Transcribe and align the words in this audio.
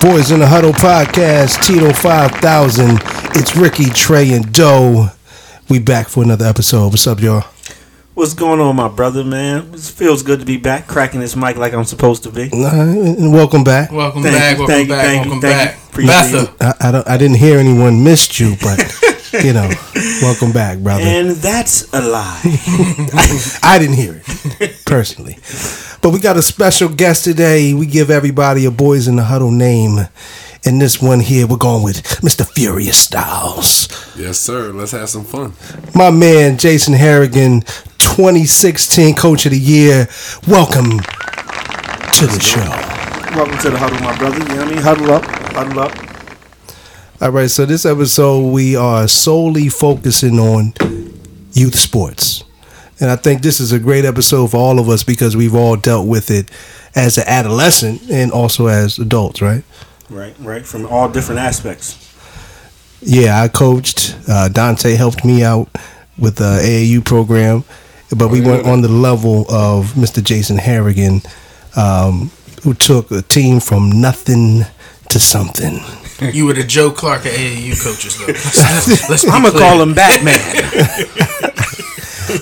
Boys 0.00 0.30
in 0.30 0.38
the 0.38 0.46
Huddle 0.46 0.72
podcast, 0.72 1.60
Tito 1.66 1.92
5000. 1.92 2.98
It's 3.34 3.56
Ricky, 3.56 3.86
Trey, 3.90 4.32
and 4.32 4.52
Doe. 4.52 5.08
We 5.68 5.80
back 5.80 6.08
for 6.08 6.22
another 6.22 6.46
episode. 6.46 6.88
What's 6.88 7.06
up, 7.06 7.20
y'all? 7.20 7.44
What's 8.14 8.34
going 8.34 8.60
on, 8.60 8.76
my 8.76 8.88
brother, 8.88 9.24
man? 9.24 9.74
It 9.74 9.80
feels 9.80 10.22
good 10.22 10.40
to 10.40 10.46
be 10.46 10.56
back, 10.56 10.86
cracking 10.86 11.20
this 11.20 11.34
mic 11.34 11.56
like 11.56 11.72
I'm 11.72 11.84
supposed 11.84 12.22
to 12.24 12.30
be. 12.30 12.48
Uh, 12.52 12.82
and 12.82 13.32
welcome 13.32 13.64
back. 13.64 13.90
Welcome 13.90 14.22
Thank 14.22 14.36
back, 14.36 14.52
you, 14.52 14.58
welcome 14.58 14.74
thank 14.74 14.88
you, 14.88 14.94
back, 14.94 15.04
thank 15.04 15.24
you, 15.24 15.30
welcome 15.30 15.40
thank 15.40 15.70
back. 15.70 15.76
you. 15.76 15.88
Appreciate 15.88 16.32
Betha. 16.58 16.74
I, 16.80 16.88
I 16.88 16.92
don't. 16.92 17.08
I 17.08 17.16
didn't 17.16 17.36
hear 17.38 17.58
anyone 17.58 18.04
missed 18.04 18.38
you, 18.38 18.54
but 18.60 18.78
you 19.32 19.52
know, 19.52 19.70
welcome 20.22 20.52
back, 20.52 20.78
brother. 20.78 21.02
And 21.02 21.30
that's 21.30 21.92
a 21.92 22.00
lie. 22.00 22.40
I 23.62 23.78
didn't 23.78 23.96
hear 23.96 24.22
it 24.60 24.84
personally, 24.86 25.38
but 26.02 26.10
we 26.10 26.20
got 26.20 26.36
a 26.36 26.42
special 26.42 26.88
guest 26.88 27.24
today. 27.24 27.74
We 27.74 27.86
give 27.86 28.10
everybody 28.10 28.64
a 28.64 28.70
Boys 28.70 29.08
in 29.08 29.16
the 29.16 29.24
Huddle 29.24 29.50
name. 29.50 29.98
And 30.64 30.80
this 30.80 31.00
one 31.00 31.20
here, 31.20 31.46
we're 31.46 31.56
going 31.56 31.84
with 31.84 32.02
Mr. 32.20 32.44
Furious 32.46 32.98
Styles. 32.98 33.88
Yes, 34.16 34.38
sir. 34.38 34.72
Let's 34.72 34.90
have 34.90 35.08
some 35.08 35.24
fun. 35.24 35.52
My 35.94 36.10
man, 36.10 36.58
Jason 36.58 36.94
Harrigan, 36.94 37.60
2016 37.98 39.14
Coach 39.14 39.46
of 39.46 39.52
the 39.52 39.58
Year. 39.58 40.08
Welcome 40.48 40.98
to 40.98 42.26
the 42.26 42.40
show. 42.40 42.98
Welcome 43.36 43.58
to 43.58 43.70
the 43.70 43.78
huddle, 43.78 44.00
my 44.00 44.16
brother. 44.18 44.38
You 44.38 44.44
know 44.46 44.56
what 44.56 44.68
I 44.68 44.70
mean? 44.70 44.82
Huddle 44.82 45.12
up, 45.12 45.24
huddle 45.54 45.80
up. 45.80 46.07
All 47.20 47.32
right, 47.32 47.50
so 47.50 47.66
this 47.66 47.84
episode, 47.84 48.52
we 48.52 48.76
are 48.76 49.08
solely 49.08 49.68
focusing 49.68 50.38
on 50.38 50.72
youth 51.52 51.74
sports. 51.74 52.44
And 53.00 53.10
I 53.10 53.16
think 53.16 53.42
this 53.42 53.58
is 53.58 53.72
a 53.72 53.80
great 53.80 54.04
episode 54.04 54.52
for 54.52 54.58
all 54.58 54.78
of 54.78 54.88
us 54.88 55.02
because 55.02 55.36
we've 55.36 55.54
all 55.54 55.74
dealt 55.74 56.06
with 56.06 56.30
it 56.30 56.48
as 56.94 57.18
an 57.18 57.24
adolescent 57.26 58.08
and 58.08 58.30
also 58.30 58.68
as 58.68 59.00
adults, 59.00 59.42
right? 59.42 59.64
Right, 60.08 60.32
right. 60.38 60.64
From 60.64 60.86
all 60.86 61.08
different 61.08 61.40
aspects. 61.40 61.98
Yeah, 63.00 63.42
I 63.42 63.48
coached. 63.48 64.16
Uh, 64.28 64.48
Dante 64.48 64.94
helped 64.94 65.24
me 65.24 65.42
out 65.42 65.68
with 66.18 66.36
the 66.36 66.60
AAU 66.62 67.04
program, 67.04 67.64
but 68.16 68.28
we 68.28 68.40
went 68.40 68.64
on 68.64 68.82
the 68.82 68.88
level 68.88 69.44
of 69.50 69.94
Mr. 69.94 70.22
Jason 70.22 70.56
Harrigan, 70.56 71.22
um, 71.76 72.30
who 72.62 72.74
took 72.74 73.10
a 73.10 73.22
team 73.22 73.58
from 73.58 74.00
nothing 74.00 74.62
to 75.10 75.18
something. 75.18 75.80
You 76.20 76.46
were 76.46 76.52
the 76.54 76.64
Joe 76.64 76.90
Clark 76.90 77.26
of 77.26 77.32
AAU 77.32 77.80
coaches, 77.82 78.18
though. 78.18 78.26
Let's, 78.32 79.08
let's 79.08 79.24
I'm 79.28 79.42
gonna 79.44 79.56
call 79.58 79.80
him 79.80 79.94
Batman. 79.94 80.34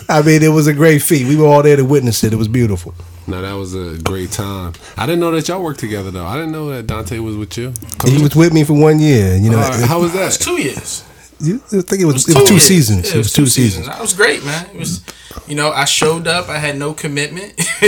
I 0.08 0.22
mean, 0.22 0.42
it 0.42 0.48
was 0.48 0.66
a 0.66 0.72
great 0.72 1.02
feat. 1.02 1.26
We 1.26 1.36
were 1.36 1.46
all 1.46 1.62
there 1.62 1.76
to 1.76 1.84
witness 1.84 2.24
it. 2.24 2.32
It 2.32 2.36
was 2.36 2.48
beautiful. 2.48 2.94
No, 3.26 3.42
that 3.42 3.52
was 3.52 3.74
a 3.74 3.98
great 4.02 4.30
time. 4.32 4.72
I 4.96 5.04
didn't 5.06 5.20
know 5.20 5.30
that 5.32 5.48
y'all 5.48 5.62
worked 5.62 5.80
together 5.80 6.10
though. 6.10 6.24
I 6.24 6.36
didn't 6.36 6.52
know 6.52 6.68
that 6.70 6.86
Dante 6.86 7.18
was 7.18 7.36
with 7.36 7.56
you. 7.58 7.72
He 8.04 8.22
was 8.22 8.34
with 8.36 8.52
me 8.52 8.64
for 8.64 8.74
one 8.74 9.00
year. 9.00 9.36
You 9.36 9.50
know, 9.50 9.58
All 9.58 9.68
right, 9.68 9.84
how 9.84 10.00
was 10.00 10.14
It 10.14 10.18
was 10.20 10.38
that? 10.38 10.44
two 10.44 10.60
years. 10.62 11.02
You- 11.40 11.60
I 11.72 11.82
think 11.82 12.00
it 12.02 12.04
was, 12.06 12.28
It 12.28 12.36
it 12.36 12.40
was 12.40 12.48
two 12.48 12.54
years. 12.54 12.62
seasons. 12.64 13.08
Yeah, 13.08 13.14
it 13.14 13.18
was 13.18 13.32
two 13.32 13.46
seasons. 13.46 13.86
That 13.86 14.00
was 14.00 14.12
great, 14.14 14.44
man. 14.44 14.66
It 14.72 14.78
was, 14.78 15.02
you 15.46 15.54
know, 15.54 15.70
I 15.70 15.84
showed 15.84 16.26
up. 16.26 16.48
I 16.48 16.58
had 16.58 16.76
no 16.78 16.92
commitment. 16.94 17.54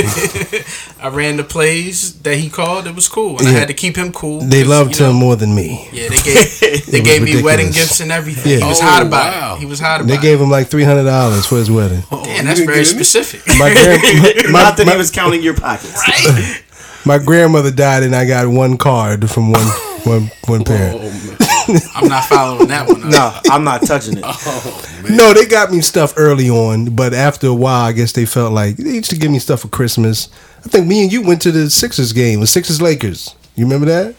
I 1.01 1.09
ran 1.11 1.37
the 1.39 1.45
plays 1.45 2.19
that 2.23 2.37
he 2.37 2.51
called. 2.51 2.87
It 2.87 2.95
was 2.95 3.09
cool, 3.09 3.39
and 3.39 3.49
I 3.49 3.53
had 3.53 3.69
to 3.69 3.75
keep 3.75 3.97
him 3.97 4.13
cool. 4.13 4.41
They 4.41 4.65
loved 4.65 4.99
you 4.99 5.05
know, 5.07 5.11
him 5.11 5.17
more 5.17 5.37
than 5.37 5.55
me. 5.55 5.89
Yeah, 5.93 6.09
they 6.09 6.17
gave 6.19 6.61
they 6.87 7.01
was 7.01 7.09
gave 7.09 7.23
me 7.23 7.43
wedding 7.43 7.67
gifts 7.73 8.01
and 8.01 8.13
everything. 8.13 8.53
Yeah. 8.53 8.59
He 8.59 8.65
was 8.65 8.81
Oh, 8.81 8.85
hot 8.85 9.03
about 9.07 9.33
wow. 9.33 9.55
it. 9.57 9.61
He 9.61 9.67
was 9.67 9.81
hot 9.81 10.01
about 10.01 10.09
They 10.09 10.17
it. 10.17 10.23
gave 10.23 10.41
him 10.41 10.51
like 10.51 10.69
three 10.69 10.85
hundred 10.85 11.05
dollars 11.05 11.47
for 11.47 11.57
his 11.57 11.71
wedding. 11.71 12.03
Oh, 12.11 12.23
Damn, 12.25 12.45
that's 12.45 12.61
very 12.61 12.85
specific. 12.85 13.43
My, 13.59 13.73
grand, 13.73 14.03
my, 14.53 14.62
Not 14.62 14.77
that 14.77 14.87
my- 14.87 14.93
he 14.93 14.99
was 14.99 15.11
counting 15.11 15.43
your 15.43 15.55
pockets. 15.55 16.03
right? 16.07 16.62
my 17.05 17.19
grandmother 17.19 17.71
died, 17.71 18.03
and 18.03 18.15
I 18.15 18.27
got 18.27 18.47
one 18.49 18.77
card 18.77 19.31
from 19.31 19.53
one 19.53 19.67
one 20.05 20.31
one 20.47 20.61
oh, 20.61 20.65
parent. 20.65 21.01
Oh, 21.01 21.11
man. 21.11 21.48
I'm 21.95 22.09
not 22.09 22.25
following 22.25 22.69
that 22.69 22.89
one. 22.89 23.03
up. 23.05 23.11
No, 23.11 23.53
I'm 23.53 23.65
not 23.65 23.83
touching 23.83 24.19
it. 24.19 24.25
Oh, 24.51 25.05
no, 25.11 25.33
they 25.33 25.47
got 25.47 25.71
me 25.71 25.81
stuff 25.81 26.15
early 26.17 26.51
on, 26.51 26.95
but 26.97 27.15
after 27.15 27.47
a 27.47 27.55
while, 27.55 27.84
I 27.84 27.93
guess 27.93 28.12
they 28.12 28.27
felt 28.27 28.53
like 28.53 28.77
they 28.77 28.91
used 28.95 29.11
to 29.11 29.17
give 29.17 29.31
me 29.31 29.39
stuff 29.39 29.61
for 29.61 29.69
Christmas. 29.69 30.28
I 30.59 30.69
think 30.69 30.87
me 30.87 31.03
and 31.03 31.12
you 31.12 31.23
went 31.23 31.41
to 31.43 31.53
the 31.53 31.71
Sixers 31.71 32.12
game, 32.12 32.41
the 32.41 32.47
Sixers 32.47 32.83
Lakers. 32.83 33.34
You 33.55 33.65
remember 33.65 33.87
that? 33.87 34.15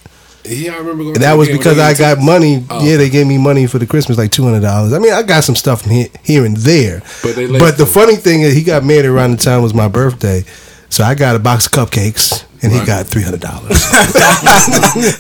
Yeah, 0.46 0.74
I 0.76 0.78
remember 0.78 1.04
going. 1.04 1.16
And 1.16 1.24
that 1.24 1.34
was 1.34 1.48
because 1.50 1.78
I 1.78 1.94
got 1.94 2.18
Yankees. 2.18 2.26
money. 2.26 2.66
Oh. 2.70 2.84
Yeah, 2.86 2.98
they 2.98 3.10
gave 3.10 3.28
me 3.28 3.38
money 3.38 3.68
for 3.68 3.78
the 3.78 3.86
Christmas, 3.86 4.18
like 4.18 4.32
two 4.32 4.44
hundred 4.44 4.62
dollars. 4.62 4.94
I 4.94 5.00
mean, 5.00 5.12
I 5.14 5.22
got 5.22 5.44
some 5.44 5.56
stuff 5.56 5.84
here, 5.86 6.08
here 6.24 6.46
and 6.46 6.56
there. 6.58 7.02
But 7.22 7.36
they 7.36 7.48
but 7.48 7.78
the 7.78 7.86
funny 7.86 8.16
thing 8.16 8.42
is, 8.42 8.54
he 8.56 8.64
got 8.64 8.84
married 8.84 9.06
around 9.06 9.32
the 9.32 9.38
time 9.38 9.62
was 9.62 9.74
my 9.74 9.88
birthday, 9.90 10.44
so 10.90 11.04
I 11.04 11.14
got 11.14 11.36
a 11.36 11.40
box 11.40 11.66
of 11.68 11.74
cupcakes, 11.74 12.46
and 12.62 12.72
he 12.72 12.86
got 12.86 13.08
three 13.08 13.24
hundred 13.24 13.42
dollars. 13.42 13.86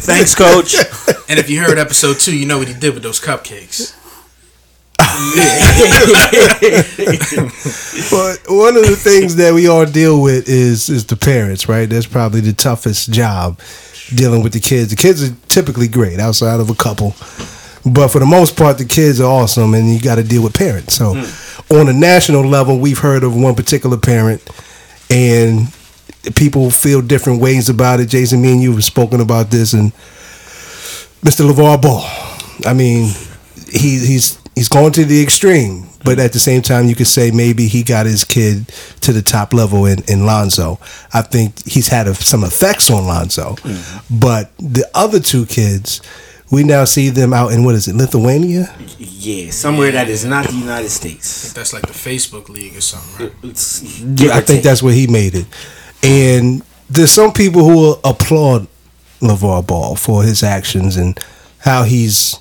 Thanks, 0.05 0.35
coach. 0.35 0.75
And 1.29 1.39
if 1.39 1.49
you 1.49 1.61
heard 1.61 1.77
episode 1.77 2.19
two, 2.19 2.37
you 2.37 2.45
know 2.45 2.57
what 2.57 2.67
he 2.67 2.73
did 2.73 2.93
with 2.93 3.03
those 3.03 3.19
cupcakes. 3.19 3.95
But 8.11 8.39
one 8.47 8.75
of 8.75 8.85
the 8.85 8.95
things 8.99 9.35
that 9.37 9.53
we 9.53 9.67
all 9.67 9.85
deal 9.85 10.21
with 10.21 10.49
is 10.49 10.89
is 10.89 11.05
the 11.05 11.15
parents, 11.15 11.69
right? 11.69 11.89
That's 11.89 12.05
probably 12.05 12.41
the 12.41 12.53
toughest 12.53 13.11
job 13.11 13.59
dealing 14.15 14.43
with 14.43 14.53
the 14.53 14.59
kids. 14.59 14.89
The 14.89 14.95
kids 14.95 15.23
are 15.23 15.33
typically 15.47 15.87
great 15.87 16.19
outside 16.19 16.59
of 16.59 16.69
a 16.69 16.75
couple, 16.75 17.15
but 17.85 18.09
for 18.09 18.19
the 18.19 18.25
most 18.25 18.57
part, 18.57 18.77
the 18.77 18.85
kids 18.85 19.21
are 19.21 19.29
awesome, 19.29 19.73
and 19.73 19.91
you 19.91 19.99
got 20.01 20.15
to 20.15 20.23
deal 20.23 20.43
with 20.43 20.53
parents. 20.53 20.95
So, 20.95 21.13
hmm. 21.15 21.73
on 21.75 21.87
a 21.87 21.93
national 21.93 22.43
level, 22.43 22.79
we've 22.79 22.99
heard 22.99 23.23
of 23.23 23.35
one 23.35 23.55
particular 23.55 23.97
parent, 23.97 24.41
and 25.09 25.73
people 26.35 26.69
feel 26.71 27.01
different 27.01 27.41
ways 27.41 27.69
about 27.69 27.99
it. 27.99 28.09
Jason, 28.09 28.41
me 28.41 28.53
and 28.53 28.61
you 28.61 28.73
have 28.73 28.83
spoken 28.83 29.21
about 29.21 29.51
this, 29.51 29.73
and 29.73 29.91
Mr. 31.21 31.49
LaVar 31.49 31.81
Ball. 31.81 32.03
I 32.65 32.73
mean, 32.73 33.13
he, 33.71 33.99
he's 33.99 34.39
he's 34.55 34.69
going 34.69 34.91
to 34.93 35.05
the 35.05 35.21
extreme, 35.21 35.87
but 36.03 36.19
at 36.19 36.33
the 36.33 36.39
same 36.39 36.61
time, 36.61 36.87
you 36.87 36.95
could 36.95 37.07
say 37.07 37.31
maybe 37.31 37.67
he 37.67 37.83
got 37.83 38.05
his 38.05 38.23
kid 38.23 38.67
to 39.01 39.13
the 39.13 39.21
top 39.21 39.53
level 39.53 39.85
in, 39.85 40.03
in 40.07 40.25
Lonzo. 40.25 40.79
I 41.13 41.21
think 41.21 41.65
he's 41.65 41.87
had 41.87 42.07
a, 42.07 42.15
some 42.15 42.43
effects 42.43 42.91
on 42.91 43.05
Lonzo, 43.05 43.55
mm-hmm. 43.55 44.19
but 44.19 44.51
the 44.57 44.85
other 44.93 45.19
two 45.19 45.45
kids, 45.45 46.01
we 46.51 46.63
now 46.63 46.83
see 46.83 47.09
them 47.09 47.33
out 47.33 47.53
in 47.53 47.63
what 47.63 47.75
is 47.75 47.87
it, 47.87 47.95
Lithuania? 47.95 48.73
Yeah, 48.97 49.51
somewhere 49.51 49.91
that 49.91 50.09
is 50.09 50.25
not 50.25 50.47
the 50.47 50.55
United 50.55 50.89
States. 50.89 51.53
That's 51.53 51.73
like 51.73 51.83
the 51.83 51.93
Facebook 51.93 52.49
League 52.49 52.75
or 52.75 52.81
something, 52.81 53.27
right? 53.27 53.35
It's, 53.43 54.01
give 54.03 54.31
I 54.31 54.41
think 54.41 54.63
that's 54.63 54.83
where 54.83 54.93
he 54.93 55.07
made 55.07 55.35
it. 55.35 55.47
And 56.03 56.61
there's 56.89 57.11
some 57.11 57.31
people 57.33 57.63
who 57.63 57.75
will 57.75 57.99
applaud 58.03 58.67
LaVar 59.21 59.65
Ball 59.67 59.95
for 59.95 60.23
his 60.23 60.43
actions 60.43 60.95
and 60.97 61.19
how 61.59 61.83
he's, 61.83 62.39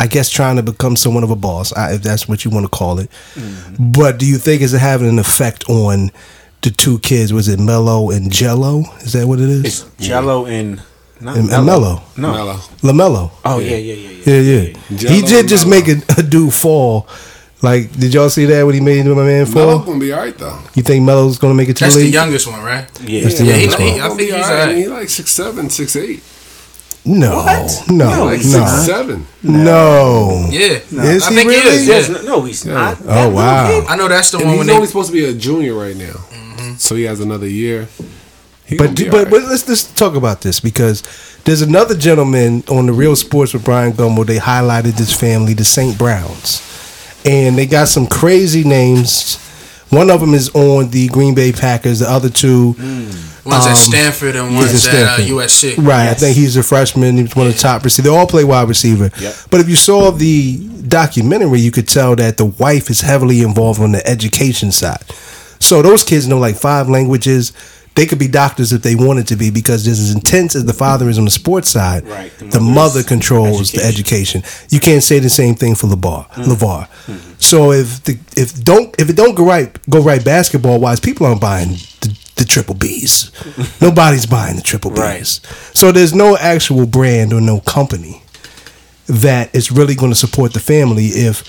I 0.00 0.06
guess, 0.08 0.30
trying 0.30 0.56
to 0.56 0.62
become 0.62 0.96
someone 0.96 1.22
of 1.24 1.30
a 1.30 1.36
boss, 1.36 1.72
if 1.76 2.02
that's 2.02 2.28
what 2.28 2.44
you 2.44 2.50
want 2.50 2.64
to 2.64 2.70
call 2.70 2.98
it. 2.98 3.10
Mm-hmm. 3.34 3.92
But 3.92 4.18
do 4.18 4.26
you 4.26 4.38
think 4.38 4.62
is 4.62 4.74
it 4.74 4.80
having 4.80 5.08
an 5.08 5.18
effect 5.18 5.68
on 5.70 6.10
the 6.62 6.70
two 6.70 6.98
kids? 7.00 7.32
Was 7.32 7.48
it 7.48 7.60
Melo 7.60 8.10
and 8.10 8.30
Gelo? 8.30 8.84
Is 9.04 9.12
that 9.12 9.26
what 9.26 9.38
it 9.38 9.48
is? 9.48 9.64
It's 9.64 9.82
Gelo 10.08 10.48
and 10.50 10.82
not 11.20 11.36
And- 11.36 11.50
and 11.50 11.66
Melo. 11.66 12.02
No. 12.16 12.32
Melo. 12.32 12.54
LaMelo. 12.82 13.30
Oh 13.44 13.60
yeah, 13.60 13.76
yeah, 13.76 13.94
yeah, 13.94 14.10
yeah. 14.10 14.34
Yeah, 14.34 14.40
yeah. 14.40 14.72
Gelo 14.98 15.10
he 15.10 15.20
did 15.22 15.46
just 15.48 15.66
make 15.68 15.86
a, 15.86 15.96
a 16.18 16.22
dude 16.22 16.52
fall. 16.52 17.06
Like, 17.64 17.90
did 17.98 18.12
y'all 18.14 18.28
see 18.30 18.44
that 18.46 18.62
when 18.66 18.74
he 18.74 18.80
made 18.80 19.06
my 19.06 19.14
man 19.14 19.50
Melo 19.52 19.78
fall? 19.78 19.78
gonna 19.86 19.98
be 19.98 20.12
alright 20.12 20.36
though. 20.36 20.58
You 20.74 20.82
think 20.82 21.04
Melo's 21.04 21.38
gonna 21.38 21.54
make 21.54 21.68
it 21.70 21.76
to 21.78 21.84
That's 21.84 21.96
the 21.96 22.02
the 22.02 22.08
youngest 22.20 22.46
one, 22.46 22.62
right? 22.62 22.86
Yeah. 23.02 23.22
That's 23.24 23.38
the 23.38 23.44
Yeah, 23.46 23.56
youngest 23.56 23.78
he- 23.78 23.90
one. 23.92 24.00
I 24.02 24.08
think 24.08 24.20
he's 24.20 24.32
alright. 24.34 24.50
alright. 24.60 24.76
He 24.76 24.86
like 24.88 25.08
six 25.08 25.30
seven, 25.32 25.70
six 25.70 25.96
eight. 25.96 26.22
No, 27.06 27.36
What? 27.36 27.82
no, 27.90 28.08
No, 28.16 28.24
Like 28.26 28.40
six 28.42 28.70
seven. 28.86 29.26
no. 29.42 30.46
Yeah, 30.50 30.78
Is 30.90 31.26
I 31.26 31.30
he 31.30 31.36
think 31.36 31.48
really? 31.50 31.70
he 31.70 31.76
is. 31.76 31.86
Yes, 31.86 32.08
Yeah. 32.08 32.14
no, 32.16 32.22
no, 32.22 32.42
he's 32.42 32.64
not. 32.64 32.98
Oh, 33.00 33.04
That 33.06 33.16
little 33.16 33.32
wow. 33.32 33.66
kid. 33.68 33.84
I 33.88 33.96
know 33.96 34.08
that's 34.08 34.30
the 34.30 34.38
And 34.38 34.46
one 34.46 34.52
he's 34.54 34.58
when 34.60 34.66
they. 34.68 34.74
only 34.74 34.86
supposed 34.86 35.08
to 35.08 35.12
be 35.12 35.24
a 35.26 35.32
junior 35.34 35.74
right 35.74 35.96
now, 35.96 36.04
mm-hmm. 36.32 36.74
so 36.76 36.94
he 36.94 37.02
has 37.04 37.20
another 37.20 37.46
year. 37.48 37.88
He 38.66 38.76
gonna 38.76 38.88
But 38.90 38.96
be 38.98 39.04
but, 39.04 39.14
alright. 39.14 39.30
but 39.30 39.42
let's 39.50 39.68
let's 39.68 39.84
talk 39.84 40.14
about 40.16 40.40
this 40.40 40.60
because 40.60 41.02
there's 41.44 41.60
another 41.60 41.94
gentleman 41.94 42.64
on 42.68 42.86
the 42.86 42.92
Real 42.94 43.16
Sports 43.16 43.52
with 43.52 43.64
Bryant 43.64 43.96
Gumbel. 43.96 44.24
They 44.26 44.38
highlighted 44.38 44.96
this 44.96 45.12
family, 45.12 45.52
the 45.52 45.64
St. 45.64 45.98
Browns, 45.98 46.62
and 47.24 47.56
they 47.56 47.66
got 47.66 47.88
some 47.88 48.06
crazy 48.06 48.64
names. 48.64 49.38
One 49.90 50.10
of 50.10 50.20
them 50.20 50.34
is 50.34 50.50
on 50.54 50.90
the 50.90 51.08
Green 51.08 51.34
Bay 51.34 51.52
Packers. 51.52 52.00
The 52.00 52.10
other 52.10 52.28
two, 52.28 52.74
One's 53.44 53.66
Um, 53.66 53.72
at 53.72 53.74
Stanford 53.76 54.36
and 54.36 54.54
one's 54.54 54.86
at 54.86 54.94
at 54.94 55.02
uh, 55.02 55.16
Stanford. 55.16 55.26
USC. 55.26 55.86
right? 55.86 56.08
I 56.08 56.14
think 56.14 56.36
he's 56.36 56.56
a 56.56 56.62
freshman. 56.62 57.16
He's 57.18 57.36
one 57.36 57.46
of 57.46 57.52
the 57.52 57.58
top 57.58 57.84
receivers. 57.84 58.10
They 58.10 58.16
all 58.16 58.26
play 58.26 58.42
wide 58.44 58.68
receiver. 58.68 59.10
Yep. 59.20 59.34
But 59.50 59.60
if 59.60 59.68
you 59.68 59.76
saw 59.76 60.10
the 60.10 60.56
documentary, 60.88 61.60
you 61.60 61.70
could 61.70 61.86
tell 61.86 62.16
that 62.16 62.38
the 62.38 62.46
wife 62.46 62.88
is 62.90 63.02
heavily 63.02 63.42
involved 63.42 63.80
on 63.80 63.92
the 63.92 64.04
education 64.08 64.72
side. 64.72 65.02
So 65.60 65.82
those 65.82 66.02
kids 66.04 66.26
know 66.26 66.38
like 66.38 66.56
five 66.56 66.88
languages. 66.88 67.52
They 67.94 68.06
could 68.06 68.18
be 68.18 68.26
doctors 68.26 68.72
if 68.72 68.82
they 68.82 68.96
wanted 68.96 69.28
to 69.28 69.36
be 69.36 69.50
because 69.50 69.84
just 69.84 70.00
as 70.00 70.12
intense 70.12 70.56
as 70.56 70.64
the 70.64 70.72
father 70.72 71.08
is 71.08 71.16
on 71.16 71.24
the 71.24 71.30
sports 71.30 71.68
side, 71.68 72.06
Right. 72.08 72.32
The 72.38 72.46
the 72.46 72.60
mother 72.60 73.02
controls 73.04 73.70
the 73.70 73.84
education. 73.84 74.42
You 74.68 74.80
can't 74.80 75.02
say 75.02 75.20
the 75.20 75.30
same 75.30 75.54
thing 75.54 75.76
for 75.76 75.86
LaVar. 75.86 76.28
Mm-hmm. 76.30 76.42
LaVar. 76.50 76.88
Mm-hmm. 76.88 77.32
So 77.38 77.70
if 77.72 78.02
the 78.02 78.18
if 78.36 78.62
don't 78.64 78.94
if 79.00 79.08
it 79.10 79.16
don't 79.16 79.34
go 79.36 79.44
right 79.46 79.70
go 79.88 80.00
right 80.02 80.24
basketball 80.24 80.80
wise, 80.80 80.98
people 80.98 81.26
aren't 81.26 81.40
buying 81.40 81.70
the 82.00 82.18
the 82.36 82.44
triple 82.44 82.74
B's. 82.74 83.30
Nobody's 83.80 84.26
buying 84.26 84.56
the 84.56 84.62
triple 84.62 84.90
B's. 84.90 84.98
Right. 84.98 85.26
So 85.72 85.92
there's 85.92 86.14
no 86.14 86.36
actual 86.36 86.86
brand 86.86 87.32
or 87.32 87.40
no 87.40 87.60
company 87.60 88.22
that 89.06 89.54
is 89.54 89.70
really 89.70 89.94
going 89.94 90.10
to 90.10 90.16
support 90.18 90.52
the 90.52 90.60
family 90.60 91.06
if 91.06 91.44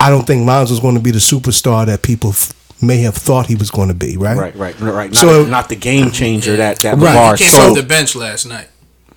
I 0.00 0.08
don't 0.08 0.26
think 0.26 0.46
Lonzo's 0.46 0.80
going 0.80 0.94
to 0.94 1.00
be 1.02 1.10
the 1.10 1.18
superstar 1.18 1.84
that 1.86 2.02
people 2.02 2.30
f- 2.30 2.52
may 2.82 2.98
have 2.98 3.14
thought 3.14 3.46
he 3.46 3.54
was 3.56 3.70
going 3.70 3.88
to 3.88 3.94
be, 3.94 4.16
right? 4.16 4.36
Right, 4.36 4.54
right, 4.56 4.78
right. 4.80 5.10
Not, 5.12 5.20
So- 5.20 5.44
not 5.46 5.68
the 5.68 5.76
game 5.76 6.10
changer 6.10 6.56
that 6.56 6.80
that 6.80 6.98
Right. 6.98 7.16
LaVar 7.16 7.38
He 7.38 7.44
came 7.44 7.52
sold. 7.52 7.70
off 7.70 7.76
the 7.76 7.82
bench 7.88 8.14
last 8.14 8.46
night. 8.46 8.68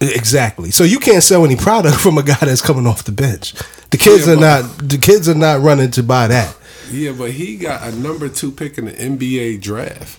Exactly. 0.01 0.71
So 0.71 0.83
you 0.85 0.99
can't 0.99 1.23
sell 1.23 1.43
any 1.45 1.55
product 1.57 1.97
from 1.99 2.17
a 2.17 2.23
guy 2.23 2.37
that's 2.41 2.61
coming 2.61 2.87
off 2.87 3.03
the 3.03 3.11
bench. 3.11 3.53
The 3.91 3.97
kids 3.97 4.27
Yeah, 4.27 4.33
are 4.33 4.35
but- 4.37 4.61
not 4.63 4.89
the 4.89 4.97
kids 4.97 5.27
are 5.27 5.35
not 5.35 5.61
running 5.61 5.91
to 5.91 6.03
buy 6.03 6.27
that. 6.27 6.55
Yeah, 6.91 7.11
but 7.11 7.31
he 7.31 7.55
got 7.57 7.83
a 7.83 7.91
number 7.95 8.29
two 8.29 8.51
pick 8.51 8.77
in 8.79 8.85
the 8.85 8.93
NBA 8.93 9.61
draft. 9.61 10.17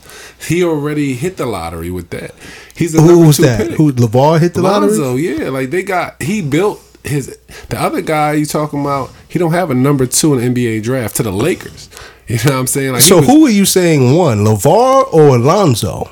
He 0.48 0.62
already 0.62 1.14
hit 1.14 1.36
the 1.36 1.46
lottery 1.46 1.90
with 1.90 2.10
that. 2.10 2.32
He's 2.76 2.94
a 2.94 3.00
Who 3.00 3.08
number 3.08 3.26
was 3.26 3.36
two 3.38 3.43
that? 3.44 3.69
pick. 3.70 3.76
Who 3.76 3.93
LaVar 3.93 4.38
hit 4.38 4.54
the 4.54 4.62
lottery? 4.62 4.90
Lonzo, 4.90 5.16
yeah, 5.16 5.48
like 5.48 5.70
they 5.70 5.82
got 5.82 6.22
he 6.22 6.43
built 6.43 6.81
his 7.02 7.36
the 7.70 7.81
other 7.81 8.02
guy 8.02 8.34
you 8.34 8.46
talking 8.46 8.82
about. 8.82 9.10
He 9.28 9.38
don't 9.38 9.52
have 9.52 9.70
a 9.70 9.75
number 9.75 10.06
two 10.06 10.38
in 10.38 10.54
the 10.54 10.62
NBA 10.62 10.82
draft 10.82 11.16
to 11.16 11.22
the 11.25 11.32
Lakers. 11.32 11.88
You 12.31 12.37
know 12.49 12.53
what 12.56 12.61
I'm 12.61 12.67
saying? 12.67 12.93
Like 12.93 13.03
So 13.03 13.17
was- 13.19 13.27
who 13.27 13.47
are 13.47 13.50
you 13.50 13.65
saying 13.65 14.15
won, 14.17 14.44
LaVar 14.44 15.12
or 15.12 15.37
Alonzo? 15.37 16.11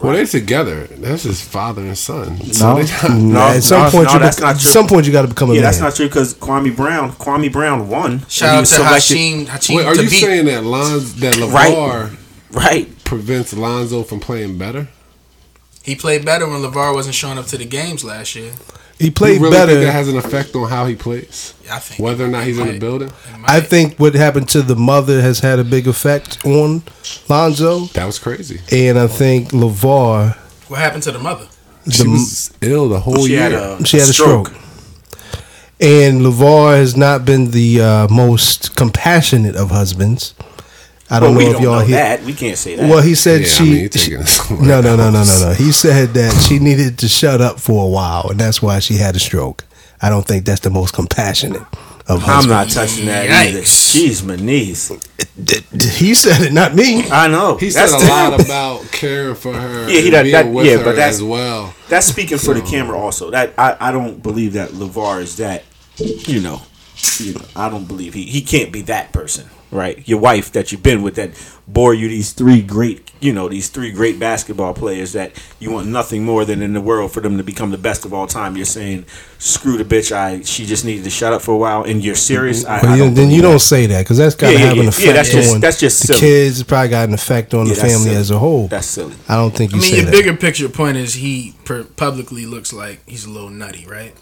Well, 0.00 0.14
they're 0.14 0.26
together. 0.26 0.88
That's 0.98 1.22
his 1.22 1.40
father 1.40 1.82
and 1.82 1.96
son. 1.96 2.36
So 2.52 2.74
No. 2.74 2.82
they 2.82 2.90
not, 3.08 3.10
No, 3.20 3.40
at 3.40 3.62
some 3.62 3.82
no, 3.84 3.90
point, 3.90 4.06
no, 4.08 4.12
you 4.14 4.18
that's 4.18 4.36
bec- 4.36 4.42
not 4.44 4.60
true. 4.60 4.70
some 4.70 4.86
point 4.88 5.06
you 5.06 5.12
got 5.12 5.22
to 5.22 5.28
become 5.28 5.50
a 5.50 5.52
man. 5.52 5.56
yeah, 5.56 5.62
man. 5.62 5.70
that's 5.70 5.80
not 5.80 5.94
true 5.94 6.08
because 6.08 6.34
Kwame 6.34 6.74
Brown, 6.74 7.12
Kwame 7.12 7.52
Brown 7.52 7.88
won. 7.88 8.24
Shout 8.28 8.48
out 8.48 8.60
to 8.60 8.66
selected- 8.66 9.14
Hakeem 9.14 9.46
Hakeem 9.46 9.76
Wait, 9.76 9.86
are 9.86 9.94
you 9.94 10.02
Thabeet. 10.08 10.20
saying 10.20 10.44
that 10.46 10.64
Lon, 10.64 10.98
that 11.18 11.34
LaVar 11.36 11.52
Right. 11.52 12.10
Right. 12.52 13.04
prevents 13.04 13.54
Lonzo 13.54 14.02
from 14.02 14.18
playing 14.18 14.58
better? 14.58 14.88
He 15.82 15.94
played 15.96 16.24
better 16.24 16.46
when 16.48 16.60
LaVar 16.62 16.94
wasn't 16.94 17.14
showing 17.14 17.38
up 17.38 17.46
to 17.46 17.58
the 17.58 17.64
games 17.64 18.04
last 18.04 18.34
year. 18.36 18.52
he 18.98 19.06
You 19.06 19.12
played 19.12 19.40
really 19.40 19.56
better. 19.56 19.72
think 19.72 19.86
that 19.86 19.92
has 19.92 20.08
an 20.08 20.16
effect 20.16 20.54
on 20.54 20.68
how 20.68 20.86
he 20.86 20.94
plays, 20.94 21.54
I 21.70 21.78
think 21.80 22.00
whether 22.00 22.24
or 22.24 22.28
not 22.28 22.44
he's 22.44 22.58
in 22.58 22.66
the 22.68 22.78
building? 22.78 23.10
I 23.44 23.60
think 23.60 23.98
what 23.98 24.14
happened 24.14 24.48
to 24.50 24.62
the 24.62 24.76
mother 24.76 25.20
has 25.22 25.40
had 25.40 25.58
a 25.58 25.64
big 25.64 25.88
effect 25.88 26.44
on 26.46 26.82
Lonzo, 27.28 27.86
That 27.94 28.06
was 28.06 28.18
crazy. 28.20 28.60
and 28.70 28.98
I 28.98 29.08
think 29.08 29.50
LaVar. 29.50 30.36
what 30.68 30.78
happened 30.78 31.02
to 31.04 31.12
the 31.12 31.18
mother? 31.18 31.48
She 31.90 32.06
was 32.06 32.52
ill 32.60 32.88
the 32.88 33.00
whole 33.00 33.26
She 33.26 33.32
year. 33.32 33.40
had 33.42 33.52
a, 33.54 33.84
She 33.84 33.98
had 33.98 34.08
a 34.08 34.12
stroke. 34.12 34.52
And 35.80 36.20
LaVar 36.20 36.76
has 36.76 36.96
not 36.96 37.24
been 37.24 37.50
the 37.50 37.80
uh, 37.80 38.08
most 38.08 38.76
compassionate 38.76 39.56
of 39.56 39.70
husbands. 39.72 40.32
I 41.14 41.20
don't 41.20 41.34
Well, 41.36 41.38
we 41.38 41.44
know 41.44 41.50
if 41.50 41.54
don't 41.56 41.62
y'all 41.64 41.80
know 41.80 41.84
hear. 41.86 41.96
that. 41.96 42.22
We 42.24 42.32
can't 42.32 42.56
say 42.56 42.74
that. 42.76 42.88
Well, 42.88 43.02
he 43.02 43.14
said 43.14 43.42
Yeah, 43.42 43.46
I 43.46 43.50
she. 43.50 43.64
mean, 43.64 43.74
she- 43.82 43.88
taking 43.90 44.20
it 44.20 44.28
somewhere 44.28 44.66
no, 44.68 44.80
no, 44.80 44.96
no, 44.96 45.10
no, 45.10 45.22
no, 45.24 45.38
no. 45.48 45.52
He 45.52 45.70
said 45.84 46.14
that 46.14 46.32
she 46.48 46.58
needed 46.58 46.98
to 47.00 47.08
shut 47.08 47.40
up 47.42 47.60
for 47.60 47.84
a 47.84 47.88
while, 47.88 48.28
and 48.30 48.40
that's 48.40 48.62
why 48.62 48.78
she 48.78 48.94
had 48.96 49.14
a 49.14 49.18
stroke. 49.18 49.64
I 50.00 50.08
don't 50.08 50.26
think 50.26 50.46
that's 50.46 50.60
the 50.60 50.70
most 50.70 50.94
compassionate 50.94 51.60
of 52.08 52.16
I'm 52.16 52.20
husbands. 52.20 52.46
not 52.48 52.68
touching 52.70 53.06
that 53.06 53.30
either. 53.30 53.60
Yikes. 53.60 53.94
Jeez, 53.94 54.24
my 54.26 54.36
knees. 54.36 54.88
He 55.98 56.14
said 56.14 56.40
it, 56.42 56.52
not 56.52 56.74
me. 56.74 57.08
I 57.10 57.28
know. 57.28 57.56
He 57.56 57.70
said 57.70 57.88
a 57.90 58.06
lot 58.08 58.40
about 58.44 58.90
caring 58.90 59.34
for 59.34 59.52
her. 59.52 59.88
Yeah, 59.90 60.00
he 60.00 60.06
and 60.06 60.14
that- 60.14 60.22
being 60.24 60.32
that- 60.32 60.46
with 60.48 60.66
yeah, 60.66 60.78
her 60.78 60.84
but 60.84 60.96
that's- 60.96 61.16
as 61.16 61.22
well. 61.22 61.74
That's 61.88 62.06
speaking 62.06 62.38
for 62.38 62.54
the 62.54 62.62
camera. 62.62 62.98
Also, 62.98 63.30
that 63.30 63.52
I, 63.58 63.76
I 63.78 63.92
don't 63.92 64.22
believe 64.22 64.54
that 64.54 64.70
LaVar 64.70 65.20
is 65.22 65.36
that. 65.36 65.62
You 65.98 66.40
know, 66.40 66.62
you 67.18 67.34
know. 67.34 67.44
I 67.54 67.68
don't 67.68 67.86
believe 67.86 68.14
he 68.14 68.24
he 68.24 68.40
can't 68.40 68.72
be 68.72 68.80
that 68.82 69.12
person. 69.12 69.48
Right, 69.72 70.06
your 70.06 70.18
wife 70.20 70.52
that 70.52 70.70
you've 70.70 70.82
been 70.82 71.00
with 71.00 71.14
that 71.14 71.30
bore 71.66 71.94
you 71.94 72.06
these 72.06 72.32
three 72.34 72.60
great, 72.60 73.10
you 73.20 73.32
know, 73.32 73.48
these 73.48 73.70
three 73.70 73.90
great 73.90 74.18
basketball 74.20 74.74
players 74.74 75.14
that 75.14 75.32
you 75.60 75.70
want 75.70 75.86
nothing 75.86 76.24
more 76.26 76.44
than 76.44 76.60
in 76.60 76.74
the 76.74 76.80
world 76.82 77.10
for 77.12 77.20
them 77.20 77.38
to 77.38 77.42
become 77.42 77.70
the 77.70 77.78
best 77.78 78.04
of 78.04 78.12
all 78.12 78.26
time. 78.26 78.54
You're 78.54 78.66
saying, 78.66 79.06
screw 79.38 79.78
the 79.78 79.84
bitch. 79.84 80.12
I 80.14 80.42
she 80.42 80.66
just 80.66 80.84
needed 80.84 81.04
to 81.04 81.10
shut 81.10 81.32
up 81.32 81.40
for 81.40 81.52
a 81.52 81.56
while, 81.56 81.84
and 81.84 82.04
you're 82.04 82.14
serious. 82.16 82.64
Mm-hmm. 82.64 82.70
I, 82.72 82.80
But 82.82 82.88
I 82.90 82.98
don't 82.98 83.14
then 83.14 83.30
you 83.30 83.40
believe 83.40 83.52
don't 83.52 83.58
say 83.60 83.86
that 83.86 84.02
because 84.04 84.18
that's 84.18 84.34
got 84.34 84.48
to 84.48 84.52
Yeah, 84.52 84.58
yeah, 84.58 84.64
have 84.66 84.78
an 84.78 84.88
effect 84.88 85.06
Yeah, 85.06 85.12
that's 85.14 85.30
just- 85.32 85.54
on 85.54 85.60
that's 85.62 85.80
just 85.80 86.00
the 86.02 86.06
silly. 86.08 86.20
kids. 86.20 86.62
Probably 86.64 86.88
got 86.90 87.08
an 87.08 87.14
effect 87.14 87.54
on 87.54 87.64
Yeah, 87.66 87.72
the 87.72 87.80
family 87.80 88.04
silly. 88.10 88.16
as 88.16 88.30
a 88.30 88.38
whole. 88.38 88.68
That's 88.68 88.86
silly. 88.86 89.14
I 89.26 89.36
don't 89.36 89.56
think 89.56 89.72
I 89.72 89.76
you 89.76 89.80
mean, 89.82 89.90
say 89.90 89.96
your 89.96 90.04
that. 90.04 90.12
bigger 90.12 90.36
picture 90.36 90.68
point 90.68 90.98
is 90.98 91.14
he 91.14 91.54
per- 91.64 91.84
publicly 91.84 92.44
looks 92.44 92.74
like 92.74 93.00
he's 93.08 93.24
a 93.24 93.30
little 93.30 93.48
nutty, 93.48 93.86
right? 93.86 94.12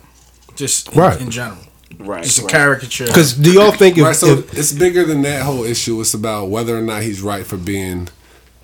Just 0.55 0.93
in, 0.93 1.01
Right. 1.01 1.21
in 1.21 1.31
general, 1.33 1.59
Right. 1.99 2.25
just 2.25 2.39
a 2.39 2.43
right. 2.43 2.51
caricature. 2.51 3.07
Because 3.07 3.35
do 3.35 3.53
y'all 3.53 3.73
think 3.73 3.99
if, 3.99 4.05
right, 4.05 4.17
so 4.17 4.39
if 4.39 4.57
it's 4.57 4.73
bigger 4.73 5.05
than 5.05 5.23
that 5.23 5.43
whole 5.43 5.65
issue. 5.65 6.01
It's 6.01 6.15
about 6.15 6.47
whether 6.47 6.77
or 6.77 6.81
not 6.83 7.03
he's 7.03 7.21
right 7.21 7.45
for 7.45 7.57
being, 7.57 8.09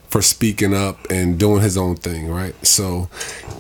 for 0.09 0.23
speaking 0.23 0.73
up 0.75 0.99
and 1.11 1.39
doing 1.39 1.61
his 1.63 1.77
own 1.77 1.97
thing, 1.97 2.29
right? 2.31 2.55
So, 2.67 3.09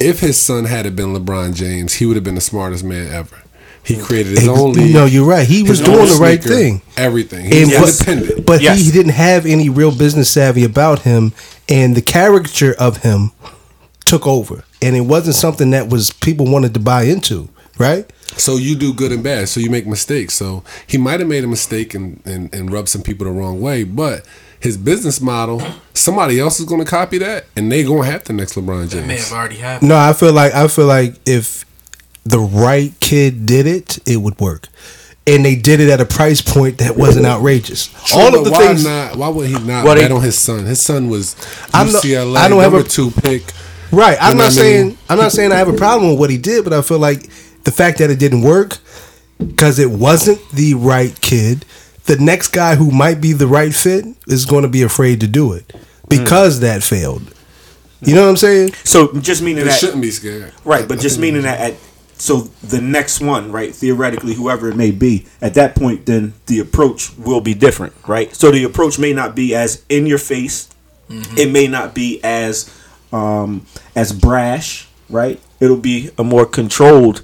if 0.00 0.20
his 0.20 0.40
son 0.40 0.64
had 0.64 0.86
it 0.86 0.94
been 0.96 1.12
LeBron 1.14 1.54
James, 1.54 1.94
he 1.94 2.06
would 2.06 2.16
have 2.16 2.24
been 2.24 2.36
the 2.36 2.40
smartest 2.40 2.84
man 2.84 3.12
ever. 3.12 3.36
He 3.82 3.96
created 3.96 4.30
his 4.38 4.48
Ex- 4.48 4.58
own 4.58 4.72
league. 4.72 4.92
no, 4.94 5.04
you're 5.04 5.24
right. 5.26 5.46
He 5.46 5.62
was 5.62 5.80
doing 5.80 6.08
the 6.08 6.18
right 6.20 6.42
sneaker, 6.42 6.56
thing. 6.56 6.82
Everything. 6.96 7.44
And 7.44 7.54
He's 7.54 7.70
Yes. 7.70 8.00
independent. 8.08 8.46
But 8.46 8.60
Yes. 8.60 8.78
he, 8.78 8.84
he 8.86 8.90
didn't 8.90 9.12
have 9.12 9.46
any 9.46 9.68
real 9.68 9.94
business 9.94 10.28
savvy 10.30 10.64
about 10.64 11.00
him, 11.02 11.32
and 11.68 11.94
the 11.94 12.02
caricature 12.02 12.74
of 12.78 12.98
him 12.98 13.30
took 14.04 14.26
over, 14.26 14.64
and 14.82 14.96
it 14.96 15.02
wasn't 15.02 15.36
something 15.36 15.70
that 15.70 15.88
was 15.88 16.10
people 16.10 16.46
wanted 16.46 16.74
to 16.74 16.80
buy 16.80 17.02
into, 17.04 17.48
right? 17.78 18.10
So 18.36 18.56
you 18.56 18.76
do 18.76 18.92
good 18.92 19.12
and 19.12 19.22
bad. 19.22 19.48
So 19.48 19.60
you 19.60 19.70
make 19.70 19.86
mistakes. 19.86 20.34
So 20.34 20.62
he 20.86 20.98
might 20.98 21.20
have 21.20 21.28
made 21.28 21.44
a 21.44 21.46
mistake 21.46 21.94
and, 21.94 22.20
and, 22.26 22.52
and 22.54 22.72
rubbed 22.72 22.88
some 22.88 23.02
people 23.02 23.24
the 23.26 23.30
wrong 23.32 23.60
way, 23.60 23.84
but 23.84 24.26
his 24.60 24.76
business 24.76 25.20
model, 25.20 25.62
somebody 25.94 26.40
else 26.40 26.58
is 26.60 26.66
going 26.66 26.82
to 26.84 26.90
copy 26.90 27.18
that, 27.18 27.44
and 27.56 27.70
they 27.70 27.82
going 27.84 28.02
to 28.04 28.10
have 28.10 28.24
the 28.24 28.32
next 28.32 28.54
LeBron 28.54 28.90
that 28.90 29.02
may 29.06 29.14
James. 29.16 29.28
have 29.28 29.38
already 29.38 29.56
happened. 29.56 29.88
No, 29.88 29.96
I 29.96 30.12
feel 30.12 30.32
like 30.32 30.54
I 30.54 30.66
feel 30.68 30.86
like 30.86 31.14
if 31.26 31.64
the 32.24 32.38
right 32.40 32.92
kid 33.00 33.46
did 33.46 33.66
it, 33.66 33.98
it 34.08 34.16
would 34.16 34.40
work, 34.40 34.68
and 35.26 35.44
they 35.44 35.54
did 35.56 35.78
it 35.80 35.88
at 35.90 36.00
a 36.00 36.04
price 36.06 36.40
point 36.40 36.78
that 36.78 36.96
wasn't 36.96 37.26
outrageous. 37.26 37.90
All 38.14 38.36
of 38.36 38.44
the 38.44 38.50
why 38.50 38.66
things, 38.68 38.84
Not, 38.84 39.16
why 39.16 39.28
would 39.28 39.46
he 39.46 39.52
not 39.52 39.84
Well, 39.84 39.94
bet 39.94 40.10
on 40.10 40.22
his 40.22 40.36
son? 40.38 40.64
His 40.64 40.80
son 40.80 41.08
was 41.10 41.36
I'm 41.72 41.92
not- 41.92 42.02
UCLA 42.02 42.36
I 42.38 42.48
don't 42.48 42.60
have 42.62 42.72
number 42.72 42.86
a- 42.86 42.90
two 42.90 43.10
pick. 43.10 43.42
right? 43.92 44.16
I'm 44.20 44.36
not 44.36 44.44
what 44.44 44.44
I 44.44 44.46
mean? 44.46 44.50
saying 44.52 44.98
I'm 45.08 45.18
not 45.18 45.32
saying 45.32 45.52
I 45.52 45.56
have 45.56 45.68
a 45.68 45.74
problem 45.76 46.10
with 46.10 46.18
what 46.18 46.30
he 46.30 46.38
did, 46.38 46.64
but 46.64 46.72
I 46.72 46.80
feel 46.82 46.98
like 46.98 47.28
the 47.66 47.72
fact 47.72 47.98
that 47.98 48.10
it 48.10 48.18
didn't 48.18 48.42
work 48.42 48.78
because 49.38 49.78
it 49.78 49.90
wasn't 49.90 50.40
the 50.52 50.74
right 50.74 51.20
kid. 51.20 51.66
The 52.04 52.16
next 52.16 52.48
guy 52.48 52.76
who 52.76 52.92
might 52.92 53.20
be 53.20 53.32
the 53.32 53.48
right 53.48 53.74
fit 53.74 54.06
is 54.28 54.46
going 54.46 54.62
to 54.62 54.68
be 54.68 54.82
afraid 54.82 55.20
to 55.20 55.26
do 55.26 55.52
it 55.52 55.74
because 56.08 56.60
that 56.60 56.84
failed. 56.84 57.34
You 58.00 58.14
know 58.14 58.22
what 58.22 58.30
I'm 58.30 58.36
saying? 58.36 58.72
So 58.84 59.12
just 59.18 59.42
meaning 59.42 59.64
They 59.64 59.70
that 59.70 59.80
shouldn't 59.80 60.00
be 60.00 60.12
scared. 60.12 60.52
Right, 60.64 60.86
but 60.86 61.00
just 61.00 61.18
meaning 61.18 61.42
that 61.42 61.60
at 61.60 61.74
so 62.18 62.42
the 62.62 62.80
next 62.80 63.20
one, 63.20 63.50
right, 63.52 63.74
theoretically, 63.74 64.34
whoever 64.34 64.70
it 64.70 64.76
may 64.76 64.90
be, 64.90 65.26
at 65.42 65.54
that 65.54 65.74
point, 65.74 66.06
then 66.06 66.32
the 66.46 66.60
approach 66.60 67.14
will 67.18 67.42
be 67.42 67.52
different, 67.52 67.92
right? 68.06 68.34
So 68.34 68.50
the 68.50 68.64
approach 68.64 68.98
may 68.98 69.12
not 69.12 69.34
be 69.34 69.54
as 69.54 69.84
in 69.88 70.06
your 70.06 70.18
face. 70.18 70.70
It 71.10 71.52
may 71.52 71.66
not 71.66 71.94
be 71.94 72.22
as 72.24 72.72
um, 73.12 73.66
as 73.94 74.12
brash, 74.12 74.88
right? 75.10 75.40
It'll 75.60 75.76
be 75.76 76.10
a 76.18 76.24
more 76.24 76.46
controlled, 76.46 77.22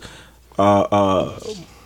uh, 0.59 0.83
uh, 0.83 1.41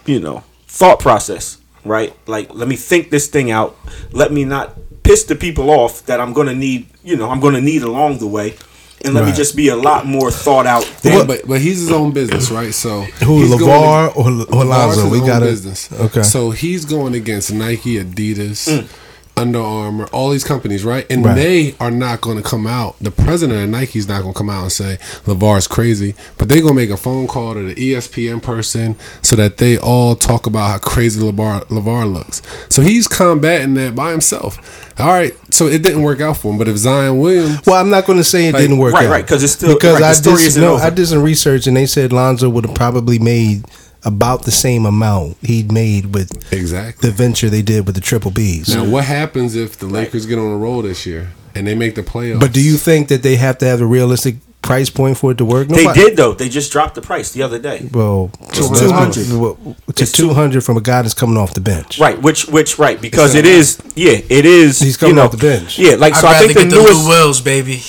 you 0.07 0.21
know, 0.21 0.43
thought 0.67 1.01
process, 1.01 1.59
right? 1.85 2.15
Like, 2.27 2.53
let 2.55 2.69
me 2.69 2.77
think 2.77 3.11
this 3.11 3.29
thing 3.29 3.51
out. 3.51 3.77
Let 4.13 4.33
me 4.33 4.45
not 4.45 4.77
piss 5.03 5.25
the 5.25 5.35
people 5.37 5.71
off 5.71 6.05
that 6.07 6.21
I'm 6.21 6.33
gonna 6.33 6.55
need, 6.55 6.87
you 7.05 7.17
know, 7.17 7.31
I'm 7.31 7.41
gonna 7.41 7.61
need 7.61 7.83
along 7.83 8.19
the 8.19 8.27
way, 8.27 8.57
and 9.05 9.15
let 9.15 9.25
me 9.25 9.33
just 9.33 9.55
be 9.57 9.69
a 9.69 9.77
lot 9.77 10.05
more 10.07 10.31
thought 10.31 10.67
out. 10.67 10.85
Than, 11.03 11.13
Yeah, 11.13 11.25
but 11.25 11.47
but 11.47 11.61
he's 11.61 11.79
his 11.81 11.93
own 11.93 12.13
business, 12.13 12.51
right? 12.51 12.75
So 12.75 13.03
Who 13.25 13.43
he's 13.43 13.51
going 13.51 13.63
LaVar 13.71 14.17
or, 14.17 14.27
or 14.27 14.65
LaVar's 14.65 14.97
Lonzo? 14.97 15.03
his 15.03 15.11
We 15.13 15.21
own 15.21 15.27
got 15.27 15.39
to 15.41 15.45
business. 15.47 15.93
Okay. 15.93 16.23
So 16.23 16.51
he's 16.51 16.85
going 16.85 17.15
against 17.15 17.53
Nike, 17.53 18.03
Adidas, 18.03 18.67
Mm. 18.69 18.89
Under 19.39 19.61
Armour, 19.61 20.07
all 20.13 20.31
these 20.31 20.45
companies, 20.45 20.83
right? 20.83 21.05
And 21.11 21.23
Right. 21.23 21.35
they 21.35 21.75
are 21.79 21.91
not 21.91 22.23
going 22.23 22.39
to 22.39 22.43
come 22.43 22.67
out. 22.67 22.97
The 23.03 23.11
president 23.11 23.63
of 23.65 23.69
Nike's 23.69 24.09
not 24.09 24.23
going 24.23 24.33
to 24.33 24.39
come 24.39 24.49
out 24.49 24.63
and 24.63 24.73
say 24.73 24.99
LaVar's 25.27 25.67
crazy, 25.69 26.15
but 26.39 26.49
they're 26.49 26.63
going 26.63 26.73
to 26.75 26.81
make 26.81 26.89
a 26.89 26.97
phone 26.97 27.27
call 27.27 27.53
to 27.53 27.63
the 27.63 27.75
ESPN 27.75 28.41
person 28.43 28.97
so 29.21 29.37
that 29.37 29.59
they 29.59 29.77
all 29.77 30.17
talk 30.17 30.47
about 30.47 30.71
how 30.71 30.79
crazy 30.79 31.21
LaVar 31.21 31.67
LaVar 31.69 32.11
looks. 32.11 32.41
So 32.71 32.81
he's 32.81 33.07
combating 33.07 33.75
that 33.75 33.95
by 33.95 34.11
himself. 34.11 34.59
All 34.99 35.09
right, 35.09 35.35
so 35.53 35.67
it 35.67 35.83
didn't 35.83 36.01
work 36.03 36.23
out 36.23 36.39
for 36.39 36.51
him. 36.51 36.57
But 36.57 36.69
if 36.69 36.79
Zion 36.79 37.19
Williams 37.19 37.61
Well, 37.67 37.77
I'm 37.77 37.91
not 37.91 38.07
going 38.07 38.17
to 38.19 38.25
say 38.25 38.49
it 38.49 38.55
Like, 38.55 38.63
didn't 38.63 38.79
work 38.79 38.95
right, 38.95 39.05
out. 39.05 39.11
right, 39.11 39.27
'cause 39.27 39.43
it's 39.43 39.53
still- 39.53 39.75
because 39.75 39.95
right, 39.95 40.01
the 40.01 40.07
I 40.09 40.13
story 40.15 40.39
did 40.39 40.47
isn't 40.47 40.63
no, 40.63 40.75
over. 40.77 40.83
I 40.83 40.89
did 40.89 41.07
some 41.09 41.23
research 41.23 41.67
and 41.67 41.77
they 41.77 41.85
said 41.85 42.11
Lonzo 42.11 42.49
would 42.49 42.65
have 42.65 42.75
probably 42.75 43.19
made 43.19 43.65
about 44.07 44.45
the 44.45 44.51
same 44.53 44.87
amount 44.87 45.37
he'd 45.43 45.71
made 45.71 46.15
with 46.15 46.31
exactly 46.53 47.11
the 47.11 47.15
venture 47.15 47.51
they 47.51 47.61
did 47.63 47.85
with 47.87 47.95
the 47.97 48.01
triple 48.01 48.31
B's. 48.31 48.75
Now, 48.75 48.85
what 48.85 49.05
happens 49.05 49.55
if 49.57 49.77
the 49.77 49.87
Lakers 49.87 50.25
get 50.27 50.39
on 50.39 50.47
a 50.51 50.57
roll 50.57 50.81
this 50.81 51.05
year 51.05 51.33
and 51.55 51.67
they 51.67 51.75
make 51.75 51.95
the 51.97 52.03
playoffs? 52.03 52.41
But 52.41 52.53
do 52.53 52.63
you 52.63 52.77
think 52.79 53.09
that 53.09 53.23
they 53.23 53.37
have 53.37 53.59
to 53.59 53.67
have 53.67 53.81
a 53.81 53.87
realistic 53.87 54.37
price 54.63 54.91
point 54.91 55.17
for 55.19 55.31
it 55.33 55.39
to 55.39 55.45
work? 55.45 55.69
they 55.69 55.93
did 55.93 56.17
though. 56.17 56.33
They 56.35 56.49
just 56.49 56.71
dropped 56.73 56.95
the 56.95 57.03
price 57.03 57.33
the 57.33 57.43
other 57.43 57.59
day. 57.59 57.89
Well, 57.93 58.31
It's 58.49 58.81
200. 58.81 59.13
to 59.15 59.77
two- 59.95 60.07
two 60.07 60.35
hundred 60.35 60.63
from 60.65 60.77
a 60.77 60.81
guy 60.81 61.03
that's 61.03 61.15
coming 61.15 61.37
off 61.37 61.55
the 61.55 61.61
bench. 61.61 61.99
Right, 61.99 62.21
which 62.23 62.47
which 62.49 62.79
right 62.79 63.01
because 63.01 63.35
It's 63.35 63.47
it 63.47 63.51
not- 63.51 63.59
is 63.59 63.79
yeah 63.97 64.21
it 64.29 64.45
is. 64.47 64.79
He's 64.81 64.93
you 64.95 64.99
coming 64.99 65.17
know, 65.17 65.23
off 65.25 65.33
the 65.33 65.37
bench. 65.39 65.79
Yeah, 65.79 65.97
like 65.97 66.15
I'd 66.15 66.21
so. 66.21 66.29
I 66.29 66.39
think 66.39 66.55
the 66.55 66.63
get 66.63 66.71
the 66.71 66.77
newest 66.77 67.05
Lou 67.05 67.09
Wills, 67.09 67.41
baby. 67.41 67.83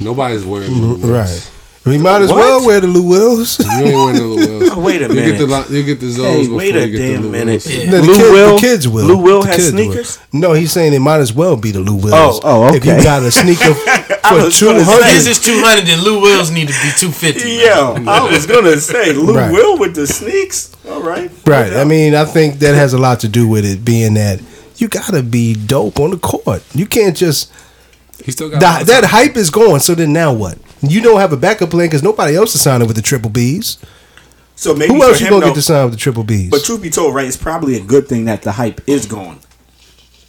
Nobody's 0.00 0.44
wearing 0.44 0.70
mm-hmm, 0.70 1.10
Right. 1.10 1.50
We 1.88 1.98
might 1.98 2.22
as 2.22 2.30
What? 2.30 2.36
well 2.38 2.66
wear 2.66 2.80
the 2.80 2.86
Lou 2.86 3.02
Wills. 3.08 3.58
You 3.58 3.70
ain't 3.70 3.94
wearing 3.94 4.14
the 4.16 4.22
Lou 4.22 4.36
Wills. 4.36 4.68
Oh, 4.78 4.80
wait 4.80 5.00
a 5.02 5.08
minute. 5.08 5.24
You 5.24 5.32
get 5.32 5.38
the 5.38 5.46
minute. 5.46 5.70
li- 5.70 5.76
you 5.78 5.82
get 5.84 6.00
the 6.00 6.06
Zoes 6.06 6.24
Hey, 6.24 6.42
before 6.42 6.56
wait 6.58 6.76
a 6.76 6.86
you 6.86 6.92
get 6.92 6.98
damn 6.98 7.22
the 7.22 7.26
Lou 7.26 7.32
minute. 7.32 7.64
Wills. 7.64 7.66
Yeah. 7.76 7.90
No, 7.90 8.00
the, 8.00 8.06
Lou 8.06 8.14
kid- 8.14 8.32
Will- 8.32 8.54
the 8.54 8.60
kids 8.60 8.88
will. 8.88 9.06
Lou 9.06 9.16
Will 9.16 9.40
The 9.42 9.46
has 9.48 9.56
kids 9.56 9.72
will. 9.72 9.78
sneakers? 9.84 10.18
No, 10.32 10.52
he's 10.52 10.72
saying 10.72 10.92
it 10.92 10.98
might 11.00 11.18
as 11.20 11.32
well 11.32 11.56
be 11.56 11.70
the 11.72 11.80
Lou 11.80 11.94
oh, 11.94 12.04
Wills. 12.04 12.40
Oh, 12.44 12.64
oh, 12.64 12.68
okay. 12.68 12.76
If 12.76 12.84
you 12.84 13.02
got 13.02 13.22
a 13.22 13.30
sneaker 13.30 13.62
I 13.64 14.30
for 14.38 14.44
was 14.44 14.58
two 14.58 14.66
gonna 14.66 14.84
say- 14.84 14.92
His 15.14 15.24
hundred, 15.24 15.30
is 15.30 15.40
two 15.40 15.60
hundred, 15.64 15.88
and 15.88 16.02
Lou 16.02 16.20
Will's 16.20 16.50
need 16.50 16.68
to 16.68 16.74
be 16.74 16.90
two 16.98 17.10
fifty. 17.10 17.50
Yeah, 17.52 17.96
I 18.06 18.30
was 18.30 18.46
gonna 18.46 18.76
say 18.78 19.12
Lou 19.14 19.34
Right. 19.34 19.50
Will 19.52 19.78
with 19.78 19.94
the 19.94 20.06
sneaks. 20.06 20.76
All 20.88 21.02
right, 21.02 21.30
right? 21.46 21.72
I 21.72 21.84
mean, 21.84 22.14
I 22.14 22.24
think 22.26 22.58
that 22.60 22.74
has 22.74 22.92
a 22.92 22.98
lot 22.98 23.20
to 23.20 23.28
do 23.28 23.48
with 23.48 23.64
it 23.64 23.84
being 23.84 24.14
that 24.14 24.40
you 24.76 24.88
gotta 24.88 25.22
be 25.22 25.54
dope 25.54 25.98
on 25.98 26.10
the 26.10 26.18
court. 26.18 26.62
You 26.74 26.86
can't 26.86 27.16
just 27.16 27.50
He 28.22 28.30
still 28.32 28.50
got 28.50 28.60
that, 28.60 28.86
that 28.86 29.04
hype 29.04 29.36
is 29.36 29.50
going. 29.50 29.80
So 29.80 29.94
then 29.94 30.12
now 30.12 30.32
what? 30.34 30.58
You 30.82 31.00
don't 31.00 31.20
have 31.20 31.32
a 31.32 31.36
backup 31.36 31.70
plan 31.70 31.86
because 31.86 32.02
nobody 32.02 32.36
else 32.36 32.54
is 32.54 32.60
signing 32.60 32.86
with 32.86 32.96
the 32.96 33.02
triple 33.02 33.30
Bs. 33.30 33.78
so 34.56 34.74
maybe 34.74 34.92
Who 34.94 35.00
for 35.00 35.06
else 35.06 35.20
you 35.20 35.28
gonna 35.28 35.40
though- 35.40 35.46
get 35.48 35.54
to 35.56 35.62
sign 35.62 35.84
with 35.84 35.94
the 35.94 35.98
triple 35.98 36.24
Bs? 36.24 36.50
But 36.50 36.64
truth 36.64 36.82
be 36.82 36.90
told, 36.90 37.14
right, 37.14 37.26
it's 37.26 37.36
probably 37.36 37.76
a 37.76 37.80
good 37.82 38.08
thing 38.08 38.24
that 38.26 38.42
the 38.42 38.52
hype 38.52 38.80
is 38.86 39.06
gone. 39.06 39.38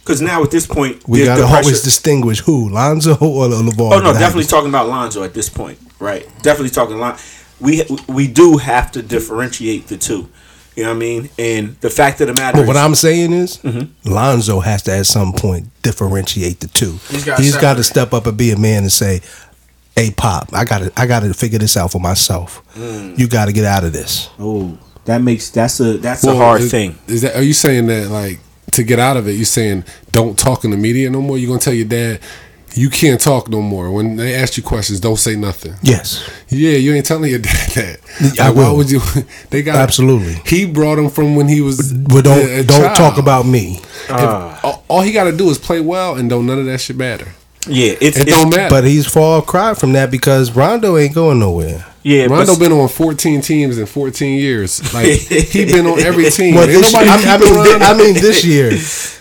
Because 0.00 0.20
now 0.20 0.42
at 0.42 0.50
this 0.50 0.66
point, 0.66 1.06
we 1.08 1.24
gotta 1.24 1.42
the 1.42 1.46
always 1.46 1.66
pressure- 1.68 1.84
distinguish 1.84 2.40
who 2.40 2.68
Lonzo 2.70 3.12
or 3.20 3.46
LaVar. 3.48 3.92
Oh 3.92 4.00
no, 4.00 4.12
definitely 4.12 4.44
talking 4.44 4.68
about 4.68 4.88
Lonzo 4.88 5.22
at 5.22 5.34
this 5.34 5.48
point, 5.48 5.78
right? 5.98 6.26
Definitely 6.42 6.70
talking 6.70 6.98
Lon. 6.98 7.16
We 7.60 7.84
we 8.08 8.26
do 8.26 8.56
have 8.56 8.90
to 8.92 9.02
differentiate 9.02 9.86
the 9.88 9.96
two. 9.98 10.28
You 10.76 10.84
know 10.84 10.90
what 10.90 10.96
I 10.96 10.98
mean? 10.98 11.30
And 11.38 11.76
the 11.80 11.90
fact 11.90 12.20
of 12.22 12.28
the 12.28 12.34
matter 12.34 12.56
But 12.58 12.66
what 12.66 12.76
is, 12.76 12.82
I'm 12.82 12.94
saying 12.94 13.32
is, 13.32 13.58
Mm-hmm. 13.58 14.10
Lonzo 14.10 14.60
has 14.60 14.82
to 14.84 14.92
at 14.96 15.06
some 15.06 15.32
point 15.32 15.68
differentiate 15.82 16.60
the 16.60 16.68
two. 16.68 16.92
He's 17.10 17.24
gotta 17.24 17.42
He's 17.42 17.56
got 17.56 17.74
to 17.74 17.84
separate. 17.84 18.08
step 18.10 18.14
up 18.14 18.26
and 18.26 18.38
be 18.38 18.50
a 18.52 18.56
man 18.56 18.82
and 18.84 18.92
say, 18.92 19.20
"Hey, 20.00 20.10
pop, 20.10 20.48
I 20.52 20.64
got 20.64 20.78
to, 20.82 20.92
I 20.96 21.06
got 21.06 21.20
to 21.20 21.34
figure 21.34 21.58
this 21.58 21.76
out 21.76 21.92
for 21.92 22.00
myself. 22.00 22.62
Mm. 22.74 23.18
You 23.18 23.28
got 23.28 23.46
to 23.46 23.52
get 23.52 23.64
out 23.64 23.84
of 23.84 23.92
this." 23.92 24.28
oh, 24.38 24.78
that 25.06 25.22
makes 25.22 25.50
that's 25.50 25.80
a 25.80 25.96
that's 25.98 26.22
Well, 26.24 26.34
a 26.36 26.38
hard 26.38 26.60
is, 26.62 26.70
thing. 26.70 26.98
Is 27.06 27.22
that? 27.22 27.36
Are 27.36 27.42
you 27.42 27.54
saying 27.54 27.86
that 27.86 28.08
like 28.10 28.38
to 28.72 28.82
get 28.82 28.98
out 28.98 29.16
of 29.16 29.26
it? 29.28 29.32
you're 29.32 29.44
saying 29.44 29.84
don't 30.12 30.38
talk 30.38 30.64
in 30.64 30.70
the 30.70 30.76
media 30.76 31.10
no 31.10 31.20
more? 31.20 31.36
you're 31.38 31.48
gonna 31.48 31.58
tell 31.60 31.72
your 31.74 31.88
dad 31.88 32.20
you 32.74 32.88
can't 32.88 33.20
talk 33.20 33.48
no 33.48 33.60
more 33.60 33.90
when 33.90 34.14
they 34.14 34.32
ask 34.34 34.56
you 34.56 34.62
questions? 34.62 35.00
Don't 35.00 35.16
say 35.18 35.34
nothing. 35.34 35.74
Yes, 35.82 36.22
Yeah, 36.50 36.76
you 36.76 36.94
ain't 36.94 37.04
telling 37.06 37.28
your 37.30 37.38
dad 37.50 37.70
that. 37.70 37.98
I 38.38 38.46
Like, 38.48 38.56
Why 38.56 38.68
will. 38.68 38.76
would 38.76 38.90
you? 38.90 39.00
They 39.50 39.62
got 39.62 39.74
Absolutely. 39.76 40.34
He 40.46 40.66
brought 40.66 40.96
him 40.98 41.10
from 41.10 41.34
when 41.34 41.48
he 41.48 41.60
was. 41.62 41.92
but 41.92 42.22
don't 42.24 42.38
a- 42.38 42.60
a 42.60 42.62
don't 42.62 42.82
child. 42.82 42.96
talk 42.96 43.18
about 43.18 43.44
me. 43.46 43.80
If- 44.08 44.64
all, 44.64 44.84
all 44.86 45.00
he 45.00 45.10
got 45.10 45.24
to 45.24 45.36
do 45.36 45.50
is 45.50 45.58
play 45.58 45.80
well, 45.80 46.14
and 46.14 46.30
don't 46.30 46.46
none 46.46 46.60
of 46.60 46.66
that 46.66 46.78
shit 46.80 46.96
matter. 46.96 47.28
Yeah, 47.68 47.92
it's, 48.00 48.16
It 48.16 48.28
it's 48.28 48.30
don't 48.30 48.50
matter. 48.50 48.70
But 48.70 48.84
he's 48.84 49.06
far 49.06 49.42
cry 49.42 49.74
from 49.74 49.92
that 49.92 50.10
because 50.10 50.50
Rondo 50.52 50.96
ain't 50.96 51.14
going 51.14 51.38
nowhere. 51.40 51.84
yeah. 52.02 52.24
Rondo 52.24 52.54
but, 52.54 52.58
been 52.58 52.72
on 52.72 52.88
14 52.88 53.42
teams 53.42 53.76
in 53.76 53.84
14 53.84 54.38
years. 54.38 54.94
Like 54.94 55.06
he 55.18 55.66
been 55.66 55.86
on 55.86 56.00
every 56.00 56.30
team. 56.30 56.54
Well, 56.54 56.66
this, 56.66 56.92
nobody 56.92 57.10
I, 57.10 57.34
I 57.34 57.38
mean. 57.38 57.82
I 57.82 57.94
mean, 57.94 58.14
this 58.14 58.44
year. 58.44 58.70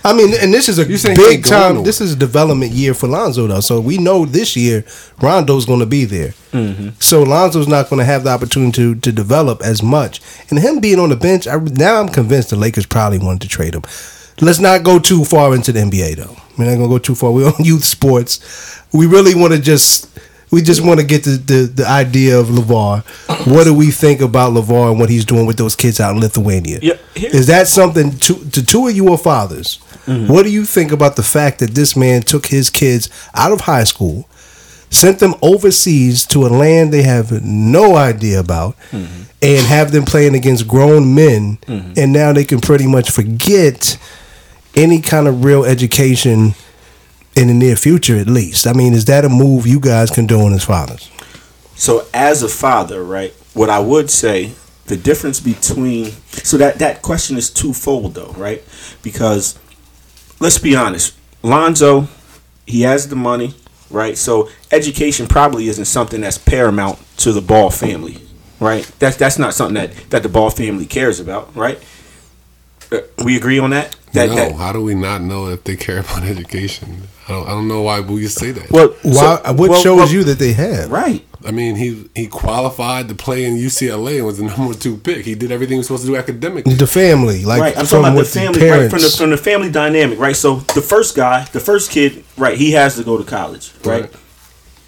I 0.05 0.13
mean, 0.13 0.33
and 0.41 0.53
this 0.53 0.69
is 0.69 0.79
a 0.79 0.85
You 0.85 0.97
saying 0.97 1.17
he 1.17 1.21
big 1.21 1.45
time. 1.45 1.83
This 1.83 1.99
is 1.99 2.13
a 2.13 2.15
development 2.15 2.71
year 2.71 2.93
for 2.93 3.07
Lonzo, 3.07 3.45
though. 3.47 3.59
So 3.59 3.81
we 3.81 3.97
know 3.97 4.25
this 4.25 4.55
year 4.55 4.85
Rondo's 5.21 5.65
going 5.65 5.81
to 5.81 5.85
be 5.85 6.05
there. 6.05 6.29
Mm-hmm. 6.53 6.89
So 6.99 7.23
Lonzo's 7.23 7.67
not 7.67 7.89
going 7.89 7.99
to 7.99 8.05
have 8.05 8.23
the 8.23 8.29
opportunity 8.29 8.71
to 8.71 8.95
to 8.95 9.11
develop 9.11 9.61
as 9.61 9.83
much. 9.83 10.21
And 10.49 10.59
him 10.59 10.79
being 10.79 10.99
on 10.99 11.09
the 11.09 11.17
bench, 11.17 11.45
I, 11.45 11.57
now 11.57 11.99
I'm 11.99 12.07
convinced 12.07 12.51
the 12.51 12.55
Lakers 12.55 12.85
probably 12.85 13.19
wanted 13.19 13.41
to 13.41 13.49
trade 13.49 13.75
him. 13.75 13.83
Let's 14.41 14.59
not 14.59 14.83
go 14.83 14.99
too 14.99 15.25
far 15.25 15.53
into 15.55 15.71
the 15.71 15.79
NBA, 15.81 16.15
though. 16.17 16.35
We're 16.57 16.65
not 16.65 16.77
going 16.77 16.81
to 16.81 16.87
go 16.87 16.97
too 16.99 17.15
far. 17.15 17.31
We're 17.31 17.47
on 17.47 17.63
youth 17.63 17.83
sports. 17.83 18.81
We 18.93 19.05
really 19.05 19.35
want 19.35 19.53
to 19.53 19.59
just. 19.59 20.07
We 20.51 20.63
just 20.63 20.83
want 20.83 20.99
to 20.99 21.05
get 21.05 21.25
the, 21.25 21.37
the, 21.37 21.71
the 21.71 21.87
idea 21.87 22.39
of 22.39 22.47
LaVar. 22.47 23.05
What 23.45 23.65
do 23.65 23.73
we 23.75 23.91
think 23.91 24.19
about 24.19 24.51
LaVar 24.53 24.89
and 24.89 24.99
what 24.99 25.07
he's 25.11 25.23
doing 25.23 25.45
with 25.45 25.57
those 25.57 25.75
kids 25.75 25.99
out 25.99 26.15
in 26.15 26.21
Lithuania? 26.21 26.79
Yeah, 26.81 26.95
here- 27.13 27.29
Is 27.31 27.45
that 27.47 27.67
something 27.67 28.17
to, 28.17 28.49
to 28.49 28.65
two 28.65 28.87
of 28.87 28.95
you 28.95 29.11
are 29.13 29.17
fathers? 29.19 29.77
Mm-hmm. 30.07 30.33
What 30.33 30.41
do 30.41 30.51
you 30.51 30.65
think 30.65 30.91
about 30.91 31.15
the 31.17 31.21
fact 31.21 31.59
that 31.59 31.75
this 31.75 31.95
man 31.95 32.23
took 32.23 32.47
his 32.47 32.71
kids 32.71 33.11
out 33.35 33.51
of 33.51 33.61
high 33.61 33.83
school, 33.83 34.27
sent 34.89 35.19
them 35.19 35.35
overseas 35.43 36.25
to 36.27 36.47
a 36.47 36.49
land 36.49 36.91
they 36.91 37.03
have 37.03 37.43
no 37.43 37.95
idea 37.95 38.39
about, 38.39 38.75
mm-hmm. 38.89 39.23
and 39.43 39.67
have 39.67 39.91
them 39.91 40.03
playing 40.03 40.33
against 40.33 40.67
grown 40.67 41.13
men, 41.13 41.59
mm-hmm. 41.67 41.93
and 41.95 42.11
now 42.11 42.33
they 42.33 42.43
can 42.43 42.59
pretty 42.59 42.87
much 42.87 43.11
forget 43.11 43.99
any 44.79 45.01
kind 45.01 45.27
of 45.27 45.43
real 45.43 45.65
education 45.65 46.55
in 47.35 47.47
the 47.47 47.53
near 47.53 47.75
future, 47.75 48.15
at 48.15 48.27
least? 48.27 48.65
I 48.65 48.73
mean, 48.73 48.93
is 48.93 49.05
that 49.05 49.25
a 49.25 49.29
move 49.29 49.67
you 49.67 49.79
guys 49.79 50.09
condone 50.09 50.53
as 50.53 50.63
fathers? 50.63 51.11
So 51.75 52.07
as 52.13 52.41
a 52.43 52.49
father, 52.49 53.03
right, 53.03 53.33
what 53.53 53.69
I 53.69 53.79
would 53.79 54.09
say, 54.09 54.53
the 54.85 54.97
difference 54.97 55.39
between 55.39 56.11
so 56.31 56.57
that 56.57 56.79
that 56.79 57.01
question 57.01 57.37
is 57.37 57.49
twofold 57.49 58.15
though, 58.15 58.31
right? 58.31 58.63
Because 59.03 59.59
let's 60.39 60.57
be 60.57 60.75
honest, 60.75 61.15
Lonzo, 61.43 62.07
he 62.65 62.81
has 62.81 63.07
the 63.09 63.15
money, 63.15 63.53
right? 63.91 64.17
So 64.17 64.49
education 64.71 65.27
probably 65.27 65.67
isn't 65.67 65.85
something 65.85 66.21
that's 66.21 66.37
paramount 66.37 66.99
to 67.17 67.31
the 67.31 67.41
Ball 67.41 67.69
family, 67.69 68.17
right? 68.59 68.89
That's 68.99 69.17
that's 69.17 69.37
not 69.37 69.53
something 69.53 69.75
that 69.75 70.09
that 70.09 70.23
the 70.23 70.29
Ball 70.29 70.49
family 70.49 70.85
cares 70.85 71.19
about, 71.19 71.55
right? 71.55 71.79
Uh, 72.91 73.01
we 73.23 73.37
agree 73.37 73.59
on 73.59 73.69
that. 73.69 73.95
That, 74.13 74.29
no, 74.29 74.35
that 74.35 74.55
how 74.55 74.73
do 74.73 74.81
we 74.81 74.95
not 74.95 75.21
know 75.21 75.49
if 75.49 75.63
they 75.63 75.75
care 75.75 75.99
about 75.99 76.23
education? 76.35 77.03
I 77.27 77.31
don't, 77.31 77.47
I 77.47 77.51
don't 77.51 77.67
know 77.67 77.81
why 77.83 77.99
we 77.99 78.25
say 78.27 78.51
that. 78.51 78.71
well, 78.71 78.89
Why, 79.03 79.13
so- 79.43 79.53
what 79.53 79.69
well, 79.69 79.81
shows 79.81 79.97
well, 79.97 80.09
you 80.09 80.23
that 80.23 80.39
they 80.39 80.53
have? 80.53 80.91
right? 80.91 81.23
I 81.45 81.51
mean, 81.51 81.77
he 81.77 82.09
he 82.15 82.27
qualified 82.27 83.07
to 83.07 83.15
play 83.15 83.45
in 83.45 83.55
UCLA 83.55 84.17
and 84.17 84.25
was 84.25 84.39
the 84.39 84.43
number 84.57 84.73
two 84.73 84.97
pick. 84.97 85.25
He 85.25 85.35
did 85.35 85.51
everything 85.53 85.73
he 85.75 85.77
was 85.77 85.87
supposed 85.87 86.03
to 86.05 86.09
do 86.11 86.15
academically. 86.17 86.73
The 86.73 86.85
family, 86.87 87.45
like 87.45 87.61
right. 87.61 87.77
I'm 87.77 87.85
from 87.85 88.01
talking 88.01 88.13
about 88.17 88.25
the 88.25 88.39
family, 88.39 88.59
parents. 88.59 88.81
right? 88.81 88.89
From 88.91 89.01
the 89.09 89.17
from 89.17 89.29
the 89.29 89.37
family 89.37 89.71
dynamic, 89.71 90.19
right? 90.19 90.35
So 90.35 90.55
the 90.75 90.81
first 90.81 91.15
guy, 91.15 91.45
the 91.53 91.61
first 91.61 91.91
kid, 91.91 92.25
right? 92.37 92.57
He 92.57 92.71
has 92.71 92.95
to 92.97 93.03
go 93.05 93.17
to 93.17 93.23
college, 93.23 93.71
right? 93.85 94.01
Right. 94.01 94.13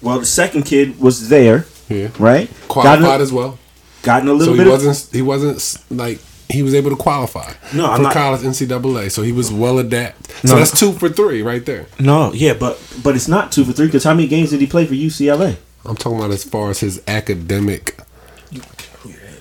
Well, 0.02 0.18
the 0.18 0.26
second 0.26 0.64
kid 0.64 0.98
was 1.00 1.28
there, 1.30 1.64
Yeah. 1.88 2.08
right? 2.18 2.50
Qualified 2.68 3.00
Got 3.00 3.14
in, 3.14 3.20
as 3.22 3.32
well. 3.32 3.58
got 4.02 4.22
in 4.22 4.28
a 4.28 4.30
So 4.32 4.36
little 4.36 4.54
he 4.54 4.58
bit. 4.58 4.66
Of, 4.66 4.72
wasn't 4.84 5.14
he 5.14 5.22
wasn't 5.22 5.76
like 5.96 6.18
he 6.52 6.62
was 6.62 6.74
able 6.74 6.90
to 6.90 6.96
qualify 6.96 7.52
No, 7.74 7.86
I'm 7.90 7.96
for 7.96 8.02
not- 8.04 8.12
college 8.12 8.42
NCAA. 8.42 9.10
So 9.10 9.22
he 9.22 9.32
was 9.32 9.50
well 9.50 9.78
adapted. 9.78 10.30
So 10.48 10.54
No. 10.54 10.56
that's 10.58 10.78
two 10.78 10.92
for 10.92 11.08
three 11.08 11.42
right 11.42 11.64
there. 11.66 11.86
no, 11.98 12.32
yeah, 12.32 12.54
but 12.54 12.78
but 13.02 13.16
it's 13.16 13.28
not 13.28 13.50
two 13.52 13.64
for 13.64 13.72
three 13.72 13.86
because 13.86 14.04
how 14.04 14.14
many 14.14 14.28
games 14.28 14.50
did 14.50 14.60
he 14.60 14.66
play 14.66 14.86
for 14.86 14.94
UCLA? 14.94 15.56
I'm 15.84 15.96
talking 15.96 16.18
about 16.18 16.30
as 16.30 16.44
far 16.44 16.70
as 16.70 16.80
his 16.80 17.00
academic. 17.08 17.96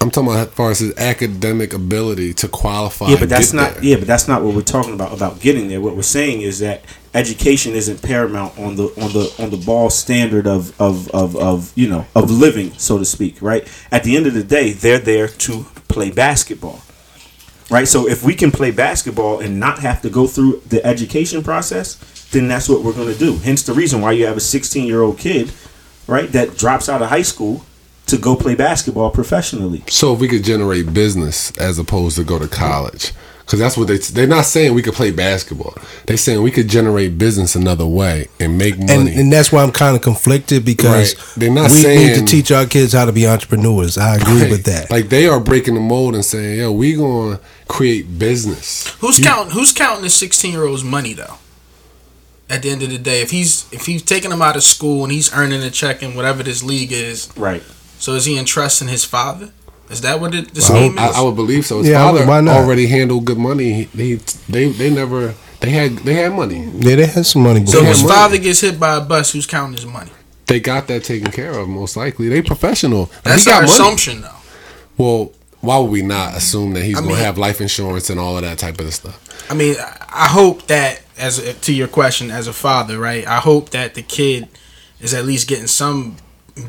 I'm 0.02 0.10
talking 0.10 0.32
about 0.32 0.48
as 0.48 0.54
far 0.56 0.72
as 0.72 0.80
his 0.80 0.98
academic 0.98 1.74
ability 1.74 2.34
to 2.36 2.48
qualify. 2.48 3.10
Yeah, 3.10 3.18
but 3.20 3.30
that's 3.30 3.54
not. 3.54 3.76
there. 3.76 3.84
Yeah, 3.84 3.96
but 3.98 4.08
that's 4.08 4.28
not 4.28 4.42
what 4.42 4.56
we're 4.56 4.64
talking 4.64 4.96
about. 4.96 5.14
About 5.14 5.40
getting 5.40 5.68
there. 5.68 5.80
What 5.80 5.96
we're 5.96 6.02
saying 6.02 6.42
is 6.42 6.58
that 6.58 6.84
education 7.14 7.74
isn't 7.74 8.02
paramount 8.02 8.58
on 8.58 8.78
the 8.78 8.86
on 9.00 9.14
the 9.14 9.32
on 9.38 9.52
the 9.52 9.58
ball 9.58 9.92
standard 9.92 10.48
of 10.48 10.74
of 10.82 11.08
of, 11.12 11.36
of 11.36 11.72
you 11.76 11.88
know 11.88 12.08
of 12.16 12.32
living, 12.32 12.72
so 12.80 12.98
to 12.98 13.06
speak. 13.06 13.40
Right. 13.44 13.68
At 13.92 14.04
the 14.04 14.18
end 14.18 14.26
of 14.26 14.34
the 14.34 14.44
day, 14.44 14.72
they're 14.72 14.98
there 14.98 15.28
to 15.28 15.66
play 15.88 16.10
basketball. 16.10 16.82
Right. 17.72 17.88
So 17.88 18.08
if 18.08 18.22
we 18.22 18.36
can 18.36 18.52
play 18.52 18.72
basketball 18.72 19.40
and 19.40 19.58
not 19.60 19.80
have 19.80 20.02
to 20.02 20.10
go 20.10 20.28
through 20.28 20.62
the 20.68 20.86
education 20.86 21.42
process, 21.42 21.96
then 22.32 22.50
that's 22.50 22.68
what 22.68 22.84
we're 22.84 22.94
going 22.94 23.12
to 23.12 23.18
do. 23.18 23.38
Hence 23.38 23.64
the 23.64 23.74
reason 23.74 24.02
why 24.02 24.12
you 24.12 24.26
have 24.26 24.36
a 24.38 24.42
16 24.42 24.86
year 24.86 25.02
old 25.02 25.18
kid, 25.18 25.52
right, 26.06 26.30
that 26.34 26.58
drops 26.58 26.90
out 26.90 27.02
of 27.02 27.10
high 27.10 27.22
school 27.22 27.66
to 28.08 28.18
go 28.18 28.36
play 28.36 28.56
basketball 28.56 29.10
professionally. 29.10 29.84
So 29.88 30.14
if 30.14 30.20
we 30.20 30.28
could 30.28 30.44
generate 30.44 30.94
business 30.94 31.56
as 31.58 31.80
opposed 31.80 32.18
to 32.18 32.26
go 32.26 32.38
to 32.40 32.48
college, 32.48 33.14
because 33.52 33.60
that's 33.60 33.76
what 33.76 33.88
they 33.88 33.98
they're 33.98 34.28
not 34.28 34.46
saying 34.46 34.74
we 34.74 34.82
could 34.82 34.94
play 34.94 35.12
basketball. 35.12 35.76
They're 36.08 36.16
saying 36.16 36.42
we 36.42 36.52
could 36.52 36.70
generate 36.70 37.18
business 37.18 37.54
another 37.54 37.86
way 37.86 38.28
and 38.40 38.58
make 38.58 38.80
money. 38.80 39.14
and 39.14 39.32
that's 39.32 39.52
why 39.52 39.62
I'm 39.62 39.72
kind 39.74 39.94
of 39.96 40.02
conflicted 40.02 40.64
because 40.64 41.16
Right. 41.16 41.34
They're 41.36 41.52
not 41.52 41.70
we 41.72 41.84
need 41.84 42.16
to 42.16 42.26
teach 42.26 42.52
our 42.52 42.66
kids 42.66 42.94
how 42.94 43.06
to 43.06 43.12
be 43.12 43.28
entrepreneurs. 43.28 43.98
I 43.98 44.16
agree 44.16 44.50
with 44.50 44.64
that. 44.66 44.90
Like 44.90 45.10
they 45.10 45.28
are 45.28 45.40
breaking 45.42 45.74
the 45.74 45.82
mold 45.82 46.16
and 46.16 46.24
saying, 46.24 46.60
"Yo, 46.60 46.72
we 46.72 46.94
gonna 46.94 47.42
create 47.72 48.18
business." 48.20 48.88
Who's 49.00 49.18
You- 49.20 49.26
counting? 49.26 49.54
Who's 49.54 49.72
counting 49.74 50.04
the 50.04 50.10
sixteen 50.10 50.52
year 50.52 50.66
old's 50.66 50.84
money 50.84 51.14
though? 51.14 51.36
At 52.50 52.64
the 52.64 52.70
end 52.70 52.84
of 52.84 52.90
the 52.90 52.98
day, 52.98 53.22
if 53.22 53.32
he's 53.32 53.66
if 53.72 53.86
he's 53.86 54.02
taking 54.02 54.32
him 54.32 54.42
out 54.42 54.56
of 54.58 54.64
school 54.64 55.04
and 55.04 55.12
he's 55.12 55.32
earning 55.34 55.62
a 55.64 55.70
check 55.72 56.04
in 56.04 56.16
whatever 56.16 56.44
this 56.44 56.62
league 56.62 56.92
is, 56.92 57.30
Right. 57.38 57.64
so 57.98 58.14
is 58.16 58.26
he 58.26 58.38
entrusting 58.38 58.90
his 58.90 59.06
father? 59.06 59.50
Is 59.90 60.02
that 60.02 60.20
what 60.22 60.34
it, 60.36 60.54
the 60.54 60.60
Well, 60.70 60.70
scheme 60.90 61.00
I, 61.00 61.10
is? 61.10 61.16
I 61.16 61.22
would 61.22 61.36
believe 61.36 61.66
so. 61.66 61.80
His 61.80 61.90
Yeah, 61.90 62.04
father 62.06 62.26
why 62.26 62.42
not? 62.42 62.58
already 62.58 62.88
handled 62.88 63.24
good 63.26 63.38
money. 63.38 63.74
He, 63.74 63.84
he 64.04 64.20
they 64.50 64.68
they 64.70 64.90
never 64.90 65.34
they 65.62 65.70
had 65.70 65.98
they 66.00 66.14
had 66.16 66.34
money. 66.34 66.70
yeah, 66.80 66.96
they 66.98 67.06
had 67.06 67.26
some 67.26 67.44
money. 67.44 67.66
so 67.66 67.80
before. 67.80 67.80
if 67.80 67.84
Yeah, 67.84 67.90
his 67.94 68.04
money. 68.04 68.14
father 68.16 68.38
gets 68.38 68.60
hit 68.62 68.80
by 68.80 68.96
a 68.98 69.02
bus, 69.02 69.32
who's 69.32 69.46
counting 69.46 69.74
his 69.76 69.86
money? 69.86 70.12
They 70.48 70.60
got 70.60 70.88
that 70.88 71.06
taken 71.06 71.32
care 71.32 71.58
of 71.58 71.70
most 71.70 71.96
likely. 71.96 72.28
They 72.28 72.42
professional. 72.42 73.10
That's 73.24 73.44
he 73.46 73.50
got 73.52 73.56
our 73.56 73.62
money. 73.62 73.72
assumption, 73.74 74.22
though. 74.22 74.40
Well, 74.98 75.32
why 75.62 75.78
would 75.78 75.92
we 75.92 76.02
not 76.02 76.36
assume 76.36 76.74
that 76.74 76.84
he's 76.84 76.98
I 76.98 77.02
gonna 77.02 77.16
have 77.16 77.38
life 77.38 77.62
insurance 77.62 78.10
and 78.10 78.20
all 78.20 78.36
of 78.36 78.44
that 78.44 78.58
type 78.58 78.80
of 78.80 78.94
stuff? 78.94 79.20
I 79.50 79.54
mean, 79.54 79.76
I 79.80 80.28
hope 80.28 80.68
that 80.68 81.02
as 81.18 81.58
to 81.62 81.74
your 81.74 81.88
question 81.88 82.32
as 82.32 82.48
a 82.48 82.54
father, 82.54 82.98
right? 83.00 83.26
I 83.28 83.38
hope 83.40 83.70
that 83.70 83.94
the 83.94 84.02
kid 84.02 84.48
is 85.00 85.14
at 85.14 85.26
least 85.26 85.48
getting 85.48 85.68
some 85.68 86.18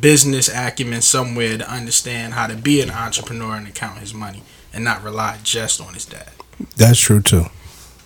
business 0.00 0.48
acumen 0.48 1.02
somewhere 1.02 1.58
to 1.58 1.68
understand 1.70 2.34
how 2.34 2.46
to 2.46 2.56
be 2.56 2.80
an 2.80 2.90
entrepreneur 2.90 3.56
and 3.56 3.66
to 3.66 3.72
count 3.72 3.98
his 3.98 4.14
money 4.14 4.42
and 4.72 4.84
not 4.84 5.02
rely 5.02 5.38
just 5.42 5.80
on 5.80 5.94
his 5.94 6.04
dad. 6.04 6.30
That's 6.76 6.98
true 7.00 7.20
too. 7.20 7.46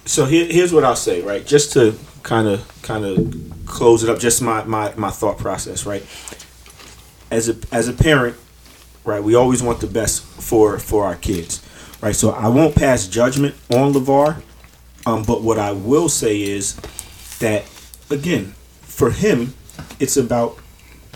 so 0.04 0.24
here, 0.24 0.46
here's 0.46 0.72
what 0.72 0.84
I'll 0.84 0.96
say, 0.96 1.20
right? 1.22 1.44
Just 1.44 1.72
to 1.74 1.98
kind 2.22 2.48
of 2.48 2.82
kind 2.82 3.04
of 3.04 3.34
close 3.66 4.02
it 4.02 4.10
up, 4.10 4.18
just 4.18 4.40
my, 4.40 4.64
my 4.64 4.92
my 4.96 5.10
thought 5.10 5.38
process, 5.38 5.84
right? 5.84 6.04
As 7.30 7.48
a 7.48 7.56
as 7.72 7.88
a 7.88 7.92
parent, 7.92 8.36
right, 9.06 9.22
we 9.22 9.34
always 9.34 9.62
want 9.62 9.80
the 9.80 9.86
best 9.86 10.22
for 10.22 10.78
for 10.78 11.04
our 11.06 11.16
kids, 11.16 11.62
right? 12.02 12.14
So 12.14 12.30
I 12.32 12.48
won't 12.48 12.74
pass 12.74 13.06
judgment 13.06 13.54
on 13.70 13.94
LaVar, 13.94 14.42
um, 15.06 15.22
but 15.22 15.42
what 15.42 15.58
I 15.58 15.72
will 15.72 16.08
say 16.10 16.42
is 16.42 16.76
that 17.38 17.64
again, 18.10 18.54
for 18.82 19.10
him, 19.10 19.54
it's 19.98 20.16
about 20.16 20.58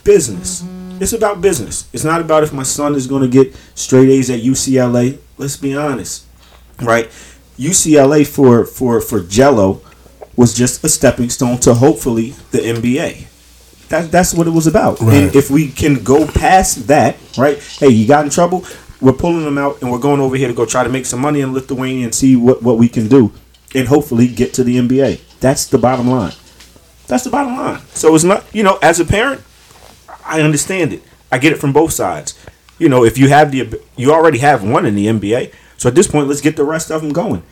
business. 0.05 0.65
It's 1.01 1.13
about 1.13 1.41
business. 1.41 1.89
It's 1.93 2.05
not 2.05 2.21
about 2.21 2.43
if 2.43 2.53
my 2.53 2.63
son 2.63 2.95
is 2.95 3.07
going 3.07 3.23
to 3.23 3.29
get 3.29 3.57
straight 3.75 4.09
A's 4.11 4.31
at 4.31 4.41
UCLA. 4.41 5.19
Let's 5.39 5.57
be 5.57 5.75
honest, 5.75 6.27
right? 6.81 7.09
UCLA 7.59 8.27
for 8.27 8.65
for 8.65 9.01
for 9.01 9.21
Gelo 9.21 9.83
was 10.37 10.55
just 10.55 10.85
a 10.85 10.89
stepping 10.89 11.29
stone 11.29 11.59
to 11.59 11.75
hopefully 11.75 12.35
the 12.51 12.59
NBA. 12.59 13.30
That 13.91 14.11
that's 14.11 14.33
what 14.33 14.47
it 14.47 14.51
was 14.51 14.67
about. 14.67 15.01
Right. 15.01 15.15
And 15.15 15.37
if 15.37 15.51
we 15.51 15.69
can 15.69 16.03
go 16.03 16.27
past 16.27 16.87
that, 16.87 17.17
right? 17.37 17.59
Hey, 17.59 17.89
you 17.89 18.07
got 18.07 18.25
in 18.25 18.31
trouble. 18.31 18.65
We're 19.01 19.13
pulling 19.13 19.45
them 19.45 19.59
out, 19.59 19.83
and 19.83 19.91
we're 19.91 19.99
going 19.99 20.21
over 20.21 20.37
here 20.37 20.49
to 20.49 20.55
go 20.55 20.65
try 20.65 20.85
to 20.85 20.91
make 20.91 21.07
some 21.07 21.21
money 21.21 21.41
in 21.41 21.53
Lithuania 21.53 22.05
and 22.05 22.15
see 22.15 22.37
what 22.37 22.63
what 22.63 22.79
we 22.79 22.89
can 22.89 23.09
do, 23.09 23.33
and 23.75 23.89
hopefully 23.89 24.29
get 24.29 24.55
to 24.55 24.65
the 24.65 24.77
NBA. 24.77 25.21
That's 25.41 25.67
the 25.67 25.79
bottom 25.79 26.09
line. 26.09 26.35
That's 27.09 27.25
the 27.25 27.31
bottom 27.31 27.57
line. 27.57 27.81
So 27.95 28.15
it's 28.15 28.23
not, 28.23 28.45
you 28.55 28.63
know, 28.63 28.79
as 28.81 29.01
a 29.01 29.05
parent, 29.05 29.43
I 30.25 30.43
understand 30.43 30.93
it. 30.93 31.03
I 31.33 31.39
get 31.39 31.53
it 31.53 31.59
from 31.59 31.73
both 31.73 31.93
sides. 31.93 32.39
You 32.79 32.89
know, 32.89 33.05
if 33.05 33.19
you 33.19 33.29
have 33.29 33.51
the, 33.51 33.81
you 33.97 34.13
already 34.13 34.39
have 34.39 34.63
one 34.63 34.87
in 34.87 34.95
the 34.95 35.07
NBA. 35.07 35.53
So 35.77 35.89
at 35.89 35.97
this 35.97 36.07
point, 36.07 36.29
let's 36.29 36.41
get 36.41 36.57
the 36.57 36.65
rest 36.65 36.91
of 36.91 37.03
them 37.03 37.13
going. 37.13 37.43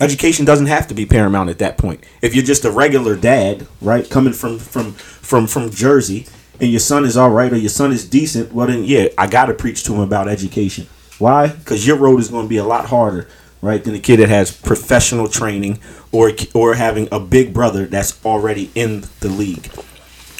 Education 0.00 0.44
doesn't 0.44 0.66
have 0.66 0.86
to 0.88 0.94
be 0.94 1.06
paramount 1.06 1.48
at 1.48 1.58
that 1.58 1.78
point. 1.78 2.04
If 2.20 2.34
you're 2.34 2.44
just 2.44 2.64
a 2.64 2.70
regular 2.70 3.16
dad, 3.16 3.66
right, 3.80 4.08
coming 4.08 4.32
from 4.32 4.58
from 4.58 4.92
from 4.92 5.46
from 5.46 5.70
Jersey, 5.70 6.26
and 6.60 6.70
your 6.70 6.80
son 6.80 7.04
is 7.04 7.16
all 7.16 7.30
right 7.30 7.52
or 7.52 7.56
your 7.56 7.70
son 7.70 7.92
is 7.92 8.08
decent, 8.08 8.52
well 8.52 8.66
then, 8.66 8.84
yeah, 8.84 9.08
I 9.16 9.26
gotta 9.26 9.54
preach 9.54 9.84
to 9.84 9.94
him 9.94 10.00
about 10.00 10.28
education. 10.28 10.86
Why? 11.18 11.48
Because 11.48 11.86
your 11.86 11.96
road 11.96 12.20
is 12.20 12.28
going 12.28 12.44
to 12.44 12.48
be 12.48 12.58
a 12.58 12.64
lot 12.64 12.86
harder, 12.86 13.26
right, 13.62 13.82
than 13.82 13.94
a 13.94 13.98
kid 13.98 14.18
that 14.18 14.28
has 14.28 14.54
professional 14.54 15.28
training 15.28 15.78
or 16.12 16.32
or 16.54 16.74
having 16.74 17.08
a 17.10 17.18
big 17.18 17.54
brother 17.54 17.86
that's 17.86 18.22
already 18.24 18.70
in 18.74 19.04
the 19.20 19.28
league 19.28 19.70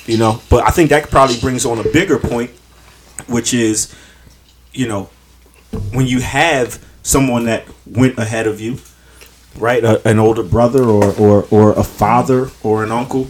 you 0.07 0.17
know 0.17 0.41
but 0.49 0.65
i 0.65 0.71
think 0.71 0.91
that 0.91 1.11
probably 1.11 1.39
brings 1.41 1.67
on 1.67 1.79
a 1.79 1.89
bigger 1.91 2.19
point 2.19 2.51
which 3.29 3.53
is 3.53 3.95
you 4.73 4.87
know 4.87 5.05
when 5.93 6.07
you 6.07 6.21
have 6.21 6.83
someone 7.03 7.45
that 7.45 7.65
went 7.87 8.19
ahead 8.19 8.47
of 8.47 8.61
you 8.61 8.79
right 9.59 9.85
a, 9.85 10.07
an 10.09 10.19
older 10.19 10.43
brother 10.43 10.85
or, 10.85 11.13
or 11.15 11.47
or 11.51 11.73
a 11.73 11.85
father 11.85 12.51
or 12.63 12.85
an 12.85 12.93
uncle 12.93 13.27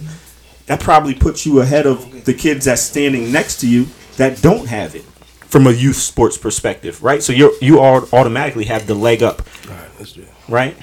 that 0.65 0.79
probably 0.79 1.13
puts 1.13 1.45
you 1.45 1.61
ahead 1.61 1.85
of 1.85 2.25
the 2.25 2.33
kids 2.33 2.65
that's 2.65 2.81
standing 2.81 3.31
next 3.31 3.59
to 3.61 3.69
you 3.69 3.87
that 4.17 4.41
don't 4.41 4.67
have 4.67 4.95
it 4.95 5.03
from 5.03 5.65
a 5.67 5.71
youth 5.71 5.95
sports 5.95 6.37
perspective 6.37 7.03
right 7.03 7.23
so 7.23 7.31
you're 7.31 7.51
you 7.61 7.79
all 7.79 8.07
automatically 8.13 8.65
have 8.65 8.87
the 8.87 8.95
leg 8.95 9.23
up 9.23 9.41
right 10.49 10.75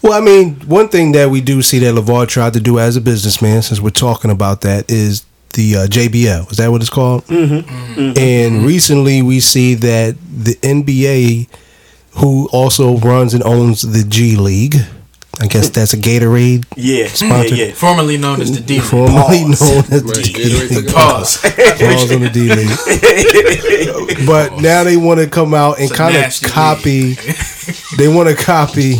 Well, 0.00 0.12
I 0.12 0.20
mean, 0.24 0.54
one 0.68 0.88
thing 0.88 1.10
that 1.12 1.28
we 1.28 1.40
do 1.40 1.60
see 1.60 1.80
that 1.80 1.92
LaVar 1.92 2.28
tried 2.28 2.52
to 2.52 2.60
do 2.60 2.78
as 2.78 2.94
a 2.96 3.00
businessman, 3.00 3.62
since 3.62 3.80
we're 3.80 3.90
talking 3.90 4.30
about 4.30 4.60
that, 4.60 4.88
is 4.88 5.24
the 5.54 5.74
uh, 5.74 5.86
JBL. 5.86 6.52
Is 6.52 6.58
that 6.58 6.70
what 6.70 6.80
it's 6.80 6.88
called? 6.90 7.24
Mm-hmm. 7.24 8.16
And 8.16 8.64
recently, 8.64 9.22
we 9.22 9.40
see 9.40 9.74
that 9.74 10.16
the 10.20 10.54
NBA, 10.62 11.48
who 12.16 12.48
also 12.52 12.96
runs 12.98 13.34
and 13.34 13.42
owns 13.44 13.82
the 13.82 14.04
G 14.08 14.36
League, 14.36 14.76
I 15.40 15.46
guess 15.46 15.68
that's 15.70 15.92
a 15.92 15.96
Gatorade, 15.96 16.64
yeah 16.76 17.06
yeah 17.20 17.42
yeah 17.44 17.72
Formerly 17.72 18.16
known 18.18 18.40
as 18.40 18.52
the 18.54 18.60
D. 18.60 18.80
formerly 18.80 19.44
Pause. 19.44 19.60
known 19.60 19.78
as 19.78 20.02
the 20.02 20.20
G 20.22 20.32
Gatorade 20.32 20.68
took 20.74 20.84
League. 20.86 20.94
Pause. 20.94 21.36
Pause 21.42 22.12
on 22.12 22.20
the 22.22 22.30
D 22.32 22.48
League. 24.18 24.26
but 24.26 24.60
now 24.60 24.82
they 24.84 24.96
want 24.96 25.20
to 25.20 25.28
come 25.28 25.54
out 25.54 25.78
and 25.78 25.90
kind 25.90 26.16
of 26.16 26.42
copy. 26.42 27.12
they 27.98 28.08
want 28.08 28.28
to 28.28 28.34
copy 28.34 28.96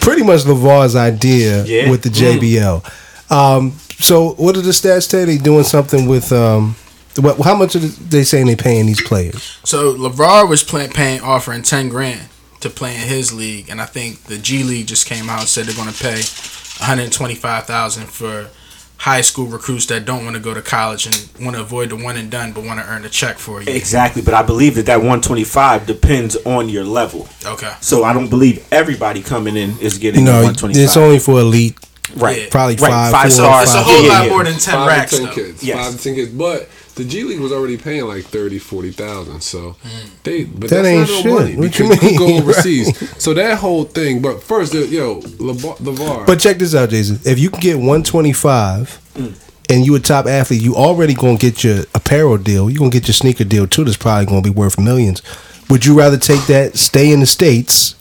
pretty 0.00 0.22
much 0.22 0.42
LaVar's 0.42 0.96
idea 0.96 1.64
Yeah. 1.64 1.90
with 1.90 2.02
the 2.02 2.08
JBL. 2.08 2.82
Um, 3.30 3.72
so 3.98 4.30
what 4.34 4.54
did 4.54 4.64
the 4.64 4.70
stats 4.70 5.08
say? 5.10 5.24
They 5.26 5.36
doing 5.36 5.64
something 5.64 6.06
with 6.06 6.32
um, 6.32 6.74
what? 7.18 7.38
How 7.40 7.54
much 7.56 7.76
are 7.76 7.80
they 7.80 8.24
saying 8.24 8.46
they 8.46 8.56
paying 8.56 8.86
these 8.86 9.02
players? 9.02 9.58
So 9.64 9.94
LaVar 9.94 10.48
was 10.48 10.62
play, 10.62 10.88
paying 10.88 11.20
offering 11.20 11.62
ten 11.62 11.88
grand 11.88 12.28
to 12.60 12.70
play 12.70 12.94
in 12.94 13.02
his 13.02 13.32
league, 13.32 13.68
and 13.70 13.80
I 13.80 13.86
think 13.86 14.24
the 14.24 14.38
G 14.38 14.62
League 14.64 14.86
just 14.86 15.06
came 15.06 15.28
out 15.28 15.40
and 15.40 15.48
said 15.48 15.66
they're 15.66 15.76
going 15.76 15.92
to 15.92 16.02
pay 16.02 16.14
one 16.16 16.86
hundred 16.88 17.12
twenty 17.12 17.34
five 17.34 17.64
thousand 17.66 18.06
for 18.08 18.48
high 19.02 19.20
school 19.20 19.46
recruits 19.46 19.86
that 19.86 20.04
don't 20.04 20.24
want 20.24 20.34
to 20.34 20.42
go 20.42 20.52
to 20.52 20.60
college 20.60 21.06
and 21.06 21.30
want 21.44 21.54
to 21.54 21.62
avoid 21.62 21.88
the 21.90 21.94
one 21.96 22.16
and 22.16 22.32
done, 22.32 22.52
but 22.52 22.64
want 22.64 22.80
to 22.80 22.86
earn 22.88 23.04
a 23.04 23.08
check 23.08 23.38
for 23.38 23.62
you. 23.62 23.72
Exactly, 23.72 24.22
but 24.22 24.34
I 24.34 24.42
believe 24.42 24.74
that 24.74 24.86
that 24.86 24.96
125 24.96 25.86
depends 25.86 26.34
on 26.44 26.68
your 26.68 26.82
level. 26.82 27.28
Okay. 27.46 27.72
So 27.80 28.02
I 28.02 28.12
don't 28.12 28.28
believe 28.28 28.66
everybody 28.72 29.22
coming 29.22 29.56
in 29.56 29.78
is 29.78 29.98
getting 29.98 30.24
No, 30.24 30.32
125. 30.42 30.82
it's 30.84 30.96
only 30.96 31.20
for 31.20 31.38
elite. 31.38 31.78
right. 32.16 32.42
Yeah. 32.42 32.48
Probably 32.50 32.74
Right, 32.74 32.90
five, 32.90 33.12
five 33.12 33.22
four, 33.22 33.30
stars. 33.30 33.68
It's 33.68 33.74
a 33.76 33.82
whole 33.84 34.02
Yeah, 34.02 34.08
lot 34.08 34.24
yeah. 34.26 34.30
more 34.32 34.42
than 34.44 34.54
ten 34.58 34.74
five 34.74 34.88
racks. 34.88 35.12
to 35.16 35.24
ten 35.26 35.32
kids. 35.32 35.62
Yes. 35.62 35.76
Five 35.86 35.96
to 35.96 36.02
ten 36.02 36.14
kids. 36.16 36.32
But 36.32 36.68
the 36.98 37.04
G 37.04 37.22
League 37.24 37.40
was 37.40 37.52
already 37.52 37.76
paying 37.78 38.04
like 38.06 38.24
30, 38.24 38.58
40,000. 38.58 39.40
So 39.40 39.76
they 40.24 40.44
but 40.44 40.68
That 40.68 40.82
that's 40.82 40.88
ain't 40.88 41.00
not 41.00 41.08
no 41.08 41.22
shit. 41.22 41.32
money 41.32 41.56
What 41.56 41.62
because 41.72 42.02
you 42.02 42.10
you, 42.10 42.18
go 42.18 42.36
overseas. 42.42 43.22
so 43.22 43.32
that 43.34 43.58
whole 43.58 43.84
thing. 43.84 44.20
But 44.20 44.42
first, 44.42 44.74
uh, 44.74 44.78
yo, 44.80 45.20
LaVar. 45.22 45.78
LaVar 45.78 46.26
But 46.26 46.40
check 46.40 46.58
this 46.58 46.74
out, 46.74 46.90
Jason. 46.90 47.18
If 47.24 47.38
you 47.38 47.50
can 47.50 47.60
get 47.60 47.76
125 47.76 49.00
and 49.70 49.86
you 49.86 49.94
a 49.94 50.00
top 50.00 50.26
athlete, 50.26 50.60
you 50.62 50.74
already 50.74 51.14
gonna 51.14 51.36
get 51.38 51.62
your 51.64 51.84
apparel 51.94 52.36
deal. 52.38 52.68
You 52.68 52.78
gonna 52.78 52.90
get 52.90 53.06
your 53.08 53.14
sneaker 53.14 53.44
deal 53.44 53.66
too. 53.66 53.84
That's 53.84 53.96
probably 53.96 54.26
gonna 54.26 54.42
be 54.42 54.50
worth 54.50 54.78
millions. 54.78 55.22
Would 55.70 55.84
you 55.86 55.96
rather 55.98 56.16
take 56.16 56.46
that, 56.46 56.76
stay 56.78 57.12
in 57.12 57.20
the 57.20 57.26
states, 57.26 57.94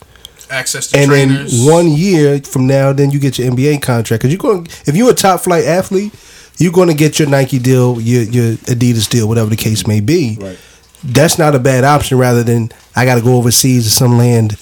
Access 0.49 0.91
to 0.91 0.97
and 0.99 1.07
trainers. 1.09 1.51
then 1.65 1.73
one 1.73 1.87
year 1.91 2.39
from 2.39 2.65
now, 2.67 2.93
then 2.93 3.11
you 3.11 3.19
get 3.19 3.37
your 3.37 3.51
NBA 3.51 3.81
contract? 3.81 4.21
Because 4.23 4.31
you're 4.33 4.39
going, 4.39 4.65
if 4.85 4.95
you're 4.95 5.11
a 5.11 5.13
top 5.13 5.41
flight 5.41 5.65
athlete, 5.65 6.13
you're 6.57 6.71
going 6.71 6.89
to 6.89 6.93
get 6.93 7.19
your 7.19 7.29
Nike 7.29 7.59
deal, 7.59 7.99
your 8.01 8.23
your 8.23 8.53
Adidas 8.65 9.09
deal, 9.09 9.27
whatever 9.27 9.49
the 9.49 9.55
case 9.55 9.87
may 9.87 9.99
be. 9.99 10.37
Right. 10.39 10.59
That's 11.03 11.37
not 11.37 11.55
a 11.55 11.59
bad 11.59 11.83
option. 11.83 12.17
Rather 12.17 12.43
than 12.43 12.71
I 12.95 13.05
got 13.05 13.15
to 13.15 13.21
go 13.21 13.35
overseas 13.37 13.83
to 13.85 13.89
some 13.89 14.17
land 14.17 14.53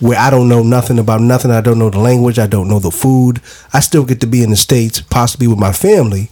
where 0.00 0.18
I 0.18 0.30
don't 0.30 0.48
know 0.48 0.62
nothing 0.62 0.98
about 0.98 1.20
nothing. 1.20 1.50
I 1.50 1.60
don't 1.60 1.78
know 1.78 1.90
the 1.90 1.98
language. 1.98 2.38
I 2.38 2.46
don't 2.46 2.68
know 2.68 2.78
the 2.78 2.90
food. 2.90 3.40
I 3.72 3.80
still 3.80 4.04
get 4.04 4.20
to 4.20 4.26
be 4.26 4.42
in 4.42 4.50
the 4.50 4.56
states, 4.56 5.00
possibly 5.00 5.46
with 5.46 5.58
my 5.58 5.72
family, 5.72 6.30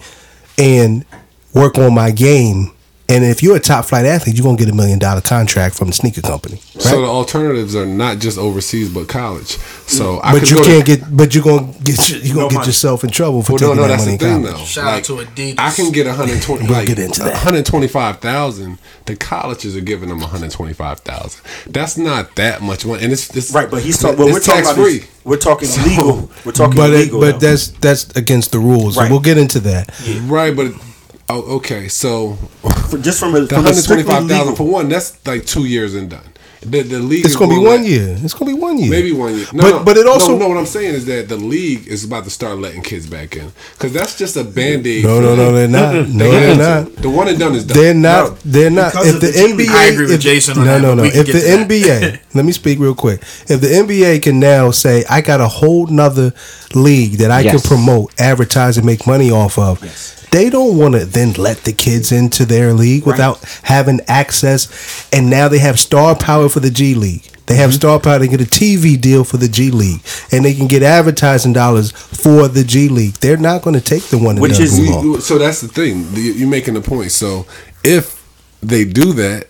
and 0.58 1.04
work 1.54 1.78
on 1.78 1.94
my 1.94 2.10
game. 2.10 2.72
And 3.14 3.24
if 3.24 3.42
you're 3.42 3.56
a 3.56 3.60
top 3.60 3.84
flight 3.84 4.06
athlete, 4.06 4.36
you're 4.36 4.44
gonna 4.44 4.56
get 4.56 4.68
a 4.70 4.74
million 4.74 4.98
dollar 4.98 5.20
contract 5.20 5.74
from 5.76 5.88
the 5.88 5.92
sneaker 5.94 6.22
company. 6.22 6.56
Right? 6.74 6.82
So 6.82 7.00
the 7.02 7.06
alternatives 7.06 7.76
are 7.76 7.84
not 7.86 8.18
just 8.20 8.38
overseas, 8.38 8.88
but 8.92 9.08
college. 9.08 9.58
So 9.86 10.20
I 10.22 10.32
but 10.32 10.40
could 10.40 10.50
you 10.50 10.56
can't 10.64 10.86
get. 10.86 11.16
But 11.16 11.34
you're 11.34 11.44
gonna 11.44 11.72
get. 11.84 12.08
You're 12.10 12.20
gonna 12.34 12.34
No 12.44 12.48
get 12.48 12.54
money. 12.54 12.66
yourself 12.68 13.04
in 13.04 13.10
trouble 13.10 13.42
for 13.42 13.52
Well, 13.52 13.58
taking 13.58 13.76
no, 13.76 13.82
that 13.82 13.88
that's 13.88 14.04
money 14.06 14.16
the 14.16 14.24
in 14.26 14.32
thing 14.42 14.42
college. 14.52 14.60
though. 14.60 14.64
Shout 14.64 14.86
out 14.98 15.04
to 15.04 15.12
Adidas. 15.24 15.54
I 15.58 15.70
can 15.70 15.92
get 15.92 16.06
120. 16.06 16.64
We'll 16.64 16.72
like, 16.72 16.86
get 16.86 16.98
into 16.98 17.20
that. 17.20 17.32
125,000. 17.34 18.78
The 19.06 19.16
colleges 19.16 19.76
are 19.76 19.80
giving 19.80 20.08
them 20.08 20.20
125,000. 20.20 21.40
That's 21.72 21.96
not 21.98 22.34
that 22.36 22.62
much 22.62 22.86
money, 22.86 23.02
and 23.04 23.12
it's, 23.12 23.34
it's 23.36 23.52
Right, 23.52 23.70
but 23.70 23.82
he's 23.82 23.98
talking. 23.98 24.18
Well, 24.18 24.32
we're 24.32 24.40
talking 24.40 24.62
about 24.62 24.76
free. 24.76 24.98
this- 25.00 25.08
We're 25.24 25.36
talking 25.36 25.68
legal. 25.84 26.30
We're 26.44 26.52
talking 26.52 26.76
But 26.76 26.90
it, 26.90 26.96
legal. 26.96 27.20
but 27.20 27.32
now. 27.32 27.38
that's 27.38 27.68
that's 27.80 28.04
against 28.16 28.52
the 28.52 28.58
rules. 28.58 28.96
Right. 28.96 29.10
we'll 29.10 29.20
get 29.20 29.38
into 29.38 29.60
that. 29.60 29.90
Right, 30.22 30.54
but 30.54 30.72
oh, 31.28 31.56
okay. 31.56 31.88
So 31.88 32.34
For- 32.90 32.98
just 32.98 33.18
from 33.20 33.34
a, 33.34 33.40
the 33.40 33.48
from 33.48 33.64
125,000 33.64 34.56
for 34.56 34.64
one, 34.66 34.88
that's 34.88 35.24
like 35.26 35.46
two 35.46 35.64
years 35.66 35.94
and 35.94 36.10
done. 36.10 36.24
The, 36.64 36.82
the 36.82 37.00
league 37.00 37.24
It's 37.24 37.30
is 37.30 37.36
gonna 37.36 37.54
be 37.54 37.58
one 37.58 37.80
like- 37.80 37.88
year. 37.90 38.16
It's 38.22 38.34
gonna 38.34 38.52
be 38.54 38.56
one 38.56 38.78
year. 38.78 38.88
Maybe 38.88 39.10
one 39.10 39.34
year. 39.36 39.46
No, 39.52 39.62
but 39.64 39.70
no, 39.78 39.84
but 39.84 39.96
it 39.96 40.06
also 40.06 40.34
no, 40.34 40.38
no. 40.38 40.48
What 40.50 40.58
I'm 40.58 40.66
saying 40.66 40.94
is 40.94 41.06
that 41.06 41.28
the 41.28 41.34
league 41.36 41.88
is 41.88 42.04
about 42.04 42.22
to 42.22 42.30
start 42.30 42.56
letting 42.58 42.82
kids 42.82 43.08
back 43.08 43.34
in 43.34 43.50
because 43.72 43.92
that's 43.92 44.16
just 44.16 44.36
a 44.36 44.44
band 44.44 44.86
aid. 44.86 45.02
no 45.02 45.20
no 45.20 45.34
no 45.42 45.52
they're 45.52 45.66
not. 45.66 46.08
No 46.08 46.30
they're 46.30 46.56
not. 46.84 46.94
The 47.02 47.10
one 47.10 47.26
and 47.26 47.36
done 47.36 47.56
is 47.56 47.64
done. 47.64 47.76
They're 47.76 47.94
not. 47.94 48.38
They're 48.44 48.70
not. 48.70 48.92
because 48.92 49.08
If 49.16 49.20
the 49.20 49.26
the 49.26 49.32
G 49.32 49.52
League. 49.54 49.68
NBA, 49.70 49.74
I 49.74 49.84
agree 49.86 50.04
with 50.04 50.14
if- 50.14 50.20
Jason 50.20 50.58
on 50.58 50.64
no, 50.66 50.72
that, 50.74 50.82
no, 50.82 50.94
no. 50.94 51.02
If 51.02 51.26
the. 51.26 51.32
NBA, 51.32 52.20
let 52.36 52.44
me 52.44 52.52
speak 52.52 52.78
real 52.78 52.94
quick. 52.94 53.20
If 53.48 53.60
the 53.60 53.66
NBA 53.66 54.22
can 54.22 54.38
now 54.38 54.70
say, 54.70 55.04
I 55.10 55.20
got 55.20 55.40
a 55.40 55.48
whole 55.48 55.88
nother 55.88 56.32
league 56.76 57.14
that 57.14 57.32
I 57.32 57.40
Yes. 57.40 57.60
can 57.66 57.76
promote, 57.76 58.12
advertise, 58.20 58.76
and 58.76 58.86
make 58.86 59.04
money 59.04 59.32
off 59.32 59.58
of. 59.58 59.82
They 60.32 60.50
don't 60.50 60.76
want 60.76 60.94
to 60.94 61.04
then 61.04 61.34
let 61.34 61.58
the 61.58 61.72
kids 61.72 62.10
into 62.10 62.44
their 62.44 62.72
league 62.72 63.06
without 63.06 63.38
having 63.62 64.00
access. 64.08 65.08
And 65.12 65.30
now 65.30 65.46
they 65.48 65.58
have 65.58 65.78
star 65.78 66.16
power 66.16 66.48
for 66.48 66.60
the 66.60 66.70
G 66.70 66.94
League. 66.94 67.28
They 67.46 67.56
have 67.56 67.70
mm-hmm. 67.70 67.76
star 67.76 68.00
power 68.00 68.18
to 68.18 68.26
get 68.28 68.40
a 68.40 68.44
TV 68.44 68.98
deal 68.98 69.24
for 69.24 69.36
the 69.36 69.48
G 69.48 69.70
League, 69.70 70.00
and 70.30 70.44
they 70.44 70.54
can 70.54 70.68
get 70.68 70.82
advertising 70.82 71.52
dollars 71.52 71.90
for 71.90 72.48
the 72.48 72.64
G 72.64 72.88
League. 72.88 73.14
They're 73.14 73.36
not 73.36 73.62
going 73.62 73.74
to 73.74 73.80
take 73.80 74.04
the 74.04 74.18
one, 74.18 74.36
that 74.36 74.40
Which 74.40 74.58
doesn't 74.58 74.82
is- 74.82 74.88
belong. 74.88 75.04
You- 75.04 75.20
so 75.20 75.38
that's 75.38 75.60
the 75.60 75.68
thing. 75.68 76.06
You- 76.14 76.32
You're 76.32 76.48
making 76.48 76.74
the 76.74 76.80
point. 76.80 77.12
So 77.12 77.44
if 77.84 78.22
they 78.62 78.84
do 78.84 79.12
that, 79.14 79.48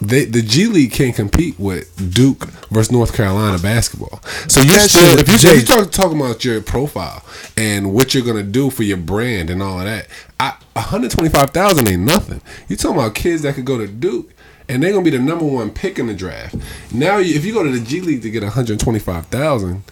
they, 0.00 0.24
the 0.24 0.40
G 0.42 0.66
League 0.66 0.92
can't 0.92 1.14
compete 1.14 1.58
with 1.58 2.14
Duke 2.14 2.44
versus 2.70 2.90
North 2.90 3.14
Carolina 3.14 3.58
basketball. 3.58 4.20
So 4.48 4.60
you 4.62 4.68
That's 4.68 4.92
still, 4.92 5.18
if 5.18 5.28
you 5.28 5.36
Jay- 5.38 5.50
if 5.56 5.68
you 5.68 5.74
talk 5.76 5.90
talking 5.90 6.18
about 6.20 6.44
your 6.44 6.60
profile 6.62 7.22
and 7.56 7.92
what 7.92 8.14
you're 8.14 8.24
gonna 8.24 8.42
do 8.42 8.70
for 8.70 8.82
your 8.82 8.96
brand 8.96 9.50
and 9.50 9.62
all 9.62 9.78
of 9.78 9.84
that, 9.84 10.06
I, 10.38 10.54
125,000 10.74 11.88
ain't 11.88 12.02
nothing. 12.02 12.40
You 12.68 12.76
talking 12.76 12.96
about 12.96 13.14
kids 13.14 13.42
that 13.42 13.54
could 13.54 13.64
go 13.66 13.78
to 13.78 13.86
Duke. 13.86 14.32
And 14.68 14.80
they're 14.82 14.92
gonna 14.92 15.02
be 15.04 15.10
the 15.10 15.18
number 15.18 15.44
one 15.44 15.70
pick 15.70 15.98
in 15.98 16.06
the 16.06 16.14
draft. 16.14 16.54
Now, 16.94 17.18
if 17.18 17.44
you 17.44 17.52
go 17.52 17.64
to 17.64 17.70
the 17.70 17.80
G 17.84 18.00
League 18.00 18.22
to 18.22 18.30
get 18.30 18.44
125,000, 18.44 19.82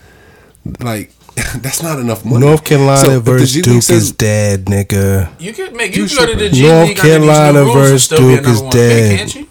like 0.80 1.12
that's 1.56 1.82
not 1.82 1.98
enough 1.98 2.24
money. 2.24 2.46
North 2.46 2.64
Carolina 2.64 3.04
So 3.04 3.20
versus 3.20 3.52
Duke 3.60 3.82
says- 3.82 4.02
is 4.04 4.12
dead, 4.12 4.66
nigga. 4.66 5.30
You 5.40 5.52
could 5.52 5.74
make 5.74 5.96
you 5.96 6.04
You 6.04 6.16
go 6.16 6.26
to 6.26 6.34
the. 6.36 6.50
G 6.50 6.62
North 6.62 6.88
League 6.88 6.98
under 7.00 7.10
these 7.10 7.18
new 7.18 7.26
Carolina 7.26 7.64
versus 7.72 8.04
still 8.04 8.18
be 8.20 8.34
a 8.34 8.36
Duke 8.36 8.46
is 8.46 8.60
dead. 8.62 9.18
Pick, 9.18 9.32
can't 9.34 9.47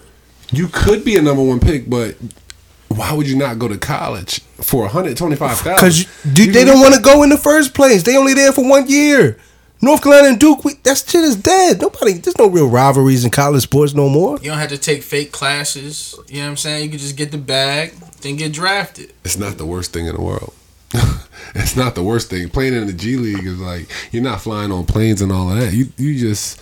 you? 0.52 0.64
You 0.64 0.70
could 0.70 1.04
be 1.06 1.16
a 1.18 1.22
number 1.22 1.44
one 1.44 1.60
pick, 1.60 1.90
but 1.90 2.16
why 2.90 3.14
would 3.14 3.28
you 3.28 3.36
not 3.36 3.60
go 3.60 3.68
to 3.68 3.78
college 3.78 4.40
for 4.62 4.82
one 4.84 4.90
hundred 4.92 5.18
twenty 5.18 5.36
five 5.36 5.58
thousand? 5.58 6.08
Because 6.24 6.52
they 6.54 6.64
don't 6.66 6.80
want 6.80 6.96
to 6.96 7.02
go 7.02 7.24
in 7.24 7.30
the 7.30 7.38
first 7.38 7.74
place. 7.74 8.04
They 8.04 8.18
only 8.18 8.34
there 8.34 8.52
for 8.52 8.68
one 8.68 8.88
year. 8.88 9.38
North 9.80 10.02
Carolina 10.02 10.30
and 10.30 10.40
Duke, 10.40 10.64
we, 10.66 10.74
that 10.84 10.98
shit 10.98 11.24
is 11.24 11.36
dead. 11.36 11.80
Nobody, 11.80 12.14
there's 12.14 12.38
no 12.40 12.48
real 12.48 12.68
rivalries 12.68 13.24
in 13.24 13.30
college 13.30 13.62
sports 13.62 13.94
no 13.94 14.10
more. 14.10 14.38
You 14.40 14.50
don't 14.50 14.58
have 14.58 14.70
to 14.70 14.78
take 14.78 15.04
fake 15.04 15.32
classes. 15.32 16.16
You 16.28 16.38
know 16.38 16.46
what 16.46 16.50
I'm 16.50 16.58
saying? 16.58 16.84
You 16.86 16.90
can 16.90 16.98
just 16.98 17.16
get 17.16 17.32
the 17.32 17.38
bag, 17.38 17.92
then 18.22 18.38
get 18.38 18.54
drafted. 18.54 19.14
It's 19.24 19.38
not 19.38 19.60
the 19.60 19.68
worst 19.68 19.94
thing 19.94 20.08
in 20.08 20.16
the 20.16 20.22
world. 20.22 20.52
it's 21.54 21.76
not 21.76 21.94
the 21.94 22.02
worst 22.02 22.32
thing. 22.32 22.50
Playing 22.50 22.74
in 22.74 22.88
the 22.88 22.94
G 22.94 23.18
League 23.18 23.46
is 23.46 23.60
like 23.60 23.88
you're 24.12 24.24
not 24.24 24.42
flying 24.42 24.72
on 24.72 24.86
planes 24.86 25.22
and 25.22 25.32
all 25.32 25.52
of 25.52 25.60
that. 25.60 25.74
You 25.74 25.90
you 25.98 26.18
just, 26.18 26.60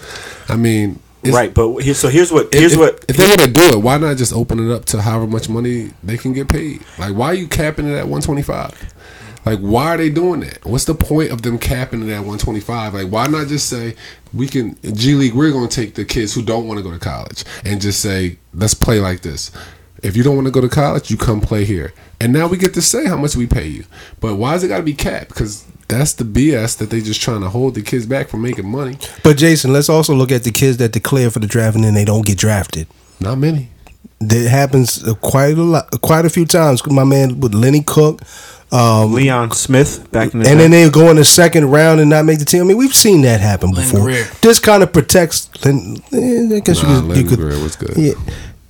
I 0.50 0.58
mean, 0.58 0.92
it's- 0.92 1.05
right, 1.34 1.54
but 1.54 1.78
here, 1.80 1.94
so 1.94 2.10
here's 2.10 2.32
what 2.32 2.54
here's 2.54 2.74
if- 2.74 2.80
what 2.80 3.06
if 3.08 3.18
they 3.18 3.26
want 3.28 3.42
to 3.42 3.48
do 3.52 3.62
it, 3.62 3.78
why 3.82 3.98
not 3.98 4.18
just 4.18 4.34
open 4.34 4.60
it 4.60 4.74
up 4.74 4.86
to 4.86 5.02
however 5.02 5.28
much 5.28 5.50
money 5.50 5.92
they 6.04 6.18
can 6.18 6.34
get 6.34 6.50
paid? 6.50 6.82
Like, 6.98 7.14
why 7.16 7.28
are 7.28 7.34
you 7.34 7.48
capping 7.48 7.88
it 7.88 7.94
at 7.96 8.08
125? 8.08 8.94
Like, 9.46 9.60
why 9.60 9.94
are 9.94 9.98
they 9.98 10.10
doing 10.10 10.40
that? 10.40 10.66
What's 10.66 10.86
the 10.86 10.96
point 10.96 11.32
of 11.32 11.44
them 11.44 11.60
capping 11.60 12.02
it 12.02 12.12
at 12.12 12.20
125? 12.20 12.96
Like, 12.96 13.08
why 13.10 13.28
not 13.28 13.48
just 13.48 13.70
say 13.70 13.96
we 14.34 14.48
can 14.48 14.76
G 14.96 15.14
League? 15.14 15.36
We're 15.36 15.52
going 15.52 15.68
to 15.70 15.76
take 15.76 15.94
the 15.94 16.04
kids 16.04 16.34
who 16.34 16.42
don't 16.42 16.68
want 16.68 16.80
to 16.80 16.84
go 16.84 16.92
to 16.92 17.00
college 17.00 17.44
and 17.64 17.80
just 17.80 18.02
say 18.02 18.38
let's 18.54 18.74
play 18.74 19.00
like 19.00 19.22
this. 19.22 19.52
If 20.04 20.18
you 20.18 20.24
don't 20.24 20.36
want 20.36 20.46
to 20.48 20.52
go 20.52 20.62
to 20.62 20.70
college, 20.70 21.10
you 21.12 21.18
come 21.18 21.42
play 21.42 21.64
here, 21.66 21.94
and 22.20 22.34
now 22.34 22.48
we 22.48 22.58
get 22.58 22.74
to 22.76 22.82
say 22.82 23.06
how 23.08 23.18
much 23.18 23.36
we 23.36 23.48
pay 23.48 23.68
you. 23.68 23.86
But 24.20 24.36
why 24.36 24.56
is 24.56 24.64
it 24.64 24.68
got 24.68 24.78
to 24.78 24.84
be 24.84 24.94
capped? 24.94 25.30
Because 25.30 25.66
that's 25.88 26.14
the 26.14 26.24
BS 26.24 26.78
that 26.78 26.90
they 26.90 27.02
just 27.02 27.22
trying 27.22 27.42
to 27.42 27.50
hold 27.50 27.76
the 27.76 27.82
kids 27.82 28.06
back 28.06 28.30
from 28.30 28.42
making 28.42 28.68
money. 28.70 28.98
But 29.24 29.38
Jason, 29.38 29.72
let's 29.74 29.90
also 29.90 30.14
look 30.16 30.32
at 30.32 30.44
the 30.44 30.52
kids 30.52 30.78
that 30.78 30.92
declare 30.92 31.30
for 31.30 31.40
the 31.40 31.48
draft 31.48 31.76
and 31.76 31.84
then 31.84 31.94
they 31.94 32.06
don't 32.06 32.26
get 32.26 32.38
drafted. 32.38 32.88
Not 33.20 33.38
many. 33.38 33.70
That 34.20 34.48
happens 34.50 35.06
uh, 35.08 35.14
quite 35.16 35.58
a 35.58 35.62
lot, 35.64 36.02
quite 36.02 36.26
a 36.26 36.30
few 36.30 36.46
times. 36.46 36.86
My 36.88 37.04
man 37.04 37.40
with 37.42 37.54
Lenny 37.54 37.82
Cooke, 37.84 38.22
um, 38.72 39.14
Leon 39.14 39.52
Smith 39.52 40.10
back 40.12 40.34
in 40.34 40.40
the 40.40 40.50
and 40.50 40.58
day. 40.58 40.68
then 40.68 40.72
they 40.72 40.90
go 40.90 41.10
in 41.10 41.18
the 41.18 41.26
second 41.26 41.70
round 41.70 42.00
and 42.00 42.10
not 42.10 42.26
make 42.26 42.40
the 42.40 42.46
team. 42.46 42.62
I 42.62 42.66
mean, 42.66 42.78
we've 42.78 42.96
seen 42.96 43.22
that 43.22 43.42
happen 43.42 43.72
Len 43.72 43.84
before. 43.84 44.06
Greer. 44.06 44.26
This 44.42 44.60
kind 44.60 44.82
of 44.84 44.92
protects. 44.94 45.50
Len, 45.66 45.98
eh, 46.14 46.56
I 46.56 46.60
guess 46.62 46.82
Nah, 46.82 46.90
you 46.96 47.02
could. 47.02 47.10
Len 47.10 47.18
you 47.20 47.28
could 47.30 47.40
Greer 47.40 47.60
was 47.62 47.76
good. 47.76 47.94
Yeah, 47.98 48.14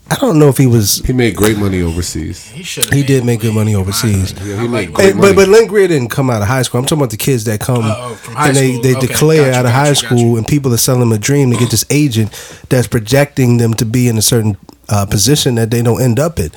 I 0.10 0.16
don't 0.18 0.38
know 0.38 0.50
if 0.50 0.58
he 0.58 0.68
was. 0.68 0.98
He 1.04 1.14
made 1.14 1.36
great 1.36 1.58
money 1.58 1.82
overseas. 1.82 2.46
He 2.48 2.62
should. 2.62 2.94
He 2.94 3.02
did 3.04 3.26
make 3.26 3.40
good 3.42 3.56
money 3.56 3.74
overseas. 3.74 4.34
Yeah, 4.46 4.62
he 4.62 4.68
made 4.68 4.94
great 4.94 5.06
Hey, 5.08 5.12
but 5.14 5.20
money. 5.20 5.34
but 5.36 5.48
Lynn 5.48 5.68
Greer 5.68 5.88
didn't 5.88 6.10
come 6.10 6.30
out 6.30 6.44
of 6.44 6.48
high 6.48 6.62
school. 6.62 6.80
I'm 6.80 6.86
talking 6.86 7.00
about 7.00 7.10
the 7.10 7.18
kids 7.18 7.46
that 7.46 7.60
come 7.60 7.82
Oh, 7.84 7.96
oh, 8.12 8.14
from 8.16 8.36
high 8.36 8.50
and 8.50 8.56
they, 8.56 8.72
school. 8.74 8.84
they 8.84 8.96
Okay, 8.98 9.08
declare 9.08 9.38
got 9.42 9.46
you, 9.48 9.54
out 9.54 9.66
of 9.66 9.72
got 9.72 9.76
high 9.76 9.90
you, 9.90 9.96
school 9.96 10.18
you. 10.20 10.38
and 10.38 10.48
people 10.48 10.72
are 10.74 10.78
selling 10.78 11.00
them 11.00 11.12
a 11.12 11.18
dream 11.18 11.50
to 11.52 11.58
get 11.58 11.72
this 11.72 11.86
agent 11.90 12.30
that's 12.70 12.88
projecting 12.88 13.58
them 13.58 13.74
to 13.74 13.86
be 13.86 14.08
in 14.08 14.18
a 14.18 14.22
certain 14.22 14.58
uh, 14.90 15.08
position 15.08 15.56
that 15.56 15.72
they 15.72 15.82
don't 15.82 16.02
end 16.02 16.20
up 16.20 16.40
in. 16.40 16.52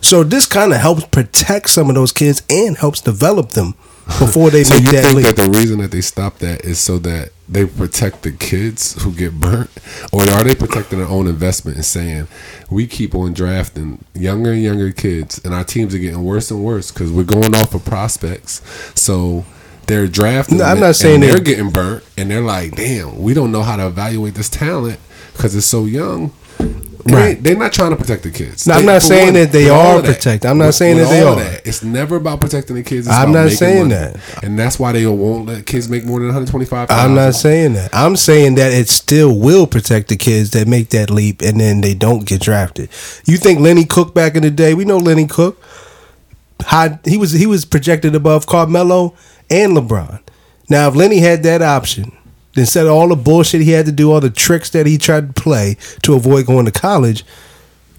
So 0.00 0.22
this 0.22 0.46
kind 0.46 0.72
of 0.72 0.78
helps 0.78 1.04
protect 1.06 1.70
some 1.70 1.88
of 1.88 1.96
those 1.96 2.12
kids 2.12 2.42
and 2.48 2.76
helps 2.76 3.00
develop 3.00 3.50
them 3.50 3.74
before 4.20 4.50
they 4.50 4.62
So 4.64 4.74
make 4.76 4.86
you 4.86 4.92
that 4.92 5.02
think 5.04 5.16
leap. 5.16 5.26
that 5.26 5.36
the 5.36 5.50
reason 5.50 5.80
that 5.80 5.90
they 5.90 6.00
stopped 6.02 6.38
that 6.40 6.64
is 6.64 6.78
so 6.78 6.98
that 7.00 7.30
they 7.52 7.66
protect 7.66 8.22
the 8.22 8.32
kids 8.32 9.02
who 9.02 9.12
get 9.12 9.38
burnt, 9.38 9.70
or 10.12 10.22
are 10.22 10.42
they 10.42 10.54
protecting 10.54 10.98
their 10.98 11.08
own 11.08 11.26
investment 11.26 11.76
and 11.76 11.84
saying 11.84 12.26
we 12.70 12.86
keep 12.86 13.14
on 13.14 13.34
drafting 13.34 14.04
younger 14.14 14.52
and 14.52 14.62
younger 14.62 14.90
kids, 14.90 15.40
and 15.44 15.52
our 15.54 15.64
teams 15.64 15.94
are 15.94 15.98
getting 15.98 16.24
worse 16.24 16.50
and 16.50 16.64
worse 16.64 16.90
because 16.90 17.12
we're 17.12 17.24
going 17.24 17.54
off 17.54 17.74
of 17.74 17.84
prospects. 17.84 18.62
So 18.94 19.44
they're 19.86 20.06
drafting. 20.06 20.58
No, 20.58 20.64
I'm 20.64 20.80
not 20.80 20.96
saying 20.96 21.16
and 21.16 21.22
they're 21.24 21.38
they- 21.38 21.44
getting 21.44 21.70
burnt, 21.70 22.04
and 22.16 22.30
they're 22.30 22.40
like, 22.40 22.74
"Damn, 22.76 23.20
we 23.22 23.34
don't 23.34 23.52
know 23.52 23.62
how 23.62 23.76
to 23.76 23.86
evaluate 23.86 24.34
this 24.34 24.48
talent 24.48 24.98
because 25.34 25.54
it's 25.54 25.66
so 25.66 25.84
young." 25.84 26.32
Right. 27.04 27.28
ain't- 27.30 27.42
They're 27.44 27.56
not 27.56 27.72
trying 27.72 27.90
to 27.90 27.96
protect 27.96 28.22
the 28.22 28.30
kids. 28.30 28.66
No, 28.66 28.74
I'm 28.74 28.80
They- 28.80 28.86
not 28.92 29.02
saying 29.02 29.34
that 29.34 29.50
they 29.52 29.68
are 29.68 30.00
protected. 30.00 30.46
I'm 30.48 30.58
not 30.58 30.66
with- 30.66 30.74
saying 30.76 30.96
with 30.96 31.08
that 31.08 31.12
they 31.12 31.22
are. 31.22 31.60
It's 31.64 31.82
never 31.82 32.16
about 32.16 32.40
protecting 32.40 32.76
the 32.76 32.82
kids. 32.82 33.06
It's 33.06 33.16
I'm 33.16 33.32
not 33.32 33.50
saying 33.50 33.88
money. 33.88 33.94
that. 33.94 34.16
and 34.44 34.58
that's 34.58 34.78
why 34.78 34.92
they 34.92 35.06
won't 35.06 35.46
let 35.46 35.66
kids 35.66 35.88
make 35.88 36.04
more 36.04 36.18
than 36.20 36.28
125. 36.28 36.90
I'm 36.90 37.14
not 37.14 37.34
saying 37.34 37.74
that. 37.74 37.90
I'm 37.92 38.16
saying 38.16 38.54
that 38.56 38.72
it 38.72 38.88
still 38.88 39.36
will 39.36 39.66
protect 39.66 40.08
the 40.08 40.16
kids 40.16 40.50
that 40.50 40.68
make 40.68 40.90
that 40.90 41.10
leap 41.10 41.42
and 41.42 41.58
then 41.60 41.80
they 41.80 41.94
don't 41.94 42.24
get 42.24 42.40
drafted. 42.40 42.88
You 43.26 43.36
think 43.36 43.60
Lenny 43.60 43.84
Cooke 43.84 44.14
back 44.14 44.36
in 44.36 44.42
the 44.42 44.50
day? 44.50 44.74
We 44.74 44.84
know 44.84 44.98
Lenny 44.98 45.26
Cooke. 45.26 45.60
High, 46.62 46.98
he 47.04 47.16
was 47.16 47.32
he 47.32 47.46
was 47.46 47.64
projected 47.64 48.14
above 48.14 48.46
Carmelo 48.46 49.14
and 49.50 49.76
LeBron. 49.76 50.20
Now, 50.70 50.88
if 50.88 50.94
Lenny 50.94 51.18
had 51.18 51.42
that 51.42 51.60
option, 51.60 52.12
instead 52.56 52.86
of 52.86 52.92
all 52.92 53.08
the 53.08 53.16
bullshit 53.16 53.62
he 53.62 53.70
had 53.70 53.86
to 53.86 53.92
do, 53.92 54.12
all 54.12 54.20
the 54.20 54.30
tricks 54.30 54.70
that 54.70 54.86
he 54.86 54.98
tried 54.98 55.34
to 55.34 55.42
play 55.42 55.76
to 56.02 56.14
avoid 56.14 56.46
going 56.46 56.66
to 56.66 56.72
college, 56.72 57.24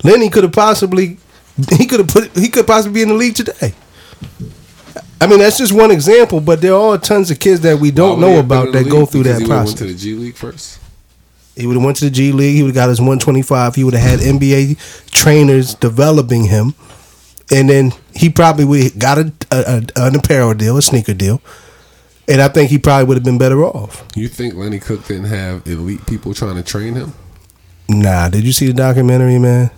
Lenny 0.04 0.30
could 0.30 0.44
have 0.44 0.54
possibly 0.54 1.18
he 1.78 1.86
could 1.86 2.00
have 2.00 2.10
put 2.10 2.36
he 2.38 2.50
could 2.50 2.68
possibly 2.68 2.96
be 3.00 3.02
in 3.04 3.10
the 3.10 3.16
league 3.16 3.36
today. 3.36 3.74
I 5.22 5.28
mean, 5.28 5.40
that's 5.40 5.58
just 5.58 5.72
one 5.72 5.90
example, 5.92 6.42
but 6.42 6.60
there 6.60 6.76
are 6.76 6.98
tons 6.98 7.32
of 7.32 7.40
kids 7.40 7.62
that 7.62 7.80
we 7.80 7.92
don't 7.92 8.20
know 8.20 8.40
about 8.40 8.74
that 8.74 8.90
go 8.90 9.06
through 9.06 9.24
that 9.24 9.40
He 9.42 9.48
process. 9.48 9.68
went 9.68 9.78
to 9.78 9.86
the 9.86 9.94
G 9.96 10.14
League 10.16 10.36
first. 10.36 10.80
He 11.56 11.66
would 11.66 11.76
have 11.76 11.84
went 11.86 11.98
to 11.98 12.06
the 12.06 12.12
G 12.12 12.32
League. 12.34 12.56
He 12.56 12.64
would 12.64 12.70
have 12.70 12.76
got 12.76 12.90
his 12.90 13.00
125. 13.00 13.76
He 13.76 13.84
would 13.86 13.94
have 13.94 14.20
had 14.20 14.20
NBA 14.20 15.12
trainers 15.12 15.76
developing 15.76 16.46
him, 16.46 16.74
and 17.52 17.70
then 17.70 17.94
he 18.14 18.30
probably 18.30 18.66
would 18.66 19.00
got 19.00 19.18
a, 19.18 19.32
a, 19.52 19.84
a 19.96 20.08
an 20.08 20.16
apparel 20.16 20.54
deal, 20.56 20.78
a 20.78 20.82
sneaker 20.82 21.14
deal, 21.14 21.42
and 22.28 22.42
I 22.42 22.48
think 22.48 22.70
he 22.70 22.78
probably 22.78 23.06
would 23.06 23.18
have 23.18 23.24
been 23.24 23.38
better 23.38 23.64
off. 23.64 24.06
You 24.16 24.28
think 24.28 24.56
Lenny 24.56 24.80
Cooke 24.80 25.06
didn't 25.06 25.26
have 25.26 25.66
elite 25.68 26.06
people 26.06 26.34
trying 26.34 26.56
to 26.56 26.64
train 26.64 26.96
him? 26.96 27.14
Nah, 27.90 28.30
did 28.30 28.46
you 28.46 28.54
see 28.54 28.68
the 28.68 28.74
documentary, 28.74 29.40
man? 29.40 29.72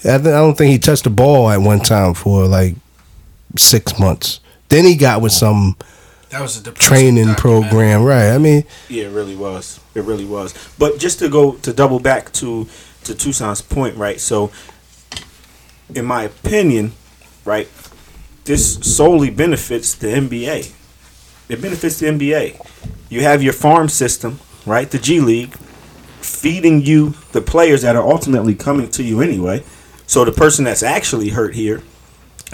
I, 0.00 0.18
th- 0.18 0.26
I 0.26 0.38
don't 0.38 0.56
think 0.56 0.72
he 0.72 0.78
touched 0.78 1.04
the 1.04 1.10
ball 1.10 1.50
at 1.50 1.60
one 1.60 1.80
time 1.80 2.14
for 2.14 2.46
like 2.46 2.76
six 3.56 3.98
months. 3.98 4.40
Then 4.68 4.84
he 4.84 4.96
got 4.96 5.20
with 5.20 5.32
some 5.32 5.76
That 6.30 6.40
was 6.42 6.66
a 6.66 6.72
training 6.72 7.34
program, 7.34 8.02
right? 8.04 8.30
I 8.30 8.38
mean, 8.38 8.64
Yeah, 8.88 9.04
it 9.04 9.12
really 9.12 9.36
was. 9.36 9.80
It 9.94 10.04
really 10.04 10.24
was. 10.24 10.54
But 10.78 10.98
just 10.98 11.18
to 11.20 11.28
go 11.28 11.52
to 11.52 11.72
double 11.72 12.00
back 12.00 12.32
to 12.34 12.68
to 13.04 13.14
Tucson's 13.14 13.62
point, 13.62 13.96
right? 13.96 14.18
So, 14.20 14.50
in 15.94 16.04
my 16.04 16.24
opinion, 16.24 16.92
right, 17.44 17.68
this 18.44 18.74
solely 18.94 19.30
benefits 19.30 19.94
the 19.94 20.08
NBA. 20.08 20.72
It 21.48 21.62
benefits 21.62 21.98
the 22.00 22.06
NBA. 22.06 22.60
You 23.08 23.22
have 23.22 23.42
your 23.42 23.52
farm 23.52 23.88
system, 23.88 24.40
right? 24.64 24.90
The 24.90 24.98
G 24.98 25.20
League, 25.20 25.54
feeding 26.20 26.82
you 26.82 27.14
the 27.32 27.40
players 27.40 27.82
that 27.82 27.94
are 27.96 28.02
ultimately 28.08 28.54
coming 28.54 28.88
to 28.90 29.02
you 29.02 29.20
anyway. 29.20 29.62
So 30.06 30.24
the 30.24 30.32
person 30.32 30.64
that's 30.64 30.82
actually 30.82 31.30
hurt 31.30 31.54
here 31.54 31.82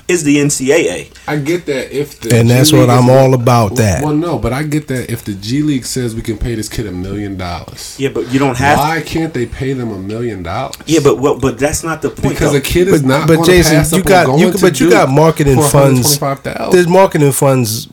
is 0.09 0.25
the 0.25 0.37
NCAA. 0.39 1.11
I 1.27 1.37
get 1.37 1.67
that 1.67 1.95
if 1.95 2.19
the 2.21 2.35
And 2.37 2.49
that's 2.51 2.71
G 2.71 2.79
what 2.79 2.89
I'm 2.91 3.05
is- 3.05 3.11
all 3.11 3.35
about 3.35 3.77
that. 3.77 4.03
Well, 4.03 4.15
no, 4.15 4.39
but 4.39 4.53
I 4.53 4.63
get 4.63 4.89
that 4.89 5.11
if 5.11 5.23
the 5.25 5.35
G 5.35 5.63
League 5.63 5.85
says 5.85 6.15
we 6.15 6.23
can 6.23 6.39
pay 6.39 6.55
this 6.55 6.69
kid 6.69 6.87
a 6.87 6.93
million 6.93 7.37
dollars, 7.37 7.97
Yeah, 7.99 8.09
but 8.11 8.31
you 8.33 8.39
don't 8.39 8.57
have. 8.57 8.79
why 8.79 9.01
can't 9.03 9.33
they 9.35 9.47
pay 9.47 9.73
them 9.75 9.91
a 9.91 9.99
million 9.99 10.43
dollars? 10.43 10.77
Yeah, 10.87 11.01
but 11.03 11.19
well, 11.19 11.39
but 11.39 11.59
that's 11.59 11.83
not 11.85 12.01
the 12.03 12.09
point. 12.11 12.35
because 12.35 12.53
though. 12.53 12.59
a 12.59 12.63
kid 12.63 12.89
is 12.89 13.03
but, 13.03 13.09
not. 13.09 13.29
but 13.29 13.45
Jason, 13.47 13.77
pass 13.77 13.93
you 13.93 14.01
up 14.01 14.07
got 14.07 14.39
you, 14.39 14.53
to 14.53 14.59
but 14.61 14.81
you 14.81 14.91
got 14.91 15.09
marketing 15.11 15.61
funds. 15.61 16.19
There's 16.19 16.89
marketing 16.89 17.33
funds 17.33 17.89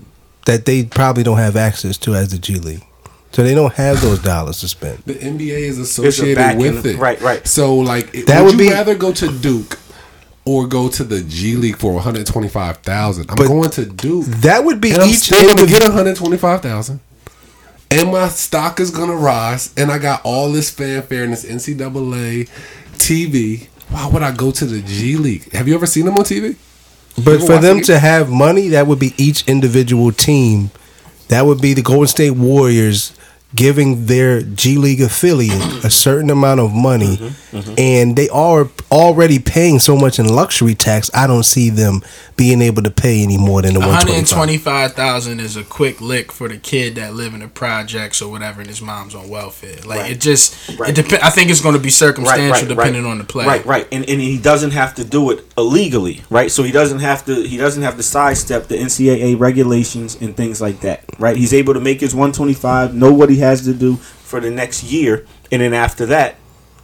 that 0.50 0.66
they 0.66 0.84
probably 0.84 1.22
don't 1.24 1.38
have 1.38 1.56
access 1.56 1.96
to 2.00 2.16
as 2.16 2.32
the 2.32 2.40
G 2.40 2.56
League, 2.56 2.84
so 3.32 3.44
they 3.44 3.54
don't 3.54 3.74
have 3.74 4.02
those 4.02 4.20
dollars 4.22 4.60
to 4.62 4.68
spend. 4.68 4.98
The 5.06 5.14
NBA 5.14 5.60
is 5.60 5.78
associated 5.78 6.58
with 6.58 6.78
end. 6.78 6.86
it, 6.86 6.98
Right, 6.98 7.22
right. 7.22 7.46
So, 7.48 7.76
like, 7.76 8.12
That 8.12 8.26
that 8.28 8.40
would 8.44 8.56
would 8.56 8.64
you 8.66 8.70
be- 8.72 8.74
rather 8.74 8.96
go 8.96 9.12
to 9.14 9.32
Duke 9.40 9.78
or 10.46 10.66
go 10.68 10.90
to 10.90 11.04
the 11.04 11.22
G 11.22 11.56
League 11.56 11.78
for 11.78 11.94
one 11.94 12.02
hundred 12.04 12.26
twenty 12.26 12.48
five 12.50 12.78
thousand? 12.78 13.30
I'm 13.30 13.36
going 13.38 13.70
to 13.72 13.86
Duke, 13.86 14.26
That 14.26 14.64
would 14.66 14.82
be 14.82 14.92
and 14.92 15.04
I'm 15.04 15.10
each 15.10 15.18
still 15.20 15.38
going 15.42 15.56
to 15.58 15.62
individual. 15.62 15.80
get 15.82 15.90
one 15.90 15.98
hundred 15.98 16.16
twenty 16.18 16.38
five 16.38 16.62
thousand. 16.62 17.00
and 17.92 18.12
my 18.12 18.28
stock 18.30 18.80
is 18.80 18.90
gonna 18.92 19.16
rise, 19.16 19.72
and 19.78 19.92
I 19.92 19.98
got 20.00 20.22
all 20.24 20.52
this 20.52 20.70
fanfare 20.72 21.24
and 21.24 21.34
this 21.34 21.46
NCAA 21.46 22.48
TV. 22.98 23.68
Why 23.90 24.08
would 24.08 24.22
I 24.24 24.32
go 24.32 24.52
to 24.52 24.66
the 24.66 24.82
G 24.82 25.16
League? 25.16 25.52
Have 25.54 25.68
you 25.68 25.76
ever 25.76 25.86
seen 25.88 26.06
them 26.06 26.16
on 26.18 26.24
TV? 26.24 26.56
But 27.16 27.42
for 27.42 27.58
them 27.58 27.82
to 27.82 28.00
have 28.00 28.30
money, 28.30 28.70
that 28.70 28.88
would 28.88 29.00
be 29.00 29.14
each 29.18 29.48
individual 29.48 30.12
team. 30.12 30.72
That 31.28 31.46
would 31.46 31.62
be 31.62 31.74
the 31.74 31.82
Golden 31.82 32.08
State 32.08 32.32
Warriors 32.32 33.14
giving 33.56 34.06
their 34.06 34.42
G 34.42 34.78
League 34.78 35.02
affiliate 35.02 35.84
a 35.84 35.90
certain 35.90 36.30
amount 36.30 36.60
of 36.60 36.74
money, 36.74 37.18
Mm-hmm, 37.50 37.74
and 37.80 38.16
they 38.16 38.30
are 38.30 38.70
already 38.92 39.40
paying 39.40 39.80
so 39.80 39.98
much 39.98 40.20
in 40.20 40.28
luxury 40.28 40.76
tax. 40.76 41.10
I 41.16 41.26
don't 41.26 41.42
see 41.42 41.72
them 41.72 42.04
being 42.36 42.62
able 42.62 42.84
to 42.84 42.92
pay 42.92 43.24
any 43.24 43.40
more 43.40 43.64
than 43.64 43.74
the 43.74 43.80
one 43.80 43.90
twenty 44.06 44.58
five. 44.58 44.96
125,000 44.96 45.40
is 45.40 45.58
a 45.58 45.64
quick 45.64 46.00
lick 46.00 46.32
for 46.32 46.48
the 46.48 46.58
kid 46.58 46.94
that 46.96 47.16
live 47.16 47.34
in 47.34 47.40
the 47.40 47.48
projects 47.48 48.22
or 48.22 48.30
whatever 48.32 48.62
and 48.62 48.70
his 48.70 48.84
mom's 48.84 49.16
on 49.16 49.28
welfare. 49.30 49.78
Like 49.84 50.02
Right. 50.02 50.12
it 50.12 50.22
just 50.22 50.56
Right. 50.78 50.96
it 50.96 51.08
dep- 51.10 51.24
I 51.24 51.32
think 51.32 51.50
it's 51.50 51.60
going 51.60 51.74
to 51.74 51.82
be 51.82 51.90
circumstantial 51.90 52.68
depending 52.68 53.06
on 53.08 53.18
the 53.18 53.24
player. 53.24 53.48
Right, 53.48 53.66
right, 53.66 53.88
and 53.92 54.08
and 54.08 54.22
he 54.22 54.38
doesn't 54.38 54.72
have 54.72 54.94
to 54.96 55.04
do 55.04 55.32
it 55.32 55.44
illegally, 55.58 56.22
right? 56.30 56.52
So 56.52 56.62
he 56.62 56.72
doesn't 56.72 57.00
have 57.00 57.26
to 57.26 57.34
he 57.48 57.58
doesn't 57.58 57.82
have 57.82 57.98
to 57.98 58.04
sidestep 58.04 58.68
the 58.68 58.76
NCAA 58.78 59.34
regulations 59.40 60.16
and 60.22 60.38
things 60.38 60.62
like 60.62 60.82
that, 60.82 61.04
right? 61.18 61.36
He's 61.36 61.54
able 61.54 61.74
to 61.74 61.80
make 61.80 62.00
his 62.00 62.14
125, 62.14 62.94
know 62.94 63.12
what 63.12 63.32
he 63.32 63.39
has 63.40 63.64
to 63.66 63.74
do 63.74 63.96
for 63.98 64.40
the 64.40 64.50
next 64.52 64.84
year, 64.84 65.26
and 65.52 65.62
then 65.62 65.74
after 65.74 66.06
that, 66.08 66.36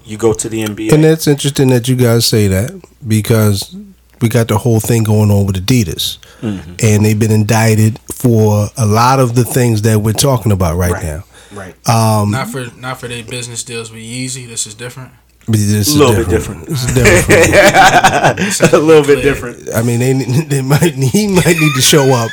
you 0.03 0.17
go 0.17 0.33
to 0.33 0.49
the 0.49 0.63
NBA. 0.63 0.91
And 0.93 1.03
it's 1.05 1.27
interesting 1.27 1.69
that 1.69 1.87
you 1.87 1.95
guys 1.95 2.25
say 2.25 2.47
that 2.47 2.71
because 3.07 3.75
we 4.21 4.29
got 4.29 4.47
the 4.47 4.57
whole 4.57 4.79
thing 4.79 5.03
going 5.03 5.31
on 5.31 5.45
with 5.45 5.65
Adidas, 5.65 6.17
Mm-hmm. 6.41 6.73
and 6.83 7.05
they've 7.05 7.17
been 7.17 7.31
indicted 7.31 7.97
for 8.13 8.67
a 8.77 8.85
lot 8.85 9.19
of 9.19 9.35
the 9.35 9.43
things 9.45 9.81
that 9.83 9.99
we're 10.01 10.13
talking 10.13 10.51
about 10.51 10.75
right, 10.77 10.91
Right. 10.91 11.03
now. 11.03 11.23
right. 11.53 11.89
Um, 11.89 12.29
Not 12.31 12.49
for 12.49 12.65
not 12.77 12.99
for 12.99 13.07
their 13.07 13.23
business 13.23 13.63
deals 13.63 13.89
with 13.91 14.01
Yeezy. 14.01 14.45
This 14.47 14.67
is 14.67 14.75
different. 14.75 15.11
But 15.47 15.57
this 15.57 15.95
A 15.95 15.99
little 15.99 16.15
bit 16.15 16.29
different. 16.29 16.65
This 16.65 16.85
is 16.85 16.93
different. 16.95 18.73
a 18.73 18.77
little 18.79 19.03
bit 19.03 19.21
different. 19.21 19.71
I 19.75 19.83
mean, 19.83 19.99
they, 19.99 20.13
they 20.43 20.61
might 20.63 20.93
he 20.93 21.27
might 21.27 21.45
need 21.45 21.75
to 21.75 21.81
show 21.81 22.05
up 22.13 22.31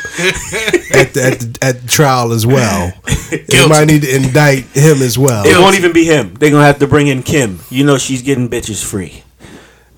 at 0.94 1.12
the, 1.12 1.22
at 1.22 1.40
the, 1.40 1.58
at 1.60 1.82
the 1.82 1.88
trial 1.88 2.32
as 2.32 2.46
well. 2.46 2.92
They 3.30 3.68
might 3.68 3.84
need 3.84 4.02
to 4.02 4.16
indict 4.16 4.64
him 4.74 5.02
as 5.02 5.18
well. 5.18 5.46
It 5.46 5.58
won't 5.58 5.76
even 5.76 5.92
be 5.92 6.04
him. 6.04 6.32
They're 6.34 6.50
gonna 6.50 6.64
have 6.64 6.78
to 6.78 6.86
bring 6.86 7.08
in 7.08 7.22
Kim. 7.22 7.60
You 7.68 7.84
know 7.84 7.98
she's 7.98 8.22
getting 8.22 8.48
bitches 8.48 8.82
free. 8.82 9.22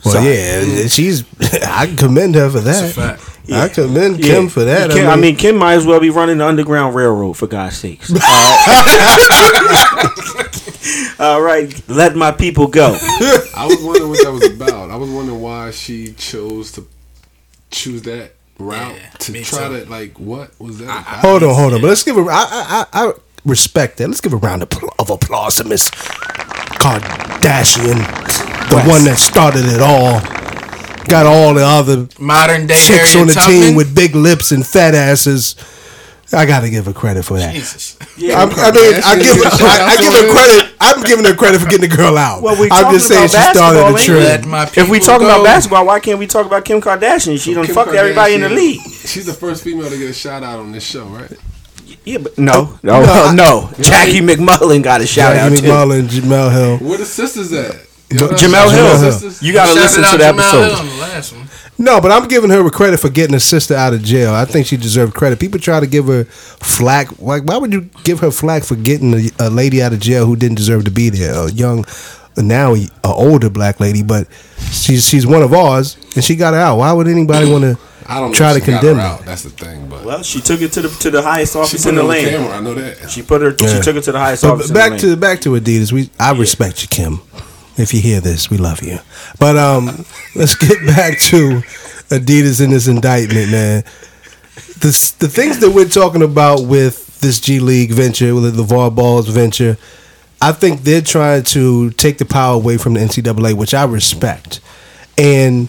Well, 0.04 0.14
Sorry. 0.14 0.34
yeah, 0.34 0.60
mm. 0.62 0.94
she's. 0.94 1.24
I 1.62 1.94
commend 1.96 2.34
her 2.34 2.50
for 2.50 2.60
that. 2.60 2.84
It's 2.84 2.96
a 2.96 3.00
fact. 3.00 3.30
I 3.50 3.68
commend 3.68 4.18
Yeah. 4.18 4.34
Kim 4.34 4.48
for 4.48 4.64
that. 4.64 4.90
Kim, 4.90 5.06
I, 5.06 5.16
mean, 5.16 5.36
Kim 5.36 5.56
might 5.56 5.74
as 5.74 5.86
well 5.86 6.00
be 6.00 6.10
running 6.10 6.38
the 6.38 6.46
Underground 6.46 6.94
Railroad 6.94 7.34
for 7.34 7.46
God's 7.46 7.76
sakes. 7.76 8.10
All 8.10 8.16
right. 8.18 10.10
All 11.18 11.40
right, 11.40 11.72
let 11.88 12.16
my 12.16 12.32
people 12.32 12.66
go. 12.66 12.96
I 13.56 13.66
was 13.68 13.82
wondering 13.82 14.10
what 14.10 14.24
that 14.24 14.32
was 14.32 14.50
about. 14.50 14.90
I 14.90 14.96
was 14.96 15.08
wondering 15.10 15.40
why 15.40 15.70
she 15.70 16.12
chose 16.14 16.72
to 16.72 16.86
choose 17.70 18.02
that 18.02 18.32
route 18.58 18.94
Yeah, 18.96 19.08
to 19.10 19.32
me 19.32 19.42
try 19.42 19.68
too. 19.68 19.84
to 19.84 19.90
like 19.90 20.18
what 20.18 20.58
was 20.60 20.78
that? 20.78 20.84
about? 20.84 21.04
Hold 21.20 21.42
on, 21.44 21.54
hold 21.54 21.74
on. 21.74 21.80
But 21.80 21.88
let's 21.88 22.02
give 22.02 22.16
a. 22.16 22.20
I, 22.22 22.26
I, 22.32 22.86
I 22.92 23.08
I 23.08 23.12
respect 23.44 23.98
that. 23.98 24.08
Let's 24.08 24.20
give 24.20 24.32
a 24.32 24.36
round 24.36 24.62
of, 24.62 24.68
of 24.98 25.10
applause 25.10 25.56
to 25.56 25.64
Miss 25.64 25.90
Kardashian, 25.90 27.98
the 28.70 28.80
one 28.88 29.04
that 29.04 29.18
started 29.18 29.66
it 29.66 29.80
all. 29.80 30.20
Got 31.06 31.26
all 31.26 31.52
the 31.52 31.62
other 31.64 32.08
Modern 32.18 32.66
day 32.66 32.76
chicks 32.76 33.12
Harriet 33.12 33.16
on 33.20 33.26
the 33.26 33.34
Tubman. 33.34 33.60
team 33.60 33.74
with 33.74 33.94
big 33.94 34.14
lips 34.14 34.52
and 34.52 34.66
fat 34.66 34.94
asses. 34.94 35.54
I 36.32 36.46
gotta 36.46 36.70
give 36.70 36.86
her 36.86 36.92
credit 36.92 37.24
for 37.24 37.38
that. 37.38 37.54
Jesus. 37.54 37.96
I'm, 38.00 38.50
I 38.50 38.70
mean, 38.72 38.94
I 39.04 39.14
give 39.20 39.36
her, 39.36 39.50
I, 39.50 39.92
I 39.92 39.96
give 39.96 40.12
her 40.12 40.32
credit. 40.32 40.74
I'm 40.80 41.02
giving 41.04 41.24
her 41.24 41.34
credit 41.34 41.60
for 41.60 41.68
getting 41.68 41.88
the 41.88 41.94
girl 41.96 42.16
out. 42.16 42.42
Well, 42.42 42.58
we 42.60 42.68
I'm 42.70 42.92
just 42.92 43.08
saying 43.08 43.28
talking 43.28 43.30
she 43.30 43.36
about 43.36 43.56
started 43.56 43.78
the 43.78 43.92
basketball, 43.92 43.98
ain't 43.98 44.04
trend. 44.04 44.24
Let 44.24 44.46
my 44.46 44.62
If 44.64 44.76
we 44.88 44.98
people 44.98 45.06
talking 45.06 45.26
about 45.26 45.44
basketball, 45.44 45.86
why 45.86 46.00
can't 46.00 46.18
we 46.18 46.26
talk 46.26 46.46
about 46.46 46.64
Kim 46.64 46.80
Kardashian? 46.80 47.38
She 47.42 47.54
done 47.54 47.66
Kim 47.66 47.74
fucked 47.74 47.94
everybody 47.94 48.34
in 48.34 48.40
the 48.40 48.48
league. 48.48 48.80
She's 48.82 49.26
the 49.26 49.32
first 49.34 49.62
female 49.62 49.88
to 49.90 49.96
get 49.98 50.10
a 50.10 50.14
shout 50.14 50.42
out 50.42 50.58
on 50.60 50.72
this 50.72 50.84
show, 50.84 51.04
right? 51.06 51.32
Yeah, 52.04 52.18
but 52.18 52.36
no, 52.38 52.78
no, 52.82 52.94
I- 53.02 53.34
no. 53.34 53.70
Jackie 53.80 54.20
MacMullan 54.20 54.82
got 54.82 55.00
a 55.00 55.06
shout 55.06 55.36
out 55.36 55.50
Jackie. 55.52 55.66
MacMullan, 55.66 56.08
Jemele 56.08 56.52
Hill. 56.52 56.88
Where 56.88 56.98
the 56.98 57.04
sisters 57.06 57.52
at? 57.52 57.72
Jemele 58.10 58.36
Jemele 58.36 58.70
Hill. 58.72 59.20
Hill. 59.20 59.32
You 59.40 59.52
got 59.54 59.66
to 59.68 59.74
listen 59.74 60.02
to 60.04 60.16
the 60.18 60.24
Jemele 60.24 60.76
Hill 60.80 61.02
episode. 61.04 61.48
On 61.78 61.84
the 61.84 61.90
last 61.90 61.94
one. 61.94 61.96
No, 61.96 62.00
but 62.00 62.10
I'm 62.12 62.28
giving 62.28 62.50
her 62.50 62.68
credit 62.70 63.00
for 63.00 63.10
getting 63.10 63.34
her 63.34 63.40
sister 63.40 63.74
out 63.74 63.94
of 63.94 64.02
jail. 64.02 64.32
I 64.34 64.44
think 64.44 64.66
she 64.66 64.76
deserved 64.76 65.14
credit. 65.14 65.40
People 65.40 65.60
try 65.60 65.80
to 65.80 65.86
give 65.86 66.06
her 66.06 66.24
flack. 66.24 67.18
Like, 67.20 67.44
why 67.44 67.56
would 67.56 67.72
you 67.72 67.88
give 68.04 68.20
her 68.20 68.30
flack 68.30 68.64
for 68.64 68.76
getting 68.76 69.14
a, 69.14 69.30
a 69.38 69.50
lady 69.50 69.82
out 69.82 69.92
of 69.92 70.00
jail 70.00 70.26
who 70.26 70.36
didn't 70.36 70.56
deserve 70.56 70.84
to 70.84 70.90
be 70.90 71.10
there? 71.10 71.34
A 71.34 71.50
young, 71.50 71.84
now 72.36 72.74
a 72.74 72.88
older 73.04 73.50
black 73.50 73.80
lady, 73.80 74.02
but 74.02 74.28
she's 74.70 75.08
she's 75.08 75.26
one 75.26 75.42
of 75.42 75.52
ours, 75.52 75.96
and 76.14 76.24
she 76.24 76.36
got 76.36 76.54
her 76.54 76.60
out. 76.60 76.78
Why 76.78 76.92
would 76.92 77.08
anybody 77.08 77.50
want 77.50 77.64
to 77.64 77.78
I 78.06 78.20
don't 78.20 78.32
know 78.32 78.36
try 78.36 78.52
to 78.52 78.58
if 78.58 78.64
she 78.64 78.70
got 78.70 78.80
condemn 78.80 78.96
her 78.96 79.02
her? 79.02 79.08
out. 79.08 79.24
That's 79.24 79.42
the 79.42 79.50
thing, 79.50 79.88
but 79.88 80.04
Well, 80.04 80.22
she 80.22 80.40
took 80.40 80.60
it 80.62 80.72
to 80.72 80.82
the 80.82 80.88
to 81.00 81.10
the 81.10 81.22
highest 81.22 81.54
she 81.54 81.58
office 81.58 81.82
put 81.84 81.88
in 81.90 81.94
the 81.96 82.02
on 82.02 82.06
the 82.08 82.14
land. 82.14 82.30
camera. 82.30 82.56
I 82.56 82.60
know 82.60 82.74
that. 82.74 83.10
She 83.10 83.22
put 83.22 83.40
her. 83.42 83.54
Yeah. 83.58 83.66
She 83.76 83.80
took 83.80 83.96
it 83.96 84.02
to 84.04 84.12
the 84.12 84.18
highest 84.18 84.42
But 84.42 84.52
office. 84.52 84.70
back 84.70 84.92
in 84.92 84.96
the 84.96 85.00
to 85.00 85.06
land. 85.08 85.20
back 85.20 85.40
to 85.40 85.50
Adidas. 85.50 85.90
We 85.92 86.10
I 86.20 86.32
respect 86.32 86.82
you, 86.82 86.88
Kim. 86.88 87.20
If 87.76 87.92
you 87.92 88.00
hear 88.00 88.20
this, 88.20 88.50
we 88.50 88.56
love 88.56 88.82
you. 88.82 88.98
But 89.38 89.56
um, 89.56 89.86
let's 90.34 90.54
get 90.54 90.86
back 90.86 91.18
to 91.20 91.62
Adidas 92.10 92.62
in 92.62 92.70
this 92.70 92.86
indictment, 92.86 93.50
man. 93.50 93.84
The 94.78 95.14
the 95.18 95.28
things 95.28 95.60
that 95.60 95.70
we're 95.70 95.88
talking 95.88 96.22
about 96.22 96.66
with 96.66 97.20
this 97.20 97.40
G 97.40 97.58
League 97.58 97.90
venture, 97.90 98.34
with 98.34 98.54
the 98.54 98.62
LaVar 98.62 98.94
Ball's 98.94 99.28
venture, 99.28 99.76
I 100.40 100.52
think 100.52 100.82
they're 100.82 101.00
trying 101.00 101.42
to 101.44 101.90
take 101.90 102.18
the 102.18 102.24
power 102.24 102.54
away 102.54 102.76
from 102.76 102.94
the 102.94 103.00
NCAA, 103.00 103.54
which 103.54 103.74
I 103.74 103.84
respect. 103.84 104.60
And 105.16 105.68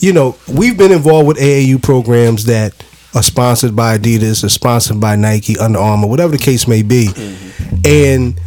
you 0.00 0.12
know, 0.12 0.36
we've 0.46 0.76
been 0.76 0.92
involved 0.92 1.28
with 1.28 1.38
AAU 1.38 1.82
programs 1.82 2.44
that 2.44 2.74
are 3.14 3.22
sponsored 3.22 3.74
by 3.74 3.98
Adidas, 3.98 4.44
or 4.44 4.48
sponsored 4.48 5.00
by 5.00 5.16
Nike, 5.16 5.58
Under 5.58 5.78
Armour, 5.78 6.06
whatever 6.08 6.32
the 6.32 6.42
case 6.42 6.68
may 6.68 6.82
be. 6.82 7.08
And 7.84 8.38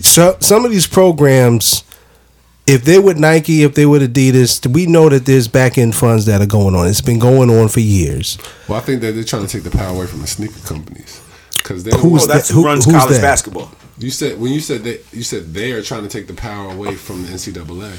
so 0.00 0.36
some 0.40 0.64
of 0.64 0.70
these 0.70 0.86
programs, 0.86 1.84
if 2.66 2.84
they're 2.84 3.02
with 3.02 3.18
Nike, 3.18 3.62
if 3.62 3.74
they're 3.74 3.88
with 3.88 4.02
Adidas, 4.14 4.66
we 4.66 4.86
know 4.86 5.08
that 5.08 5.26
there's 5.26 5.48
back 5.48 5.78
end 5.78 5.94
funds 5.94 6.26
that 6.26 6.40
are 6.40 6.46
going 6.46 6.74
on. 6.74 6.86
It's 6.88 7.00
been 7.00 7.18
going 7.18 7.50
on 7.50 7.68
for 7.68 7.80
years. 7.80 8.38
Well, 8.68 8.78
I 8.78 8.82
think 8.82 9.00
that 9.02 9.12
they're 9.12 9.24
trying 9.24 9.46
to 9.46 9.48
take 9.48 9.62
the 9.70 9.76
power 9.76 9.94
away 9.96 10.06
from 10.06 10.20
the 10.20 10.26
sneaker 10.26 10.60
companies 10.66 11.20
because 11.58 11.84
they 11.84 11.90
Who's 11.98 12.24
Oh, 12.24 12.26
that- 12.28 12.46
who, 12.48 12.54
who- 12.60 12.64
runs 12.66 12.84
who's 12.84 12.94
college 12.94 13.14
that? 13.16 13.22
basketball. 13.22 13.70
You 13.98 14.10
said 14.10 14.40
when 14.40 14.50
you 14.50 14.60
said 14.60 14.82
that 14.84 15.04
you 15.12 15.22
said 15.22 15.52
they 15.52 15.72
are 15.72 15.82
trying 15.82 16.04
to 16.04 16.08
take 16.08 16.26
the 16.26 16.32
power 16.32 16.72
away 16.72 16.94
from 16.94 17.22
the 17.22 17.28
NCAA. 17.28 17.92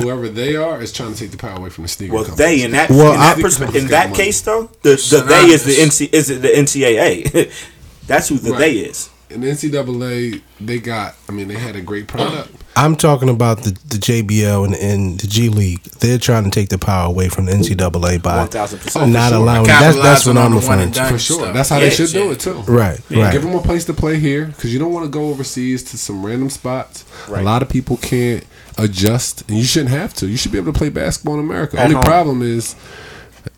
Whoever 0.00 0.28
they 0.28 0.54
are 0.54 0.80
is 0.80 0.92
trying 0.92 1.14
to 1.14 1.18
take 1.18 1.32
the 1.32 1.36
power 1.36 1.56
away 1.58 1.70
from 1.70 1.82
the 1.82 1.88
sneaker. 1.88 2.12
Well, 2.14 2.24
companies. 2.24 2.38
they 2.38 2.62
in 2.64 2.70
that 2.72 2.90
Well, 2.90 3.12
in 3.14 3.18
that, 3.18 3.60
I- 3.74 3.76
in 3.78 3.86
that 3.88 4.14
case 4.14 4.40
though, 4.42 4.70
the, 4.82 4.90
the 4.90 5.24
they 5.26 5.46
is 5.46 5.64
the 5.64 5.72
NC 5.72 6.10
is 6.12 6.30
it 6.30 6.42
the 6.42 6.48
NCAA. 6.48 7.50
That's 8.06 8.28
who 8.28 8.38
the 8.38 8.52
Right. 8.52 8.58
they 8.60 8.72
is. 8.74 9.10
In 9.30 9.40
the 9.42 9.48
NCAA, 9.48 10.42
they 10.60 10.78
got. 10.78 11.14
I 11.28 11.32
mean, 11.32 11.48
they 11.48 11.54
had 11.54 11.76
a 11.76 11.80
great 11.80 12.08
product. 12.08 12.50
I'm 12.76 12.94
talking 12.94 13.28
about 13.28 13.58
the, 13.64 13.70
the 13.70 13.96
JBL 13.96 14.64
and, 14.64 14.74
and 14.74 15.18
the 15.18 15.26
G 15.26 15.48
League. 15.48 15.82
They're 15.82 16.18
trying 16.18 16.44
to 16.44 16.50
take 16.50 16.68
the 16.68 16.78
power 16.78 17.08
away 17.08 17.28
from 17.28 17.46
the 17.46 17.52
NCAA 17.52 18.22
by 18.22 18.46
1000%. 18.46 19.12
not 19.12 19.30
sure. 19.30 19.38
allowing. 19.38 19.66
That's, 19.66 19.96
that's 19.96 20.26
what 20.26 20.36
I'm 20.36 20.52
the 20.52 20.58
referring 20.58 20.92
to. 20.92 21.04
For 21.06 21.18
sure, 21.18 21.52
that's 21.52 21.68
how 21.70 21.78
Yeah, 21.78 21.84
they 21.84 21.90
should 21.90 22.10
do 22.10 22.30
it 22.30 22.40
too. 22.40 22.60
Right, 22.62 23.00
right. 23.10 23.32
Give 23.32 23.42
them 23.42 23.54
a 23.54 23.60
place 23.60 23.84
to 23.86 23.94
play 23.94 24.18
here 24.18 24.46
because 24.46 24.72
you 24.72 24.78
don't 24.78 24.92
want 24.92 25.04
to 25.06 25.10
go 25.10 25.28
overseas 25.28 25.82
to 25.90 25.98
some 25.98 26.24
random 26.24 26.50
spots. 26.50 27.04
Right. 27.28 27.42
A 27.42 27.44
lot 27.44 27.62
of 27.62 27.68
people 27.68 27.96
can't 27.96 28.46
adjust, 28.78 29.48
and 29.48 29.58
you 29.58 29.64
shouldn't 29.64 29.90
have 29.90 30.14
to. 30.14 30.28
You 30.28 30.36
should 30.36 30.52
be 30.52 30.58
able 30.58 30.72
to 30.72 30.78
play 30.78 30.88
basketball 30.88 31.34
in 31.34 31.40
America. 31.40 31.78
At 31.78 31.84
Only 31.84 31.96
home. 31.96 32.04
problem 32.04 32.42
is 32.42 32.76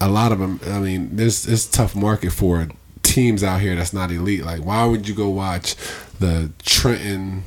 a 0.00 0.08
lot 0.08 0.32
of 0.32 0.38
them. 0.38 0.60
I 0.66 0.78
mean, 0.78 1.14
there's 1.16 1.46
it's 1.46 1.66
tough 1.66 1.94
market 1.94 2.32
for 2.32 2.62
teams 3.10 3.42
out 3.44 3.60
here 3.60 3.74
that's 3.76 3.92
not 3.92 4.10
elite. 4.10 4.44
Like, 4.44 4.60
why 4.64 4.84
would 4.86 5.06
you 5.08 5.14
go 5.14 5.28
watch 5.28 5.74
the 6.18 6.50
Trenton? 6.64 7.44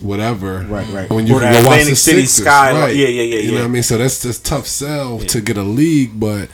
Whatever, 0.00 0.58
Right, 0.68 0.88
right. 0.90 1.10
When 1.10 1.26
you 1.26 1.34
Or 1.34 1.40
can 1.40 1.52
the 1.52 1.62
go 1.62 1.68
watch 1.68 1.84
the 1.86 1.96
City 1.96 2.20
Sixers, 2.26 2.44
Sky- 2.44 2.72
right? 2.80 2.94
yeah, 2.96 3.08
yeah, 3.08 3.22
yeah, 3.22 3.38
You 3.40 3.52
know 3.52 3.58
what 3.58 3.64
I 3.64 3.68
mean? 3.68 3.82
So 3.82 3.98
that's 3.98 4.22
just 4.22 4.46
tough 4.46 4.68
sell 4.68 5.18
to 5.18 5.40
get 5.40 5.56
a 5.56 5.62
league, 5.64 6.12
but 6.20 6.48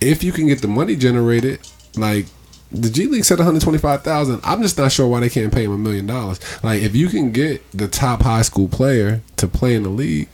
if 0.00 0.22
you 0.22 0.30
can 0.30 0.46
get 0.46 0.62
the 0.62 0.68
money 0.68 0.94
generated, 0.94 1.58
like 1.96 2.26
the 2.70 2.88
G 2.88 3.06
League 3.06 3.24
said, 3.24 3.38
one 3.38 3.46
hundred 3.46 3.62
twenty 3.62 3.78
five 3.78 4.02
thousand. 4.04 4.40
I'm 4.44 4.62
just 4.62 4.78
not 4.78 4.92
sure 4.92 5.08
why 5.08 5.18
they 5.20 5.28
can't 5.28 5.52
pay 5.52 5.64
him 5.64 5.72
a 5.72 5.76
million 5.78 6.06
dollars. 6.06 6.38
Like 6.62 6.82
if 6.82 6.94
you 6.94 7.08
can 7.08 7.32
get 7.32 7.68
the 7.72 7.88
top 7.88 8.22
high 8.22 8.42
school 8.42 8.68
player 8.68 9.22
to 9.38 9.48
play 9.48 9.74
in 9.74 9.82
the 9.82 9.88
league, 9.90 10.28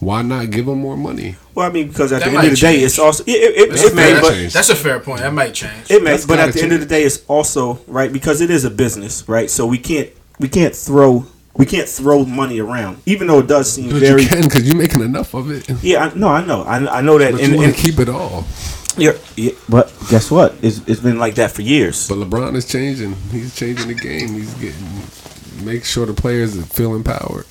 why 0.00 0.22
not 0.22 0.50
give 0.50 0.66
them 0.66 0.78
more 0.80 0.96
money? 0.96 1.36
Well, 1.54 1.66
I 1.68 1.72
mean, 1.72 1.88
because 1.88 2.12
at 2.12 2.20
That 2.20 2.30
the 2.30 2.36
end 2.36 2.36
of 2.38 2.42
might 2.44 2.50
the 2.50 2.56
day, 2.56 2.80
it's 2.80 2.98
also 2.98 3.24
it, 3.24 3.30
it, 3.30 3.70
That's 3.70 3.84
it 3.84 3.92
a 3.92 3.96
may, 3.96 4.12
fair- 4.12 4.20
but 4.20 4.30
change. 4.32 4.52
That's 4.52 4.68
a 4.70 4.76
fair 4.76 5.00
point. 5.00 5.20
That 5.20 5.32
might 5.32 5.54
change. 5.54 5.90
it 5.90 6.02
may, 6.02 6.12
That's 6.12 6.26
but 6.26 6.38
at 6.38 6.46
gotta 6.46 6.52
the 6.58 6.62
end 6.62 6.72
of 6.72 6.80
the 6.80 6.86
day, 6.86 7.02
it's 7.02 7.24
also 7.26 7.80
right 7.86 8.12
because 8.12 8.40
it 8.40 8.50
is 8.50 8.64
a 8.64 8.70
business, 8.70 9.28
right? 9.28 9.50
So 9.50 9.66
we 9.66 9.78
can't 9.78 10.10
we 10.38 10.48
can't 10.48 10.74
throw 10.74 11.26
we 11.56 11.66
can't 11.66 11.88
throw 11.88 12.24
money 12.24 12.60
around, 12.60 13.02
even 13.06 13.26
though 13.26 13.40
it 13.40 13.48
does 13.48 13.72
seem 13.72 13.90
But 13.90 14.00
very. 14.00 14.22
you 14.22 14.28
can 14.28 14.42
because 14.42 14.66
you're 14.68 14.76
making 14.76 15.00
enough 15.00 15.34
of 15.34 15.50
it. 15.50 15.68
Yeah, 15.82 16.04
I, 16.06 16.14
no, 16.14 16.28
I 16.28 16.44
know, 16.46 16.62
I, 16.62 16.98
I 16.98 17.00
know 17.00 17.18
that, 17.18 17.32
But 17.32 17.40
and, 17.42 17.52
you 17.54 17.58
want 17.58 17.74
to 17.74 17.82
keep 17.82 17.98
it 17.98 18.08
all. 18.08 18.44
You're, 18.96 19.14
yeah, 19.36 19.52
but 19.68 19.92
guess 20.10 20.30
what? 20.30 20.54
It's, 20.62 20.78
it's 20.86 21.00
been 21.00 21.18
like 21.18 21.34
that 21.36 21.50
for 21.52 21.62
years. 21.62 22.08
But 22.08 22.18
LeBron 22.18 22.54
is 22.54 22.66
changing. 22.66 23.14
He's 23.32 23.54
changing 23.56 23.88
the 23.88 23.94
game. 23.94 24.28
He's 24.34 24.54
getting 24.54 24.86
make 25.64 25.84
sure 25.84 26.06
the 26.06 26.12
players 26.14 26.64
feel 26.66 26.94
empowered. 26.94 27.46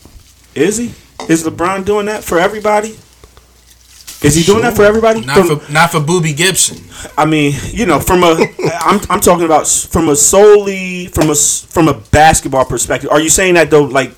Is 0.55 0.77
he? 0.77 0.93
Is 1.30 1.43
LeBron 1.43 1.86
doing 1.86 2.06
that 2.06 2.23
for 2.23 2.39
everybody? 2.39 2.97
Is 4.23 4.34
he 4.36 4.43
doing 4.43 4.63
that 4.63 4.75
for 4.75 4.84
everybody? 4.84 5.21
Not 5.21 5.45
From- 5.45 5.60
for 5.60 5.71
not 5.71 5.91
for 5.91 5.99
Boobie 5.99 6.36
Gibson. 6.36 6.77
I 7.17 7.25
mean, 7.25 7.53
you 7.67 7.86
know, 7.86 7.99
from 7.99 8.23
a, 8.23 8.36
I'm, 8.82 8.99
I'm 9.10 9.19
talking 9.19 9.45
about 9.45 9.67
from 9.67 10.10
a 10.10 10.15
solely 10.15 11.06
from 11.08 11.30
a 11.30 11.36
from 11.36 11.88
a 11.88 11.93
basketball 11.93 12.65
perspective. 12.65 13.12
Are 13.12 13.19
you 13.21 13.30
saying 13.30 13.53
that 13.56 13.69
though? 13.69 13.84
Like, 13.84 14.12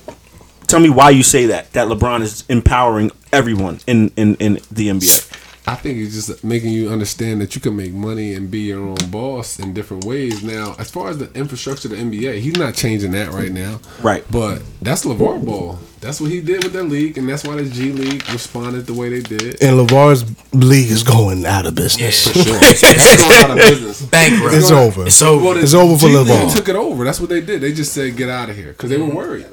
tell 0.66 0.80
me 0.80 0.88
why 0.88 1.10
you 1.10 1.22
say 1.22 1.46
that. 1.46 1.72
That 1.74 1.88
LeBron 1.88 2.22
is 2.22 2.44
empowering 2.48 3.10
everyone 3.32 3.80
in 3.86 4.10
in 4.16 4.36
in 4.36 4.54
the 4.70 4.88
NBA. 4.88 5.29
I 5.66 5.74
think 5.74 5.98
it's 5.98 6.14
just 6.14 6.42
making 6.42 6.70
you 6.72 6.88
understand 6.90 7.40
that 7.42 7.54
you 7.54 7.60
can 7.60 7.76
make 7.76 7.92
money 7.92 8.34
and 8.34 8.50
be 8.50 8.60
your 8.60 8.80
own 8.80 8.96
boss 9.10 9.58
in 9.58 9.72
different 9.74 10.04
ways. 10.04 10.42
Now, 10.42 10.74
as 10.78 10.90
far 10.90 11.08
as 11.10 11.18
the 11.18 11.30
infrastructure 11.34 11.86
of 11.88 11.92
the 11.92 12.02
NBA, 12.02 12.40
he's 12.40 12.56
not 12.56 12.74
changing 12.74 13.12
that 13.12 13.30
right 13.30 13.52
now. 13.52 13.78
Right. 14.02 14.24
But 14.30 14.62
that's 14.82 15.04
LaVar 15.04 15.44
Ball. 15.44 15.78
That's 16.00 16.18
what 16.18 16.30
he 16.30 16.40
did 16.40 16.64
with 16.64 16.72
that 16.72 16.84
league, 16.84 17.18
and 17.18 17.28
that's 17.28 17.44
why 17.44 17.56
the 17.56 17.68
G 17.68 17.92
League 17.92 18.26
responded 18.30 18.86
the 18.86 18.94
way 18.94 19.10
they 19.10 19.20
did. 19.20 19.62
And 19.62 19.76
LaVar's 19.76 20.24
league 20.54 20.90
is 20.90 21.02
going 21.02 21.44
out 21.44 21.66
of 21.66 21.74
business. 21.74 22.26
Yeah. 22.26 22.32
For 22.32 22.38
sure. 22.48 22.58
That's 22.58 23.16
going 23.18 23.32
out 23.32 23.50
of 23.50 23.56
business. 23.56 24.02
Bankrupt. 24.06 24.54
It's 24.54 24.70
over. 24.70 25.06
It's 25.06 25.20
over. 25.22 25.44
Well, 25.44 25.56
It's 25.58 25.74
over 25.74 25.98
for 25.98 26.08
G 26.08 26.16
League 26.16 26.26
LeVar. 26.26 26.56
took 26.56 26.68
it 26.70 26.76
over. 26.76 27.04
That's 27.04 27.20
what 27.20 27.28
they 27.28 27.42
did. 27.42 27.60
They 27.60 27.74
just 27.74 27.92
said, 27.92 28.16
get 28.16 28.30
out 28.30 28.48
of 28.48 28.56
here. 28.56 28.68
Because 28.72 28.88
they 28.88 28.96
were 28.96 29.14
worried. 29.14 29.46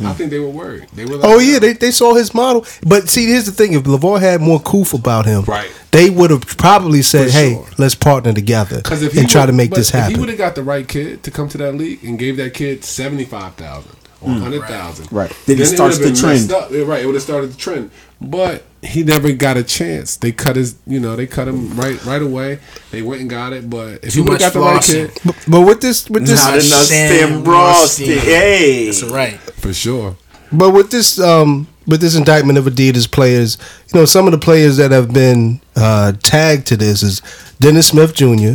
I 0.00 0.12
think 0.14 0.30
they 0.30 0.38
were 0.40 0.48
worried. 0.48 0.86
They 0.94 1.04
were 1.04 1.16
like, 1.16 1.24
Oh 1.30 1.38
yeah, 1.38 1.58
they, 1.58 1.74
they 1.74 1.90
saw 1.90 2.14
his 2.14 2.34
model. 2.34 2.64
But 2.86 3.08
see, 3.08 3.26
here's 3.26 3.46
the 3.46 3.52
thing: 3.52 3.74
if 3.74 3.82
LaVar 3.82 4.20
had 4.20 4.40
more 4.40 4.58
coof 4.60 4.94
about 4.94 5.26
him, 5.26 5.42
Right. 5.44 5.70
they 5.90 6.10
would 6.10 6.30
have 6.30 6.46
probably 6.58 7.02
said, 7.02 7.26
For 7.26 7.32
"Hey, 7.32 7.64
let's 7.78 7.94
partner 7.94 8.32
together 8.32 8.76
Because 8.78 9.02
if 9.02 9.12
he 9.12 9.20
and 9.20 9.28
try 9.30 9.42
would- 9.42 9.46
to 9.48 9.52
make 9.52 9.70
but 9.70 9.76
this 9.76 9.94
If 9.94 10.08
he 10.08 10.16
would 10.18 10.28
have 10.28 10.38
got 10.38 10.54
the 10.54 10.62
right 10.62 10.88
kid 10.88 11.22
to 11.24 11.30
come 11.30 11.48
to 11.50 11.58
that 11.58 11.74
league 11.74 12.02
and 12.04 12.18
gave 12.18 12.36
that 12.38 12.54
kid 12.54 12.84
seventy 12.84 13.24
five 13.24 13.54
thousand 13.54 13.92
or 14.20 14.30
hundred 14.30 14.62
thousand, 14.66 15.06
Mm. 15.08 15.16
Right. 15.16 15.32
Then 15.46 15.60
it 15.60 15.66
starts 15.66 15.98
the 15.98 16.12
trend. 16.14 16.50
Right, 16.88 17.02
it 17.02 17.06
would 17.06 17.14
have 17.14 17.22
started 17.22 17.52
the 17.52 17.58
trend. 17.58 17.90
But 18.20 18.64
he 18.82 19.04
never 19.04 19.32
got 19.32 19.56
a 19.56 19.62
chance. 19.62 20.16
They 20.16 20.32
cut 20.32 20.56
his, 20.56 20.74
you 20.86 20.98
know, 21.00 21.14
they 21.16 21.26
cut 21.26 21.46
him 21.48 21.74
right 21.76 22.02
right 22.04 22.20
away. 22.22 22.58
They 22.90 23.00
went 23.02 23.20
and 23.20 23.30
got 23.30 23.52
it. 23.52 23.70
But 23.70 24.04
if 24.04 24.12
Too 24.14 24.22
he 24.24 24.28
would 24.28 24.40
have 24.40 24.52
got 24.52 24.60
much 24.60 24.86
the 24.88 25.02
right 25.04 25.08
flossing. 25.10 25.14
kid, 25.14 25.22
But, 25.24 25.44
but 25.48 25.60
with 25.62 25.80
this, 25.80 26.10
with 26.10 26.26
this, 26.26 26.40
Not 26.44 26.54
enough 26.54 26.62
Sam 26.64 27.08
Sam 27.30 27.44
Ross. 27.44 28.00
Rothstein. 28.00 28.18
Hey, 28.18 28.86
That's 28.86 29.02
right. 29.04 29.38
for 29.38 29.72
sure. 29.72 30.16
but 30.52 30.70
with 30.70 30.90
this, 30.90 31.18
um, 31.20 31.68
with 31.86 32.00
this 32.00 32.14
indictment 32.16 32.58
of 32.58 32.64
Adidas 32.64 33.10
players, 33.10 33.56
you 33.92 34.00
know, 34.00 34.04
some 34.04 34.26
of 34.26 34.32
the 34.32 34.38
players 34.38 34.76
that 34.78 34.90
have 34.90 35.12
been 35.12 35.60
uh, 35.76 36.12
tagged 36.22 36.66
to 36.68 36.76
this 36.76 37.02
is 37.02 37.22
Dennis 37.60 37.88
Smith 37.88 38.14
Jr., 38.14 38.54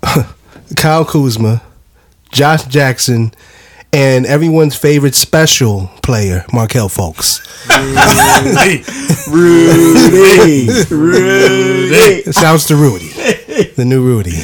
Kyle 0.76 1.04
Kuzma, 1.04 1.62
Josh 2.30 2.64
Jackson. 2.64 3.32
And 3.94 4.24
everyone's 4.24 4.74
favorite 4.74 5.14
special 5.14 5.90
player, 6.02 6.46
Markelle 6.50 6.88
Fultz. 6.88 7.40
Rudy, 9.28 10.68
Rudy. 10.90 12.22
Shouts 12.32 12.66
to 12.68 12.76
Rudy, 12.76 13.08
the 13.76 13.84
new 13.84 14.02
Rudy, 14.02 14.38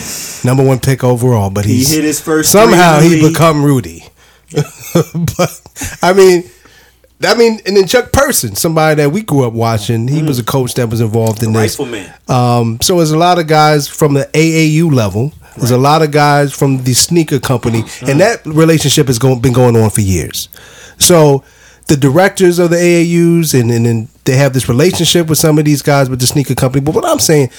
number 0.45 0.63
one 0.65 0.79
pick 0.81 1.03
overall. 1.03 1.49
But 1.51 1.65
He 1.65 1.83
hit 1.85 2.05
his 2.05 2.21
first. 2.21 2.53
somehow 2.53 2.99
three 3.01 3.21
he 3.21 3.29
become 3.29 3.65
Rudy. 3.65 4.05
but 4.53 5.61
I 6.03 6.13
mean, 6.13 6.45
I 7.23 7.35
mean, 7.35 7.61
and 7.67 7.77
then 7.77 7.87
Chuck 7.87 8.13
Person, 8.13 8.55
somebody 8.55 9.03
that 9.03 9.11
we 9.11 9.23
grew 9.23 9.45
up 9.47 9.53
watching, 9.55 10.09
he 10.09 10.23
was 10.23 10.39
a 10.39 10.45
coach 10.45 10.75
that 10.75 10.89
was 10.91 11.01
involved 11.01 11.43
in 11.43 11.53
this. 11.53 11.79
rifleman. 11.79 12.13
Um, 12.29 12.79
so 12.83 12.97
there's 12.97 13.11
a 13.13 13.19
lot 13.19 13.39
of 13.39 13.47
guys 13.47 13.89
from 13.89 14.15
the 14.15 14.25
AAU 14.35 14.93
level. 14.93 15.33
There's 15.59 15.71
a 15.71 15.79
lot 15.79 16.03
of 16.03 16.11
guys 16.11 16.53
from 16.53 16.85
the 16.85 16.95
sneaker 16.95 17.39
company, 17.39 17.85
and 18.03 18.21
that 18.21 18.45
relationship 18.47 19.07
has 19.09 19.19
going, 19.19 19.41
been 19.41 19.53
going 19.53 19.77
on 19.77 19.91
for 19.91 20.01
years. 20.01 20.49
So 20.99 21.45
the 21.89 21.97
directors 21.97 22.59
of 22.59 22.71
the 22.71 22.77
AAUs, 22.77 23.59
and, 23.59 23.71
and 23.71 23.87
then 23.87 24.09
they 24.25 24.37
have 24.37 24.53
this 24.53 24.69
relationship 24.69 25.29
with 25.29 25.39
some 25.39 25.59
of 25.59 25.65
these 25.65 25.83
guys 25.83 26.11
with 26.11 26.21
the 26.21 26.27
sneaker 26.27 26.55
company. 26.55 26.85
But 26.85 26.95
what 26.95 27.05
I'm 27.05 27.19
saying, 27.19 27.51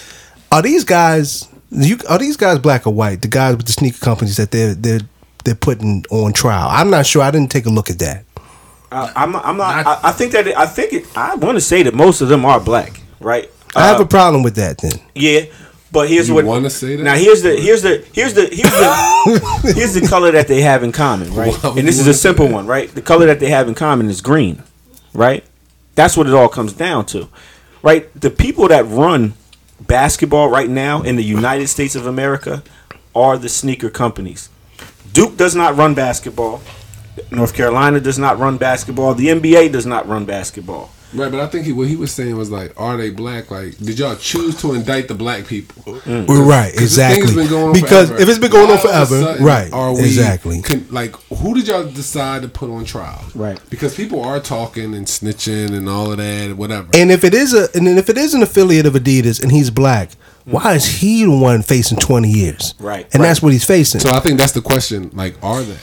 are 0.52 0.62
these 0.62 0.84
guys, 0.84 1.48
you, 1.72 1.98
are 2.10 2.18
these 2.20 2.38
guys 2.38 2.60
black 2.60 2.86
or 2.88 2.94
white? 2.94 3.22
The 3.22 3.28
guys 3.28 3.56
with 3.58 3.66
the 3.66 3.74
sneaker 3.74 4.00
companies 4.00 4.38
that 4.38 4.52
they're 4.52 4.74
they're 4.76 5.02
they're 5.46 5.56
putting 5.56 6.04
on 6.12 6.34
trial. 6.34 6.68
I'm 6.70 6.90
not 6.90 7.06
sure. 7.06 7.22
I 7.22 7.32
didn't 7.32 7.50
take 7.52 7.66
a 7.66 7.70
look 7.70 7.90
at 7.90 8.00
that. 8.00 8.26
I, 8.92 9.12
I'm, 9.16 9.36
I'm 9.36 9.58
not. 9.58 9.86
Not- 9.86 10.04
I, 10.04 10.10
I 10.10 10.12
think 10.12 10.32
that. 10.34 10.48
It, 10.48 10.58
I 10.58 10.66
think 10.66 10.94
it. 10.94 11.18
I 11.18 11.36
want 11.36 11.56
to 11.56 11.62
say 11.62 11.84
that 11.84 11.94
most 11.94 12.22
of 12.22 12.28
them 12.30 12.46
are 12.46 12.60
black, 12.60 13.00
right? 13.20 13.50
I 13.76 13.86
have 13.88 14.00
Uh, 14.00 14.04
a 14.04 14.08
problem 14.08 14.44
with 14.44 14.56
that. 14.56 14.80
Then 14.80 14.94
Yeah, 15.16 15.42
but 15.92 16.10
here's 16.10 16.28
You 16.30 16.36
what. 16.36 16.46
wanna 16.46 16.70
say 16.70 16.96
that? 16.96 17.04
Now 17.04 17.16
here's 17.16 17.42
the 17.42 17.56
here's 17.56 17.82
the 17.82 18.06
here's 18.14 18.34
the 18.34 18.44
here's 18.48 18.72
the 18.72 19.74
here's 19.76 19.94
the 19.94 20.08
color 20.08 20.32
that 20.32 20.48
they 20.48 20.62
have 20.62 20.84
in 20.84 20.92
common, 20.92 21.34
right? 21.34 21.54
Why 21.56 21.78
And 21.78 21.88
this 21.88 22.00
is 22.00 22.08
a 22.08 22.14
simple 22.14 22.48
one, 22.48 22.68
right? 22.68 22.90
The 22.94 23.02
color 23.02 23.26
that 23.28 23.40
they 23.40 23.50
have 23.50 23.68
in 23.68 23.76
common 23.76 24.10
is 24.10 24.22
green, 24.22 24.64
right? 25.14 25.44
That's 25.96 26.16
what 26.16 26.28
it 26.28 26.34
all 26.34 26.50
comes 26.50 26.74
down 26.74 27.06
to, 27.08 27.30
right? 27.84 28.10
The 28.20 28.30
people 28.30 28.68
that 28.70 28.86
run 28.86 29.34
basketball 29.82 30.50
right 30.50 30.70
now 30.70 31.02
in 31.02 31.16
the 31.16 31.24
United 31.24 31.68
States 31.68 31.96
of 31.96 32.06
America 32.06 32.64
are 33.16 33.38
the 33.38 33.50
sneaker 33.50 33.90
companies. 33.90 34.50
Duke 35.12 35.36
does 35.38 35.56
not 35.56 35.76
run 35.76 35.96
basketball. 35.96 36.62
North 37.32 37.54
Carolina 37.54 38.00
does 38.00 38.18
not 38.20 38.38
run 38.40 38.58
basketball. 38.58 39.14
The 39.14 39.28
NBA 39.28 39.72
does 39.72 39.86
not 39.86 40.08
run 40.08 40.26
basketball. 40.26 40.92
Right, 41.14 41.32
but 41.32 41.40
I 41.40 41.48
think 41.48 41.66
he, 41.66 41.72
what 41.72 41.88
he 41.88 41.96
was 41.96 42.12
saying 42.12 42.38
was 42.38 42.52
like, 42.52 42.74
are 42.80 42.96
they 42.96 43.10
black? 43.10 43.50
Like, 43.50 43.78
did 43.78 43.98
y'all 43.98 44.16
choose 44.16 44.60
to 44.62 44.74
indict 44.74 45.08
the 45.08 45.16
black 45.16 45.48
people? 45.48 46.00
we're 46.06 46.44
right, 46.44 46.72
'Cause 46.76 46.96
this 46.96 46.98
thing 46.98 47.22
has 47.22 47.32
exactly. 47.32 47.36
been 47.36 47.48
going 47.50 47.68
on 47.70 47.74
Because 47.74 48.08
forever. 48.10 48.22
if 48.24 48.30
it's 48.30 48.38
been 48.38 48.52
going 48.52 48.68
Why 48.68 48.74
on 48.74 48.80
all 48.80 48.86
of 48.88 49.02
a 49.02 49.06
forever, 49.16 49.22
sudden 49.24 49.46
right? 49.46 49.74
Are 49.74 49.94
we 49.94 50.02
exactly. 50.02 50.62
Can, 50.62 50.86
like, 50.92 51.16
who 51.30 51.56
did 51.56 51.68
y'all 51.68 51.84
decide 51.86 52.44
to 52.44 52.48
put 52.48 52.70
on 52.70 52.86
trial? 52.86 53.24
Right. 53.34 53.60
Because 53.72 53.96
people 53.96 54.22
are 54.24 54.40
talking 54.40 54.94
and 54.94 55.08
snitching 55.08 55.74
and 55.76 55.90
all 55.90 56.12
of 56.12 56.18
that, 56.20 56.56
whatever. 56.56 56.90
And 56.94 57.12
if 57.12 57.24
it 57.24 57.34
is 57.34 57.54
a, 57.56 57.70
and 57.76 57.88
if 57.88 58.10
it 58.10 58.18
is 58.18 58.34
an 58.36 58.44
affiliate 58.44 58.86
of 58.86 58.94
Adidas 58.94 59.42
and 59.42 59.52
he's 59.52 59.70
black, 59.72 60.12
why 60.46 60.76
is 60.76 60.86
he 60.86 61.24
the 61.26 61.32
one 61.32 61.62
facing 61.64 61.98
twenty 61.98 62.30
years? 62.30 62.74
Right, 62.80 63.08
and 63.14 63.22
right. 63.22 63.28
that's 63.30 63.42
what 63.42 63.52
he's 63.52 63.66
facing. 63.66 64.02
so 64.02 64.12
I 64.12 64.20
think 64.20 64.38
that's 64.40 64.52
the 64.54 64.62
question. 64.62 65.10
Like, 65.14 65.36
are 65.44 65.62
they? 65.64 65.78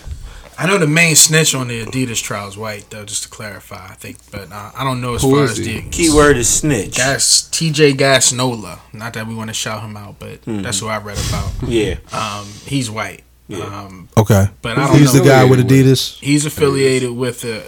I 0.59 0.66
know 0.66 0.79
the 0.79 0.87
main 0.87 1.16
snitch 1.16 1.55
on 1.55 1.69
the 1.69 1.85
Adidas 1.85 2.23
trial 2.23 2.49
is 2.49 2.57
white, 2.57 2.87
though. 2.90 3.05
Just 3.05 3.25
to 3.25 3.29
clarify, 3.29 3.88
I 3.90 3.95
think, 3.95 4.19
but 4.31 4.51
uh, 4.51 4.73
I 4.75 4.85
don't 4.85 5.01
know 5.01 5.14
as 5.14 5.23
Who 5.23 5.33
far 5.33 5.45
as 5.45 5.59
he? 5.59 5.81
the 5.81 5.90
Keyword 5.90 6.37
is 6.37 6.49
snitch. 6.49 6.97
Gas 6.97 7.49
TJ 7.53 7.92
Gassnola. 7.92 8.79
Not 8.92 9.12
that 9.14 9.27
we 9.27 9.35
want 9.35 9.51
to 9.51 9.55
shout 9.55 9.83
him 9.83 9.97
out, 9.97 10.19
but 10.19 10.40
that's 10.45 10.81
who 10.81 10.88
I 10.88 10.99
read 10.99 11.19
about. 11.29 11.53
Yeah. 11.69 11.97
Um, 12.12 12.47
he's 12.64 12.90
white. 12.90 13.23
Yeah. 13.49 13.59
Um, 13.64 14.09
okay, 14.16 14.47
but 14.62 14.77
I 14.77 14.88
don't 14.88 14.99
he's 14.99 15.14
know. 15.14 15.21
the 15.21 15.29
guy 15.29 15.45
with 15.45 15.61
Affiliated 15.61 15.87
Adidas. 15.92 16.19
He's 16.19 16.47
affiliated 16.47 17.11
with 17.12 17.45
uh, 17.45 17.61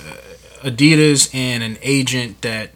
Adidas 0.68 1.32
and 1.34 1.62
an 1.62 1.78
agent 1.82 2.42
that 2.42 2.72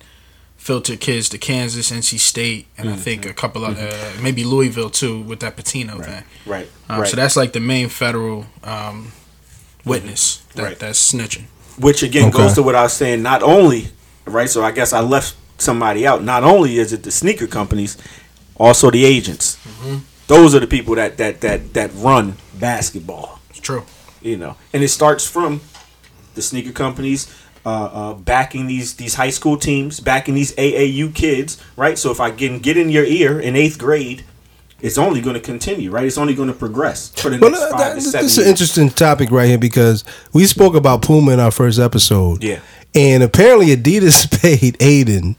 filtered 0.56 1.00
kids 1.00 1.28
to 1.30 1.38
Kansas, 1.38 1.90
NC 1.90 2.20
State, 2.20 2.68
and 2.78 2.88
I 2.88 2.94
think 2.94 3.26
a 3.26 3.32
couple 3.32 3.64
of 3.64 3.76
uh, 3.76 4.22
maybe 4.22 4.44
Louisville 4.44 4.90
too 4.90 5.20
with 5.20 5.40
that 5.40 5.56
Pitino 5.56 6.04
thing. 6.04 6.22
Right. 6.46 6.68
Um, 6.88 7.00
right. 7.00 7.08
So 7.08 7.16
that's 7.16 7.34
like 7.34 7.52
the 7.52 7.60
main 7.60 7.88
federal 7.88 8.46
um, 8.62 9.10
witness 9.84 10.42
that, 10.54 10.62
Right. 10.62 10.78
that's 10.78 11.12
snitching. 11.12 11.44
Which 11.78 12.02
again 12.02 12.28
Okay. 12.28 12.38
goes 12.38 12.54
to 12.54 12.62
what 12.62 12.74
I 12.74 12.82
was 12.82 12.92
saying. 12.92 13.22
Not 13.22 13.42
only, 13.42 13.88
right? 14.26 14.48
So 14.50 14.62
I 14.64 14.70
guess 14.72 14.92
I 14.92 15.00
left 15.00 15.34
somebody 15.58 16.06
out. 16.06 16.22
Not 16.22 16.44
only 16.44 16.78
is 16.78 16.92
it 16.92 17.02
the 17.02 17.10
sneaker 17.10 17.46
companies, 17.46 17.96
also 18.56 18.90
the 18.90 19.04
agents. 19.04 19.56
Those 20.28 20.54
are 20.54 20.60
the 20.60 20.66
people 20.66 20.94
that 20.94 21.16
that 21.18 21.40
that 21.40 21.74
that 21.74 21.90
run 21.94 22.36
basketball. 22.54 23.40
It's 23.50 23.58
true. 23.60 23.84
You 24.20 24.36
know, 24.36 24.56
and 24.72 24.82
it 24.84 24.88
starts 24.88 25.26
from 25.26 25.60
the 26.34 26.42
sneaker 26.42 26.72
companies. 26.72 27.26
Uh, 27.64 27.68
uh, 27.92 28.14
backing 28.14 28.66
these 28.66 28.94
these 28.94 29.14
high 29.14 29.30
school 29.30 29.56
teams, 29.56 30.00
backing 30.00 30.34
these 30.34 30.52
AAU 30.56 31.08
kids, 31.14 31.58
right? 31.76 31.96
So 31.96 32.10
if 32.10 32.18
I 32.18 32.32
can 32.32 32.58
get 32.58 32.76
in 32.76 32.90
your 32.90 33.04
ear 33.04 33.38
in 33.38 33.54
eighth 33.54 33.78
grade, 33.78 34.24
it's 34.82 34.98
only 34.98 35.20
going 35.20 35.34
to 35.34 35.40
continue, 35.40 35.90
right? 35.90 36.04
It's 36.04 36.18
only 36.18 36.34
going 36.34 36.48
to 36.48 36.54
progress 36.54 37.08
for 37.14 37.30
the 37.30 37.38
Well, 37.38 37.50
next 37.52 37.70
five 37.70 37.78
that, 37.78 37.88
to 37.90 37.94
this 38.10 38.14
is 38.14 38.38
an 38.38 38.46
interesting 38.48 38.90
topic 38.90 39.30
right 39.30 39.46
here 39.48 39.58
because 39.58 40.04
we 40.34 40.44
spoke 40.46 40.74
about 40.74 41.02
Puma 41.02 41.32
in 41.32 41.40
our 41.40 41.50
first 41.52 41.78
episode. 41.78 42.42
Yeah. 42.42 42.60
and 42.94 43.22
apparently 43.22 43.74
Adidas 43.74 44.28
paid 44.42 44.76
Ayton, 44.82 45.36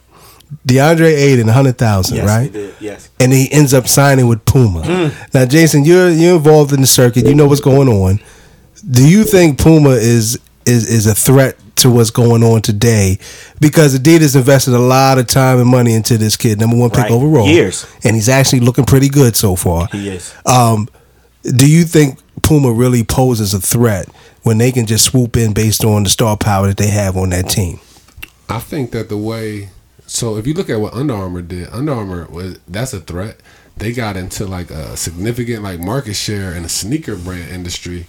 DeAndre 0.67 1.11
Ayton, 1.13 1.49
a 1.49 1.53
hundred 1.53 1.77
thousand, 1.77 2.17
Yes, 2.17 2.27
right? 2.27 2.51
did. 2.51 2.75
Yes. 2.79 3.09
and 3.19 3.31
he 3.33 3.51
ends 3.51 3.73
up 3.73 3.87
signing 3.87 4.27
with 4.27 4.45
Puma. 4.45 4.81
Mm. 4.81 5.33
Now, 5.33 5.45
Jason, 5.45 5.83
you're 5.85 6.09
you're 6.09 6.37
involved 6.37 6.71
in 6.73 6.81
the 6.81 6.87
circuit. 6.87 7.25
You 7.27 7.35
know 7.35 7.47
what's 7.47 7.61
going 7.61 7.89
on. 7.89 8.19
Do 8.89 9.07
you 9.07 9.23
think 9.23 9.59
Puma 9.59 9.91
is 9.91 10.39
is 10.65 10.87
is 10.89 11.05
a 11.07 11.15
threat 11.15 11.57
to 11.83 11.91
what's 11.91 12.09
going 12.09 12.43
on 12.43 12.61
today? 12.61 13.17
Because 13.59 13.97
Adidas 13.97 14.35
invested 14.35 14.73
a 14.73 14.79
lot 14.79 15.17
of 15.19 15.27
time 15.27 15.59
and 15.59 15.67
money 15.69 15.93
into 15.93 16.17
this 16.17 16.35
kid, 16.35 16.59
number 16.59 16.75
one 16.75 16.89
pick 16.89 17.03
Right. 17.03 17.11
overall, 17.11 17.47
Years. 17.47 17.85
and 18.03 18.15
he's 18.15 18.27
actually 18.29 18.59
looking 18.61 18.85
pretty 18.85 19.07
good 19.09 19.35
so 19.35 19.55
far. 19.55 19.87
He 19.91 20.09
is. 20.09 20.33
Um, 20.45 20.89
do 21.43 21.69
you 21.69 21.83
think 21.83 22.19
Puma 22.41 22.71
really 22.71 23.03
poses 23.03 23.53
a 23.53 23.59
threat 23.59 24.07
when 24.43 24.57
they 24.57 24.71
can 24.71 24.85
just 24.85 25.05
swoop 25.05 25.37
in 25.37 25.53
based 25.53 25.85
on 25.85 26.03
the 26.03 26.09
star 26.09 26.35
power 26.37 26.67
that 26.67 26.77
they 26.77 26.87
have 26.87 27.15
on 27.15 27.29
that 27.29 27.49
team? 27.49 27.79
I 28.49 28.59
think 28.59 28.91
that 28.91 29.09
the 29.09 29.17
way 29.17 29.69
So 30.05 30.35
if 30.37 30.45
you 30.45 30.53
look 30.53 30.69
at 30.69 30.79
what 30.81 30.93
Under 30.93 31.13
Armour 31.13 31.41
did, 31.41 31.69
Under 31.71 31.93
Armour 31.93 32.27
was 32.29 32.59
that's 32.67 32.93
a 32.93 32.99
threat. 32.99 33.37
They 33.77 33.93
got 33.93 34.15
into 34.17 34.45
like 34.45 34.69
a 34.69 34.95
significant 34.97 35.63
like 35.63 35.79
market 35.79 36.15
share 36.15 36.53
in 36.53 36.63
the 36.63 36.69
sneaker 36.69 37.15
brand 37.15 37.49
industry 37.51 38.05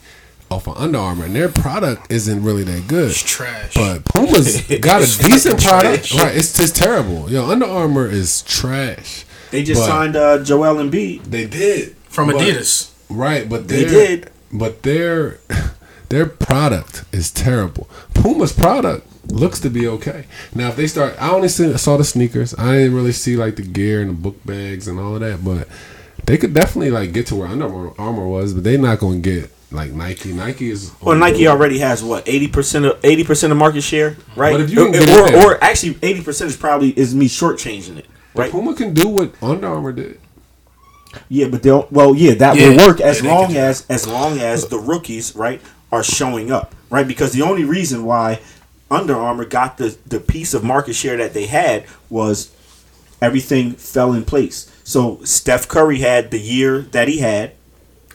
off 0.55 0.67
of 0.69 0.77
Under 0.79 0.99
Armour, 0.99 1.25
and 1.27 1.35
their 1.35 1.49
product 1.49 2.11
isn't 2.13 2.43
really 2.45 2.63
that 2.65 2.87
good. 2.87 3.11
It's 3.11 3.23
trash. 3.23 3.75
But 3.75 4.05
Puma's 4.13 4.63
got 4.79 5.03
a 5.03 5.07
decent 5.25 5.63
product. 5.63 6.05
trash. 6.07 6.23
Right, 6.23 6.37
it's 6.37 6.57
just 6.57 6.77
terrible. 6.77 7.31
Yo, 7.31 7.45
Under 7.49 7.67
Armour 7.67 8.07
is 8.09 8.43
trash. 8.43 9.25
They 9.51 9.63
just 9.63 9.81
But- 9.83 9.87
signed 9.89 10.17
uh, 10.17 10.43
Joel 10.43 10.77
Embiid. 10.77 11.25
They 11.25 11.47
did 11.47 11.97
From 12.09 12.29
but- 12.29 12.37
Adidas. 12.37 12.93
Right, 13.11 13.49
but 13.49 13.69
They 13.69 13.85
did. 13.85 14.31
But 14.53 14.83
their 14.85 15.39
their 16.09 16.27
product 16.27 17.05
is 17.13 17.31
terrible. 17.31 17.89
Puma's 18.15 18.53
product 18.53 19.07
looks 19.31 19.59
to 19.61 19.71
be 19.71 19.87
okay. 19.89 20.25
Now, 20.55 20.69
if 20.69 20.77
they 20.77 20.87
start, 20.87 21.15
I 21.21 21.31
only 21.31 21.49
saw 21.49 21.97
the 21.97 22.05
sneakers. 22.05 22.55
I 22.57 22.75
didn't 22.79 22.95
really 22.95 23.13
see 23.13 23.37
like 23.37 23.57
the 23.57 23.63
gear 23.63 24.01
and 24.01 24.11
the 24.11 24.15
book 24.15 24.45
bags 24.47 24.87
and 24.87 24.99
all 25.01 25.15
of 25.17 25.21
that. 25.23 25.45
But 25.45 25.67
they 26.27 26.37
could 26.39 26.55
definitely 26.55 26.91
like 26.91 27.13
get 27.13 27.27
to 27.29 27.37
where 27.37 27.49
Under 27.49 27.67
Armour 28.01 28.29
was, 28.29 28.55
but 28.55 28.63
they're 28.65 28.79
not 28.79 29.01
going 29.01 29.23
to 29.23 29.31
get 29.41 29.51
like 29.75 29.93
Nike. 29.93 30.33
Nike 30.33 30.70
is 30.70 30.93
Well, 31.03 31.16
Nike 31.16 31.47
already 31.49 31.79
has 31.81 32.03
what 32.03 32.27
eighty 32.29 32.49
percent 32.49 32.85
of 32.85 32.99
eighty 33.05 33.25
percent 33.25 33.53
of 33.53 33.59
market 33.59 33.83
share, 33.83 34.16
right? 34.37 34.53
But 34.53 34.61
if 34.62 34.70
you 34.70 34.77
can 34.77 34.89
or, 34.89 34.93
get 34.93 35.35
it 35.35 35.45
or 35.45 35.62
actually 35.62 35.99
eighty 36.03 36.22
percent 36.22 36.51
is 36.51 36.57
probably 36.57 36.91
is 36.99 37.14
me 37.14 37.27
shortchanging 37.27 37.99
it, 37.99 38.07
right? 38.35 38.51
Puma 38.51 38.75
can 38.75 38.95
do 38.95 39.09
what 39.09 39.35
Under 39.43 39.66
Armour 39.66 39.93
did. 39.93 40.20
Yeah, 41.29 41.49
but 41.49 41.62
they'll 41.62 41.87
well, 41.91 42.14
yeah, 42.14 42.35
that 42.35 42.57
Yeah, 42.57 42.70
will 42.70 42.89
work 42.89 43.01
as 43.01 43.22
yeah, 43.22 43.35
long 43.35 43.57
as 43.57 43.87
as 43.89 44.07
long 44.07 44.39
as 44.39 44.68
the 44.68 44.79
rookies, 44.79 45.35
right, 45.37 45.61
are 45.93 46.03
showing 46.03 46.51
up, 46.51 46.75
right? 46.91 47.07
Because 47.07 47.33
the 47.33 47.43
only 47.43 47.64
reason 47.64 48.05
why 48.05 48.41
Under 48.91 49.14
Armour 49.14 49.45
got 49.45 49.79
the 49.79 49.97
the 50.07 50.20
piece 50.20 50.55
of 50.55 50.64
market 50.64 50.95
share 50.95 51.16
that 51.16 51.35
they 51.35 51.47
had 51.47 51.85
was 52.11 52.51
everything 53.20 53.72
fell 53.72 54.12
in 54.12 54.25
place. 54.25 54.70
So 54.85 55.20
Steph 55.25 55.66
Curry 55.68 55.99
had 56.01 56.31
the 56.31 56.39
year 56.39 56.81
that 56.83 57.09
he 57.09 57.18
had, 57.18 57.53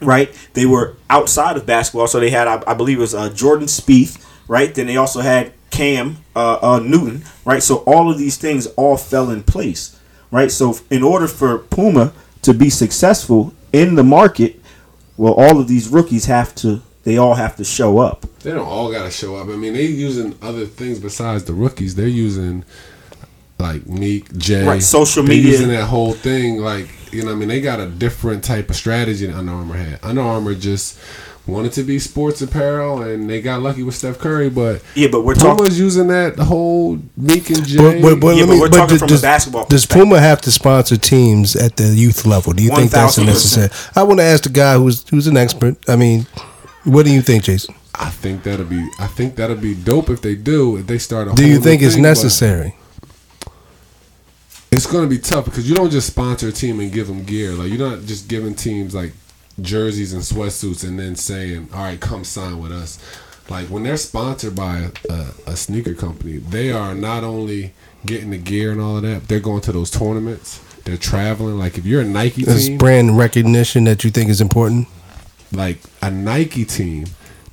right? 0.00 0.30
They 0.54 0.66
were 0.66 0.96
outside 1.08 1.56
of 1.56 1.66
basketball, 1.66 2.06
so 2.08 2.20
they 2.20 2.30
had, 2.30 2.48
I, 2.48 2.62
I 2.66 2.74
believe, 2.74 2.98
it 2.98 3.00
was 3.00 3.14
uh, 3.14 3.30
Jordan 3.30 3.66
Spieth, 3.66 4.24
right? 4.48 4.74
Then 4.74 4.86
they 4.86 4.96
also 4.96 5.20
had 5.20 5.52
Cam 5.70 6.18
uh, 6.34 6.58
uh, 6.60 6.78
Newton, 6.80 7.24
right? 7.44 7.62
So 7.62 7.76
all 7.86 8.10
of 8.10 8.18
these 8.18 8.36
things 8.36 8.66
all 8.76 8.96
fell 8.96 9.30
in 9.30 9.42
place, 9.42 9.98
right? 10.30 10.50
So 10.50 10.76
in 10.90 11.02
order 11.02 11.26
for 11.28 11.58
Puma 11.58 12.12
to 12.42 12.52
be 12.54 12.70
successful 12.70 13.54
in 13.72 13.94
the 13.94 14.04
market, 14.04 14.60
well, 15.16 15.34
all 15.34 15.60
of 15.60 15.68
these 15.68 15.88
rookies 15.88 16.24
have 16.26 16.54
to, 16.56 16.82
they 17.04 17.16
all 17.18 17.34
have 17.34 17.56
to 17.56 17.64
show 17.64 17.98
up. 17.98 18.26
They 18.40 18.50
don't 18.52 18.66
all 18.66 18.90
got 18.90 19.04
to 19.04 19.10
show 19.10 19.36
up. 19.36 19.48
I 19.48 19.56
mean, 19.56 19.74
they 19.74 19.84
using 19.86 20.36
other 20.42 20.64
things 20.66 20.98
besides 20.98 21.44
the 21.44 21.52
rookies. 21.52 21.94
They're 21.94 22.08
using 22.08 22.64
like 23.58 23.86
Meek, 23.86 24.34
Jay, 24.38 24.64
Right, 24.64 24.82
social 24.82 25.22
They're 25.22 25.36
media. 25.36 25.50
using 25.52 25.68
that 25.68 25.84
whole 25.84 26.14
thing. 26.14 26.58
Like 26.58 26.88
you 27.12 27.20
know, 27.22 27.28
what 27.28 27.32
I 27.32 27.38
mean, 27.38 27.48
they 27.48 27.60
got 27.60 27.80
a 27.80 27.86
different 27.86 28.44
type 28.44 28.70
of 28.70 28.76
strategy 28.76 29.26
than 29.26 29.36
Under 29.36 29.52
Armour 29.52 29.76
had. 29.76 29.98
Under 30.02 30.20
Armour 30.22 30.54
just 30.54 30.98
wanted 31.46 31.72
to 31.72 31.82
be 31.82 31.98
sports 31.98 32.40
apparel, 32.42 33.02
and 33.02 33.28
they 33.28 33.40
got 33.40 33.60
lucky 33.62 33.82
with 33.82 33.94
Steph 33.94 34.18
Curry. 34.18 34.50
But 34.50 34.82
Yeah, 34.94 35.08
but 35.10 35.22
we're 35.24 35.34
Puma's 35.34 35.56
talking. 35.58 35.74
using 35.76 36.06
that 36.08 36.38
whole 36.38 36.98
Meek 37.16 37.50
and 37.50 37.64
Jay. 37.66 37.78
But, 37.78 38.02
but, 38.02 38.20
but 38.20 38.36
Yeah, 38.36 38.44
let 38.44 38.48
but 38.48 38.58
we're 38.60 38.68
but 38.68 38.76
talking 38.76 38.88
does, 38.94 38.98
from 39.00 39.06
a 39.06 39.08
does- 39.08 39.22
basketball 39.22 39.64
Does. 39.66 39.86
Puma 39.86 40.20
have 40.20 40.40
to 40.42 40.50
sponsor 40.52 40.96
teams 40.96 41.56
at 41.56 41.76
the 41.76 41.88
youth 41.88 42.26
level? 42.26 42.52
Do 42.52 42.62
you 42.62 42.70
think 42.70 42.90
that's 42.90 43.18
necessary? 43.18 43.70
I 43.96 44.02
want 44.04 44.20
to 44.20 44.24
ask 44.24 44.44
the 44.44 44.50
guy 44.50 44.76
who's 44.76 45.08
who's 45.08 45.26
an 45.26 45.36
expert. 45.36 45.76
I 45.88 45.96
mean, 45.96 46.26
what 46.84 47.04
do 47.06 47.12
you 47.12 47.22
think, 47.22 47.44
Jason? 47.44 47.74
I 47.94 48.08
think 48.10 48.44
that'll 48.44 48.64
be. 48.66 48.86
I 48.98 49.06
think 49.08 49.34
that'll 49.36 49.56
be 49.56 49.74
dope 49.74 50.08
if 50.10 50.22
they 50.22 50.34
do. 50.36 50.76
If 50.76 50.86
they 50.86 50.98
start 50.98 51.26
a. 51.28 51.34
Do 51.34 51.42
whole 51.42 51.50
you 51.52 51.60
think 51.60 51.82
it's 51.82 51.94
thing, 51.94 52.02
but- 52.02 52.08
necessary? 52.10 52.76
It's 54.72 54.86
going 54.86 55.02
to 55.02 55.10
be 55.10 55.18
tough 55.18 55.46
because 55.46 55.68
you 55.68 55.74
don't 55.74 55.90
just 55.90 56.06
sponsor 56.06 56.48
a 56.48 56.52
team 56.52 56.78
and 56.80 56.92
give 56.92 57.08
them 57.08 57.24
gear. 57.24 57.52
Like 57.52 57.70
you're 57.70 57.90
not 57.90 58.06
just 58.06 58.28
giving 58.28 58.54
teams 58.54 58.94
like 58.94 59.12
jerseys 59.60 60.12
and 60.12 60.22
sweatsuits 60.22 60.86
and 60.86 60.98
then 60.98 61.16
saying, 61.16 61.68
"All 61.74 61.80
right, 61.80 62.00
come 62.00 62.24
sign 62.24 62.60
with 62.60 62.72
us." 62.72 62.98
Like 63.48 63.66
when 63.66 63.82
they're 63.82 63.96
sponsored 63.96 64.54
by 64.54 64.90
a, 65.08 65.26
a 65.46 65.56
sneaker 65.56 65.94
company, 65.94 66.38
they 66.38 66.70
are 66.70 66.94
not 66.94 67.24
only 67.24 67.72
getting 68.06 68.30
the 68.30 68.38
gear 68.38 68.70
and 68.70 68.80
all 68.80 68.96
of 68.98 69.02
that, 69.02 69.26
they're 69.26 69.40
going 69.40 69.60
to 69.62 69.72
those 69.72 69.90
tournaments. 69.90 70.60
They're 70.84 70.96
traveling. 70.96 71.58
Like 71.58 71.76
if 71.76 71.84
you're 71.84 72.02
a 72.02 72.04
Nike 72.04 72.44
team, 72.44 72.78
brand 72.78 73.18
recognition 73.18 73.84
that 73.84 74.04
you 74.04 74.10
think 74.10 74.30
is 74.30 74.40
important. 74.40 74.86
like 75.52 75.78
a 76.00 76.12
Nike 76.12 76.64
team, 76.64 77.06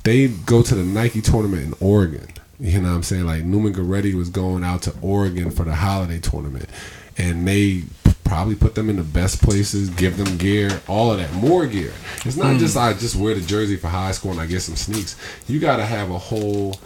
they 0.03 0.27
go 0.27 0.61
to 0.61 0.75
the 0.75 0.83
Nike 0.83 1.21
tournament 1.21 1.63
in 1.63 1.73
Oregon. 1.79 2.27
You 2.59 2.79
know 2.81 2.89
what 2.89 2.95
I'm 2.95 3.03
saying? 3.03 3.25
Like 3.25 3.43
Neumann 3.43 3.73
Goretti 3.73 4.13
was 4.13 4.29
going 4.29 4.63
out 4.63 4.83
to 4.83 4.93
Oregon 5.01 5.49
for 5.49 5.63
the 5.63 5.75
holiday 5.75 6.19
tournament. 6.19 6.69
And 7.17 7.47
they 7.47 7.83
probably 8.23 8.55
put 8.55 8.75
them 8.75 8.89
in 8.89 8.97
the 8.97 9.03
best 9.03 9.41
places, 9.41 9.89
give 9.91 10.17
them 10.17 10.37
gear, 10.37 10.81
all 10.87 11.11
of 11.11 11.17
that, 11.17 11.33
more 11.33 11.65
gear. 11.65 11.93
It's 12.25 12.35
not 12.35 12.57
just 12.57 12.75
I 12.75 12.93
just 12.93 13.15
wear 13.15 13.33
the 13.33 13.41
jersey 13.41 13.77
for 13.77 13.87
high 13.87 14.11
school 14.11 14.31
and 14.31 14.39
I 14.39 14.45
get 14.45 14.61
some 14.61 14.75
sneaks. 14.75 15.15
You 15.47 15.59
got 15.59 15.77
to 15.77 15.85
have 15.85 16.11
a 16.11 16.17
whole. 16.17 16.79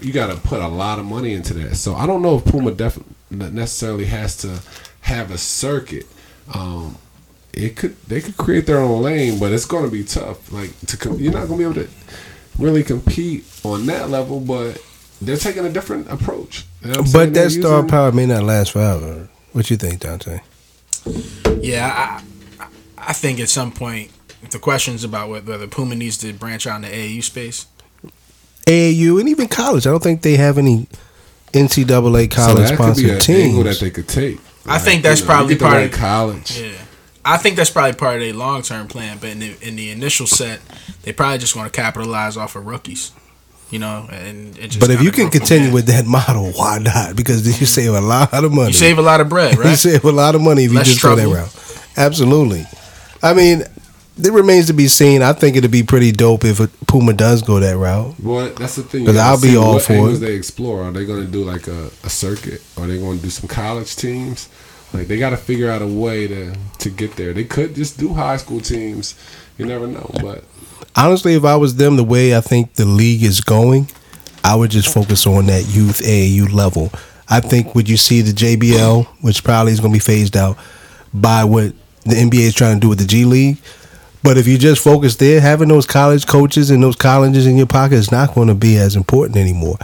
You 0.00 0.12
got 0.12 0.34
to 0.34 0.36
put 0.36 0.60
a 0.60 0.66
lot 0.68 0.98
of 0.98 1.04
money 1.04 1.34
into 1.34 1.54
that. 1.54 1.76
So 1.76 1.94
I 1.94 2.06
don't 2.06 2.20
know 2.20 2.38
if 2.38 2.44
Puma 2.44 2.72
def- 2.72 2.98
necessarily 3.30 4.06
has 4.06 4.36
to 4.38 4.60
have 5.02 5.30
a 5.30 5.38
circuit. 5.38 6.06
Um, 6.52 6.98
it 7.52 7.76
could 7.76 7.96
they 8.02 8.20
could 8.20 8.36
create 8.36 8.66
their 8.66 8.78
own 8.78 9.02
lane, 9.02 9.38
but 9.38 9.52
it's 9.52 9.64
going 9.64 9.84
to 9.84 9.90
be 9.90 10.02
tough. 10.02 10.52
Like 10.52 10.78
to 10.86 10.96
com- 10.96 11.18
you're 11.18 11.32
not 11.32 11.46
going 11.46 11.58
to 11.60 11.70
be 11.70 11.80
able 11.80 11.88
to 11.88 11.88
really 12.58 12.82
compete 12.82 13.44
on 13.64 13.86
that 13.86 14.10
level, 14.10 14.40
but 14.40 14.82
they're 15.22 15.36
taking 15.36 15.64
a 15.64 15.70
different 15.70 16.10
approach. 16.10 16.64
You 16.82 16.92
know? 16.92 17.02
But 17.12 17.32
that 17.34 17.50
star 17.50 17.84
power 17.84 18.12
may 18.12 18.26
not 18.26 18.42
last 18.42 18.72
forever. 18.72 19.28
What 19.56 19.70
you 19.70 19.78
think, 19.78 20.00
Dante? 20.00 20.40
Yeah, 21.62 22.20
I, 22.60 22.66
I 22.98 23.12
think 23.14 23.40
at 23.40 23.48
some 23.48 23.72
point, 23.72 24.10
if 24.42 24.50
the 24.50 24.58
question's 24.58 25.02
about 25.02 25.30
whether 25.30 25.50
whether 25.50 25.66
Puma 25.66 25.94
needs 25.94 26.18
to 26.18 26.34
branch 26.34 26.66
out 26.66 26.76
in 26.76 26.82
the 26.82 26.88
AAU 26.88 27.22
space, 27.24 27.66
AAU 28.66 29.18
and 29.18 29.30
even 29.30 29.48
college. 29.48 29.86
I 29.86 29.90
don't 29.92 30.02
think 30.02 30.20
they 30.20 30.36
have 30.36 30.58
any 30.58 30.88
NCAA 31.54 32.30
college 32.30 32.68
that 32.68 32.76
could 32.76 32.96
be 32.96 33.04
sponsored 33.08 33.30
an 33.30 33.40
angle 33.40 33.62
that 33.64 33.80
they 33.80 33.88
could 33.90 34.08
take. 34.08 34.38
I 34.66 34.78
think 34.78 35.02
that's 35.02 35.20
you 35.20 35.26
probably 35.26 35.54
get 35.54 35.60
to 35.60 35.64
part 35.64 35.76
learn 35.76 35.84
of- 35.86 35.92
college. 35.92 36.60
yeah, 36.60 36.72
I 37.24 37.38
think 37.38 37.56
that's 37.56 37.70
probably 37.70 37.94
part 37.94 38.16
of 38.16 38.20
their 38.20 38.34
long 38.34 38.60
term 38.60 38.88
plan. 38.88 39.16
But 39.18 39.30
in 39.30 39.38
the 39.38 39.56
in 39.62 39.76
the 39.76 39.90
initial 39.90 40.26
set, 40.26 40.60
they 41.02 41.14
probably 41.14 41.38
just 41.38 41.56
want 41.56 41.72
to 41.72 41.80
capitalize 41.80 42.36
off 42.36 42.56
of 42.56 42.66
rookies, 42.66 43.10
you 43.70 43.78
know. 43.78 44.06
And, 44.10 44.56
and 44.58 44.70
just 44.70 44.80
But 44.80 44.90
if 44.90 45.02
you 45.02 45.10
can 45.12 45.30
continue 45.30 45.72
with 45.72 45.86
that 45.86 46.06
model, 46.06 46.52
why 46.52 46.78
not? 46.78 47.16
Because 47.16 47.46
you 47.60 47.66
save 47.66 47.94
a 47.94 48.00
lot 48.00 48.32
of 48.32 48.52
money. 48.52 48.68
you 48.68 48.72
save 48.74 48.98
a 48.98 49.02
lot 49.02 49.20
of 49.20 49.28
bread, 49.28 49.56
You 49.64 49.76
save 49.76 50.04
a 50.04 50.12
lot 50.12 50.34
of 50.34 50.40
money 50.42 50.64
if 50.64 50.70
you 50.72 50.78
Less 50.78 50.88
just 50.88 51.02
go 51.02 51.14
trouble. 51.14 51.32
that 51.32 51.38
route. 51.38 51.82
Absolutely. 51.96 52.66
I 53.22 53.32
mean, 53.34 53.62
it 54.22 54.32
remains 54.32 54.66
to 54.66 54.72
be 54.72 54.88
seen. 54.88 55.22
I 55.22 55.32
think 55.32 55.56
it'd 55.56 55.70
be 55.70 55.82
pretty 55.82 56.12
dope 56.12 56.44
if 56.44 56.58
Puma 56.86 57.12
does 57.12 57.42
go 57.42 57.60
that 57.60 57.76
route. 57.76 58.14
Well, 58.22 58.50
that's 58.50 58.76
the 58.76 58.82
thing. 58.82 59.04
Because 59.04 59.16
I'll 59.18 59.40
be 59.40 59.56
all 59.56 59.74
what 59.74 59.82
for 59.82 59.92
angles 59.94 60.22
it. 60.22 60.26
They 60.26 60.34
explore. 60.34 60.82
Are 60.84 60.92
they 60.92 61.04
going 61.04 61.24
to 61.24 61.30
do 61.30 61.44
like 61.44 61.66
a, 61.68 61.86
a 62.04 62.08
circuit? 62.10 62.62
Are 62.78 62.86
they 62.86 62.98
going 62.98 63.18
to 63.18 63.22
do 63.24 63.30
some 63.30 63.48
college 63.48 63.96
teams? 63.96 64.48
Like 64.92 65.08
they 65.08 65.18
got 65.18 65.30
to 65.30 65.36
figure 65.36 65.70
out 65.70 65.82
a 65.82 65.86
way 65.86 66.26
to 66.28 66.54
to 66.78 66.90
get 66.90 67.16
there. 67.16 67.32
They 67.34 67.44
could 67.44 67.74
just 67.74 67.98
do 67.98 68.14
high 68.14 68.36
school 68.36 68.60
teams. 68.60 69.14
You 69.58 69.66
never 69.66 69.86
know, 69.86 70.10
but 70.22 70.44
Honestly, 70.96 71.34
if 71.34 71.44
I 71.44 71.56
was 71.56 71.76
them, 71.76 71.96
the 71.96 72.04
way 72.04 72.36
I 72.36 72.40
think 72.40 72.74
the 72.74 72.86
league 72.86 73.22
is 73.22 73.40
going, 73.40 73.88
I 74.42 74.54
would 74.54 74.70
just 74.70 74.92
focus 74.92 75.26
on 75.26 75.46
that 75.46 75.66
youth 75.66 76.00
AAU 76.00 76.52
level. 76.52 76.90
I 77.28 77.40
think 77.40 77.74
would 77.74 77.88
you 77.88 77.96
see 77.96 78.22
the 78.22 78.32
JBL, 78.32 79.06
which 79.20 79.42
probably 79.42 79.72
is 79.72 79.80
going 79.80 79.92
to 79.92 79.96
be 79.96 80.00
phased 80.00 80.36
out 80.36 80.56
by 81.12 81.44
what 81.44 81.72
the 82.04 82.14
NBA 82.14 82.40
is 82.40 82.54
trying 82.54 82.76
to 82.76 82.80
do 82.80 82.88
with 82.88 82.98
the 82.98 83.06
G 83.06 83.24
League. 83.24 83.58
But 84.22 84.38
if 84.38 84.48
you 84.48 84.58
just 84.58 84.82
focus 84.82 85.16
there, 85.16 85.40
having 85.40 85.68
those 85.68 85.86
college 85.86 86.26
coaches 86.26 86.70
and 86.70 86.82
those 86.82 86.96
colleges 86.96 87.46
in 87.46 87.56
your 87.56 87.66
pocket 87.66 87.94
is 87.94 88.10
not 88.10 88.34
going 88.34 88.48
to 88.48 88.56
be 88.56 88.76
as 88.76 88.96
important 88.96 89.36
anymore. 89.36 89.76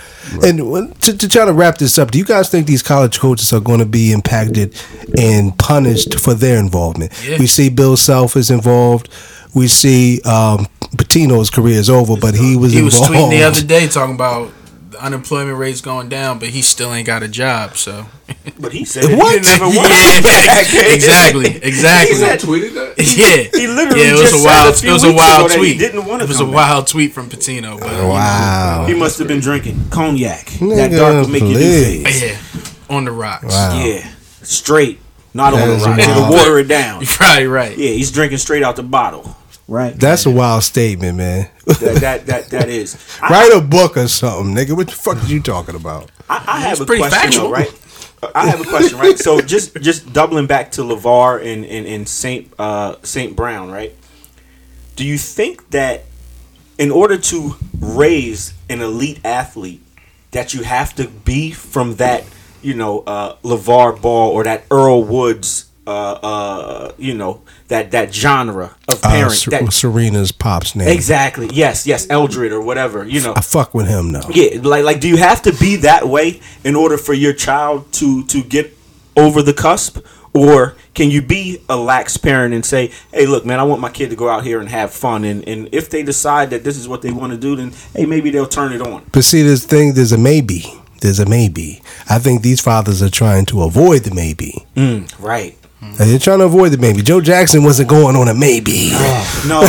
And 0.42 0.58
to, 1.02 1.16
to 1.16 1.28
try 1.28 1.44
to 1.44 1.52
wrap 1.52 1.78
this 1.78 1.96
up, 1.96 2.10
do 2.10 2.18
you 2.18 2.24
guys 2.24 2.50
think 2.50 2.66
these 2.66 2.82
college 2.82 3.20
coaches 3.20 3.52
are 3.52 3.60
going 3.60 3.78
to 3.78 3.86
be 3.86 4.10
impacted 4.10 4.74
and 5.16 5.56
punished 5.58 6.18
for 6.18 6.34
their 6.34 6.58
involvement? 6.58 7.12
Yeah. 7.24 7.38
We 7.38 7.46
see 7.46 7.68
Bill 7.68 7.96
Self 7.96 8.34
is 8.34 8.50
involved. 8.50 9.08
We 9.54 9.68
see 9.68 10.20
um, 10.22 10.66
Pitino's 10.96 11.50
career 11.50 11.78
is 11.78 11.88
over, 11.90 12.16
but 12.16 12.34
he 12.34 12.56
was 12.56 12.72
he 12.72 12.82
was 12.82 12.94
tweeting 12.94 13.30
the 13.30 13.42
other 13.42 13.62
day 13.62 13.88
talking 13.88 14.14
about 14.14 14.50
the 14.90 15.02
unemployment 15.02 15.56
rate's 15.56 15.80
going 15.80 16.08
down, 16.10 16.38
but 16.38 16.48
he 16.50 16.60
still 16.62 16.92
ain't 16.92 17.06
got 17.06 17.22
a 17.22 17.28
job. 17.28 17.76
So 17.76 18.06
But 18.60 18.72
he 18.72 18.84
said 18.84 19.04
What? 19.18 19.32
he 19.34 19.40
didn't 19.40 19.72
yeah, 19.72 20.92
exactly, 20.94 21.46
exactly. 21.62 22.14
He 22.14 22.20
said- 22.20 22.40
tweeted 22.40 22.74
that. 22.74 22.94
Yeah, 22.98 23.58
He 23.60 23.66
literally 23.68 24.00
yeah, 24.02 24.08
it 24.10 24.12
was 24.12 24.20
just 24.20 24.34
a 24.34 24.38
said 24.38 24.44
wild, 24.46 24.74
a 24.74 24.76
few 24.76 24.90
it 24.90 24.92
was 24.92 25.04
a 25.04 25.12
wild 25.12 25.46
ago 25.46 25.48
that 25.48 25.54
he 25.54 25.58
tweet. 25.74 25.78
didn't 25.78 26.04
wanna 26.04 26.24
it 26.24 26.28
was 26.28 26.40
a 26.40 26.44
back. 26.44 26.54
wild 26.54 26.86
tweet 26.88 27.12
from 27.12 27.28
Patino, 27.30 27.78
but 27.78 27.88
oh, 27.90 28.08
wow. 28.08 28.84
He 28.86 28.94
must 28.94 29.18
have 29.18 29.28
been 29.28 29.40
drinking 29.40 29.80
cognac. 29.90 30.46
that 30.46 30.90
dark 30.90 31.14
will 31.24 31.28
make 31.32 31.42
you 31.42 31.48
do 31.48 31.54
please. 31.54 32.02
things. 32.04 32.22
yeah, 32.22 32.94
on 32.94 33.06
the 33.06 33.12
rocks. 33.12 33.46
Wow. 33.46 33.82
Yeah, 33.82 34.06
straight, 34.42 35.00
not 35.32 35.52
That 35.54 35.62
on 35.62 35.68
the 35.68 35.74
rocks. 35.86 35.86
wild. 35.86 35.98
It'll 36.10 36.30
water 36.30 36.58
it 36.58 36.68
down. 36.68 37.00
You're 37.00 37.08
probably 37.08 37.46
right. 37.46 37.76
Yeah, 37.78 37.90
he's 37.90 38.10
drinking 38.12 38.38
straight 38.38 38.62
out 38.62 38.76
the 38.76 38.82
bottle. 38.82 39.36
Right. 39.72 39.98
That's 39.98 40.26
a 40.26 40.30
wild 40.30 40.64
statement, 40.64 41.16
man. 41.16 41.48
that 41.64 41.96
that 42.02 42.26
that, 42.26 42.46
that 42.50 42.68
is. 42.68 42.98
I, 43.22 43.30
Write 43.30 43.56
a 43.56 43.62
book 43.62 43.96
or 43.96 44.06
something, 44.06 44.54
nigga. 44.54 44.76
What 44.76 44.88
the 44.88 44.92
fuck 44.92 45.16
are 45.16 45.26
you 45.26 45.40
talking 45.40 45.74
about? 45.74 46.10
I, 46.28 46.44
I 46.46 46.60
have 46.60 46.82
a 46.82 46.84
pretty 46.84 47.00
question, 47.00 47.18
factual. 47.18 47.44
though, 47.44 47.52
right? 47.52 48.32
I 48.34 48.48
have 48.48 48.60
a 48.60 48.64
question, 48.64 48.98
right? 48.98 49.18
So 49.18 49.40
just 49.54 49.74
just 49.76 50.12
doubling 50.12 50.46
back 50.46 50.72
to 50.72 50.82
LaVar 50.82 51.38
and 51.38 51.64
and, 51.64 51.86
and 51.86 52.06
Saint 52.06 52.52
uh, 52.58 52.96
Saint 53.02 53.34
Brown, 53.34 53.70
right? 53.70 53.96
Do 54.94 55.06
you 55.06 55.16
think 55.16 55.70
that 55.70 56.04
in 56.76 56.90
order 56.90 57.16
to 57.16 57.56
raise 57.80 58.52
an 58.68 58.82
elite 58.82 59.20
athlete, 59.24 59.80
that 60.32 60.52
you 60.52 60.64
have 60.64 60.94
to 60.96 61.08
be 61.08 61.50
from 61.50 61.94
that, 61.94 62.24
you 62.60 62.74
know, 62.74 63.00
uh, 63.06 63.36
LaVar 63.36 64.02
Ball 64.02 64.32
or 64.32 64.44
that 64.44 64.64
Earl 64.70 65.02
Woods, 65.02 65.70
uh, 65.86 66.12
uh, 66.12 66.92
you 66.98 67.14
know, 67.14 67.42
that 67.68 67.90
that 67.90 68.14
genre 68.14 68.76
of 68.88 69.00
Uh. 69.04 69.28
Ser- 69.30 69.50
that, 69.50 69.72
Serena's 69.72 70.30
pops 70.32 70.74
name. 70.76 70.88
exactly. 70.88 71.48
Yes. 71.52 71.86
Yes. 71.86 72.06
Eldred 72.08 72.52
or 72.52 72.60
whatever. 72.60 73.04
You 73.06 73.20
know. 73.20 73.34
I 73.36 73.40
fuck 73.40 73.74
with 73.74 73.88
him 73.88 74.12
though. 74.12 74.28
Yeah, 74.30 74.60
like 74.62 74.84
like 74.84 75.00
do 75.00 75.08
you 75.08 75.16
have 75.16 75.42
to 75.42 75.52
be 75.52 75.76
that 75.76 76.06
way 76.08 76.40
in 76.64 76.76
order 76.76 76.96
for 76.96 77.14
your 77.14 77.32
child 77.32 77.90
to 77.94 78.24
to 78.26 78.42
get 78.42 78.76
over 79.16 79.42
the 79.42 79.52
cusp 79.52 79.98
or 80.34 80.76
can 80.94 81.10
you 81.10 81.20
be 81.20 81.58
a 81.68 81.76
lax 81.76 82.16
parent 82.16 82.54
and 82.54 82.64
say, 82.64 82.90
"Hey, 83.12 83.26
look, 83.26 83.44
man, 83.44 83.58
I 83.60 83.64
want 83.64 83.80
my 83.80 83.90
kid 83.90 84.08
to 84.10 84.16
go 84.16 84.28
out 84.28 84.44
here 84.44 84.60
and 84.60 84.68
have 84.68 84.90
fun 84.92 85.24
and 85.24 85.46
and 85.48 85.68
if 85.72 85.90
they 85.90 86.02
decide 86.02 86.50
that 86.50 86.64
this 86.64 86.78
is 86.78 86.86
what 86.88 87.02
they 87.02 87.10
want 87.10 87.32
to 87.32 87.38
do, 87.38 87.56
then 87.56 87.72
hey, 87.94 88.06
maybe 88.06 88.30
they'll 88.30 88.46
turn 88.46 88.72
it 88.72 88.80
on." 88.80 89.02
But 89.12 89.24
see, 89.24 89.42
this 89.42 89.64
thing, 89.66 89.94
there's 89.94 90.12
a 90.12 90.18
maybe. 90.18 90.64
There's 91.00 91.18
a 91.18 91.26
maybe. 91.26 91.82
I 92.08 92.18
think 92.20 92.42
these 92.42 92.60
fathers 92.60 93.02
are 93.02 93.10
trying 93.10 93.44
to 93.46 93.62
avoid 93.62 94.04
the 94.04 94.14
maybe. 94.14 94.64
Right. 95.18 95.58
They're 95.82 96.18
trying 96.18 96.38
to 96.38 96.44
avoid 96.44 96.70
the 96.70 96.78
maybe. 96.78 97.02
Joe 97.02 97.20
Jackson 97.20 97.64
wasn't 97.64 97.88
going 97.88 98.14
on 98.14 98.28
a 98.28 98.34
maybe. 98.34 98.90
Oh, 98.92 99.44
no. 99.48 99.60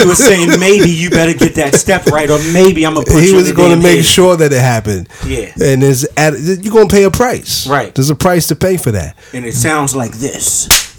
he 0.00 0.06
was 0.06 0.18
saying 0.18 0.58
maybe 0.58 0.90
you 0.90 1.08
better 1.08 1.34
get 1.34 1.54
that 1.54 1.74
step 1.74 2.06
right 2.06 2.28
or 2.28 2.38
maybe 2.52 2.84
I'm 2.84 2.94
going 2.94 3.06
to 3.06 3.12
put 3.12 3.22
he 3.22 3.32
was 3.32 3.52
going 3.52 3.70
to 3.70 3.82
make 3.82 3.98
head. 3.98 4.04
sure 4.04 4.36
that 4.36 4.52
it 4.52 4.60
happened. 4.60 5.08
Yeah. 5.24 5.52
And 5.62 5.82
there's 5.82 6.04
at, 6.16 6.34
you're 6.38 6.72
going 6.72 6.88
to 6.88 6.94
pay 6.94 7.04
a 7.04 7.10
price. 7.10 7.66
Right. 7.66 7.94
There's 7.94 8.10
a 8.10 8.16
price 8.16 8.48
to 8.48 8.56
pay 8.56 8.76
for 8.76 8.90
that. 8.90 9.16
and 9.32 9.44
it 9.44 9.54
sounds 9.54 9.94
like 9.94 10.12
this. 10.12 10.68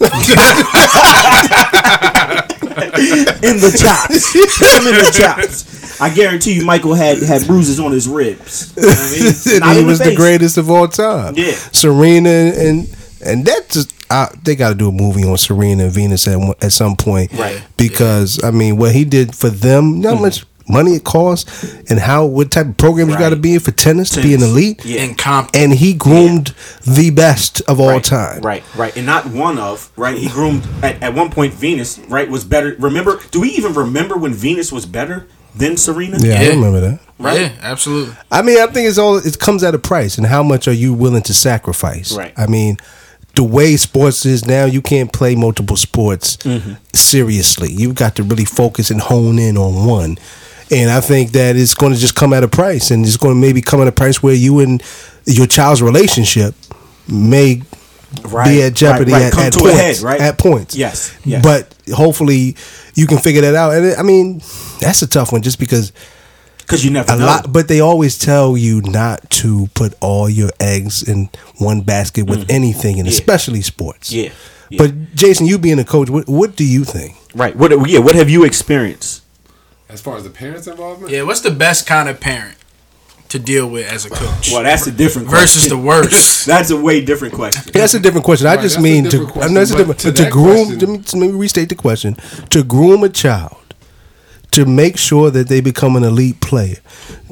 in 3.42 3.58
the 3.60 3.76
chops. 3.78 4.32
Him 4.32 4.86
in 4.88 4.94
the 4.96 5.10
chops. 5.12 6.00
I 6.00 6.12
guarantee 6.12 6.54
you, 6.54 6.64
Michael 6.64 6.94
had 6.94 7.22
had 7.22 7.46
bruises 7.46 7.78
on 7.78 7.92
his 7.92 8.08
ribs. 8.08 8.72
You 8.76 8.82
know 8.82 8.88
what 8.88 8.98
I 8.98 9.74
mean? 9.74 9.78
he 9.78 9.84
was 9.84 9.98
the 9.98 10.06
face. 10.06 10.16
greatest 10.16 10.58
of 10.58 10.70
all 10.70 10.88
time. 10.88 11.34
Yeah. 11.36 11.52
Serena 11.52 12.28
and 12.30 12.88
and 13.24 13.44
that 13.46 13.68
just 13.68 13.92
uh, 14.12 14.28
they 14.42 14.54
got 14.54 14.68
to 14.70 14.74
do 14.74 14.88
a 14.88 14.92
movie 14.92 15.24
on 15.24 15.36
Serena 15.36 15.84
and 15.84 15.92
Venus 15.92 16.28
at 16.28 16.38
at 16.62 16.72
some 16.72 16.96
point, 16.96 17.32
Right. 17.32 17.62
Because 17.76 18.42
I 18.44 18.50
mean, 18.50 18.76
what 18.76 18.92
he 18.92 19.04
did 19.04 19.34
for 19.34 19.48
them, 19.48 19.96
you 19.96 20.02
know 20.02 20.16
how 20.16 20.20
much 20.20 20.44
money 20.68 20.92
it 20.94 21.04
costs, 21.04 21.74
and 21.90 21.98
how 21.98 22.24
what 22.24 22.50
type 22.50 22.66
of 22.66 22.76
program 22.76 23.08
you 23.10 23.18
got 23.18 23.30
to 23.30 23.36
be 23.36 23.54
in 23.54 23.60
for 23.60 23.72
tennis, 23.72 24.10
to 24.10 24.22
be 24.22 24.34
an 24.34 24.42
elite. 24.42 24.84
Yeah. 24.84 25.02
in 25.02 25.14
Compton. 25.14 25.62
And 25.62 25.72
he 25.72 25.94
groomed 25.94 26.54
the 26.86 27.10
best 27.10 27.60
of 27.62 27.80
all 27.80 27.88
right, 27.88 28.04
time. 28.04 28.42
Right, 28.42 28.62
right, 28.76 28.96
and 28.96 29.06
not 29.06 29.26
one 29.26 29.58
of 29.58 29.90
right. 29.96 30.16
He 30.16 30.28
groomed 30.28 30.66
at, 30.82 31.02
at 31.02 31.14
one 31.14 31.30
point. 31.30 31.54
Venus, 31.54 31.98
right, 32.00 32.28
was 32.28 32.44
better. 32.44 32.76
Remember? 32.78 33.20
Do 33.30 33.40
we 33.40 33.50
even 33.50 33.74
remember 33.74 34.16
when 34.16 34.32
Venus 34.34 34.72
was 34.72 34.86
better 34.86 35.26
than 35.54 35.76
Serena? 35.76 36.18
Yeah, 36.20 36.40
I 36.40 36.48
remember 36.48 36.80
that. 36.80 37.00
Right. 37.18 37.40
Yeah, 37.40 37.52
absolutely. 37.60 38.16
I 38.30 38.42
mean, 38.42 38.58
I 38.58 38.66
think 38.66 38.88
it's 38.88 38.98
all 38.98 39.16
it 39.16 39.38
comes 39.38 39.62
at 39.62 39.74
a 39.74 39.78
price, 39.78 40.18
and 40.18 40.26
how 40.26 40.42
much 40.42 40.66
are 40.68 40.72
you 40.72 40.92
willing 40.94 41.22
to 41.22 41.34
sacrifice? 41.34 42.16
Right. 42.16 42.32
I 42.36 42.46
mean, 42.46 42.78
the 43.34 43.42
way 43.42 43.76
sports 43.76 44.26
is 44.26 44.44
now, 44.46 44.64
you 44.66 44.82
can't 44.82 45.12
play 45.12 45.34
multiple 45.34 45.76
sports 45.76 46.36
Mm-hmm. 46.38 46.74
seriously. 46.92 47.70
You've 47.72 47.94
got 47.94 48.16
to 48.16 48.22
really 48.22 48.44
focus 48.44 48.90
and 48.90 49.00
hone 49.00 49.38
in 49.38 49.56
on 49.56 49.86
one. 49.86 50.18
And 50.70 50.90
I 50.90 51.00
think 51.00 51.32
that 51.32 51.56
it's 51.56 51.74
going 51.74 51.92
to 51.92 51.98
just 51.98 52.14
come 52.14 52.32
at 52.32 52.42
a 52.44 52.48
price, 52.48 52.90
and 52.90 53.04
it's 53.04 53.16
going 53.18 53.34
to 53.34 53.40
maybe 53.40 53.60
come 53.60 53.80
at 53.82 53.88
a 53.88 53.92
price 53.92 54.22
where 54.22 54.34
you 54.34 54.60
and 54.60 54.82
your 55.26 55.46
child's 55.46 55.82
relationship 55.82 56.54
may 57.08 57.62
Right, 58.24 58.44
be 58.46 58.62
at 58.62 58.74
jeopardy 58.74 59.12
right, 59.12 59.32
right. 59.34 59.46
At, 59.46 59.54
at 59.56 59.60
points. 59.60 59.76
head, 59.78 59.98
right? 60.00 60.20
At 60.20 60.38
points. 60.38 60.76
Yes, 60.76 61.16
yes. 61.24 61.42
But 61.42 61.74
hopefully, 61.94 62.56
you 62.94 63.06
can 63.06 63.16
figure 63.16 63.40
that 63.40 63.54
out. 63.54 63.72
And 63.74 63.86
it- 63.86 63.98
I 63.98 64.02
mean, 64.02 64.42
that's 64.80 65.00
a 65.00 65.06
tough 65.06 65.32
one, 65.32 65.40
just 65.40 65.58
because 65.58 65.92
Because 66.72 66.84
you 66.86 66.90
never 66.90 67.12
a 67.12 67.16
know. 67.16 67.26
lot 67.26 67.52
but 67.52 67.68
they 67.68 67.80
always 67.80 68.16
tell 68.18 68.56
you 68.56 68.80
not 68.82 69.28
to 69.42 69.68
put 69.74 69.92
all 70.00 70.28
your 70.28 70.50
eggs 70.58 71.02
in 71.02 71.28
one 71.58 71.82
basket 71.82 72.26
with 72.26 72.50
anything 72.50 72.98
and 72.98 73.06
Mm-hmm. 73.06 73.12
Yeah. 73.12 73.34
especially 73.34 73.60
sports 73.62 74.10
Yeah, 74.12 74.30
yeah. 74.70 74.78
but 74.78 75.14
jason 75.14 75.44
you 75.46 75.58
being 75.58 75.78
a 75.78 75.84
coach 75.84 76.08
what, 76.10 76.26
what 76.28 76.56
do 76.56 76.64
you 76.64 76.84
think 76.84 77.16
right. 77.34 77.54
What? 77.56 77.70
Yeah. 77.88 77.98
What 78.00 78.14
have 78.14 78.28
you 78.30 78.44
experienced? 78.44 79.22
As 79.88 80.00
far 80.00 80.16
as 80.16 80.24
the 80.24 80.30
parents' 80.30 80.66
involvement, 80.66 81.12
Yeah, 81.12 81.22
what's 81.22 81.40
the 81.42 81.50
best 81.50 81.86
kind 81.86 82.08
of 82.08 82.18
parent 82.20 82.56
to 83.28 83.38
deal 83.38 83.66
with 83.68 83.86
as 83.90 84.04
a 84.06 84.10
coach 84.10 84.50
Well, 84.52 84.62
that's 84.62 84.86
a 84.86 84.92
different 84.92 85.28
versus 85.28 85.68
the 85.68 85.76
worst? 85.78 86.46
That's 86.52 86.70
a 86.70 86.76
way 86.76 87.02
different 87.04 87.34
question. 87.34 87.70
that's 87.72 87.94
a 87.94 88.00
different 88.00 88.24
question 88.24 88.46
i 88.46 88.54
Right, 88.56 88.62
just 88.62 88.76
that's 88.76 88.80
a 88.86 88.88
mean 88.90 89.04
to 89.04 89.10
different 89.10 89.36
I 89.44 89.48
know 89.48 89.60
that's 89.60 89.70
a 89.70 89.76
different 89.76 90.00
to 90.00 90.12
to, 90.12 90.22
that 90.24 90.32
groom 90.32 90.66
question- 90.66 90.78
let 90.80 90.88
me, 91.14 91.20
let 91.26 91.32
me 91.34 91.38
restate 91.38 91.68
the 91.68 91.74
question 91.76 92.14
to 92.50 92.64
groom 92.64 93.04
a 93.04 93.08
child 93.08 93.56
to 94.52 94.64
make 94.64 94.96
sure 94.96 95.30
that 95.30 95.48
they 95.48 95.60
become 95.60 95.96
an 95.96 96.04
elite 96.04 96.40
player 96.40 96.76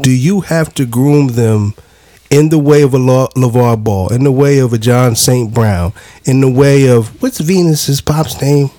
do 0.01 0.11
you 0.11 0.41
have 0.43 0.75
to 0.75 0.85
groom 0.87 1.29
them 1.29 1.75
in 2.31 2.49
the 2.49 2.59
way 2.59 2.83
of 2.83 2.95
a 2.95 2.99
La- 2.99 3.27
LaVar 3.29 3.83
Ball, 3.83 4.09
in 4.13 4.23
the 4.23 4.31
way 4.33 4.59
of 4.59 4.73
a 4.73 4.79
John 4.79 5.17
St. 5.17 5.53
Brown, 5.53 5.93
in 6.25 6.41
the 6.41 6.51
way 6.51 6.87
of 6.89 7.21
what's 7.21 7.41
Venus's 7.41 8.01
pop's 8.01 8.41
name? 8.41 8.71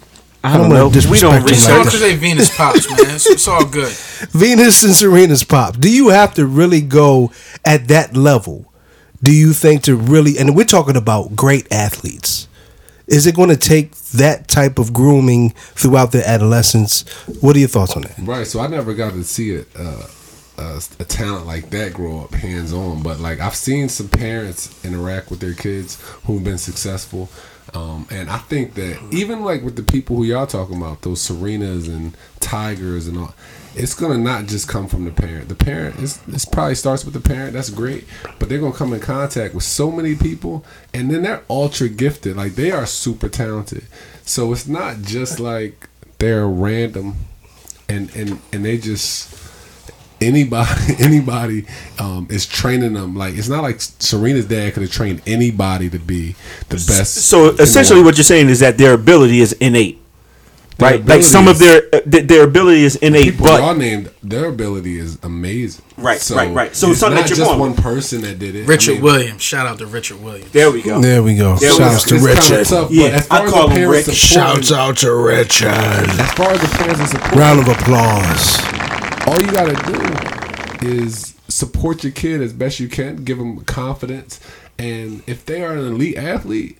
I 0.43 0.57
don't 0.57 0.69
wanna 0.69 0.75
know. 0.75 0.87
We 1.11 1.19
don't 1.19 1.41
him 1.41 1.47
It's 1.49 1.67
like 1.67 1.73
all 1.77 1.83
that. 1.83 1.85
because 1.85 1.99
they 1.99 2.15
Venus 2.15 2.55
pops, 2.55 2.89
man. 2.89 2.99
It's, 3.13 3.29
it's 3.29 3.47
all 3.47 3.65
good. 3.65 3.89
Venus 4.31 4.83
and 4.83 4.93
Serena's 4.95 5.43
pop. 5.43 5.77
Do 5.77 5.91
you 5.91 6.09
have 6.09 6.33
to 6.35 6.45
really 6.47 6.81
go 6.81 7.31
at 7.65 7.89
that 7.89 8.15
level? 8.15 8.71
Do 9.21 9.31
you 9.31 9.53
think 9.53 9.83
to 9.83 9.95
really, 9.95 10.37
and 10.39 10.55
we're 10.55 10.63
talking 10.65 10.95
about 10.95 11.35
great 11.35 11.67
athletes, 11.71 12.47
is 13.11 13.27
it 13.27 13.35
going 13.35 13.49
to 13.49 13.57
take 13.57 13.93
that 14.13 14.47
type 14.47 14.79
of 14.79 14.93
grooming 14.93 15.51
throughout 15.51 16.11
their 16.13 16.25
adolescence? 16.25 17.07
What 17.41 17.55
are 17.55 17.59
your 17.59 17.67
thoughts 17.67 17.95
on 17.95 18.03
that? 18.03 18.17
Right. 18.19 18.47
So 18.47 18.59
I 18.61 18.67
never 18.67 18.93
got 18.93 19.13
to 19.13 19.23
see 19.23 19.51
it. 19.51 19.67
Uh, 19.77 20.07
a 20.99 21.05
talent 21.05 21.47
like 21.47 21.69
that 21.71 21.93
grow 21.93 22.21
up 22.21 22.33
hands 22.33 22.71
on, 22.71 23.01
but 23.01 23.19
like 23.19 23.39
I've 23.39 23.55
seen 23.55 23.89
some 23.89 24.07
parents 24.07 24.83
interact 24.85 25.31
with 25.31 25.39
their 25.39 25.53
kids 25.53 25.99
who've 26.25 26.43
been 26.43 26.59
successful, 26.59 27.29
um, 27.73 28.07
and 28.11 28.29
I 28.29 28.37
think 28.37 28.75
that 28.75 29.01
even 29.11 29.43
like 29.43 29.63
with 29.63 29.75
the 29.75 29.83
people 29.83 30.17
who 30.17 30.23
y'all 30.23 30.47
talking 30.47 30.77
about, 30.77 31.01
those 31.01 31.27
Serenas 31.27 31.87
and 31.87 32.15
Tigers 32.39 33.07
and 33.07 33.17
all, 33.17 33.33
it's 33.75 33.93
gonna 33.93 34.17
not 34.17 34.47
just 34.47 34.67
come 34.67 34.87
from 34.87 35.05
the 35.05 35.11
parent. 35.11 35.49
The 35.49 35.55
parent 35.55 35.99
is 35.99 36.17
this 36.21 36.45
probably 36.45 36.75
starts 36.75 37.05
with 37.05 37.13
the 37.13 37.21
parent. 37.21 37.53
That's 37.53 37.69
great, 37.69 38.05
but 38.39 38.49
they're 38.49 38.59
gonna 38.59 38.73
come 38.73 38.93
in 38.93 38.99
contact 38.99 39.53
with 39.53 39.63
so 39.63 39.91
many 39.91 40.15
people, 40.15 40.65
and 40.93 41.09
then 41.09 41.23
they're 41.23 41.43
ultra 41.49 41.89
gifted. 41.89 42.35
Like 42.37 42.55
they 42.55 42.71
are 42.71 42.85
super 42.85 43.29
talented. 43.29 43.85
So 44.23 44.51
it's 44.51 44.67
not 44.67 45.01
just 45.01 45.39
like 45.39 45.89
they're 46.19 46.47
random 46.47 47.15
and 47.89 48.13
and 48.15 48.39
and 48.53 48.65
they 48.65 48.77
just 48.77 49.33
anybody 50.21 50.69
anybody 50.99 51.65
um, 51.99 52.27
is 52.29 52.45
training 52.45 52.93
them 52.93 53.15
like 53.15 53.35
it's 53.35 53.49
not 53.49 53.63
like 53.63 53.77
Serena's 53.79 54.45
dad 54.45 54.73
could 54.73 54.83
have 54.83 54.91
trained 54.91 55.21
anybody 55.25 55.89
to 55.89 55.99
be 55.99 56.35
the 56.69 56.75
best. 56.75 57.15
So 57.15 57.49
essentially, 57.49 58.01
what 58.01 58.17
you're 58.17 58.23
saying 58.23 58.49
is 58.49 58.59
that 58.59 58.77
their 58.77 58.93
ability 58.93 59.39
is 59.39 59.53
innate, 59.53 60.00
Their 60.77 60.91
right? 60.91 61.05
Like 61.05 61.23
some 61.23 61.47
of 61.47 61.59
their 61.59 61.83
uh, 61.93 61.99
their 62.05 62.43
ability 62.43 62.83
is 62.83 62.95
innate, 62.97 63.25
people 63.25 63.45
but 63.45 63.59
y'all 63.61 63.75
named 63.75 64.09
their 64.23 64.45
ability 64.45 64.97
is 64.97 65.19
amazing. 65.21 65.85
Right, 65.97 66.19
right, 66.31 66.51
right. 66.53 66.75
So 66.75 66.89
it's 66.89 66.99
something 66.99 67.15
not 67.15 67.21
that 67.23 67.29
you're 67.29 67.37
just 67.37 67.51
going 67.51 67.59
one 67.59 67.75
person 67.75 68.21
that 68.21 68.39
did 68.39 68.55
it. 68.55 68.67
Richard 68.67 68.91
I 68.91 68.93
mean, 68.95 69.03
Williams. 69.03 69.41
Shout 69.43 69.67
out 69.67 69.77
to 69.79 69.85
Richard 69.85 70.21
Williams. 70.23 70.51
there 70.51 70.71
we 70.71 70.81
go. 70.81 70.99
There 70.99 71.21
we 71.21 71.35
go. 71.35 71.55
There 71.57 71.71
we 71.71 71.77
Shouts 71.77 72.03
to 72.05 72.15
it's 72.15 72.25
kinda 72.25 72.41
Richard. 72.41 72.65
tough, 72.67 72.87
but 72.87 72.91
Yeah, 72.95 73.05
as 73.09 73.27
I 73.29 73.37
far 73.37 73.45
as 73.45 73.51
call 73.53 73.67
the 73.67 73.73
him 73.75 73.77
parents 73.89 74.07
Rick. 74.07 74.17
supporting- 74.17 74.63
Shouts 74.63 74.71
out 74.71 74.97
to 74.97 75.13
Richard. 75.13 75.67
As 75.67 76.31
far 76.33 76.49
as 76.51 76.61
the 76.61 76.67
parents 76.77 77.01
are 77.01 77.07
supporting, 77.07 77.39
Round 77.39 77.59
of 77.59 77.67
applause. 77.67 78.59
all 79.27 79.39
you 79.41 79.51
gotta 79.51 80.81
do 80.81 80.87
is 80.87 81.35
support 81.47 82.03
your 82.03 82.11
kid 82.13 82.41
as 82.41 82.53
best 82.53 82.79
you 82.79 82.87
can, 82.87 83.17
give 83.23 83.37
them 83.37 83.59
confidence, 83.65 84.39
and 84.79 85.21
if 85.27 85.45
they 85.45 85.61
are 85.63 85.73
an 85.73 85.85
elite 85.85 86.17
athlete, 86.17 86.79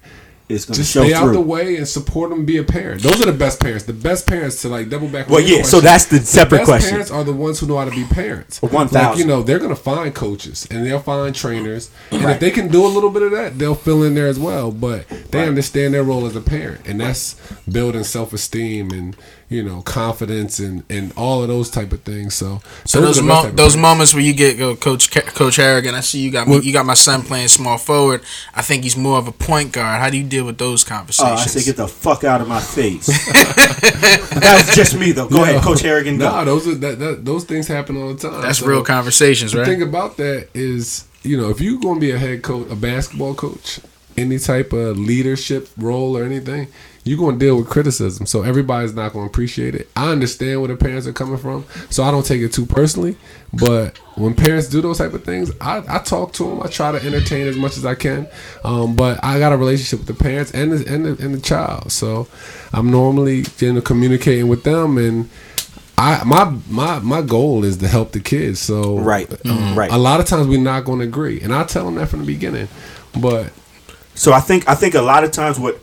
It's 0.54 0.66
gonna 0.66 0.78
just 0.78 0.91
show 0.91 1.04
stay 1.04 1.14
out 1.14 1.32
the 1.34 1.41
way 1.41 1.78
and 1.78 1.88
support 1.88 2.30
them. 2.30 2.45
Be 2.45 2.58
a 2.58 2.64
parent. 2.64 3.02
Those 3.02 3.22
are 3.22 3.26
the 3.26 3.38
best 3.38 3.60
parents. 3.60 3.86
The 3.86 3.93
best 3.93 4.28
parents 4.28 4.62
to 4.64 4.70
like 4.70 4.89
double 4.89 5.08
back. 5.08 5.28
on 5.28 5.34
Well, 5.34 5.41
yeah, 5.41 5.64
so 5.64 5.80
that's 5.82 6.06
the 6.06 6.20
separate 6.20 6.60
best 6.60 6.68
question. 6.70 6.89
Parents 6.91 7.12
are 7.12 7.24
the 7.24 7.34
ones 7.34 7.60
who 7.60 7.68
know 7.68 7.78
how 7.78 7.86
to 7.86 7.91
be 7.91 8.04
parents. 8.06 8.62
One 8.62 8.72
Like 8.74 8.89
thousand. 8.91 9.20
you 9.20 9.26
know, 9.26 9.43
they're 9.43 9.60
gonna 9.60 9.76
find 9.76 10.14
coaches 10.14 10.68
and 10.72 10.86
they'll 10.86 10.99
find 10.99 11.34
trainers, 11.36 11.89
and 12.12 12.24
Right. 12.24 12.34
if 12.36 12.39
they 12.39 12.52
can 12.52 12.68
do 12.68 12.86
a 12.86 12.88
little 12.89 13.10
bit 13.10 13.22
of 13.24 13.32
that, 13.32 13.58
they'll 13.60 13.76
fill 13.76 14.04
in 14.04 14.16
there 14.16 14.28
as 14.28 14.39
well. 14.39 14.72
But 14.72 15.08
they 15.32 15.39
Right. 15.39 15.47
understand 15.47 15.93
their 15.93 16.04
role 16.04 16.26
as 16.26 16.36
a 16.36 16.41
parent, 16.41 16.82
and 16.86 16.99
that's 17.02 17.36
building 17.70 18.04
self 18.04 18.34
esteem 18.34 18.91
and 18.91 19.16
you 19.52 19.62
know 19.62 19.82
confidence 19.82 20.60
and 20.60 20.84
and 20.89 21.12
all 21.18 21.41
of 21.43 21.49
those 21.49 21.70
type 21.70 21.91
of 21.91 22.02
things. 22.04 22.34
So 22.34 22.62
So 22.86 22.99
are 22.99 23.02
those 23.02 23.22
mo- 23.22 23.43
those 23.43 23.52
parents. 23.54 23.76
moments 23.76 24.14
where 24.14 24.24
you 24.24 24.34
get 24.34 24.58
go, 24.58 24.76
Coach 24.78 25.12
Coach 25.12 25.58
Harrigan, 25.58 25.93
I 25.93 25.99
see 25.99 26.20
you 26.20 26.32
got 26.32 26.47
me, 26.47 26.60
you 26.62 26.72
got 26.72 26.86
my 26.86 26.93
son 26.95 27.22
playing 27.22 27.49
small 27.49 27.78
forward. 27.78 28.22
I 28.56 28.62
think 28.62 28.84
he's 28.84 28.95
more 28.95 29.18
of 29.20 29.28
a 29.28 29.32
point 29.34 29.74
guard. 29.74 29.99
How 30.02 30.10
do 30.10 30.18
you 30.18 30.24
deal 30.24 30.45
with 30.45 30.58
those 30.58 30.86
Oh, 30.86 30.89
conversations? 30.95 31.41
I 31.41 31.45
say, 31.47 31.66
get 31.66 31.76
the 31.76 31.88
fuck 31.88 32.24
out 32.24 32.39
of 32.41 32.47
my 32.47 32.62
face. 32.62 33.08
That's 34.32 34.76
just 34.76 34.95
me, 34.95 35.12
though. 35.12 35.28
Go 35.28 35.43
ahead, 35.43 35.62
Coach 35.62 35.82
Harrigan. 35.82 36.18
Go. 36.18 36.30
Nah, 36.30 36.43
those 36.45 36.68
are 36.68 36.76
that, 36.76 36.99
that 36.99 37.26
those 37.26 37.43
things 37.43 37.68
happen 37.68 38.02
all 38.02 38.14
the 38.14 38.30
time. 38.30 38.41
That's 38.41 38.60
So 38.60 38.66
real 38.68 38.84
conversations, 38.84 39.54
right? 39.54 39.66
The 39.66 39.72
thing 39.74 39.82
about 39.82 40.18
that 40.18 40.47
is 40.54 41.06
you 41.24 41.38
know, 41.38 41.49
if 41.49 41.62
you're 41.62 41.80
going 41.80 41.95
to 41.95 42.02
be 42.02 42.12
a 42.12 42.18
head 42.18 42.41
coach, 42.41 42.68
a 42.72 42.76
basketball 42.76 43.36
coach, 43.36 43.80
any 44.18 44.39
type 44.39 44.74
of 44.74 44.97
leadership 44.97 45.70
role 45.78 46.18
or 46.18 46.24
anything, 46.24 46.68
you're 47.04 47.18
going 47.18 47.39
to 47.39 47.43
deal 47.45 47.58
with 47.58 47.68
criticism. 47.68 48.26
So 48.28 48.43
everybody's 48.43 48.93
not 48.93 49.14
going 49.14 49.26
to 49.26 49.30
appreciate 49.30 49.74
it. 49.74 49.89
I 49.95 50.12
understand 50.12 50.62
where 50.62 50.68
the 50.68 50.76
parents 50.76 51.08
are 51.08 51.14
coming 51.14 51.38
from, 51.38 51.66
so 51.89 52.04
I 52.04 52.12
don't 52.12 52.26
take 52.26 52.41
it 52.41 52.54
too 52.54 52.66
personally. 52.66 53.16
But 53.54 53.97
when 54.16 54.36
parents 54.36 54.68
do 54.70 54.82
those 54.82 54.99
type 54.99 55.14
of 55.14 55.24
things, 55.24 55.52
I, 55.60 55.84
I 55.88 55.99
talk 55.99 56.34
to 56.34 56.43
them. 56.47 56.62
I 56.62 56.68
try 56.68 56.91
to 56.91 57.04
entertain 57.04 57.47
as 57.47 57.58
much 57.58 57.76
as 57.78 57.86
I 57.86 57.95
can. 57.95 58.28
Um, 58.64 58.95
but 58.95 59.20
I 59.24 59.39
got 59.39 59.52
a 59.52 59.58
relationship 59.58 60.06
with 60.06 60.16
the 60.16 60.24
parents 60.24 60.52
and 60.52 60.72
the, 60.72 60.93
and 60.93 61.06
the, 61.06 61.26
and 61.26 61.34
the 61.34 61.41
child, 61.41 61.91
so 61.91 62.28
I'm 62.72 62.91
normally 62.91 63.45
you 63.60 63.74
know, 63.74 63.82
communicating 63.82 64.47
with 64.47 64.64
them 64.64 64.97
and. 64.97 65.30
I, 65.97 66.24
my 66.24 66.45
my 66.68 66.97
my 66.97 67.22
goal 67.22 67.64
is 67.64 67.78
to 67.78 67.88
help 67.88 68.12
the 68.12 68.20
kids. 68.22 68.60
So 68.60 68.97
Right. 68.97 69.30
um, 69.45 69.78
Right. 69.78 69.91
A 69.91 69.99
lot 69.99 70.20
of 70.20 70.26
times 70.26 70.47
we're 70.47 70.60
not 70.60 70.84
going 70.84 70.97
to 70.97 71.06
agree, 71.06 71.39
and 71.41 71.54
I 71.54 71.64
tell 71.64 71.86
them 71.86 71.93
that 71.95 72.08
from 72.10 72.22
the 72.22 72.26
beginning. 72.26 72.70
But 73.20 73.52
So 74.16 74.34
I 74.34 74.39
think 74.39 74.68
I 74.68 74.74
think 74.74 74.95
a 74.95 75.02
lot 75.04 75.24
of 75.24 75.32
times 75.32 75.60
what 75.60 75.80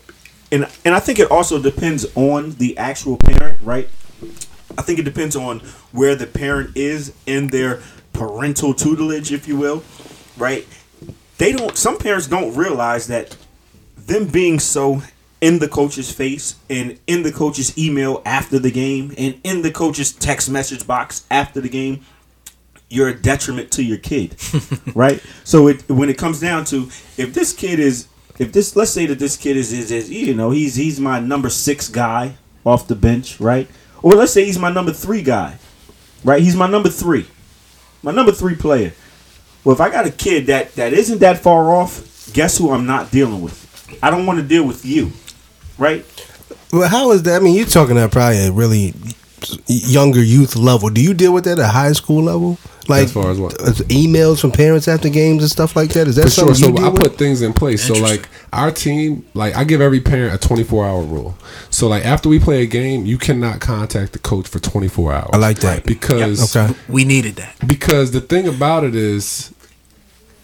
and 0.51 0.69
and 0.85 0.95
I 0.95 1.01
think 1.01 1.19
it 1.19 1.31
also 1.31 1.61
depends 1.61 2.07
on 2.15 2.53
the 2.53 2.77
actual 2.79 3.17
parent, 3.17 3.61
right? 3.63 3.89
I 4.77 4.83
think 4.83 4.99
it 4.99 5.05
depends 5.05 5.37
on 5.37 5.61
where 5.93 6.15
the 6.15 6.27
parent 6.27 6.77
is 6.77 7.13
in 7.27 7.49
their 7.49 7.83
parental 8.13 8.75
tutelage, 8.75 9.33
if 9.33 9.49
you 9.49 9.57
will, 9.57 9.83
right? 10.37 10.67
They 11.39 11.53
don't 11.53 11.77
some 11.77 11.99
parents 11.99 12.27
don't 12.27 12.55
realize 12.55 13.07
that 13.09 13.37
them 13.97 14.27
being 14.27 14.59
so 14.59 15.03
in 15.41 15.61
the 15.61 15.69
coach's 15.69 16.11
face 16.11 16.57
and 16.69 16.99
in 17.07 17.23
the 17.23 17.31
coach's 17.31 17.77
email 17.79 18.23
after 18.25 18.59
the 18.59 18.71
game 18.71 19.15
and 19.17 19.41
in 19.45 19.63
the 19.63 19.71
coach's 19.71 20.13
text 20.13 20.51
message 20.51 20.87
box 20.87 21.25
after 21.31 21.61
the 21.61 21.69
game 21.69 22.05
you're 22.91 23.09
a 23.09 23.15
detriment 23.15 23.71
to 23.73 23.83
your 23.83 23.99
kid, 23.99 24.35
right? 24.95 25.23
So 25.45 25.69
it 25.69 25.89
when 25.89 26.09
it 26.09 26.19
comes 26.19 26.41
down 26.41 26.65
to 26.67 26.89
if 27.17 27.35
this 27.35 27.53
kid 27.53 27.79
is 27.79 28.09
if 28.39 28.53
this 28.53 28.77
let's 28.77 28.91
say 28.91 29.07
that 29.07 29.19
this 29.19 29.37
kid 29.37 29.57
is 29.57 29.73
is, 29.73 29.91
is 29.91 30.11
you 30.11 30.35
know 30.35 30.51
he's 30.51 30.77
he's 30.77 31.01
my 31.01 31.21
number 31.21 31.49
six 31.49 31.89
guy 31.89 32.37
off 32.65 32.89
the 32.89 32.95
bench, 32.95 33.41
right? 33.41 33.69
Or 34.03 34.13
let's 34.13 34.33
say 34.33 34.45
he's 34.45 34.59
my 34.59 34.71
number 34.71 34.93
three 34.93 35.23
guy, 35.23 35.59
right? 36.25 36.43
He's 36.43 36.57
my 36.57 36.69
number 36.69 36.89
three, 36.89 37.27
my 38.03 38.13
number 38.13 38.33
three 38.33 38.55
player. 38.55 38.93
Well, 39.65 39.75
if 39.75 39.81
I 39.81 39.91
got 39.91 40.07
a 40.07 40.11
kid 40.11 40.47
that 40.47 40.75
that 40.77 40.93
isn't 40.93 41.19
that 41.19 41.39
far 41.39 41.75
off, 41.75 42.33
guess 42.33 42.59
who 42.59 42.71
I'm 42.71 42.87
not 42.87 43.11
dealing 43.11 43.41
with? 43.41 43.65
I 44.03 44.11
don't 44.11 44.27
want 44.27 44.39
to 44.39 44.45
deal 44.47 44.65
with 44.65 44.85
you, 44.85 45.13
right? 45.79 46.05
Well, 46.73 46.89
how 46.89 47.13
is 47.13 47.23
that? 47.25 47.41
I 47.41 47.45
mean, 47.45 47.57
you're 47.57 47.67
talking 47.67 47.99
at 47.99 48.13
probably 48.13 48.47
a 48.47 48.53
really 48.53 48.95
younger 49.67 50.23
youth 50.23 50.57
level. 50.57 50.89
Do 50.91 51.01
you 51.03 51.15
deal 51.15 51.33
with 51.33 51.45
that 51.45 51.59
at 51.59 51.71
high 51.71 51.93
school 51.93 52.23
level? 52.23 52.59
Like 52.89 53.05
As 53.05 53.13
far 53.13 53.31
as 53.31 53.39
what? 53.39 53.53
emails 53.91 54.41
from 54.41 54.51
parents 54.51 54.89
after 54.89 55.11
games 55.11 55.43
and 55.43 55.51
stuff 55.51 55.77
like 55.77 55.91
that. 55.91 56.09
Is 56.09 56.17
that 56.17 56.25
for 56.25 56.31
sure. 56.31 56.55
something 56.55 56.77
So 56.77 56.81
you 56.83 56.87
I 56.87 56.91
deal 56.91 56.99
put 57.01 57.19
things 57.19 57.43
in 57.43 57.53
place. 57.53 57.87
So 57.87 57.93
like 57.95 58.29
our 58.53 58.71
team, 58.71 59.27
like 59.35 59.55
I 59.57 59.65
give 59.65 59.83
every 59.83 60.01
parent 60.01 60.35
a 60.35 60.39
24 60.49 60.87
hour 60.87 61.03
rule. 61.03 61.37
So 61.69 61.87
like 61.87 62.07
after 62.07 62.31
we 62.31 62.39
play 62.39 62.63
a 62.63 62.67
game, 62.67 63.05
you 63.05 63.19
cannot 63.19 63.61
contact 63.61 64.15
the 64.15 64.19
coach 64.19 64.49
for 64.49 64.59
24 64.59 65.13
hours. 65.13 65.31
I 65.35 65.37
like 65.37 65.59
that. 65.59 65.85
because 65.85 66.57
Okay. 66.57 66.75
We 66.89 67.05
needed 67.05 67.37
that. 67.37 67.57
because 67.69 68.13
the 68.13 68.23
thing 68.23 68.49
about 68.49 68.85
it 68.85 68.95
is 68.95 69.53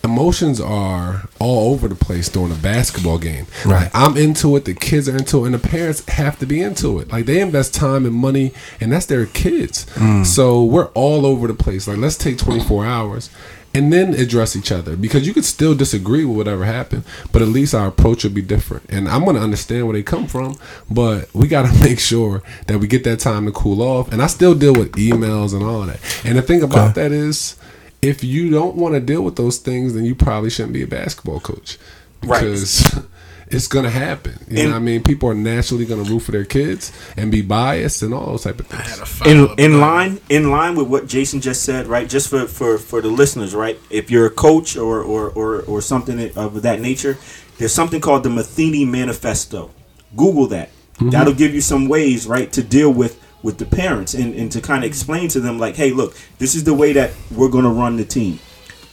emotions 0.05 0.61
are 0.61 1.29
all 1.39 1.73
over 1.73 1.89
the 1.89 1.95
place 1.95 2.29
during 2.29 2.53
a 2.53 2.57
basketball 2.57 3.19
game. 3.19 3.47
Right. 3.65 3.85
Like, 3.85 3.91
I'm 3.95 4.17
into 4.17 4.55
it, 4.57 4.65
the 4.65 4.75
kids 4.75 5.09
are 5.09 5.17
into 5.17 5.45
it, 5.45 5.47
and 5.47 5.55
the 5.55 5.69
parents 5.69 6.07
have 6.09 6.39
to 6.41 6.47
be 6.47 6.61
into 6.63 6.99
it. 7.01 7.11
Like 7.11 7.27
they 7.27 7.41
invest 7.41 7.75
time 7.75 8.05
and 8.07 8.15
money, 8.15 8.53
and 8.81 8.93
that's 8.93 9.07
their 9.07 9.27
kids. 9.27 9.87
Mm. 9.95 10.25
So 10.27 10.63
we're 10.65 10.89
all 10.89 11.25
over 11.27 11.47
the 11.49 11.55
place. 11.55 11.89
Like 11.89 11.99
let's 11.99 12.17
take 12.17 12.39
24 12.39 12.85
hours. 12.85 13.31
And 13.77 13.93
then 13.93 14.15
address 14.15 14.55
each 14.55 14.71
other 14.71 14.95
because 14.97 15.27
you 15.27 15.35
could 15.35 15.45
still 15.45 15.75
disagree 15.75 16.25
with 16.25 16.37
whatever 16.37 16.65
happened, 16.65 17.03
but 17.33 17.43
at 17.43 17.49
least 17.49 17.75
our 17.75 17.89
approach 17.89 18.23
will 18.23 18.31
be 18.31 18.41
different. 18.41 18.85
And 18.89 19.09
I'm 19.09 19.25
gonna 19.25 19.41
understand 19.41 19.89
where 19.89 19.95
they 19.95 20.05
come 20.05 20.29
from, 20.29 20.57
but 20.89 21.29
we 21.35 21.49
gotta 21.49 21.77
make 21.85 21.99
sure 21.99 22.41
that 22.69 22.79
we 22.79 22.87
get 22.87 23.03
that 23.03 23.19
time 23.19 23.47
to 23.47 23.51
cool 23.51 23.83
off. 23.83 24.13
And 24.13 24.23
I 24.23 24.29
still 24.29 24.55
deal 24.55 24.75
with 24.75 24.93
emails 24.93 25.55
and 25.55 25.65
all 25.65 25.81
of 25.83 25.89
that. 25.89 25.99
And 26.25 26.39
the 26.39 26.43
thing 26.43 26.63
about 26.63 26.91
Okay. 26.91 27.03
that 27.03 27.11
is, 27.11 27.57
if 28.05 28.23
you 28.23 28.51
don't 28.51 28.77
want 28.77 28.95
to 28.95 29.01
deal 29.01 29.23
with 29.23 29.37
those 29.37 29.59
things, 29.59 29.95
then 29.95 30.05
you 30.05 30.15
probably 30.15 30.51
shouldn't 30.51 30.75
be 30.75 30.83
a 30.83 30.87
basketball 30.87 31.41
coach 31.41 31.79
Right. 32.23 32.41
because 32.41 33.01
it's 33.49 33.67
gonna 33.69 33.91
happen. 33.91 34.33
You 34.49 34.59
And- 34.59 34.65
know, 34.69 34.71
what 34.71 34.77
I 34.77 34.79
mean, 34.81 35.03
people 35.03 35.29
are 35.29 35.35
naturally 35.35 35.85
gonna 35.85 36.03
root 36.05 36.21
for 36.21 36.33
their 36.33 36.45
kids 36.45 36.93
and 37.17 37.31
be 37.31 37.43
biased 37.43 38.03
and 38.03 38.13
all 38.15 38.27
those 38.27 38.43
type 38.45 38.61
of 38.61 38.67
things. 38.67 39.27
in 39.27 39.49
in 39.59 39.81
line 39.81 40.21
in 40.29 40.51
line 40.51 40.75
with 40.77 40.87
what 40.89 41.07
Jason 41.07 41.41
just 41.41 41.63
said, 41.63 41.87
right? 41.87 42.09
Just 42.09 42.29
for 42.29 42.47
for 42.47 42.79
for 42.79 43.01
the 43.03 43.09
listeners, 43.09 43.55
right? 43.55 43.79
If 43.91 44.11
you're 44.11 44.27
a 44.27 44.31
coach 44.31 44.77
or 44.77 45.03
or 45.03 45.31
or, 45.31 45.61
or 45.63 45.81
something 45.81 46.19
of 46.37 46.63
that 46.63 46.81
nature, 46.81 47.19
there's 47.59 47.75
something 47.75 48.01
called 48.01 48.23
the 48.23 48.31
Matheny 48.31 48.85
Manifesto. 48.85 49.71
Google 50.17 50.47
that. 50.49 50.71
Mm-hmm. 50.95 51.11
That'll 51.11 51.35
give 51.35 51.53
you 51.55 51.61
some 51.61 51.89
ways, 51.89 52.27
right, 52.27 52.53
to 52.53 52.63
deal 52.63 52.91
with 52.93 53.21
with 53.45 53.59
the 53.59 53.67
parents 53.67 54.15
and, 54.15 54.35
and 54.35 54.51
to 54.51 54.61
kind 54.61 54.83
of 54.83 54.89
explain 54.89 55.29
to 55.29 55.39
them 55.39 55.59
like, 55.59 55.77
hey, 55.77 55.91
look, 55.91 56.17
this 56.39 56.55
is 56.55 56.65
the 56.65 56.73
way 56.73 56.95
that 56.95 57.13
we're 57.31 57.51
gonna 57.51 57.71
run 57.71 57.97
the 57.97 58.05
team. 58.05 58.41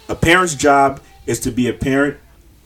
A 0.10 0.16
parent's 0.16 0.54
job 0.54 0.99
is 1.26 1.39
to 1.39 1.52
be 1.52 1.70
a 1.70 1.74
parent 1.74 2.18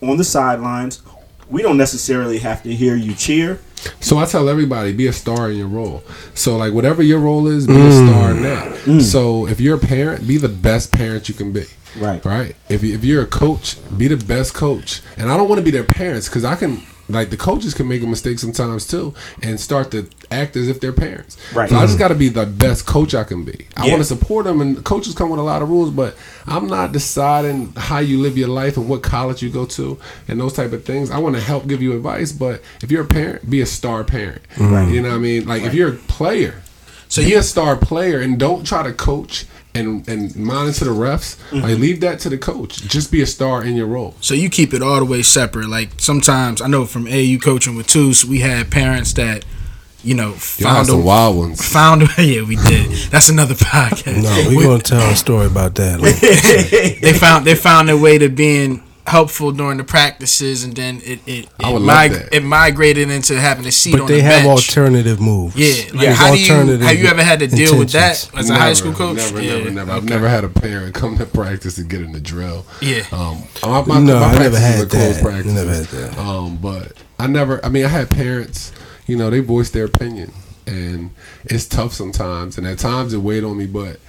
on 0.02 0.18
the 0.18 0.24
sidelines. 0.24 1.04
We 1.48 1.62
don't 1.62 1.78
necessarily 1.78 2.40
have 2.40 2.64
to 2.64 2.74
hear 2.74 2.96
you 2.96 3.14
cheer. 3.14 3.60
So 4.00 4.18
I 4.18 4.26
tell 4.26 4.50
everybody, 4.50 4.94
be 4.94 5.06
a 5.06 5.14
star 5.14 5.52
in 5.52 5.58
your 5.58 5.68
role. 5.68 6.04
So 6.34 6.58
like 6.58 6.74
whatever 6.74 7.04
your 7.04 7.20
role 7.20 7.46
is, 7.46 7.68
be 7.68 7.74
a 7.74 7.78
mm. 7.78 8.10
star 8.10 8.32
in 8.32 8.42
that. 8.42 8.74
Mm. 8.86 9.02
So 9.02 9.48
if 9.48 9.62
you're 9.62 9.78
a 9.78 9.80
parent, 9.80 10.28
be 10.28 10.38
the 10.38 10.50
best 10.50 10.92
parent 10.92 11.30
you 11.30 11.36
can 11.36 11.54
be. 11.54 11.66
Right. 11.96 12.26
Right. 12.26 12.56
If 12.68 12.84
if 12.84 13.06
you're 13.06 13.24
a 13.24 13.28
coach, 13.28 13.78
be 13.96 14.08
the 14.08 14.18
best 14.18 14.56
coach. 14.56 15.02
And 15.18 15.32
I 15.32 15.38
don't 15.38 15.48
want 15.48 15.60
to 15.60 15.64
be 15.64 15.72
their 15.72 15.84
parents 15.84 16.28
because 16.28 16.44
I 16.44 16.56
can 16.56 16.82
like 17.08 17.30
the 17.30 17.38
coaches 17.38 17.74
can 17.74 17.88
make 17.88 18.02
a 18.02 18.08
mistake 18.08 18.40
sometimes 18.40 18.88
too 18.88 19.14
and 19.44 19.60
start 19.60 19.92
to 19.92 20.10
act 20.32 20.56
as 20.56 20.68
if 20.68 20.80
they're 20.80 20.92
parents. 20.94 21.38
Right. 21.54 21.70
So 21.70 21.76
I 21.76 21.82
just 21.82 21.94
mm-hmm. 21.94 22.00
got 22.00 22.08
to 22.10 22.16
be 22.16 22.30
the 22.30 22.46
best 22.46 22.86
coach 22.86 23.14
I 23.14 23.24
can 23.24 23.44
be. 23.44 23.68
I 23.78 23.86
Yeah. 23.86 23.92
want 23.92 24.02
to 24.02 24.06
support 24.08 24.46
them, 24.46 24.60
and 24.62 24.84
coaches 24.84 25.14
come 25.14 25.30
with 25.30 25.40
a 25.40 25.44
lot 25.44 25.62
of 25.62 25.70
rules, 25.70 25.92
but 25.92 26.16
I'm 26.48 26.68
not 26.68 26.92
deciding 26.92 27.74
how 27.76 28.00
you 28.00 28.20
live 28.20 28.38
your 28.38 28.48
life 28.48 28.78
and 28.78 28.90
what 28.90 29.04
college 29.04 29.44
you 29.44 29.50
go 29.50 29.66
to 29.66 30.00
and 30.28 30.40
those 30.40 30.54
type 30.54 30.74
of 30.74 30.84
things. 30.84 31.12
I 31.12 31.20
want 31.20 31.36
to 31.36 31.42
help 31.42 31.68
give 31.68 31.82
you 31.82 31.94
advice, 31.96 32.32
but 32.32 32.62
if 32.82 32.92
you're 32.92 33.04
a 33.04 33.08
parent, 33.08 33.50
be 33.50 33.62
a 33.62 33.66
star 33.66 34.04
parent. 34.04 34.42
Right. 34.58 34.90
You 34.90 35.02
know 35.02 35.10
what 35.10 35.16
I 35.16 35.20
mean? 35.20 35.48
Like 35.48 35.64
if 35.64 35.74
you're 35.74 35.90
a 35.90 35.98
player, 35.98 36.56
So 37.08 37.22
be 37.22 37.30
you- 37.30 37.38
a 37.40 37.44
star 37.44 37.76
player 37.76 38.20
and 38.20 38.40
don't 38.40 38.66
try 38.66 38.82
to 38.84 38.92
coach 38.92 39.46
and 39.76 40.08
and 40.08 40.36
monitor 40.36 40.86
the 40.86 40.92
refs. 40.92 41.38
Like 41.52 41.64
mm-hmm. 41.64 41.82
leave 41.82 42.00
that 42.02 42.20
to 42.20 42.30
the 42.30 42.38
coach. 42.38 42.82
Just 42.88 43.12
be 43.12 43.22
a 43.22 43.26
star 43.26 43.64
in 43.64 43.76
your 43.76 43.88
role. 43.88 44.16
So 44.22 44.34
you 44.34 44.50
keep 44.50 44.74
it 44.74 44.82
all 44.82 45.00
the 45.00 45.06
way 45.06 45.22
separate. 45.22 45.68
Like 45.70 45.90
sometimes 46.00 46.62
I 46.62 46.68
know 46.68 46.86
from 46.86 47.08
AU 47.08 47.38
coaching 47.42 47.76
with 47.76 47.88
twos, 47.88 48.26
we 48.26 48.40
had 48.40 48.72
parents 48.72 49.14
that, 49.14 49.44
you 50.04 50.16
know, 50.16 50.30
Y'all 50.30 50.38
found 50.74 50.88
some 50.88 51.00
a 51.02 51.04
wild 51.04 51.38
ones. 51.38 51.68
found 51.68 52.04
a, 52.04 52.08
yeah 52.24 52.44
we 52.44 52.56
did. 52.56 52.92
That's 53.12 53.30
another 53.30 53.54
podcast. 53.56 54.24
No, 54.24 54.50
we're 54.50 54.58
We- 54.58 54.64
gonna 54.64 54.80
tell 54.80 55.10
a 55.12 55.16
story 55.16 55.48
about 55.48 55.76
that. 55.76 56.00
Like, 56.02 56.20
they 57.02 57.14
found 57.14 57.46
they 57.46 57.56
found 57.56 57.90
their 57.90 57.98
way 57.98 58.18
to 58.18 58.30
being 58.30 58.82
helpful 59.08 59.52
during 59.52 59.78
the 59.78 59.84
practices, 59.84 60.64
and 60.64 60.76
then 60.76 61.00
it 61.04 61.20
it 61.28 61.48
I 61.64 61.70
it, 61.70 61.74
would 61.74 61.82
love 61.84 62.12
mig- 62.12 62.12
that. 62.22 62.34
it 62.34 62.44
migrated 62.44 63.10
into 63.10 63.40
having 63.40 63.66
a 63.66 63.72
seat 63.72 63.92
but 63.92 64.02
on 64.02 64.08
they 64.08 64.18
the 64.18 64.24
have 64.24 64.44
bench. 64.44 64.68
alternative 64.70 65.20
moves. 65.22 65.56
yeah, 65.56 65.84
like 65.92 66.02
There's 66.02 66.18
how 66.18 66.32
do 66.34 66.40
you 66.40 66.52
alternative 66.52 66.82
have 66.88 66.98
you 67.00 67.08
ever 67.08 67.24
had 67.24 67.40
to 67.40 67.48
deal 67.48 67.78
with 67.78 67.92
that 67.92 68.24
intentions. 68.26 68.40
as 68.40 68.50
a 68.50 68.56
high 68.56 68.74
school 68.74 68.94
coach? 68.94 69.18
Never, 69.18 69.42
yeah, 69.42 69.58
never, 69.58 69.72
never. 69.72 69.92
I've 69.92 70.06
never 70.06 70.28
had 70.28 70.44
a 70.44 70.50
parent 70.50 70.96
come 70.96 71.18
to 71.18 71.26
practice 71.26 71.78
and 71.78 71.90
get 71.90 72.02
in 72.02 72.12
the 72.14 72.20
drill. 72.22 72.66
Yeah. 72.82 73.04
Um, 73.12 73.44
my, 73.64 73.82
my, 73.86 74.00
No, 74.00 74.20
my 74.20 74.26
I 74.26 74.38
never 74.40 74.58
practices 74.58 74.60
had 74.60 74.80
are 74.80 74.86
closed 74.88 75.18
that. 75.20 75.24
practices. 75.24 75.54
Never 75.56 75.74
had 75.74 75.86
that. 75.86 76.18
Um, 76.20 76.58
but 76.58 76.94
I 77.20 77.28
never. 77.28 77.64
I 77.66 77.70
mean, 77.70 77.86
I 77.86 77.90
had 77.90 78.10
parents. 78.10 78.72
You 79.08 79.18
know, 79.18 79.30
they 79.30 79.40
voiced 79.40 79.74
their 79.74 79.86
opinion, 79.86 80.32
and 80.66 81.12
it's 81.46 81.68
tough 81.68 81.94
sometimes, 81.94 82.58
and 82.58 82.66
at 82.66 82.80
times 82.80 83.14
it 83.14 83.20
weighed 83.20 83.44
on 83.44 83.56
me. 83.58 83.68
But 83.68 84.00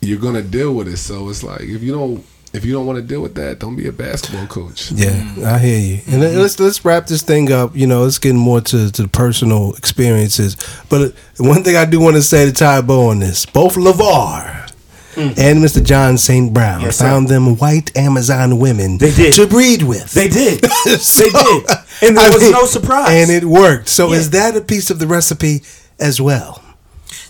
you're 0.00 0.20
gonna 0.20 0.42
deal 0.42 0.74
with 0.74 0.88
it. 0.88 0.98
So 0.98 1.28
it's 1.30 1.42
like 1.42 1.62
if 1.62 1.82
you 1.82 1.92
don't. 1.92 2.24
If 2.52 2.64
you 2.64 2.72
don't 2.72 2.86
want 2.86 2.96
to 2.96 3.02
deal 3.02 3.20
with 3.20 3.34
that, 3.34 3.58
don't 3.58 3.76
be 3.76 3.86
a 3.88 3.92
basketball 3.92 4.46
coach. 4.46 4.90
Yeah, 4.92 5.10
mm. 5.10 5.44
I 5.44 5.58
hear 5.58 5.78
you. 5.78 6.00
And 6.10 6.22
then 6.22 6.38
let's 6.38 6.58
let's 6.58 6.84
wrap 6.84 7.06
this 7.06 7.22
thing 7.22 7.52
up. 7.52 7.76
You 7.76 7.86
know, 7.86 8.04
let's 8.04 8.18
get 8.18 8.34
more 8.34 8.60
to, 8.62 8.90
to 8.90 9.02
the 9.02 9.08
personal 9.08 9.74
experiences. 9.74 10.56
But 10.88 11.00
uh, 11.02 11.10
one 11.38 11.62
thing 11.62 11.76
I 11.76 11.84
do 11.84 12.00
want 12.00 12.16
to 12.16 12.22
say 12.22 12.46
to 12.46 12.52
tie 12.52 12.78
a 12.78 12.82
bow 12.82 13.08
on 13.08 13.18
this: 13.18 13.44
both 13.46 13.74
LaVar 13.76 14.70
mm. 15.14 15.38
and 15.38 15.62
Mr. 15.62 15.84
John 15.84 16.16
St. 16.16 16.52
Brown 16.54 16.80
Yes, 16.80 16.96
sir. 16.96 17.04
found 17.04 17.28
them 17.28 17.56
white 17.56 17.96
Amazon 17.96 18.58
women 18.58 18.98
They 18.98 19.10
did. 19.12 19.34
to 19.34 19.46
breed 19.46 19.82
with. 19.82 20.12
They 20.12 20.28
did. 20.28 20.64
So, 20.98 21.24
they 21.24 21.30
did. 21.30 21.66
And 22.02 22.16
there 22.16 22.26
I 22.30 22.34
was 22.34 22.42
mean, 22.42 22.52
no 22.52 22.64
surprise. 22.64 23.08
and 23.10 23.30
it 23.30 23.44
worked. 23.44 23.88
So 23.88 24.08
Yeah. 24.12 24.18
is 24.18 24.30
that 24.30 24.56
a 24.56 24.60
piece 24.60 24.88
of 24.90 24.98
the 24.98 25.06
recipe 25.06 25.62
as 26.00 26.20
well? 26.20 26.62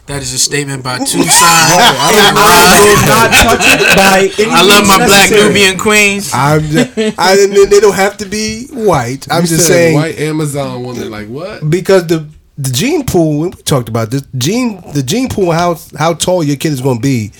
That 0.09 0.23
is 0.23 0.33
a 0.33 0.39
statement 0.39 0.83
by 0.83 0.97
two 0.99 1.23
sides. 1.23 1.37
I 1.37 2.81
will 2.83 3.05
not 3.07 3.29
touch 3.45 3.67
it 3.69 3.95
by 3.95 4.43
any 4.43 4.51
I 4.51 4.63
love 4.63 4.87
my 4.87 5.05
black. 5.05 5.31
Nubian 5.31 5.79
queens. 5.79 6.31
I'm 6.33 6.63
just, 6.63 6.97
I 7.19 7.37
they 7.37 7.79
don't 7.79 7.95
have 7.95 8.17
to 8.19 8.25
be 8.27 8.69
white. 8.69 9.31
I'm 9.31 9.43
You 9.43 9.49
just 9.49 9.67
said 9.67 9.73
saying 9.75 9.95
white 9.95 10.19
Amazon 10.19 10.83
woman. 10.83 11.11
Like 11.11 11.29
what? 11.29 11.69
because 11.69 12.07
the 12.07 12.27
the 12.57 12.71
gene 12.71 13.05
pool 13.05 13.41
we 13.41 13.51
talked 13.51 13.89
about 13.91 14.11
this 14.11 14.23
gene 14.37 14.83
the 14.95 15.03
gene 15.03 15.29
pool 15.29 15.53
how 15.53 15.77
how 15.99 16.15
tall 16.15 16.43
your 16.43 16.57
kid 16.57 16.73
is 16.73 16.81
going 16.81 16.97
to 16.97 17.03
be 17.03 17.31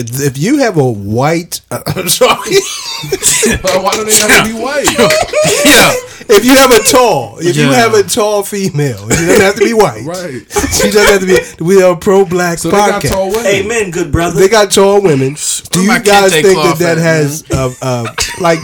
if, 0.00 0.20
if 0.20 0.38
you 0.38 0.58
have 0.58 0.76
a 0.76 0.90
white, 0.90 1.60
I'm 1.70 2.08
sorry. 2.08 2.56
Why 3.62 3.90
don't 3.92 4.06
they 4.06 4.18
gotta 4.18 4.48
be 4.48 4.54
white? 4.58 4.86
Yeah. 5.64 5.92
if 6.36 6.44
you 6.44 6.52
have 6.52 6.70
a 6.70 6.82
tall, 6.82 7.38
if 7.40 7.56
you 7.56 7.70
have 7.72 7.94
a 7.94 8.02
tall 8.02 8.42
female, 8.42 8.98
she 9.10 9.16
doesn't 9.26 9.40
have 9.40 9.54
to 9.56 9.64
be 9.64 9.74
white. 9.74 10.04
Right. 10.04 10.42
She 10.70 10.90
doesn't 10.90 11.06
have 11.12 11.20
to 11.20 11.26
be. 11.26 11.64
We 11.64 11.82
are 11.82 11.94
pro 11.96 12.24
black 12.24 12.58
So 12.58 12.70
they 12.70 12.76
got 12.76 13.02
podcast. 13.02 13.10
tall 13.10 13.30
women. 13.30 13.46
Amen, 13.46 13.90
good 13.90 14.10
brother. 14.12 14.38
They 14.40 14.48
got 14.48 14.70
tall 14.70 15.02
women. 15.02 15.34
Do 15.70 15.82
you 15.82 16.02
guys 16.02 16.32
think 16.32 16.46
that 16.56 16.76
that 16.78 16.98
has 16.98 17.44
uh, 17.50 17.72
uh, 17.82 18.14
like 18.40 18.58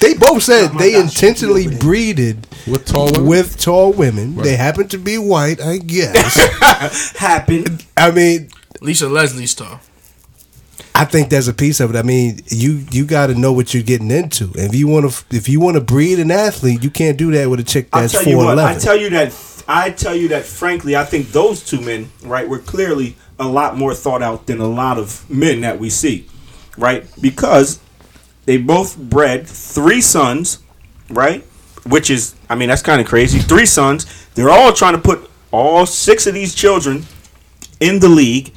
they 0.00 0.14
both 0.14 0.42
said 0.42 0.72
they 0.78 0.94
intentionally 1.00 1.74
breeded 1.78 2.46
With 2.66 2.84
tall 2.86 3.06
women? 3.12 3.26
with 3.26 3.58
tall 3.60 3.92
women. 3.92 4.34
They 4.36 4.56
happen 4.56 4.88
to 4.88 4.98
be 4.98 5.16
white, 5.18 5.60
I 5.62 5.78
guess. 5.78 6.36
happened. 7.16 7.84
I 7.96 8.10
mean, 8.10 8.50
Lisa 8.80 9.08
Leslie's 9.08 9.54
tall. 9.54 9.80
I 10.94 11.04
think 11.04 11.28
there's 11.28 11.48
a 11.48 11.54
piece 11.54 11.80
of 11.80 11.94
it. 11.94 11.96
I 11.96 12.02
mean, 12.02 12.40
you 12.48 12.84
you 12.90 13.04
got 13.04 13.26
to 13.28 13.34
know 13.34 13.52
what 13.52 13.74
you're 13.74 13.82
getting 13.82 14.10
into. 14.10 14.50
If 14.54 14.74
you 14.74 14.86
want 14.86 15.10
to 15.10 15.36
if 15.36 15.48
you 15.48 15.60
want 15.60 15.76
to 15.76 15.80
breed 15.80 16.18
an 16.18 16.30
athlete, 16.30 16.82
you 16.82 16.90
can't 16.90 17.18
do 17.18 17.32
that 17.32 17.50
with 17.50 17.60
a 17.60 17.64
chick 17.64 17.90
that's 17.90 18.14
four 18.14 18.36
what. 18.46 18.58
I 18.58 18.78
tell 18.78 18.96
you 18.96 19.10
that. 19.10 19.64
I 19.66 19.90
tell 19.90 20.14
you 20.14 20.28
that. 20.28 20.44
Frankly, 20.44 20.96
I 20.96 21.04
think 21.04 21.32
those 21.32 21.64
two 21.64 21.80
men, 21.80 22.10
right, 22.22 22.48
were 22.48 22.58
clearly 22.58 23.16
a 23.38 23.48
lot 23.48 23.76
more 23.76 23.94
thought 23.94 24.22
out 24.22 24.46
than 24.46 24.60
a 24.60 24.68
lot 24.68 24.98
of 24.98 25.28
men 25.28 25.62
that 25.62 25.78
we 25.78 25.90
see, 25.90 26.28
right? 26.78 27.04
Because 27.20 27.80
they 28.44 28.56
both 28.56 28.96
bred 28.96 29.46
three 29.46 30.00
sons, 30.00 30.62
right? 31.10 31.42
Which 31.86 32.10
is, 32.10 32.34
I 32.48 32.54
mean, 32.54 32.68
that's 32.68 32.82
kind 32.82 33.00
of 33.00 33.06
crazy. 33.06 33.40
Three 33.40 33.66
sons. 33.66 34.06
They're 34.34 34.50
all 34.50 34.72
trying 34.72 34.94
to 34.94 35.00
put 35.00 35.30
all 35.50 35.86
six 35.86 36.26
of 36.26 36.34
these 36.34 36.54
children 36.54 37.04
in 37.80 37.98
the 38.00 38.08
league. 38.08 38.52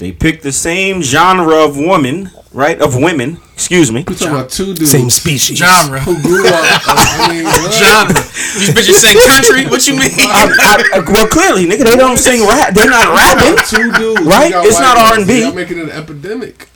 They 0.00 0.12
picked 0.12 0.42
the 0.42 0.50
same 0.52 1.02
genre 1.02 1.62
of 1.62 1.76
woman, 1.76 2.30
right? 2.54 2.80
Of 2.80 2.96
women, 2.96 3.36
excuse 3.52 3.92
me. 3.92 4.02
We're 4.08 4.14
talking 4.16 4.28
about 4.34 4.48
two 4.48 4.72
dudes 4.72 4.90
Same 4.90 5.10
species. 5.10 5.58
Genre. 5.58 6.00
who 6.00 6.16
grew 6.22 6.46
up. 6.48 6.54
I 6.88 7.28
mean. 7.28 7.44
Genre. 7.76 8.14
These 8.56 8.72
bitches 8.72 8.96
sing 9.04 9.20
country? 9.28 9.66
What 9.70 9.86
you 9.86 9.94
mean? 10.00 10.08
I, 10.16 10.88
I, 10.96 10.98
well, 11.00 11.28
clearly, 11.28 11.66
nigga, 11.66 11.84
they 11.84 11.96
don't 11.96 12.16
sing 12.16 12.40
rap. 12.48 12.72
They're 12.72 12.88
not 12.88 13.14
rapping. 13.14 13.56
Two 13.68 13.92
dudes, 13.92 14.22
Right? 14.26 14.52
It's 14.64 14.80
not 14.80 14.96
R&B. 14.96 15.26
guys. 15.26 15.42
Y'all 15.42 15.52
making 15.54 15.80
an 15.80 15.90
epidemic. 15.90 16.68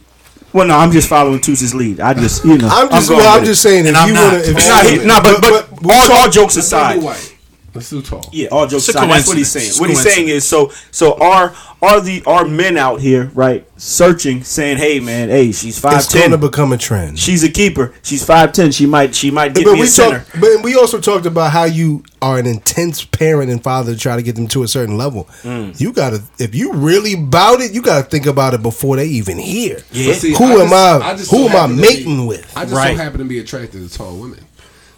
Well, 0.52 0.66
no, 0.68 0.76
I'm 0.76 0.92
just 0.92 1.08
following 1.08 1.40
Toots's 1.40 1.74
lead. 1.74 1.98
I 2.00 2.12
just, 2.14 2.44
you 2.44 2.58
know, 2.58 2.68
I'm 2.70 2.88
just 2.90 3.08
going 3.08 3.20
well, 3.24 3.38
I'm 3.38 3.44
just 3.44 3.60
saying 3.62 3.86
if 3.86 3.88
And 3.88 3.96
I'm 3.96 4.08
you 4.08 4.14
not. 4.14 4.32
want 4.34 4.44
to 4.44 4.50
if 4.50 4.56
Nah, 4.68 4.82
he, 4.82 5.04
nah, 5.04 5.20
but 5.22 5.40
but, 5.40 5.82
we 5.82 5.92
all, 5.94 6.06
talk- 6.06 6.18
all 6.26 6.30
jokes 6.30 6.56
aside, 6.56 7.00
do 7.00 7.06
white. 7.06 7.33
Let's 7.74 7.90
do 7.90 8.00
tall. 8.02 8.28
yeah, 8.32 8.48
all 8.52 8.66
jokes 8.66 8.88
aside, 8.88 9.10
that's 9.10 9.26
what 9.26 9.36
he's 9.36 9.50
saying. 9.50 9.72
What 9.80 9.90
he's 9.90 10.00
saying 10.02 10.28
is, 10.28 10.44
so 10.46 10.70
so 10.90 11.18
are 11.20 11.54
are 11.82 12.00
the 12.00 12.22
are 12.24 12.44
men 12.46 12.76
out 12.78 13.00
here 13.00 13.30
right 13.34 13.66
searching, 13.76 14.44
saying, 14.44 14.78
hey 14.78 15.00
man, 15.00 15.28
hey, 15.28 15.50
she's 15.52 15.78
five 15.78 15.94
it's 15.98 16.12
going 16.14 16.30
to 16.30 16.36
ten, 16.36 16.40
become 16.40 16.72
a 16.72 16.78
trend. 16.78 17.18
she's 17.18 17.42
a 17.42 17.50
keeper, 17.50 17.92
she's 18.02 18.24
five 18.24 18.52
ten, 18.52 18.70
she 18.70 18.86
might 18.86 19.14
she 19.14 19.30
might 19.30 19.54
get 19.54 19.64
but 19.64 19.72
me 19.74 19.80
we 19.80 19.86
a 19.86 19.88
center. 19.88 20.20
talk, 20.20 20.40
but 20.40 20.62
we 20.62 20.76
also 20.76 21.00
talked 21.00 21.26
about 21.26 21.50
how 21.50 21.64
you 21.64 22.04
are 22.22 22.38
an 22.38 22.46
intense 22.46 23.04
parent 23.04 23.50
and 23.50 23.62
father 23.62 23.92
to 23.92 23.98
try 23.98 24.16
to 24.16 24.22
get 24.22 24.34
them 24.36 24.46
to 24.48 24.62
a 24.62 24.68
certain 24.68 24.96
level. 24.96 25.24
Mm. 25.42 25.78
You 25.78 25.92
gotta, 25.92 26.22
if 26.38 26.54
you 26.54 26.72
really 26.72 27.14
about 27.14 27.60
it, 27.60 27.72
you 27.74 27.82
gotta 27.82 28.04
think 28.04 28.24
about 28.26 28.54
it 28.54 28.62
before 28.62 28.96
they 28.96 29.06
even 29.06 29.36
hear. 29.36 29.82
Yeah. 29.92 30.14
See, 30.14 30.32
who 30.32 30.44
I 30.44 30.48
am 30.52 30.58
just- 30.60 30.72
I? 30.72 31.10
I 31.10 31.16
just 31.16 31.30
who 31.30 31.48
so 31.48 31.58
am 31.58 31.70
I 31.70 31.74
mating 31.74 32.20
be- 32.22 32.26
with? 32.26 32.56
I 32.56 32.62
just 32.64 32.74
Right. 32.76 32.96
so 32.96 33.02
happen 33.02 33.18
to 33.18 33.24
be 33.24 33.40
attracted 33.40 33.86
to 33.86 33.94
tall 33.98 34.16
women. 34.16 34.38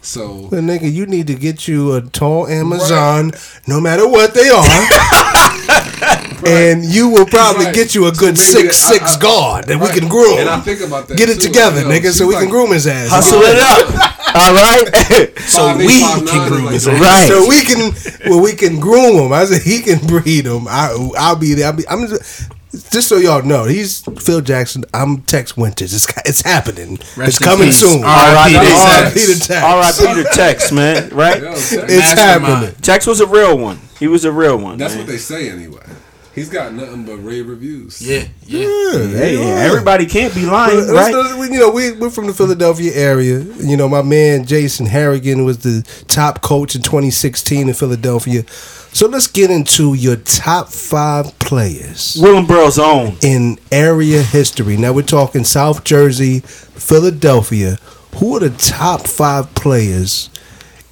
So 0.06 0.48
Well, 0.52 0.62
nigga, 0.62 0.90
you 0.92 1.04
need 1.04 1.26
to 1.26 1.34
get 1.34 1.66
you 1.66 1.94
a 1.94 2.00
tall 2.00 2.46
Amazon, 2.46 3.32
no 3.66 3.80
matter 3.80 4.06
what 4.08 4.34
they 4.34 4.48
are, 4.48 4.64
and 6.46 6.84
you 6.84 7.08
will 7.08 7.26
probably 7.26 7.66
Right. 7.66 7.74
get 7.74 7.94
you 7.96 8.06
a 8.06 8.12
good 8.12 8.34
maybe 8.34 8.36
six 8.38 8.80
that- 8.82 8.86
I- 8.86 8.92
six 8.98 9.16
I- 9.16 9.20
guard 9.20 9.64
that 9.66 9.80
we 9.80 9.88
can 9.88 10.06
groom. 10.08 10.38
And 10.38 10.48
I 10.48 10.60
think 10.60 10.80
about 10.80 11.08
that 11.08 11.18
Get 11.18 11.28
it 11.28 11.40
too, 11.40 11.48
together, 11.48 11.82
like, 11.84 12.02
nigga, 12.02 12.12
so 12.12 12.24
she's 12.24 12.26
we 12.26 12.34
can 12.36 12.48
groom 12.48 12.70
his 12.70 12.86
ass. 12.86 13.10
Hustle 13.10 13.40
it 13.42 13.58
up, 13.58 13.90
all 14.36 14.54
right. 14.54 15.32
So 15.46 15.58
Five 15.68 15.76
we 15.78 16.00
five 16.00 16.16
can 16.26 16.38
nine, 16.38 16.48
groom 16.48 16.64
like 16.66 16.74
his 16.74 16.84
that. 16.84 17.00
Right. 17.00 17.28
So 17.28 17.48
we 17.48 17.62
can, 17.62 17.92
well, 18.30 18.40
we 18.42 18.52
can 18.52 18.78
groom 18.80 19.16
him. 19.16 19.32
I 19.32 19.44
said 19.44 19.62
he 19.62 19.80
can 19.80 19.98
breed 20.06 20.44
him. 20.46 20.66
I, 20.68 20.90
I'll 21.18 21.36
be 21.36 21.54
there. 21.54 21.66
I'll 21.66 21.72
be, 21.72 21.88
I'm 21.88 22.06
just, 22.08 22.48
just 22.90 23.08
so 23.08 23.16
y'all 23.16 23.42
know, 23.42 23.64
he's 23.64 24.00
Phil 24.20 24.40
Jackson. 24.40 24.84
I'm 24.94 25.22
Tex 25.22 25.56
Winters. 25.56 25.92
It's, 25.94 26.06
it's 26.26 26.42
happening. 26.42 26.98
Rest 27.16 27.18
it's 27.18 27.38
coming 27.38 27.68
peace. 27.68 27.80
soon. 27.80 28.02
R.I.P. 28.04 28.52
to 28.52 28.58
R.I.P. 28.58 29.14
Tex. 29.14 29.26
to 29.40 29.46
Tex. 29.48 30.00
R.I.P. 30.00 30.22
to 30.22 30.28
Tex, 30.34 30.72
man. 30.72 31.10
Right? 31.16 31.40
Yo, 31.42 31.52
It's 31.52 31.72
Mastermind. 31.72 32.16
happening. 32.44 32.74
Tex 32.82 33.06
was 33.06 33.20
a 33.20 33.26
real 33.26 33.56
one. 33.58 33.78
He 33.98 34.06
was 34.08 34.24
a 34.24 34.32
real 34.32 34.58
one. 34.58 34.76
that's 34.78 34.94
man. 34.94 35.04
what 35.04 35.10
they 35.10 35.18
say 35.18 35.48
anyway. 35.50 35.82
He's 36.34 36.50
got 36.50 36.74
nothing 36.74 37.06
but 37.06 37.16
rave 37.24 37.48
reviews. 37.48 38.02
Yeah, 38.02 38.24
yeah. 38.44 38.60
Yeah, 38.60 39.08
Hey, 39.16 39.38
yeah. 39.38 39.64
everybody 39.64 40.04
can't 40.04 40.34
be 40.34 40.44
lying, 40.44 40.76
Let's- 40.76 40.92
right? 40.92 41.50
you 41.50 41.58
know, 41.58 41.70
we, 41.70 41.92
we're 41.92 42.10
from 42.10 42.26
the 42.26 42.34
Philadelphia 42.34 42.92
area. 42.94 43.38
You 43.40 43.74
know, 43.78 43.88
my 43.88 44.02
man 44.02 44.44
Jason 44.44 44.84
Harrigan 44.84 45.46
was 45.46 45.58
the 45.58 45.82
top 46.08 46.42
coach 46.42 46.74
in 46.74 46.82
2016 46.82 47.68
in 47.68 47.74
Philadelphia. 47.74 48.42
So 48.96 49.06
let's 49.08 49.26
get 49.26 49.50
into 49.50 49.92
your 49.92 50.16
top 50.16 50.70
five 50.70 51.38
players 51.38 52.16
Willingboro's 52.18 52.78
own. 52.78 53.18
in 53.20 53.58
area 53.70 54.22
history. 54.22 54.78
Now 54.78 54.94
we're 54.94 55.02
talking 55.02 55.44
South 55.44 55.84
Jersey, 55.84 56.40
Philadelphia. 56.40 57.76
Who 58.16 58.34
are 58.36 58.40
the 58.40 58.48
top 58.56 59.06
five 59.06 59.54
players 59.54 60.30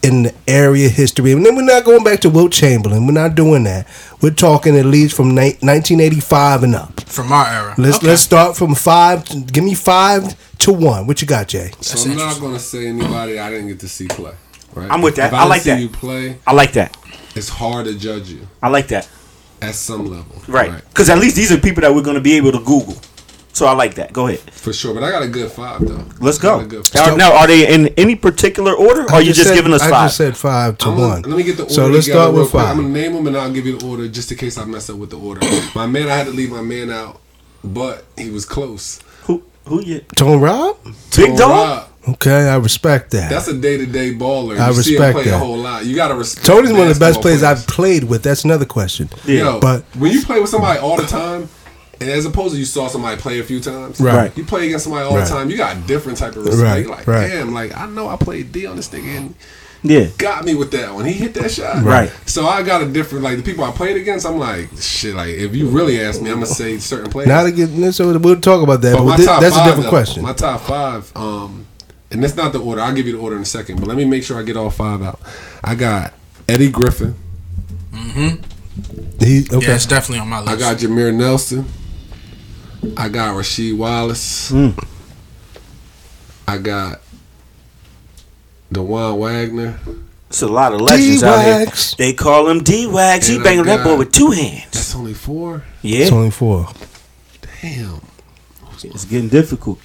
in 0.03 0.25
the 0.25 0.35
area 0.47 0.91
history? 0.91 1.33
And 1.33 1.47
then 1.47 1.57
we're 1.57 1.63
not 1.63 1.85
going 1.87 2.05
back 2.05 2.21
to 2.21 2.29
Wilt 2.29 2.53
Chamberlain. 2.53 3.07
We're 3.07 3.13
not 3.15 3.35
doing 3.37 3.65
that. 3.65 3.89
We're 4.21 4.35
talking 4.35 4.77
at 4.77 4.85
least 4.85 5.17
from 5.17 5.31
ni- 5.35 5.57
1985 5.63 6.63
and 6.65 6.75
up. 6.75 7.01
From 7.09 7.33
our 7.33 7.47
era. 7.47 7.75
Let's 7.79 7.97
Okay. 7.97 8.09
let's 8.09 8.21
start 8.21 8.55
from 8.55 8.75
five. 8.75 9.25
to- 9.31 9.41
give 9.41 9.65
me 9.65 9.73
five 9.73 10.37
to 10.59 10.75
one. 10.75 11.07
What 11.07 11.23
you 11.23 11.27
got, 11.27 11.49
Jay? 11.49 11.71
So 11.81 11.95
That's 11.95 12.05
I'm 12.05 12.17
not 12.17 12.39
going 12.39 12.53
to 12.53 12.61
say 12.61 12.87
anybody 12.87 13.39
I 13.39 13.49
didn't 13.49 13.69
get 13.69 13.81
to 13.81 13.89
see 13.89 14.09
play. 14.09 14.33
Right? 14.75 14.91
I'm 14.91 15.03
with 15.03 15.17
that. 15.17 15.29
If 15.29 15.35
I 15.35 15.39
didn't 15.39 15.49
like 15.51 15.63
see 15.63 15.71
that. 15.71 15.81
You 15.81 15.89
play. 15.89 16.39
I 16.47 16.53
like 16.53 16.73
that. 16.73 16.97
It's 17.35 17.49
hard 17.49 17.87
to 17.87 17.95
judge 17.99 18.29
you 18.31 18.47
I 18.63 18.69
like 18.69 18.89
that. 18.89 19.09
at 19.63 19.75
some 19.75 20.07
level. 20.07 20.37
Right. 20.47 20.73
Because 20.89 21.09
at 21.11 21.19
least 21.19 21.37
these 21.37 21.51
are 21.53 21.59
people 21.59 21.81
that 21.83 21.95
we're 21.95 22.03
going 22.03 22.15
to 22.17 22.21
be 22.21 22.35
able 22.35 22.53
to 22.53 22.59
Google. 22.59 22.97
So 23.53 23.67
I 23.67 23.73
like 23.73 23.95
that. 23.95 24.13
Go 24.13 24.27
ahead. 24.27 24.41
For 24.53 24.73
sure. 24.73 24.95
But 24.95 25.05
I 25.05 25.11
got 25.13 25.23
a 25.23 25.29
good 25.29 25.51
five 25.51 25.81
though. 25.87 26.05
Let's 26.21 26.39
go. 26.39 26.57
got 26.59 26.65
a 26.65 26.67
good 26.67 26.95
Now, 26.95 27.15
now, 27.15 27.33
are 27.37 27.47
they 27.47 27.73
in 27.73 27.87
any 27.97 28.17
particular 28.17 28.73
order, 28.75 29.03
or 29.05 29.13
I 29.13 29.15
are 29.17 29.23
you 29.23 29.33
just 29.33 29.49
said- 29.49 29.55
giving 29.55 29.73
us 29.73 29.81
five? 29.83 29.93
I 29.93 29.95
five? 29.97 30.07
just 30.09 30.17
said 30.17 30.37
five 30.37 30.79
to 30.79 30.89
I'm 30.89 30.97
gonna- 30.97 31.09
one. 31.09 31.23
let 31.23 31.37
me 31.37 31.43
get 31.45 31.57
the 31.57 31.63
order. 31.63 31.75
So 31.75 31.87
let's 31.87 32.07
start 32.07 32.33
real 32.33 32.43
with 32.43 32.51
quick. 32.51 32.63
five. 32.65 32.71
I'm 32.77 32.83
gonna 32.83 32.89
name 32.89 33.13
them 33.15 33.27
and 33.29 33.37
I'll 33.37 33.53
give 33.53 33.65
you 33.67 33.79
the 33.79 33.87
order 33.87 34.09
just 34.09 34.33
in 34.33 34.39
case 34.39 34.59
I 34.59 34.65
mess 34.65 34.91
up 34.91 34.97
with 34.97 35.11
the 35.11 35.19
order. 35.19 35.41
my 35.77 35.87
man, 35.87 36.09
I 36.09 36.17
had 36.17 36.27
to 36.27 36.33
leave 36.33 36.51
my 36.51 36.63
man 36.63 36.91
out, 36.91 37.21
but 37.63 38.05
he 38.19 38.29
was 38.31 38.45
close. 38.45 38.99
who? 39.23 39.45
Who 39.67 39.81
you? 39.83 40.01
Tone 40.17 40.41
Rob. 40.41 40.77
Big 40.85 40.93
Tone 41.29 41.37
dog. 41.37 41.51
Rob, 41.51 41.89
Okay, 42.07 42.49
I 42.49 42.57
respect 42.57 43.13
that. 43.13 43.31
That's 43.31 43.49
a 43.49 43.55
day 43.55 43.79
to 43.79 43.87
day 43.87 44.13
baller. 44.13 44.59
I 44.59 44.69
you 44.69 44.75
see 44.83 44.95
him 44.97 45.01
respect 45.03 45.15
play 45.15 45.25
that. 45.25 45.35
a 45.35 45.39
whole 45.39 45.57
lot. 45.57 45.87
You 45.87 45.97
gotta 45.97 46.15
respect. 46.15 46.47
Tony's 46.47 46.73
one 46.73 46.83
of 46.83 46.89
the 46.89 47.01
best 47.01 47.01
basketball 47.01 47.23
players 47.23 47.43
I've 47.43 47.67
played 47.67 48.05
with. 48.05 48.23
That's 48.23 48.45
another 48.45 48.67
question. 48.67 49.09
Yeah. 49.25 49.39
Yo, 49.39 49.61
but- 49.61 49.85
when 49.99 50.13
you 50.13 50.23
play 50.23 50.41
with 50.41 50.51
somebody 50.51 50.79
all 50.79 50.97
the 50.97 51.07
time, 51.07 51.49
and 52.01 52.11
as 52.11 52.27
opposed 52.27 52.53
to 52.55 52.59
you 52.59 52.67
saw 52.67 52.89
somebody 52.89 53.19
play 53.21 53.39
a 53.39 53.43
few 53.45 53.61
times, 53.61 54.01
Right. 54.01 54.37
You 54.37 54.45
play 54.45 54.67
against 54.67 54.85
somebody 54.85 55.07
all 55.07 55.17
Right. 55.17 55.25
the 55.27 55.31
time, 55.31 55.49
you 55.49 55.57
got 55.57 55.77
a 55.77 55.81
different 55.81 56.19
type 56.19 56.37
of 56.37 56.45
respect. 56.45 56.63
Right, 56.63 56.87
Like, 56.89 57.07
right. 57.07 57.29
damn, 57.29 57.55
like 57.55 57.75
I 57.77 57.87
know 57.87 58.09
I 58.09 58.17
played 58.17 58.53
D 58.53 58.67
on 58.67 58.77
this 58.77 58.89
thing, 58.89 59.09
and 59.09 59.35
Yeah. 59.83 60.07
got 60.19 60.45
me 60.45 60.55
with 60.55 60.73
that 60.73 60.93
one. 60.95 61.05
He 61.07 61.13
hit 61.13 61.33
that 61.35 61.51
shot. 61.53 61.83
Right. 61.85 62.11
So 62.27 62.47
I 62.47 62.63
got 62.63 62.83
a 62.83 62.87
different 62.87 63.25
like 63.25 63.37
the 63.37 63.43
people 63.43 63.65
I 63.65 63.71
played 63.71 63.97
against. 63.97 64.27
I'm 64.27 64.39
like 64.39 64.69
shit. 64.81 65.15
Like 65.15 65.29
if 65.31 65.55
you 65.55 65.69
really 65.69 66.01
ask 66.03 66.21
me, 66.21 66.29
I'm 66.31 66.37
gonna 66.41 66.47
say 66.47 66.79
certain 66.79 67.11
players. 67.11 67.29
Not 67.29 67.47
again. 67.47 67.93
So 67.93 68.19
we'll 68.19 68.41
talk 68.41 68.63
about 68.63 68.81
that. 68.83 68.93
But 68.93 68.99
But, 68.99 69.05
my 69.07 69.17
thi- 69.17 69.25
top 69.27 69.41
that's 69.41 69.57
a 69.57 69.65
different 69.65 69.85
though, 69.85 69.89
question. 69.91 70.23
My 70.23 70.33
top 70.33 70.67
five, 70.67 71.11
um, 71.15 71.67
and 72.15 72.23
that's 72.23 72.37
not 72.37 72.53
the 72.53 72.61
order. 72.61 72.81
I'll 72.81 72.95
give 72.95 73.07
you 73.07 73.13
the 73.13 73.19
order 73.19 73.35
in 73.35 73.43
a 73.43 73.45
second. 73.45 73.81
But 73.81 73.89
let 73.89 73.97
me 73.97 74.05
make 74.05 74.23
sure 74.23 74.39
I 74.39 74.45
get 74.45 74.57
all 74.57 74.71
five 74.71 75.03
out. 75.03 75.21
I 75.65 75.75
got 75.75 76.15
Eddie 76.49 76.71
Griffin. 76.71 77.17
Mm-hmm. 77.91 79.25
He, 79.25 79.47
okay. 79.53 79.67
Yeah, 79.67 79.75
it's 79.75 79.87
definitely 79.87 80.21
on 80.21 80.29
my 80.29 80.39
list. 80.39 80.53
I 80.53 80.57
got 80.57 80.77
Jameer 80.77 81.13
Nelson. 81.13 81.67
I 82.97 83.09
got 83.09 83.35
Rasheed 83.35 83.77
Wallace. 83.77 84.53
Mm. 84.53 84.81
I 86.47 86.59
got 86.59 87.01
Dajuan 88.73 89.19
Wagner. 89.19 89.81
It's 90.29 90.43
a 90.43 90.47
lot 90.47 90.73
of 90.73 90.83
legends 90.83 91.25
out 91.25 91.45
here. 91.45 91.59
D-Wags. 91.65 91.97
They 91.97 92.13
call 92.13 92.49
him 92.49 92.63
D 92.63 92.87
Wags. 92.87 93.27
He 93.27 93.37
And 93.37 93.43
I 93.43 93.45
banging 93.45 93.65
that 93.65 93.83
boy 93.83 93.97
with 93.97 94.13
two 94.13 94.31
hands. 94.31 94.71
That's 94.71 94.95
only 94.95 95.15
four. 95.15 95.65
Yeah. 95.83 96.01
It's 96.01 96.13
only 96.13 96.31
four. 96.31 96.69
Damn. 97.61 98.01
It's 98.85 99.05
getting 99.05 99.29
difficult. 99.29 99.81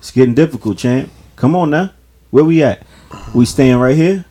It's 0.00 0.10
getting 0.10 0.34
difficult, 0.34 0.78
champ. 0.78 1.10
Come 1.36 1.54
on 1.54 1.70
now. 1.70 1.92
Where 2.30 2.44
we 2.44 2.62
at? 2.62 2.84
We 3.34 3.44
staying 3.44 3.76
right 3.76 3.96
here? 3.96 4.24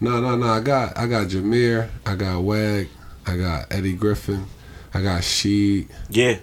No, 0.00 0.20
no, 0.20 0.36
no. 0.36 0.46
I 0.46 0.60
got 0.60 0.96
I 0.96 1.06
got 1.06 1.28
Jameer. 1.28 1.88
I 2.04 2.14
got 2.14 2.42
Wag. 2.42 2.88
I 3.26 3.36
got 3.36 3.72
Eddie 3.72 3.94
Griffin. 3.94 4.46
I 4.92 5.02
got 5.02 5.22
Sheed. 5.22 5.88
Yeah. 6.10 6.38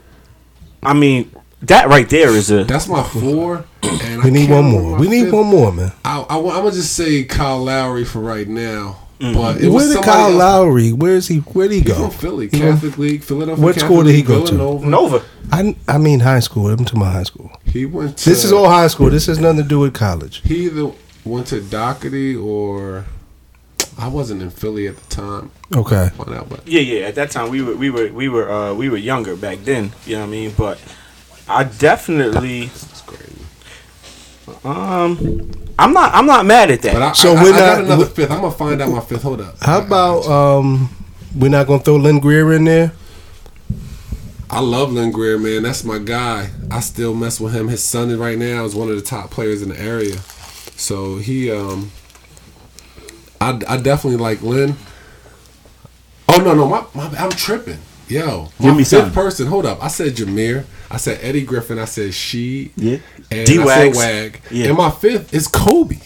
I 0.83 0.93
mean, 0.93 1.31
that 1.61 1.87
right 1.87 2.09
there 2.09 2.29
is 2.31 2.49
a. 2.49 2.63
That's 2.63 2.87
my 2.87 3.03
four. 3.03 3.65
And 3.83 4.23
We 4.23 4.29
I 4.29 4.33
need 4.33 4.49
one 4.49 4.65
more. 4.65 4.97
We 4.97 5.07
need 5.07 5.25
fifth. 5.25 5.33
one 5.33 5.47
more, 5.47 5.71
man. 5.71 5.91
I, 6.03 6.21
I, 6.21 6.37
am 6.37 6.43
gonna 6.43 6.71
just 6.71 6.93
say 6.93 7.23
Kyle 7.23 7.63
Lowry 7.63 8.03
for 8.03 8.19
right 8.19 8.47
now. 8.47 9.00
Mm-hmm. 9.21 9.33
But 9.35 9.61
it 9.61 9.67
was 9.69 9.85
Where 9.87 9.95
did 9.95 10.03
Kyle 10.03 10.25
else. 10.31 10.35
Lowry? 10.35 10.91
Where 10.93 11.15
is 11.15 11.27
he? 11.27 11.37
Where 11.39 11.67
did 11.67 11.73
he 11.75 11.79
He's 11.81 11.87
go? 11.97 12.09
from 12.09 12.19
Philly, 12.19 12.47
He 12.49 12.57
from- 12.57 12.73
Catholic 12.73 12.97
League, 12.97 13.23
Philadelphia. 13.23 13.63
What 13.63 13.75
Catholic 13.75 13.87
school 13.87 14.03
did 14.03 14.11
he 14.11 14.17
League, 14.17 14.25
go 14.27 14.45
to? 14.45 14.85
Nova. 14.87 15.23
I, 15.51 15.75
I 15.87 15.97
mean 15.97 16.21
high 16.21 16.39
school. 16.39 16.69
I'm 16.69 16.85
to 16.85 16.95
my 16.97 17.11
high 17.11 17.23
school. 17.23 17.51
He 17.65 17.85
went. 17.85 18.17
To, 18.17 18.29
This 18.29 18.43
is 18.43 18.51
all 18.51 18.67
high 18.69 18.87
school. 18.87 19.09
This 19.09 19.27
has 19.27 19.39
nothing 19.39 19.61
to 19.63 19.67
do 19.67 19.79
with 19.79 19.93
college. 19.93 20.41
He 20.43 20.65
either 20.65 20.91
went 21.23 21.47
to 21.47 21.61
Dougherty 21.61 22.35
or 22.35 23.05
I 23.99 24.07
wasn't 24.07 24.41
in 24.41 24.49
Philly 24.49 24.87
at 24.87 24.97
the 24.97 25.07
time. 25.15 25.51
Okay. 25.75 26.09
Find 26.17 26.33
out, 26.33 26.49
but 26.49 26.67
Yeah, 26.67 26.81
yeah. 26.81 27.05
At 27.07 27.15
that 27.15 27.29
time, 27.29 27.51
we 27.51 27.61
were 27.61 27.75
we 27.75 27.89
were 27.91 28.07
we 28.11 28.27
were 28.29 28.49
uh, 28.51 28.73
we 28.73 28.89
were 28.89 28.97
younger 28.97 29.35
back 29.35 29.59
then. 29.59 29.91
You 30.07 30.15
know 30.15 30.21
what 30.21 30.27
I 30.27 30.29
mean? 30.31 30.53
But 30.57 30.79
I 31.47 31.63
definitely 31.65 32.63
it's 32.63 33.00
crazy. 33.00 33.00
Um 34.65 35.51
I'm 35.79 35.93
not 35.93 36.13
I'm 36.13 36.25
not 36.25 36.45
mad 36.45 36.69
at 36.71 36.81
that. 36.83 36.93
But 36.93 37.01
I, 37.01 37.11
So 37.13 37.33
so 37.35 37.39
I, 37.39 37.43
we're 37.43 37.53
I 37.53 37.59
got 37.59 37.77
not- 37.77 37.85
another 37.85 38.05
we- 38.05 38.11
fifth. 38.11 38.31
I'm 38.31 38.41
gonna 38.41 38.51
find 38.51 38.81
out 38.81 38.89
my 38.91 38.99
fifth. 39.01 39.23
Hold 39.23 39.41
up. 39.41 39.55
How 39.61 39.79
about 39.81 40.25
um, 40.27 40.89
we're 41.35 41.49
not 41.49 41.67
gonna 41.67 41.81
throw 41.83 41.95
Lynn 41.95 42.19
Greer 42.19 42.53
in 42.53 42.65
there? 42.65 42.91
I 44.49 44.59
love 44.59 44.91
Lynn 44.91 45.11
Greer, 45.11 45.37
man. 45.39 45.63
That's 45.63 45.83
my 45.85 45.97
guy. 45.97 46.49
I 46.69 46.81
still 46.81 47.13
mess 47.13 47.39
with 47.39 47.53
him. 47.53 47.69
His 47.69 47.81
son 47.83 48.17
right 48.19 48.37
now 48.37 48.65
is 48.65 48.75
one 48.75 48.89
of 48.89 48.95
the 48.95 49.01
top 49.01 49.31
players 49.31 49.61
in 49.61 49.69
the 49.69 49.79
area. 49.79 50.17
So 50.75 51.17
he, 51.19 51.49
um, 51.49 51.91
I, 53.39 53.51
I 53.67 53.77
definitely 53.77 54.17
like 54.17 54.41
Lynn. 54.41 54.75
Oh 56.27 56.37
no, 56.37 56.53
no, 56.53 56.67
my, 56.67 56.85
my 56.93 57.05
I'm 57.17 57.29
tripping. 57.31 57.79
Yo, 58.09 58.49
my 58.59 58.65
Give 58.65 58.75
me 58.75 58.83
fifth 58.83 58.87
something. 58.89 59.13
person. 59.13 59.47
Hold 59.47 59.65
up. 59.65 59.81
I 59.81 59.87
said 59.87 60.15
Jameer. 60.15 60.65
I 60.91 60.97
said 60.97 61.19
Eddie 61.21 61.43
Griffin. 61.45 61.79
I 61.79 61.85
said 61.85 62.13
she. 62.13 62.71
Yeah. 62.75 62.97
And 63.31 63.47
D 63.47 63.59
Wag. 63.59 63.95
Wag. 63.95 64.41
Yeah. 64.51 64.67
And 64.67 64.77
my 64.77 64.89
fifth 64.91 65.33
is 65.33 65.47
Kobe. 65.47 65.97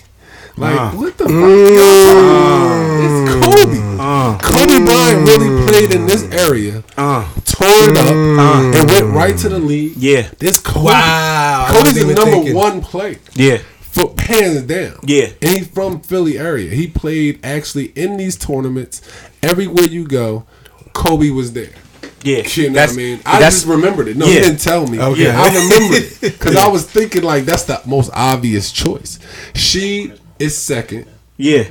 Like 0.57 0.79
Uh. 0.79 0.91
what 0.91 1.17
the 1.17 1.25
fuck? 1.25 1.33
y'all 1.33 2.05
talking 2.05 2.29
about? 2.29 3.01
It's 3.03 3.45
Kobe. 3.45 3.79
uh, 3.99 4.37
Kobe 4.37 4.85
Bryant 4.85 5.27
really 5.27 5.67
played 5.67 5.93
in 5.93 6.05
this 6.05 6.23
area 6.31 6.81
uh, 6.97 7.27
tore 7.43 7.67
it 7.67 7.97
up 7.97 8.07
and 8.75 8.89
went 8.89 9.13
right 9.13 9.37
to 9.39 9.49
the 9.49 9.59
league. 9.59 9.97
yeah, 9.97 10.29
This 10.39 10.59
Kobe. 10.59 10.85
Wow, 10.85 11.67
Kobe's 11.71 11.93
the 11.95 12.05
number 12.13 12.31
thinking. 12.31 12.55
one 12.55 12.81
player. 12.81 13.17
yeah, 13.33 13.57
For 13.81 14.13
hands 14.19 14.61
down. 14.61 14.97
Yeah. 15.03 15.27
And 15.41 15.57
he's 15.57 15.67
from 15.67 15.99
Philly 15.99 16.37
area. 16.39 16.69
He 16.73 16.87
played 16.87 17.39
actually 17.43 17.87
in 17.95 18.15
these 18.17 18.37
tournaments. 18.37 19.01
Everywhere 19.43 19.85
you 19.85 20.05
go, 20.07 20.45
Kobe 20.93 21.31
was 21.31 21.51
there. 21.51 21.73
Yeah. 22.25 22.41
You 22.45 22.63
know 22.63 22.69
what 22.69 22.73
That's- 22.75 22.93
I 22.93 22.97
mean? 22.97 23.19
I 23.25 23.31
that's- 23.39 23.53
just 23.61 23.67
remembered 23.67 24.07
it. 24.09 24.17
No, 24.17 24.25
Yeah. 24.25 24.33
he 24.33 24.39
didn't 24.41 24.59
tell 24.59 24.85
me. 24.87 24.99
Okay. 24.99 25.29
I 25.29 25.47
remembered 25.47 26.03
it. 26.03 26.19
Because 26.21 26.55
I 26.57 26.67
was 26.67 26.83
thinking 26.85 27.23
like 27.23 27.45
that's 27.45 27.63
the 27.63 27.79
most 27.85 28.09
obvious 28.13 28.71
choice. 28.71 29.19
She 29.53 30.11
is 30.39 30.57
second. 30.57 31.05
Yeah, 31.37 31.63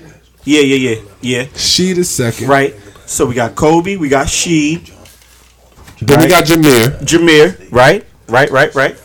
yeah, 0.45 0.61
yeah, 0.61 0.91
yeah, 0.91 1.01
yeah. 1.21 1.45
She 1.57 1.93
the 1.93 2.05
second. 2.05 2.49
Right. 2.49 2.75
So 3.07 3.27
we 3.27 3.35
got 3.35 3.55
Kobe, 3.55 3.97
we 3.97 4.09
got 4.09 4.29
She, 4.29 4.77
Then 6.01 6.21
we 6.21 6.29
got 6.29 6.45
Jameer. 6.45 7.01
Jameer. 7.05 7.69
Right, 7.71 8.05
right, 8.29 8.51
right, 8.51 8.75
right. 8.75 8.97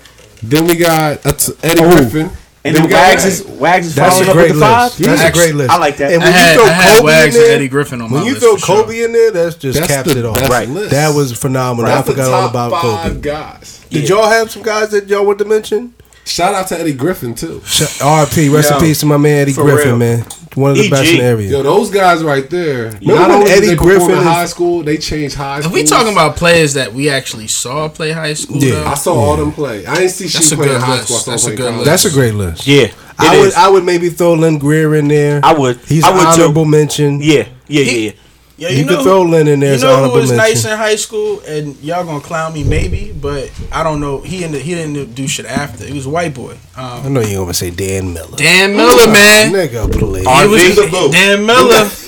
Then 0.41 0.65
we 0.67 0.75
got 0.77 1.25
uh, 1.25 1.33
Eddie 1.63 1.81
Oh. 1.83 1.95
Griffin. 1.95 2.29
And 2.65 2.75
then 2.75 2.83
then 2.83 2.89
we 2.91 2.93
Wags 2.95 3.25
is 3.25 3.45
Wags 3.45 3.87
is 3.87 3.95
That's 3.95 4.15
following 4.15 4.27
a 4.27 4.31
up 4.31 4.35
great 4.35 4.51
with 4.51 4.59
the 4.59 4.65
five. 4.65 4.83
list. 4.91 4.97
That's 4.99 5.21
a 5.21 5.25
Actually, 5.25 5.41
great 5.43 5.55
list. 5.55 5.69
I 5.71 5.77
like 5.77 5.97
that. 5.97 6.11
And 6.11 6.21
I 6.21 6.25
when 6.25 6.33
had, 6.33 6.55
you 6.55 6.61
I 6.61 6.65
throw 6.65 6.65
had 6.73 6.97
Kobe 6.97 7.05
Wags 7.05 7.35
in 7.35 7.41
there, 7.41 7.55
Eddie 7.55 7.67
Griffin 7.69 8.01
on 8.01 8.11
my 8.11 8.17
when 8.17 8.25
you 8.25 8.31
list 8.33 8.43
throw 8.43 8.53
for 8.57 8.59
sure. 8.65 8.83
Kobe 8.83 9.03
in 9.03 9.13
there, 9.13 9.31
that's 9.31 9.55
just 9.55 9.79
That's 9.79 9.91
caps 9.91 10.13
the 10.13 10.19
it 10.19 10.25
off. 10.25 10.35
best 10.35 10.51
Right. 10.51 10.67
list. 10.69 10.91
That 10.91 11.15
was 11.15 11.31
phenomenal. 11.37 11.89
That's 11.89 12.09
I 12.09 12.11
forgot 12.11 12.25
the 12.25 12.33
all 12.33 12.49
about 12.49 12.71
five 12.71 13.11
Kobe. 13.13 13.21
guys. 13.21 13.79
Did 13.89 14.03
Yeah. 14.09 14.15
y'all 14.15 14.27
have 14.29 14.51
some 14.51 14.61
guys 14.63 14.89
that 14.91 15.07
y'all 15.07 15.25
want 15.25 15.39
to 15.39 15.45
mention? 15.45 15.93
Shout 16.29 16.53
out 16.53 16.67
to 16.67 16.79
Eddie 16.79 16.93
Griffin 16.93 17.33
too. 17.35 17.61
Sh- 17.65 18.01
R.P. 18.01 18.49
Rest 18.49 18.69
Yo, 18.69 18.77
in 18.77 18.81
peace 18.83 18.99
to 19.01 19.05
my 19.05 19.17
man 19.17 19.41
Eddie 19.41 19.53
Griffin, 19.53 19.87
real. 19.89 19.97
man. 19.97 20.25
One 20.55 20.71
of 20.71 20.77
the 20.77 20.85
EG. 20.85 20.91
best 20.91 21.11
in 21.11 21.17
the 21.17 21.23
area. 21.23 21.49
Yo, 21.51 21.63
those 21.63 21.89
guys 21.89 22.23
right 22.23 22.49
there. 22.49 22.91
Remember 22.91 23.05
not 23.15 23.29
when 23.29 23.31
only 23.39 23.51
Eddie 23.51 23.61
did 23.61 23.69
they 23.69 23.75
perform 23.75 23.97
Griffin 23.97 24.11
in 24.11 24.17
is- 24.19 24.23
high 24.23 24.45
school, 24.45 24.83
they 24.83 24.97
changed 24.97 25.35
high 25.35 25.57
If 25.59 25.63
school. 25.65 25.73
we 25.73 25.83
talking 25.83 26.11
about 26.11 26.35
players 26.37 26.73
that 26.73 26.93
we 26.93 27.09
actually 27.09 27.47
saw 27.47 27.87
play 27.89 28.11
high 28.11 28.33
school, 28.33 28.57
Yeah. 28.57 28.75
though, 28.75 28.85
I 28.85 28.93
saw 28.95 29.13
all 29.13 29.35
them 29.37 29.51
play. 29.51 29.85
I 29.85 29.95
didn't 29.95 30.09
see 30.11 30.25
That's 30.27 30.47
she 30.47 30.53
a 30.55 30.57
play 30.57 30.67
in 30.67 30.73
good 30.73 30.81
high 30.81 30.95
list. 30.97 31.05
school. 31.07 31.17
I 31.17 31.19
saw 31.21 31.31
That's 31.31 31.45
a 31.47 31.55
good 31.55 31.71
college. 31.71 31.85
That's 31.85 32.05
a 32.05 32.09
great 32.11 32.33
list. 32.35 32.67
Yeah, 32.67 32.83
it 32.83 32.93
I 33.19 33.39
would 33.39 33.47
is. 33.47 33.55
I 33.55 33.69
would 33.69 33.83
maybe 33.85 34.09
throw 34.09 34.33
Lynn 34.33 34.57
Greer 34.57 34.95
in 34.95 35.07
there. 35.07 35.39
I 35.43 35.53
would. 35.53 35.79
He's 35.87 36.03
I 36.03 36.11
would 36.11 36.35
too. 36.35 36.41
honorable 36.43 36.65
mention. 36.65 37.21
Yeah, 37.21 37.45
yeah, 37.67 37.81
yeah, 37.81 37.83
He- 37.83 38.05
yeah. 38.07 38.11
Yeah, 38.59 38.69
You 38.69 38.85
could 38.85 39.01
throw 39.03 39.21
Lynn 39.21 39.47
in 39.47 39.61
there 39.61 39.75
You 39.75 39.81
know 39.81 39.87
who 39.87 39.93
honorable 40.03 40.17
was 40.19 40.31
nice 40.33 40.65
in 40.65 40.77
high 40.77 40.97
school, 40.97 41.39
and 41.47 41.77
y'all 41.81 42.03
gonna 42.03 42.19
clown 42.19 42.53
me 42.53 42.63
maybe, 42.65 43.13
but 43.13 43.49
I 43.71 43.83
don't 43.83 44.01
know. 44.01 44.19
He 44.19 44.43
ended, 44.43 44.61
he 44.63 44.75
didn't 44.75 45.15
do 45.15 45.27
shit 45.29 45.45
after. 45.45 45.85
He 45.85 45.93
was 45.93 46.05
a 46.05 46.09
white 46.09 46.33
boy. 46.33 46.57
I 46.75 46.99
Um, 46.99 47.13
know 47.13 47.21
you're 47.21 47.39
gonna 47.41 47.53
say 47.53 47.69
Dan 47.71 48.13
Miller. 48.13 48.35
Dan 48.37 48.75
Miller, 48.75 49.07
man. 49.07 49.53
Nigga, 49.53 49.89
please. 49.91 50.27
R- 50.27 50.41
He 50.43 50.47
was 50.49 50.77
RV. 50.77 51.11
Dan 51.13 51.45
Miller. 51.45 51.89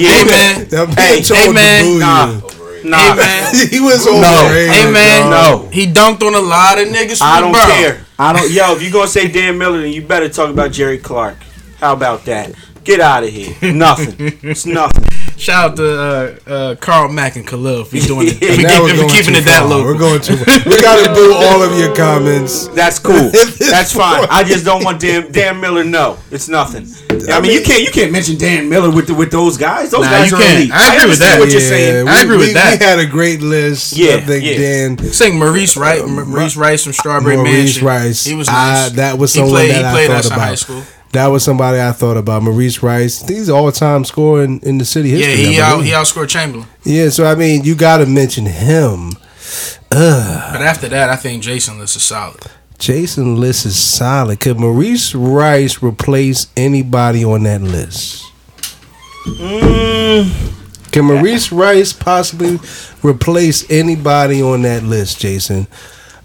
Yeah, 0.00 0.08
hey 0.08 0.24
man. 0.24 0.68
That 0.68 0.88
Hey, 0.98 1.20
hey, 1.22 1.52
man. 1.52 1.98
Nah, 1.98 2.40
nah. 2.84 2.96
Hey 2.96 3.14
man. 3.16 3.68
he 3.70 3.78
was 3.80 4.06
No. 4.06 4.12
overrated. 4.16 4.70
Hey 4.72 4.90
man. 4.90 5.30
No. 5.30 5.68
He 5.70 5.86
dunked 5.86 6.22
on 6.22 6.34
a 6.34 6.40
lot 6.40 6.78
of 6.78 6.88
niggas. 6.88 7.18
From 7.18 7.26
I 7.28 7.40
don't 7.40 7.52
borough. 7.52 7.66
care. 7.66 8.06
I 8.18 8.32
don't. 8.32 8.50
Yo, 8.50 8.72
if 8.74 8.82
you 8.82 8.90
gonna 8.90 9.06
say 9.08 9.28
Dan 9.28 9.58
Miller, 9.58 9.82
then 9.82 9.92
you 9.92 10.00
better 10.02 10.28
talk 10.30 10.48
about 10.50 10.72
Jerry 10.72 10.96
Clark. 10.98 11.36
How 11.78 11.92
about 11.92 12.24
that? 12.24 12.52
Get 12.84 13.00
out 13.00 13.22
of 13.24 13.28
here. 13.30 13.54
Nothing. 13.72 14.38
It's 14.42 14.64
nothing. 14.64 15.04
Shout 15.40 15.70
out 15.70 15.76
to 15.76 15.88
uh, 15.88 16.38
uh, 16.52 16.74
Carl 16.76 17.08
Mack 17.10 17.36
and 17.36 17.46
Khalil 17.46 17.84
for 17.84 17.96
doing 17.96 18.28
it. 18.28 18.36
For, 18.56 18.62
Now 18.62 18.82
we're 18.82 18.90
keeping, 18.92 19.08
for 19.08 19.14
keeping 19.16 19.34
it 19.36 19.44
that 19.46 19.66
low. 19.66 19.82
We're 19.82 19.96
going 19.98 20.20
too. 20.20 20.36
We 20.68 20.80
got 20.82 21.00
to 21.06 21.14
do 21.14 21.32
all 21.34 21.62
of 21.62 21.78
your 21.78 21.94
comments. 21.96 22.68
That's 22.68 22.98
cool. 22.98 23.30
That's 23.58 23.92
fine. 23.94 24.26
I 24.30 24.44
just 24.44 24.66
don't 24.66 24.84
want 24.84 25.00
Dan 25.00 25.32
Dan 25.32 25.58
Miller. 25.60 25.82
No, 25.82 26.18
it's 26.30 26.48
nothing. 26.48 26.86
I 27.32 27.40
mean, 27.40 27.52
you 27.52 27.62
can't 27.62 27.82
you 27.82 27.90
can't 27.90 28.12
mention 28.12 28.36
Dan 28.36 28.68
Miller 28.68 28.90
with 28.94 29.06
the, 29.06 29.14
with 29.14 29.30
those 29.30 29.56
guys. 29.56 29.90
Those 29.90 30.04
Nah, 30.04 30.10
guys 30.10 30.30
you 30.30 30.36
are 30.36 30.40
can't. 30.40 30.58
elite. 30.60 30.72
I 30.72 30.96
agree 30.96 31.08
with 31.10 31.18
that. 31.20 31.38
What 31.40 31.50
you're 31.50 31.60
Yeah, 31.62 31.68
saying? 31.68 32.08
I 32.08 32.16
we- 32.16 32.22
agree 32.22 32.36
with 32.36 32.54
that. 32.54 32.78
We 32.78 32.84
had 32.84 32.98
a 32.98 33.06
great 33.06 33.40
list. 33.40 33.96
Yeah, 33.96 34.16
I 34.16 34.20
think 34.20 34.44
yeah. 34.44 34.58
Dan. 34.58 34.98
Sing 35.12 35.38
Maurice 35.38 35.76
Wright, 35.76 36.04
Maurice 36.06 36.56
Rice 36.56 36.84
from 36.84 36.92
Strawberry 36.92 37.36
Maurice 37.36 37.52
Mansion. 37.80 37.86
Rice. 37.86 38.24
He 38.24 38.34
was 38.34 38.48
I- 38.48 38.90
that 38.90 39.16
was 39.18 39.32
He 39.32 39.38
someone 39.40 39.54
played- 39.54 39.70
that 39.70 39.78
he 39.78 39.84
I 39.84 39.92
played 39.92 40.06
thought 40.08 40.16
us 40.18 40.26
in 40.26 40.32
about. 40.32 40.44
high 40.48 40.54
school. 40.54 40.82
That 41.12 41.26
was 41.28 41.42
somebody 41.44 41.80
I 41.80 41.90
thought 41.92 42.16
about. 42.16 42.42
Maurice 42.42 42.82
Rice. 42.82 43.26
He's 43.28 43.50
all-time 43.50 44.04
scorer 44.04 44.44
in, 44.44 44.60
in 44.60 44.78
the 44.78 44.84
city 44.84 45.08
Yeah, 45.10 45.26
history. 45.26 45.44
he 45.54 45.60
I 45.60 45.70
out 45.72 45.80
he 45.84 45.90
outscored 45.90 46.28
Chamberlain. 46.28 46.68
Yeah, 46.84 47.08
so 47.08 47.24
I 47.26 47.34
mean, 47.34 47.64
you 47.64 47.74
got 47.74 47.98
to 47.98 48.06
mention 48.06 48.46
him. 48.46 49.12
But 49.90 50.62
after 50.62 50.88
that, 50.88 51.10
I 51.10 51.16
think 51.16 51.42
Jason 51.42 51.78
List 51.80 51.96
is 51.96 52.02
solid. 52.04 52.40
Jason 52.78 53.36
list 53.38 53.66
is 53.66 53.76
solid. 53.76 54.40
Could 54.40 54.58
Maurice 54.58 55.14
Rice 55.14 55.82
replace 55.82 56.46
anybody 56.56 57.22
on 57.24 57.42
that 57.42 57.60
list? 57.60 58.24
Mm. 59.26 60.90
Can 60.90 61.04
Maurice 61.04 61.52
Rice 61.52 61.92
possibly 61.92 62.58
replace 63.02 63.70
anybody 63.70 64.40
on 64.42 64.62
that 64.62 64.82
list, 64.82 65.20
Jason? 65.20 65.66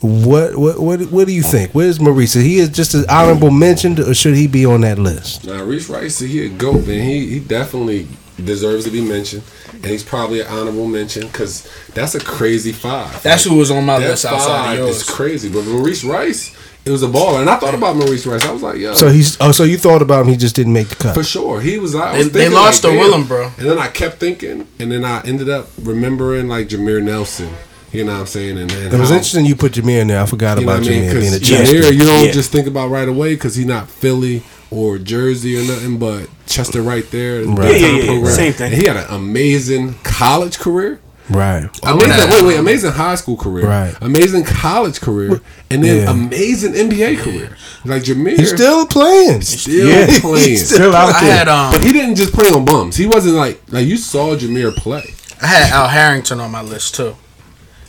What 0.05 0.55
what 0.57 0.79
what 0.79 1.01
what 1.11 1.27
do 1.27 1.33
you 1.33 1.41
think? 1.41 1.71
Where's 1.71 1.99
Maurice? 1.99 2.33
He 2.33 2.57
is 2.59 2.69
just 2.69 2.93
an 2.93 3.05
honorable 3.09 3.51
mention, 3.51 3.99
or 3.99 4.13
should 4.13 4.35
he 4.35 4.47
be 4.47 4.65
on 4.65 4.81
that 4.81 4.99
list? 4.99 5.45
Now, 5.45 5.63
Reese 5.63 5.89
Rice, 5.89 6.19
he 6.19 6.45
a 6.45 6.49
goat, 6.49 6.85
man. 6.87 7.03
He 7.03 7.27
he 7.27 7.39
definitely 7.39 8.07
deserves 8.43 8.83
to 8.85 8.91
be 8.91 9.01
mentioned, 9.01 9.43
and 9.73 9.85
he's 9.85 10.03
probably 10.03 10.41
an 10.41 10.47
honorable 10.47 10.87
mention 10.87 11.25
because 11.27 11.67
that's 11.93 12.15
a 12.15 12.19
crazy 12.19 12.71
five. 12.71 13.21
That's 13.23 13.43
who 13.45 13.55
was 13.57 13.71
on 13.71 13.85
my 13.85 13.99
that 13.99 14.09
list 14.09 14.25
outside 14.25 14.47
five 14.47 14.79
of 14.79 14.89
is 14.89 14.97
yours. 15.07 15.09
crazy. 15.09 15.49
But 15.49 15.65
Maurice 15.65 16.03
Rice, 16.03 16.53
it 16.85 16.91
was 16.91 17.01
a 17.01 17.07
baller, 17.07 17.39
and 17.41 17.49
I 17.49 17.55
thought 17.55 17.73
about 17.73 17.95
Maurice 17.95 18.25
Rice. 18.27 18.43
I 18.45 18.51
was 18.51 18.61
like, 18.61 18.77
yo, 18.77 18.93
So 18.93 19.07
he's 19.09 19.37
oh, 19.39 19.51
so 19.53 19.63
you 19.63 19.77
thought 19.77 20.01
about 20.01 20.25
him? 20.25 20.31
He 20.31 20.37
just 20.37 20.55
didn't 20.55 20.73
make 20.73 20.89
the 20.89 20.95
cut. 20.95 21.15
for 21.15 21.23
sure, 21.23 21.61
he 21.61 21.77
was. 21.79 21.95
I 21.95 22.11
They- 22.11 22.17
was 22.19 22.31
they 22.31 22.39
thinking 22.41 22.55
lost 22.55 22.83
like, 22.83 22.91
to 22.93 22.97
damn. 22.99 23.05
Willem, 23.07 23.27
bro. 23.27 23.51
And 23.57 23.69
then 23.69 23.79
I 23.79 23.87
kept 23.87 24.19
thinking, 24.19 24.67
and 24.79 24.91
then 24.91 25.03
I 25.05 25.21
ended 25.21 25.49
up 25.49 25.69
remembering 25.81 26.47
like 26.49 26.67
Jameer 26.67 27.01
Nelson. 27.01 27.49
You 27.95 28.03
know 28.05 28.13
what 28.13 28.19
I'm 28.21 28.25
saying? 28.27 28.57
And, 28.57 28.71
and 28.71 28.93
It 28.93 28.99
was 28.99 29.09
how- 29.09 29.15
interesting 29.15 29.45
you 29.45 29.55
put 29.55 29.73
Jameer 29.73 30.01
in 30.01 30.07
there. 30.07 30.21
I 30.21 30.25
forgot 30.25 30.57
You 30.59 30.65
know 30.65 30.71
about 30.73 30.81
what 30.83 30.91
I 30.91 30.91
mean? 30.91 31.03
Jameer 31.09 31.19
being 31.21 31.33
a 31.33 31.39
Chester. 31.39 31.75
Jameer, 31.75 31.93
you 31.93 32.03
don't 32.05 32.25
Yeah. 32.25 32.31
just 32.31 32.51
think 32.51 32.67
about 32.67 32.89
right 32.89 33.07
away 33.07 33.35
because 33.35 33.55
he's 33.55 33.65
not 33.65 33.89
Philly 33.89 34.43
or 34.71 34.97
Jersey 34.97 35.57
or 35.57 35.63
nothing, 35.63 35.97
but 35.97 36.27
Chester 36.47 36.81
right 36.81 37.09
there. 37.11 37.43
Right. 37.45 37.79
Yeah, 37.79 37.87
yeah, 37.87 37.97
yeah. 37.97 38.05
program. 38.07 38.33
Same 38.35 38.53
thing. 38.53 38.73
And 38.73 38.81
he 38.81 38.87
had 38.87 38.97
an 38.97 39.05
amazing 39.09 39.95
college 40.03 40.59
career. 40.59 40.99
Right. 41.27 41.67
Amazing, 41.81 42.09
that. 42.09 42.29
wait, 42.29 42.45
wait, 42.45 42.57
amazing 42.59 42.91
high 42.91 43.15
school 43.15 43.35
career, 43.35 43.65
Right. 43.65 43.95
Amazing 43.99 44.43
college 44.43 45.01
career, 45.01 45.41
and 45.71 45.83
then 45.83 46.03
Yeah. 46.03 46.11
amazing 46.11 46.75
NBA 46.75 47.15
career. 47.15 47.49
Like 47.83 48.03
Jameer, 48.03 48.37
He's 48.37 48.51
still 48.53 48.85
playing. 48.85 49.41
still 49.41 49.87
Yeah. 49.89 50.19
playing, 50.21 50.49
He's 50.49 50.69
Still 50.69 50.95
out 50.95 51.15
I 51.15 51.25
there. 51.25 51.35
had 51.37 51.49
um 51.49 51.71
but 51.71 51.83
he 51.83 51.91
didn't 51.91 52.13
just 52.15 52.31
play 52.31 52.51
on 52.51 52.63
bums. 52.63 52.95
He 52.95 53.07
wasn't 53.07 53.33
like 53.37 53.59
like 53.71 53.87
you 53.87 53.97
saw 53.97 54.35
Jameer 54.35 54.75
play. 54.75 55.15
I 55.41 55.47
had 55.47 55.71
Al 55.71 55.87
Harrington 55.87 56.39
on 56.39 56.51
my 56.51 56.61
list 56.61 56.93
too. 56.93 57.15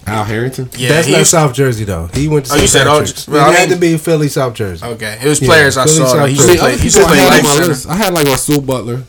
Al 0.07 0.25
Harrington. 0.25 0.71
Yeah, 0.77 0.91
That's 0.91 1.09
not 1.09 1.19
used- 1.19 1.31
South 1.31 1.53
Jersey 1.53 1.85
though. 1.85 2.09
He 2.15 2.29
went 2.29 2.47
to 2.47 2.53
Oh, 2.53 2.55
St. 2.55 2.63
you 2.63 2.69
said, 2.69 2.87
oh, 2.87 2.99
Patrick's. 3.01 3.27
well, 3.29 3.45
I 3.45 3.53
it 3.53 3.59
had 3.59 3.69
to 3.71 3.77
be 3.77 3.97
Philly, 3.99 4.29
South 4.29 4.55
Jersey. 4.55 4.85
Okay, 4.87 5.19
it 5.23 5.27
was 5.29 5.41
Yeah, 5.41 5.49
players 5.49 5.77
I 5.77 5.85
Philly 5.85 5.97
saw. 5.97 6.27
He 6.27 6.35
Jersey. 6.37 6.37
used 6.37 6.43
to 6.43 6.47
I 6.47 6.53
mean, 6.53 6.59
play. 6.59 6.69
other 6.69 6.77
He 6.79 6.85
used 6.85 6.97
to 6.97 7.03
people 7.03 7.15
I 7.15 7.17
had 7.19 7.29
life 7.29 7.39
on 7.39 7.87
my 7.87 7.93
I 7.93 7.97
had 7.97 8.15
like 8.15 8.27
Rasul 8.29 8.61
Butler. 8.61 9.03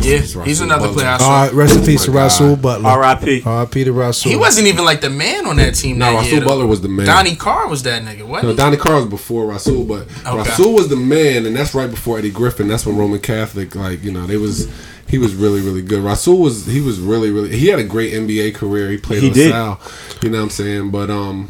Yeah, 0.00 0.18
Rasul 0.20 0.42
he's 0.44 0.60
another 0.60 0.86
Butler. 0.88 0.94
player 1.02 1.08
I 1.08 1.18
saw. 1.18 1.42
right, 1.42 1.52
rest 1.52 1.76
in 1.78 1.84
peace 1.84 2.04
to 2.04 2.10
my 2.12 2.22
Rasul 2.22 2.50
God. 2.54 2.62
Butler. 2.62 2.88
R.I.P. 2.90 3.42
R.I.P. 3.44 3.84
to 3.84 3.92
Rasul. 3.92 4.30
He 4.30 4.36
wasn't 4.36 4.66
even 4.68 4.84
like 4.84 5.00
the 5.00 5.10
man 5.10 5.46
on 5.46 5.56
that 5.56 5.74
team. 5.74 5.98
No, 5.98 6.06
that 6.06 6.16
Rasul 6.16 6.30
year, 6.30 6.40
though. 6.40 6.46
Butler 6.46 6.66
was 6.66 6.80
the 6.82 6.88
man. 6.88 7.06
Donnie 7.06 7.34
Carr 7.34 7.66
was 7.68 7.82
that 7.82 8.02
nigga. 8.02 8.24
What? 8.26 8.44
No, 8.44 8.54
Donnie 8.54 8.76
Carr 8.76 8.96
was 8.96 9.06
before 9.06 9.46
Rasul, 9.46 9.84
but 9.84 10.02
Okay. 10.26 10.36
Rasul 10.36 10.74
was 10.74 10.88
the 10.88 10.96
man, 10.96 11.46
and 11.46 11.56
that's 11.56 11.74
right 11.74 11.90
before 11.90 12.18
Eddie 12.18 12.30
Griffin. 12.30 12.68
That's 12.68 12.86
when 12.86 12.96
Roman 12.96 13.20
Catholic, 13.20 13.74
like 13.74 14.02
you 14.04 14.12
know, 14.12 14.26
they 14.26 14.36
was 14.36 14.68
he 15.08 15.18
was 15.18 15.34
really 15.34 15.60
really 15.62 15.82
good. 15.82 16.02
Rasul 16.04 16.38
was 16.38 16.66
he 16.66 16.80
was 16.80 17.00
really 17.00 17.30
really 17.30 17.56
he 17.56 17.66
had 17.68 17.78
a 17.80 17.84
great 17.84 18.12
NBA 18.12 18.54
career. 18.54 18.90
He 18.90 18.98
played 18.98 19.22
He 19.22 19.30
did. 19.30 19.50
LaSalle, 19.50 19.80
you 20.22 20.30
know 20.30 20.38
what 20.38 20.44
I'm 20.44 20.50
saying? 20.50 20.90
But 20.90 21.10
um, 21.10 21.48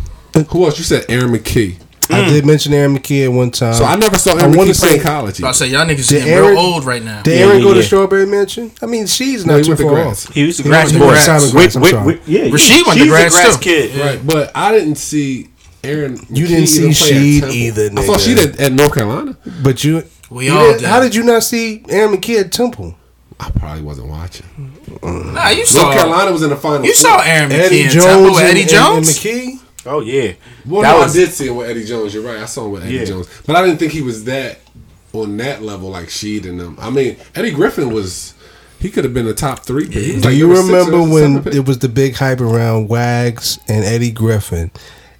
Who 0.50 0.64
else? 0.64 0.78
You 0.78 0.84
said 0.84 1.04
Aaron 1.08 1.30
McKie. 1.32 1.78
I 2.10 2.20
mm. 2.22 2.28
did 2.28 2.46
mention 2.46 2.72
Aaron 2.72 2.96
McKie 2.96 3.24
at 3.24 3.32
one 3.32 3.50
time. 3.50 3.74
So 3.74 3.84
I 3.84 3.96
never 3.96 4.16
saw 4.16 4.32
I 4.34 4.40
Aaron 4.42 4.56
wanna 4.56 4.70
McKie 4.72 4.78
play 4.80 4.88
say- 4.90 4.96
in 4.96 5.02
college. 5.02 5.42
I 5.42 5.52
say 5.52 5.66
y'all 5.68 5.84
niggas 5.86 6.08
Did 6.08 6.18
getting 6.20 6.32
Aaron- 6.32 6.48
real 6.50 6.58
old 6.58 6.84
right 6.84 7.02
now. 7.02 7.22
Did 7.22 7.38
Yeah, 7.38 7.46
Aaron 7.46 7.58
yeah, 7.58 7.64
go 7.64 7.74
to. 7.74 7.82
Strawberry 7.82 8.26
Mansion? 8.26 8.70
I 8.82 8.86
mean, 8.86 9.06
she's 9.06 9.44
not 9.44 9.58
he 9.58 9.62
too 9.64 9.68
went 9.70 9.80
to 9.80 9.88
far 9.88 10.00
off. 10.06 10.32
He 10.32 10.44
was 10.46 10.56
the 10.56 10.62
He 10.62 10.68
grass 10.68 10.86
went 10.92 11.02
to 11.02 11.08
boy. 11.08 11.14
Simon 11.16 11.50
Gratz, 11.50 11.74
With- 11.74 11.76
I'm 11.76 11.82
with- 11.82 11.90
sorry. 11.90 12.06
with- 12.06 12.28
yeah, 12.28 12.42
yeah. 12.44 12.50
Rasheed 12.50 12.86
went 12.86 12.86
to 12.86 12.92
She's 12.94 13.02
a 13.02 13.08
Gratz, 13.08 13.34
grass 13.34 13.54
too. 13.56 13.60
kid. 13.60 14.00
Right, 14.00 14.26
but 14.26 14.50
I 14.54 14.72
didn't 14.72 14.96
see 14.96 15.48
Aaron. 15.84 16.18
You 16.30 16.44
McKie 16.44 16.48
didn't 16.48 16.66
see 16.68 16.80
even 16.80 16.92
Sheed 16.92 17.40
Temple. 17.40 17.56
either, 17.56 17.90
I 17.96 18.04
saw 18.06 18.12
nigga. 18.16 18.34
Sheed 18.36 18.54
at, 18.54 18.60
at 18.60 18.72
North 18.72 18.94
Carolina. 18.94 19.36
But 19.62 19.84
you, 19.84 20.02
We 20.30 20.46
you 20.46 20.52
all 20.56 20.72
didn't- 20.72 20.84
How 20.88 21.00
did 21.00 21.14
you 21.14 21.22
not 21.22 21.42
see 21.44 21.82
Aaron 21.88 22.16
McKie 22.16 22.40
at 22.40 22.52
Temple? 22.52 22.94
I 23.40 23.50
probably 23.50 23.82
wasn't 23.82 24.08
watching. 24.08 24.46
Nah, 25.02 25.50
you 25.50 25.58
North 25.58 25.68
saw. 25.68 25.82
North 25.82 25.94
Carolina 25.96 26.32
was 26.32 26.42
in 26.42 26.50
the 26.50 26.56
final. 26.56 26.84
You 26.84 26.92
four. 26.94 27.02
saw 27.10 27.20
Aaron 27.20 27.50
McKie 27.50 27.58
Eddie 27.60 27.82
in 27.82 27.90
Jones, 27.90 28.04
Temple 28.06 28.30
with 28.30 28.38
and, 28.40 28.48
Eddie 28.48 28.60
and- 28.62 28.70
Jones. 28.70 29.08
and 29.08 29.16
McKie. 29.16 29.58
Oh 29.88 30.00
yeah. 30.00 30.32
Well, 30.66 30.82
That 30.82 30.92
no, 30.92 30.98
was- 31.00 31.16
I 31.16 31.20
did 31.20 31.32
see 31.32 31.46
him 31.48 31.56
with 31.56 31.68
Eddie 31.70 31.84
Jones. 31.84 32.14
You're 32.14 32.22
right. 32.24 32.38
I 32.38 32.46
saw 32.46 32.64
him 32.66 32.72
with 32.72 32.84
Eddie 32.84 32.94
Yeah. 32.96 33.04
Jones, 33.04 33.28
but 33.46 33.56
I 33.56 33.64
didn't 33.64 33.78
think 33.78 33.92
he 33.92 34.02
was 34.02 34.24
that 34.24 34.58
on 35.12 35.36
that 35.38 35.62
level 35.62 35.90
like 35.90 36.06
Sheed 36.08 36.46
and 36.46 36.60
them. 36.60 36.76
I 36.80 36.90
mean, 36.90 37.16
Eddie 37.34 37.50
Griffin 37.52 37.92
was. 37.92 38.34
He 38.80 38.90
could 38.90 39.02
have 39.02 39.12
been 39.12 39.26
a 39.26 39.34
top 39.34 39.64
three 39.66 39.86
pick. 39.86 40.04
He 40.04 40.12
was 40.12 40.22
Do 40.22 40.28
like 40.28 40.38
you 40.38 40.46
number 40.54 40.62
six 40.62 40.88
or 40.88 40.92
remember 40.92 41.12
when 41.12 41.42
pick. 41.42 41.54
it 41.54 41.66
was 41.66 41.78
the 41.80 41.88
big 41.88 42.14
hype 42.14 42.40
around 42.40 42.86
Wags 42.88 43.58
and 43.66 43.84
Eddie 43.84 44.12
Griffin? 44.12 44.70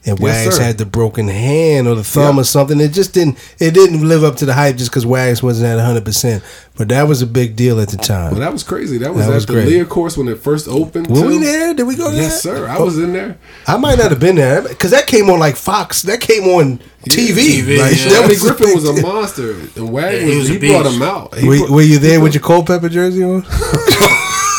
And 0.06 0.16
Wags 0.20 0.54
sir. 0.56 0.62
had 0.62 0.78
the 0.78 0.86
broken 0.86 1.26
hand 1.26 1.88
or 1.88 1.96
the 1.96 2.04
thumb 2.04 2.36
Yeah. 2.36 2.42
or 2.42 2.44
something. 2.44 2.80
It 2.80 2.92
just 2.92 3.12
didn't. 3.14 3.36
It 3.58 3.74
didn't 3.74 4.06
live 4.08 4.22
up 4.22 4.36
to 4.36 4.46
the 4.46 4.54
hype 4.54 4.76
just 4.76 4.90
because 4.92 5.04
Wags 5.04 5.42
wasn't 5.42 5.66
at 5.76 5.84
hundred 5.84 6.04
percent. 6.04 6.44
But 6.78 6.88
that 6.90 7.08
was 7.08 7.22
a 7.22 7.26
big 7.26 7.56
deal 7.56 7.80
at 7.80 7.88
the 7.88 7.96
time. 7.96 8.30
Well, 8.30 8.40
that 8.40 8.52
was 8.52 8.62
crazy. 8.62 8.98
That 8.98 9.12
was 9.12 9.26
That 9.26 9.32
at 9.32 9.34
was 9.34 9.46
the 9.46 9.54
great. 9.54 9.66
Lear 9.66 9.84
course 9.84 10.16
when 10.16 10.28
it 10.28 10.38
first 10.38 10.68
opened. 10.68 11.08
Were 11.08 11.22
too. 11.22 11.26
we 11.26 11.38
there? 11.38 11.74
Did 11.74 11.88
we 11.88 11.96
go 11.96 12.10
there? 12.12 12.22
Yes, 12.22 12.40
sir. 12.40 12.68
I 12.68 12.78
was 12.78 12.98
oh. 12.98 13.02
in 13.02 13.12
there. 13.12 13.36
I 13.66 13.76
might 13.76 13.98
not 13.98 14.12
have 14.12 14.20
been 14.20 14.36
there 14.36 14.62
because 14.62 14.92
that 14.92 15.08
came 15.08 15.28
on 15.28 15.40
like 15.40 15.56
Fox. 15.56 16.02
That 16.02 16.20
came 16.20 16.44
on 16.44 16.78
TV. 17.02 17.62
TV, 17.62 17.78
Like, 17.78 17.96
yeah. 17.98 18.20
that 18.20 18.28
was 18.28 18.44
a 18.44 18.46
Griffin 18.46 18.74
was 18.74 18.88
a 18.88 19.02
monster, 19.02 19.52
and 19.54 19.92
Wag 19.92 20.14
Yeah, 20.14 20.20
he 20.20 20.26
was, 20.26 20.36
was 20.38 20.48
he, 20.48 20.56
a 20.56 20.80
brought 20.80 20.86
him 20.86 21.02
out. 21.02 21.34
He 21.36 21.48
Were, 21.48 21.58
brought- 21.58 21.70
were 21.70 21.82
you 21.82 21.98
there 21.98 22.20
with 22.20 22.34
your 22.34 22.42
Culpepper 22.42 22.88
jersey 22.88 23.24
on? 23.24 23.44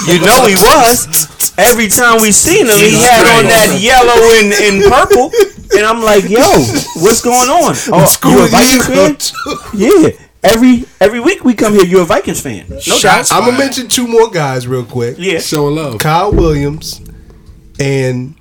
You 0.07 0.19
know 0.25 0.45
he 0.47 0.55
was. 0.55 1.53
Every 1.57 1.87
time 1.89 2.21
we 2.21 2.31
seen 2.31 2.65
him, 2.65 2.77
he 2.77 2.95
had 3.03 3.27
on 3.37 3.43
that 3.51 3.77
yellow 3.79 4.15
and, 4.39 4.53
and 4.55 4.89
purple. 4.89 5.29
And 5.75 5.85
I'm 5.85 6.01
like, 6.01 6.23
yo, 6.29 6.39
what's 7.03 7.21
going 7.21 7.49
on? 7.49 7.75
Oh, 7.91 8.07
you 8.25 8.43
a 8.43 8.47
Vikings 8.47 8.87
fan? 8.87 9.69
Yeah. 9.75 10.28
Every 10.43 10.85
every 11.01 11.19
week 11.19 11.43
we 11.43 11.53
come 11.53 11.73
here, 11.73 11.83
you're 11.83 12.03
a 12.03 12.05
Vikings 12.05 12.39
fan. 12.41 12.65
No 12.69 12.79
Shots. 12.79 13.31
I'm 13.31 13.45
gonna 13.45 13.57
mention 13.57 13.87
two 13.89 14.07
more 14.07 14.29
guys 14.29 14.67
real 14.67 14.85
quick. 14.85 15.15
Yeah. 15.19 15.39
showing 15.39 15.75
love. 15.75 15.99
Kyle 15.99 16.31
Williams 16.31 17.01
and 17.79 18.35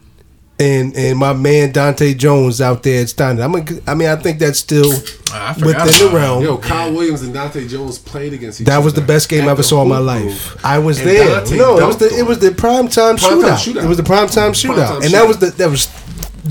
and 0.61 0.95
and 0.97 1.19
my 1.19 1.33
man 1.33 1.73
Dante 1.73 2.15
Jones 2.15 2.61
out 2.61 2.85
there 2.85 3.03
at 3.03 3.09
Steinert. 3.09 3.43
I'm 3.45 3.53
gonna, 3.65 3.81
I 3.89 3.95
mean, 3.95 4.09
I 4.09 4.15
think 4.17 4.39
that's 4.39 4.61
still 4.61 4.93
Ah, 5.33 5.55
I 5.57 5.65
within 5.67 5.87
the 5.87 6.07
about 6.09 6.13
realm. 6.15 6.43
Yo, 6.45 6.57
Kyle 6.59 6.93
Williams 6.93 7.23
and 7.23 7.35
Dante 7.35 7.67
Jones 7.67 7.99
played 7.99 8.33
against 8.33 8.61
each 8.61 8.69
other. 8.69 8.77
that 8.79 8.85
was 8.85 8.95
the 8.95 9.01
best 9.01 9.29
game 9.29 9.49
I 9.49 9.51
ever 9.51 9.63
saw 9.65 9.83
in 9.83 9.89
my 9.89 9.99
life. 9.99 10.55
Room. 10.55 10.61
I 10.65 10.79
was 10.79 10.99
And 11.01 11.09
there. 11.09 11.29
Dante 11.41 11.57
no, 11.57 11.79
it 11.79 11.87
was 11.87 11.97
the 11.99 12.17
it 12.17 12.27
was 12.27 12.39
the 12.39 12.53
prime 12.53 12.87
time 12.89 13.17
Prime 13.17 13.39
shootout. 13.43 13.57
shootout. 13.73 13.85
It 13.85 13.89
was 13.89 13.97
the 13.97 14.03
prime 14.05 14.29
time 14.29 14.53
shootout, 14.53 14.87
time 14.89 15.03
and 15.03 15.13
that 15.15 15.27
was 15.27 15.39
the 15.39 15.47
that 15.51 15.69
was 15.69 15.89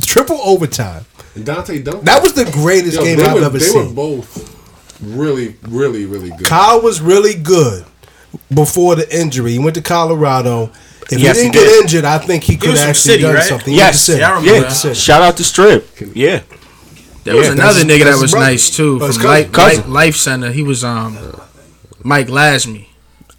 triple 0.02 0.40
overtime. 0.42 1.06
And 1.36 1.46
Dante 1.46 1.82
dunked. 1.82 2.04
That 2.04 2.22
was 2.22 2.34
the 2.34 2.46
greatest 2.52 2.98
Yo, 2.98 3.04
game 3.04 3.20
I've 3.22 3.34
were, 3.36 3.44
ever 3.46 3.58
they 3.60 3.66
seen. 3.66 3.82
They 3.82 3.88
were 3.88 3.94
both 3.94 4.57
really, 5.02 5.56
really, 5.64 6.06
really 6.06 6.30
good. 6.32 6.46
Kyle 6.46 6.82
was 6.82 7.02
really 7.02 7.34
good 7.36 7.86
before 8.54 8.96
the 8.96 9.08
injury. 9.18 9.52
He 9.54 9.60
went 9.60 9.76
to 9.76 9.82
Colorado. 9.82 10.72
If 11.10 11.20
Yes, 11.20 11.38
he 11.38 11.46
he 11.46 11.52
didn't 11.52 11.54
get 11.54 11.64
did. 11.64 11.82
injured, 11.84 12.06
I 12.06 12.18
think 12.18 12.44
he 12.44 12.58
could 12.58 12.72
was 12.72 12.80
actually 12.82 12.94
City, 13.12 13.24
done 13.24 13.36
right? 13.36 13.44
something. 13.44 13.72
He 13.74 13.78
Yes. 13.80 14.10
Yeah, 14.10 14.16
I 14.32 14.36
remember 14.36 14.62
went 14.62 14.76
to 14.76 14.88
that. 14.90 14.96
Shout 14.98 15.22
out 15.22 15.38
to 15.38 15.44
Strip. 15.44 15.88
Yeah. 16.14 16.42
There 17.24 17.36
was 17.36 17.50
another 17.50 17.82
nigga 17.82 18.06
that 18.06 18.18
was 18.22 18.32
brother. 18.32 18.46
nice 18.48 18.70
too 18.76 19.00
That's 19.00 19.16
from 19.18 19.24
cousin. 19.26 19.44
Life, 19.44 19.52
Cousin. 19.52 19.82
Life, 19.84 19.88
Life 19.90 20.16
Center. 20.16 20.52
He 20.52 20.64
was 20.64 20.84
um 20.84 21.18
Mike 22.04 22.28
Lasme. 22.28 22.88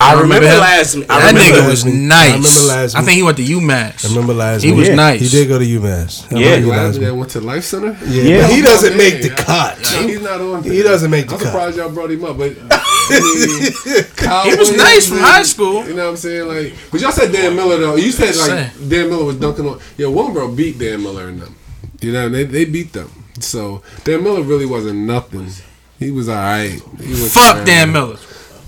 I 0.00 0.14
You 0.14 0.22
remember 0.22 0.46
him? 0.46 0.60
last. 0.60 0.94
I 0.96 1.00
that 1.00 1.26
remember 1.26 1.40
nigga 1.40 1.62
Lasme. 1.64 1.70
was 1.70 1.84
I 1.86 1.90
nice. 1.90 2.28
remember 2.28 2.48
Lasme. 2.72 2.94
I 2.94 3.02
think 3.02 3.16
he 3.16 3.22
went 3.24 3.36
to 3.38 3.42
UMass. 3.44 4.04
I 4.04 4.08
remember 4.10 4.32
last 4.34 4.62
He 4.62 4.70
was 4.72 4.88
Yeah. 4.88 4.94
nice. 4.94 5.20
He 5.20 5.28
did 5.28 5.48
go 5.48 5.58
to 5.58 5.64
UMass. 5.64 6.24
I 6.32 6.38
Yeah. 6.38 6.46
remember 6.50 6.66
Glad 6.66 6.94
Lasme. 6.94 7.00
that 7.00 7.16
went 7.16 7.30
to 7.32 7.40
Life 7.40 7.64
Center. 7.64 7.96
Yeah, 8.06 8.22
Yeah. 8.22 8.46
he 8.48 8.62
doesn't 8.62 8.96
make 8.96 9.22
the 9.22 9.30
cut. 9.30 9.76
Yeah, 9.82 10.02
he's 10.06 10.20
not 10.22 10.40
on. 10.40 10.62
He 10.62 10.82
doesn't 10.84 11.10
make 11.10 11.26
the 11.26 11.34
I'm 11.34 11.40
cut. 11.40 11.46
surprised 11.48 11.76
y'all 11.78 11.90
brought 11.90 12.12
him 12.12 12.24
up, 12.24 12.38
but 12.38 12.52
I 12.70 14.44
mean, 14.44 14.52
He 14.52 14.56
was 14.56 14.70
nice 14.72 15.08
from 15.08 15.18
high 15.18 15.42
school. 15.42 15.84
You 15.86 15.94
know 15.94 16.04
what 16.04 16.10
I'm 16.10 16.16
saying? 16.16 16.46
Like, 16.46 16.74
but 16.92 17.00
y'all 17.00 17.10
said 17.12 17.32
Dan 17.32 17.56
Miller 17.56 17.78
though. 17.78 17.96
You 17.96 18.12
said 18.12 18.36
like 18.36 18.70
Dan 18.88 19.08
Miller 19.10 19.24
was 19.24 19.36
dunking 19.36 19.66
on. 19.66 19.80
Yeah, 19.96 20.06
Wilbur 20.06 20.46
beat 20.48 20.78
Dan 20.78 21.02
Miller 21.02 21.26
and 21.28 21.40
them. 21.42 21.54
You 22.00 22.12
know, 22.12 22.28
they 22.28 22.44
they 22.44 22.64
beat 22.66 22.92
them. 22.92 23.10
So 23.40 23.82
Dan 24.04 24.22
Miller 24.22 24.42
really 24.42 24.66
wasn't 24.66 25.00
nothing. 25.00 25.50
He 25.98 26.12
was 26.12 26.28
all 26.28 26.36
right. 26.36 26.80
He 27.02 27.10
was 27.10 27.32
Fuck 27.32 27.64
Dan 27.66 27.90
Miller. 27.92 28.16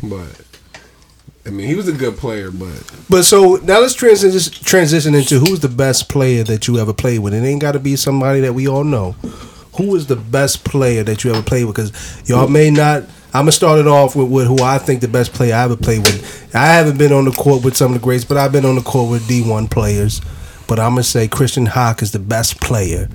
but. 0.02 0.26
I 1.46 1.50
mean, 1.50 1.66
he 1.66 1.74
was 1.74 1.88
a 1.88 1.92
good 1.92 2.16
player, 2.16 2.50
but 2.50 2.82
But 3.08 3.22
so 3.22 3.56
now 3.62 3.80
let's 3.80 3.94
transition 3.94 4.52
transition 4.62 5.14
into 5.14 5.38
who's 5.38 5.60
the 5.60 5.68
best 5.68 6.08
player 6.08 6.44
that 6.44 6.68
you 6.68 6.78
ever 6.78 6.92
played 6.92 7.20
with. 7.20 7.32
It 7.32 7.44
ain't 7.44 7.62
got 7.62 7.72
to 7.72 7.78
be 7.78 7.96
somebody 7.96 8.40
that 8.40 8.52
we 8.52 8.68
all 8.68 8.84
know. 8.84 9.12
Who 9.76 9.94
is 9.96 10.06
the 10.06 10.16
best 10.16 10.64
player 10.64 11.02
that 11.04 11.24
you 11.24 11.32
ever 11.32 11.42
played 11.42 11.64
with? 11.64 11.76
Because 11.76 12.28
y'all 12.28 12.48
may 12.48 12.70
not. 12.70 13.04
I'm 13.32 13.42
gonna 13.42 13.52
start 13.52 13.78
it 13.78 13.86
off 13.86 14.16
with, 14.16 14.28
with 14.28 14.48
who 14.48 14.62
I 14.62 14.78
think 14.78 15.00
the 15.00 15.08
best 15.08 15.32
player 15.32 15.54
I 15.54 15.62
ever 15.62 15.76
played 15.76 16.00
with. 16.00 16.54
I 16.54 16.66
haven't 16.66 16.98
been 16.98 17.12
on 17.12 17.24
the 17.24 17.30
court 17.30 17.64
with 17.64 17.76
some 17.76 17.94
of 17.94 18.00
the 18.00 18.04
greats, 18.04 18.24
but 18.24 18.36
I've 18.36 18.52
been 18.52 18.66
on 18.66 18.74
the 18.74 18.82
court 18.82 19.10
with 19.10 19.22
D1 19.28 19.70
players. 19.70 20.20
But 20.66 20.78
I'm 20.78 20.90
gonna 20.90 21.04
say 21.04 21.26
Christian 21.28 21.66
Hawk 21.66 22.02
is 22.02 22.10
the 22.10 22.18
best 22.18 22.60
player 22.60 23.08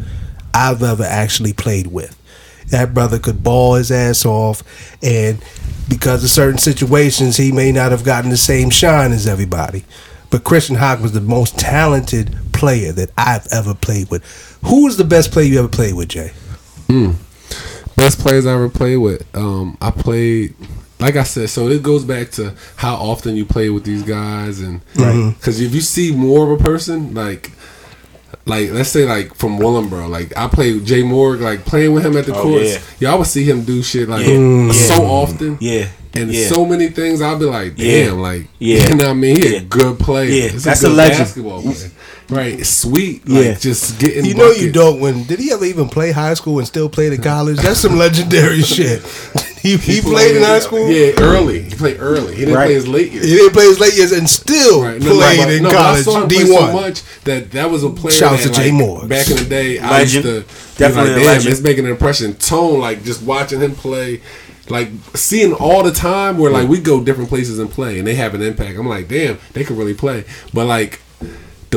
I've 0.54 0.82
ever 0.82 1.04
actually 1.04 1.54
played 1.54 1.88
with. 1.88 2.18
That 2.70 2.94
brother 2.94 3.20
could 3.20 3.44
ball 3.44 3.76
his 3.76 3.92
ass 3.92 4.26
off, 4.26 4.64
and 5.04 5.44
because 5.88 6.24
of 6.24 6.30
certain 6.30 6.58
situations, 6.58 7.38
he 7.38 7.52
may 7.52 7.72
not 7.72 7.92
have 7.92 8.04
gotten 8.04 8.32
the 8.32 8.38
same 8.38 8.70
shine 8.70 9.12
as 9.12 9.28
everybody. 9.28 9.84
But 10.32 10.44
Christian 10.44 10.76
Hawk 10.76 11.00
was 11.02 11.12
the 11.12 11.22
most 11.22 11.58
talented 11.58 12.36
player 12.52 12.92
that 12.94 13.12
I've 13.18 13.48
ever 13.52 13.74
played 13.74 14.10
with. 14.10 14.24
Who 14.66 14.86
was 14.86 14.98
the 14.98 15.04
best 15.04 15.32
player 15.32 15.46
you 15.46 15.60
ever 15.60 15.68
played 15.68 15.94
with, 15.94 16.10
Jay? 16.10 16.34
mm. 16.88 17.16
best 17.96 18.20
players 18.20 18.46
I 18.46 18.54
ever 18.54 18.70
played 18.70 18.98
with. 18.98 19.24
Um, 19.36 19.78
I 19.82 19.92
played, 19.92 20.56
like 21.00 21.16
I 21.16 21.24
said, 21.24 21.50
so 21.50 21.68
it 21.68 21.84
goes 21.84 22.04
back 22.04 22.32
to 22.32 22.56
how 22.78 22.96
often 22.96 23.36
you 23.36 23.46
play 23.46 23.70
with 23.70 23.84
these 23.84 24.04
guys, 24.04 24.60
and 24.60 24.82
because 24.94 25.60
if 25.60 25.74
you 25.74 25.82
see 25.82 26.16
more 26.16 26.52
of 26.52 26.60
a 26.60 26.64
person, 26.64 27.14
like. 27.14 27.52
Like 28.48 28.70
let's 28.72 28.90
say 28.90 29.06
like 29.06 29.34
from 29.34 29.58
Willingboro, 29.58 30.08
like 30.10 30.32
I 30.38 30.48
played 30.48 30.86
Jay 30.86 31.02
Moore, 31.02 31.36
like 31.36 31.66
playing 31.66 31.94
with 31.94 32.06
him 32.06 32.16
at 32.16 32.26
the 32.28 32.36
Oh, 32.36 32.44
courts. 32.44 32.74
yeah. 32.74 32.80
Yeah, 33.00 33.14
I 33.14 33.16
would 33.16 33.28
see 33.28 33.44
him 33.44 33.64
do 33.64 33.82
shit 33.82 34.08
like 34.08 34.26
Yeah. 34.26 34.34
Mm. 34.34 34.72
so 34.74 35.04
often. 35.06 35.58
Yeah. 35.60 35.88
And 36.14 36.32
yeah. 36.32 36.48
so 36.48 36.66
many 36.66 36.88
things, 36.90 37.22
I'd 37.22 37.40
be 37.40 37.46
like, 37.46 37.74
Yeah. 37.76 38.06
damn, 38.06 38.20
like, 38.22 38.48
Yeah. 38.60 38.84
you 38.90 38.96
know 38.96 39.04
what 39.06 39.12
I 39.12 39.14
mean? 39.16 39.36
He 39.42 39.50
Yeah. 39.52 39.58
a 39.58 39.62
good 39.64 40.00
player. 40.00 40.30
Yeah. 40.30 40.48
He's 40.50 40.64
That's 40.64 40.84
a, 40.84 40.86
a 40.86 40.90
good 40.90 40.96
legend. 40.98 41.20
basketball 41.20 41.62
player. 41.62 41.92
Right, 42.30 42.66
sweet. 42.66 43.22
Yeah. 43.28 43.54
Just 43.54 44.00
getting. 44.00 44.26
You 44.26 44.34
know 44.34 44.52
you 44.52 44.72
don't 44.72 45.00
when 45.00 45.24
did 45.26 45.40
he 45.40 45.52
ever 45.52 45.66
even 45.66 45.88
play 45.90 46.12
high 46.12 46.34
school 46.34 46.58
and 46.58 46.68
still 46.68 46.90
play 46.90 47.10
to 47.10 47.18
college? 47.18 47.58
That's 47.58 47.80
some 47.80 47.98
legendary 47.98 48.62
shit. 48.64 49.02
He, 49.66 49.78
he 49.78 50.00
played 50.00 50.36
in 50.36 50.44
high 50.44 50.60
school. 50.60 50.88
Yeah, 50.92 51.14
early. 51.18 51.64
He 51.64 51.74
played 51.74 51.98
early. 52.00 52.36
He 52.36 52.42
didn't 52.42 52.54
Right. 52.54 52.66
play 52.66 52.74
his 52.76 52.88
late 52.88 53.12
years. 53.12 53.26
He 53.26 53.36
didn't 53.36 53.54
play 53.54 53.66
his 53.66 53.80
late 53.80 53.96
years 53.98 54.12
and 54.12 54.30
still 54.30 54.84
Right. 54.84 55.02
No, 55.02 55.16
played 55.16 55.40
but- 55.40 55.50
in 55.54 55.64
no, 55.64 55.72
college. 55.72 56.04
saw 56.06 56.22
him 56.22 56.28
play 56.28 56.38
D 56.38 56.46
so 56.46 56.54
one. 56.62 56.74
much 56.76 57.02
that 57.24 57.50
that 57.50 57.72
was 57.72 57.84
a 57.84 57.90
player. 57.90 58.12
Shouts 58.14 58.44
that, 58.44 58.54
to 58.54 58.60
Jay 58.62 58.66
like, 58.70 58.74
Moore. 58.80 59.08
Back 59.08 59.28
in 59.32 59.38
the 59.38 59.46
day, 59.46 59.80
I 59.80 60.02
used 60.02 60.14
to 60.22 60.22
Definitely 60.22 60.78
definitely 60.78 61.10
like, 61.14 61.16
damn, 61.16 61.26
legend. 61.26 61.52
it's 61.52 61.62
making 61.62 61.86
an 61.86 61.90
impression. 61.92 62.36
Tone 62.36 62.80
like 62.80 63.04
just 63.04 63.24
watching 63.24 63.60
him 63.60 63.74
play, 63.74 64.22
like 64.70 64.90
seeing 65.16 65.52
all 65.54 65.82
the 65.82 65.92
time 65.92 66.38
where 66.38 66.52
like 66.52 66.70
we 66.70 66.80
go 66.80 67.04
different 67.04 67.30
places 67.30 67.58
and 67.58 67.68
play, 67.68 67.98
and 67.98 68.08
they 68.08 68.14
have 68.14 68.36
an 68.36 68.44
impact. 68.44 68.78
I'm 68.78 68.88
like, 68.88 69.08
damn, 69.08 69.40
they 69.54 69.64
could 69.64 69.78
really 69.80 69.96
play. 69.96 70.26
But 70.54 70.68
like 70.68 71.00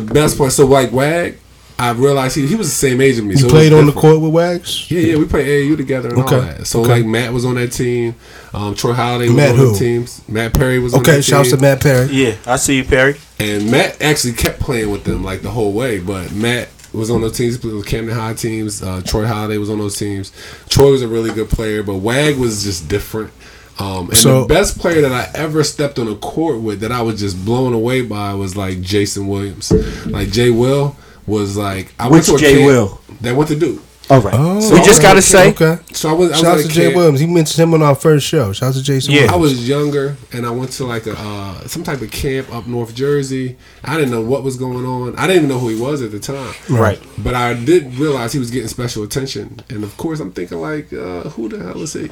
the 0.07 0.15
best 0.15 0.39
part, 0.39 0.53
so 0.53 0.67
like 0.67 0.93
Wag, 0.93 1.37
I 1.81 1.93
realized 1.93 2.35
he, 2.37 2.47
he 2.47 2.57
was 2.57 2.67
the 2.69 2.75
same 2.75 3.01
age 3.01 3.15
as 3.19 3.23
me. 3.23 3.31
You 3.31 3.37
so 3.37 3.47
it 3.47 3.51
played 3.51 3.73
on 3.73 3.87
the 3.87 3.93
court 3.93 4.21
with 4.21 4.33
Wags. 4.33 4.91
Yeah, 4.91 5.01
yeah, 5.01 5.17
we 5.17 5.27
played 5.27 5.47
AAU 5.47 5.77
together 5.77 6.09
and 6.09 6.19
Okay. 6.19 6.35
all 6.35 6.41
that. 6.43 6.67
So 6.67 6.81
Okay. 6.81 6.91
like 6.91 7.07
Matt 7.07 7.33
was 7.33 7.45
on 7.45 7.55
that 7.55 7.71
team. 7.73 8.17
Um, 8.53 8.75
Troy 8.75 8.93
Holiday 8.95 9.29
was 9.29 9.37
Matt 9.37 9.51
on 9.51 9.57
who? 9.57 9.73
the 9.73 9.79
teams. 9.79 10.23
Matt 10.29 10.55
Perry 10.55 10.79
was 10.81 10.95
on 10.95 11.01
Okay, 11.01 11.17
that 11.17 11.23
shouts 11.23 11.51
team. 11.51 11.59
to 11.59 11.63
Matt 11.63 11.81
Perry. 11.81 12.09
Yeah, 12.11 12.35
I 12.47 12.57
see 12.57 12.77
you, 12.79 12.85
Perry. 12.85 13.17
And 13.39 13.71
Matt 13.71 14.03
actually 14.03 14.33
kept 14.33 14.59
playing 14.59 14.91
with 14.91 15.05
them 15.05 15.23
like 15.23 15.43
the 15.43 15.51
whole 15.51 15.73
way. 15.73 16.01
But 16.01 16.33
Matt 16.33 16.69
was 16.93 17.11
on 17.11 17.21
those 17.21 17.37
teams, 17.37 17.63
with 17.63 17.87
Camden 17.87 18.15
High 18.17 18.33
teams. 18.35 18.83
Uh, 18.83 19.01
Troy 19.05 19.27
Holiday 19.27 19.59
was 19.59 19.71
on 19.71 19.79
those 19.79 19.97
teams. 19.97 20.33
Troy 20.69 20.91
was 20.91 21.03
a 21.03 21.07
really 21.09 21.31
good 21.31 21.49
player, 21.51 21.83
but 21.85 21.97
Wag 21.97 22.39
was 22.39 22.65
just 22.65 22.89
different. 22.89 23.31
Um, 23.79 24.09
and 24.09 24.17
So- 24.17 24.43
the 24.43 24.49
best 24.55 24.79
player 24.79 25.01
that 25.03 25.13
I 25.13 25.29
ever 25.39 25.63
stepped 25.63 25.99
on 25.99 26.09
a 26.09 26.15
court 26.17 26.61
with 26.61 26.81
that 26.81 26.91
I 26.93 27.03
was 27.03 27.21
just 27.21 27.45
blown 27.45 27.73
away 27.73 28.03
by 28.03 28.35
was 28.35 28.57
like 28.57 28.81
Jason 28.81 29.29
Williams. 29.29 29.73
Like 30.07 30.31
Jay 30.31 30.51
Will 30.51 30.97
was 31.27 31.57
like 31.57 31.93
I 31.99 32.09
Which 32.09 32.27
to 32.27 32.35
a 32.35 32.39
Jay 32.39 32.55
camp 32.55 32.67
Will? 32.67 33.01
That 33.21 33.37
went 33.37 33.49
to 33.51 33.57
Duke. 33.57 33.83
All 34.11 34.21
right. 34.23 34.35
Oh, 34.37 34.55
we 34.73 34.79
just 34.79 35.01
okay, 35.01 35.03
gotta 35.09 35.21
say, 35.21 35.51
okay. 35.51 35.77
So 35.93 36.09
I 36.09 36.13
was. 36.13 36.31
I 36.31 36.33
was 36.33 36.41
Shout 36.41 36.59
out 36.59 36.63
to 36.63 36.69
Jay 36.69 36.85
camp. 36.85 36.97
Williams. 36.97 37.21
He 37.21 37.27
mentioned 37.27 37.63
him 37.63 37.75
on 37.75 37.83
our 37.83 37.95
first 37.95 38.27
show. 38.27 38.53
Shout 38.55 38.71
out 38.71 38.75
to 38.77 38.83
Jason 38.83 39.13
Yeah. 39.13 39.21
Williams. 39.23 39.33
I 39.35 39.37
was 39.37 39.69
younger 39.69 40.17
and 40.33 40.47
I 40.47 40.51
went 40.51 40.71
to 40.73 40.85
like 40.87 41.07
a 41.07 41.15
uh, 41.15 41.67
some 41.67 41.83
type 41.83 42.01
of 42.01 42.11
camp 42.11 42.51
up 42.55 42.67
North 42.67 42.95
Jersey. 42.95 43.59
I 43.85 43.97
didn't 43.97 44.11
know 44.11 44.23
what 44.23 44.43
was 44.45 44.57
going 44.57 44.87
on. 44.87 45.15
I 45.17 45.27
didn't 45.27 45.45
even 45.45 45.49
know 45.51 45.59
who 45.59 45.69
he 45.69 45.81
was 45.81 46.01
at 46.01 46.11
the 46.11 46.21
time. 46.21 46.55
right. 46.71 46.99
But 47.19 47.35
I 47.35 47.53
did 47.53 47.95
realize 47.97 48.33
he 48.33 48.39
was 48.39 48.51
getting 48.51 48.69
special 48.69 49.03
attention, 49.03 49.61
and 49.69 49.85
of 49.85 49.97
course 49.99 50.21
I'm 50.21 50.33
thinking 50.33 50.59
like, 50.61 50.91
uh, 50.93 51.25
who 51.31 51.49
the 51.51 51.59
hell 51.59 51.83
is 51.83 51.93
he? 51.93 52.11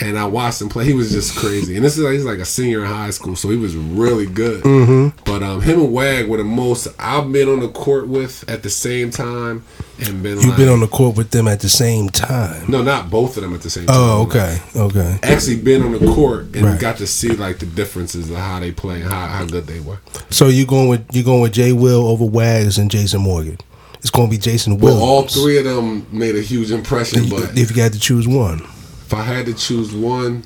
And 0.00 0.18
I 0.18 0.26
watched 0.26 0.60
him 0.60 0.68
play. 0.68 0.84
He 0.84 0.92
was 0.94 1.10
just 1.12 1.34
crazy. 1.36 1.76
And 1.76 1.84
this 1.84 1.96
is 1.96 2.04
like 2.04 2.12
he's 2.14 2.24
like 2.24 2.38
a 2.40 2.44
senior 2.44 2.80
in 2.80 2.86
high 2.90 3.10
school, 3.10 3.36
so 3.36 3.48
he 3.48 3.56
was 3.56 3.74
really 3.76 4.26
good. 4.26 4.62
Hmm. 4.62 5.08
But 5.24 5.42
um, 5.42 5.62
him 5.62 5.80
and 5.80 5.92
Wag 5.92 6.28
were 6.28 6.36
the 6.38 6.44
most 6.44 6.88
I've 6.98 7.30
been 7.32 7.48
on 7.48 7.60
the 7.60 7.68
court 7.70 8.06
with 8.08 8.44
at 8.50 8.62
the 8.62 8.70
same 8.70 9.10
time, 9.10 9.64
and 10.00 10.22
been 10.22 10.36
You've 10.36 10.48
like, 10.48 10.56
been 10.56 10.68
on 10.68 10.80
the 10.80 10.88
court 10.88 11.16
with 11.16 11.21
them 11.30 11.48
at 11.48 11.60
the 11.60 11.68
same 11.68 12.08
time. 12.08 12.70
no, 12.70 12.82
not 12.82 13.10
both 13.10 13.36
of 13.36 13.42
them 13.42 13.54
at 13.54 13.62
the 13.62 13.70
same 13.70 13.86
oh, 13.88 13.92
time. 13.92 13.98
Oh, 13.98 14.22
okay, 14.22 14.58
okay. 14.76 15.18
Actually, 15.22 15.56
been 15.56 15.82
on 15.82 15.92
the 15.92 16.12
court 16.14 16.54
and 16.54 16.64
Right. 16.64 16.80
got 16.80 16.96
to 16.98 17.06
see 17.06 17.28
like 17.30 17.58
the 17.58 17.66
differences 17.66 18.30
of 18.30 18.36
how 18.36 18.60
they 18.60 18.72
play 18.72 19.00
and 19.00 19.10
how, 19.10 19.26
how 19.26 19.44
good 19.44 19.66
they 19.66 19.80
were. 19.80 19.98
So 20.30 20.48
you 20.48 20.66
going 20.66 20.88
with 20.88 21.06
you 21.14 21.22
going 21.22 21.42
with 21.42 21.52
Jay 21.52 21.72
Will 21.72 22.06
over 22.06 22.24
Wags 22.24 22.78
and 22.78 22.90
Jason 22.90 23.22
Morgan? 23.22 23.58
It's 23.98 24.10
going 24.10 24.28
to 24.28 24.30
be 24.32 24.38
Jason 24.38 24.78
Well, 24.78 25.00
all 25.00 25.22
three 25.28 25.58
of 25.58 25.64
them 25.64 26.06
made 26.10 26.34
a 26.34 26.40
huge 26.40 26.72
impression, 26.72 27.28
but 27.28 27.56
if 27.56 27.74
you 27.74 27.80
had 27.82 27.92
to 27.92 28.00
choose 28.00 28.26
one, 28.26 28.60
if 28.60 29.14
I 29.14 29.22
had 29.22 29.46
to 29.46 29.54
choose 29.54 29.94
one, 29.94 30.42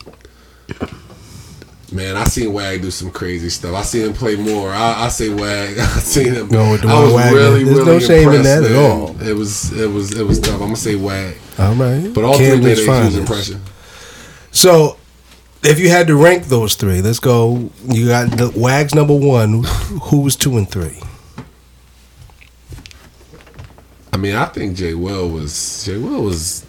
man, 1.92 2.16
I 2.16 2.24
seen 2.24 2.52
Wag 2.52 2.82
do 2.82 2.90
some 2.90 3.10
crazy 3.10 3.48
stuff. 3.48 3.74
I 3.74 3.82
seen 3.82 4.06
him 4.06 4.12
play 4.12 4.36
more. 4.36 4.70
I, 4.70 5.04
I 5.04 5.08
say 5.08 5.28
Wag. 5.28 5.78
I 5.78 5.86
seen 6.00 6.34
him. 6.34 6.48
The 6.48 6.58
I 6.58 7.02
was 7.02 7.12
Wagner. 7.12 7.36
really, 7.36 7.64
There's 7.64 7.78
really 7.78 7.92
no 7.92 7.98
shame 7.98 8.28
in 8.32 8.42
that 8.42 8.64
at 8.64 8.76
all. 8.76 9.20
It 9.22 9.34
was, 9.34 9.72
it 9.72 9.90
was, 9.90 10.18
it 10.18 10.26
was 10.26 10.40
tough. 10.40 10.54
I'm 10.54 10.60
gonna 10.60 10.76
say 10.76 10.96
Wag, 10.96 11.36
all 11.58 11.74
right. 11.74 12.12
but 12.14 12.24
all 12.24 12.36
three 12.36 12.60
made 12.60 12.76
Camden's 12.78 12.88
a 12.88 13.02
huge 13.10 13.14
impression. 13.20 13.62
So, 14.50 14.96
if 15.62 15.78
you 15.78 15.88
had 15.90 16.06
to 16.06 16.16
rank 16.16 16.44
those 16.46 16.74
three, 16.76 17.02
let's 17.02 17.18
go. 17.20 17.70
You 17.84 18.08
got 18.08 18.30
the 18.36 18.52
Wags 18.56 18.94
number 18.94 19.14
one. 19.16 19.64
Who 20.04 20.20
was 20.22 20.36
two 20.36 20.56
and 20.56 20.68
three? 20.70 21.00
I 24.12 24.16
mean, 24.18 24.34
I 24.34 24.46
think 24.46 24.76
Jay 24.76 24.94
Will 24.94 25.28
was 25.28 25.84
Jay 25.84 25.98
Will 25.98 26.22
was 26.22 26.64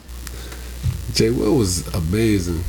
Jay 1.13 1.29
Will 1.29 1.55
was 1.57 1.87
amazing. 1.93 2.61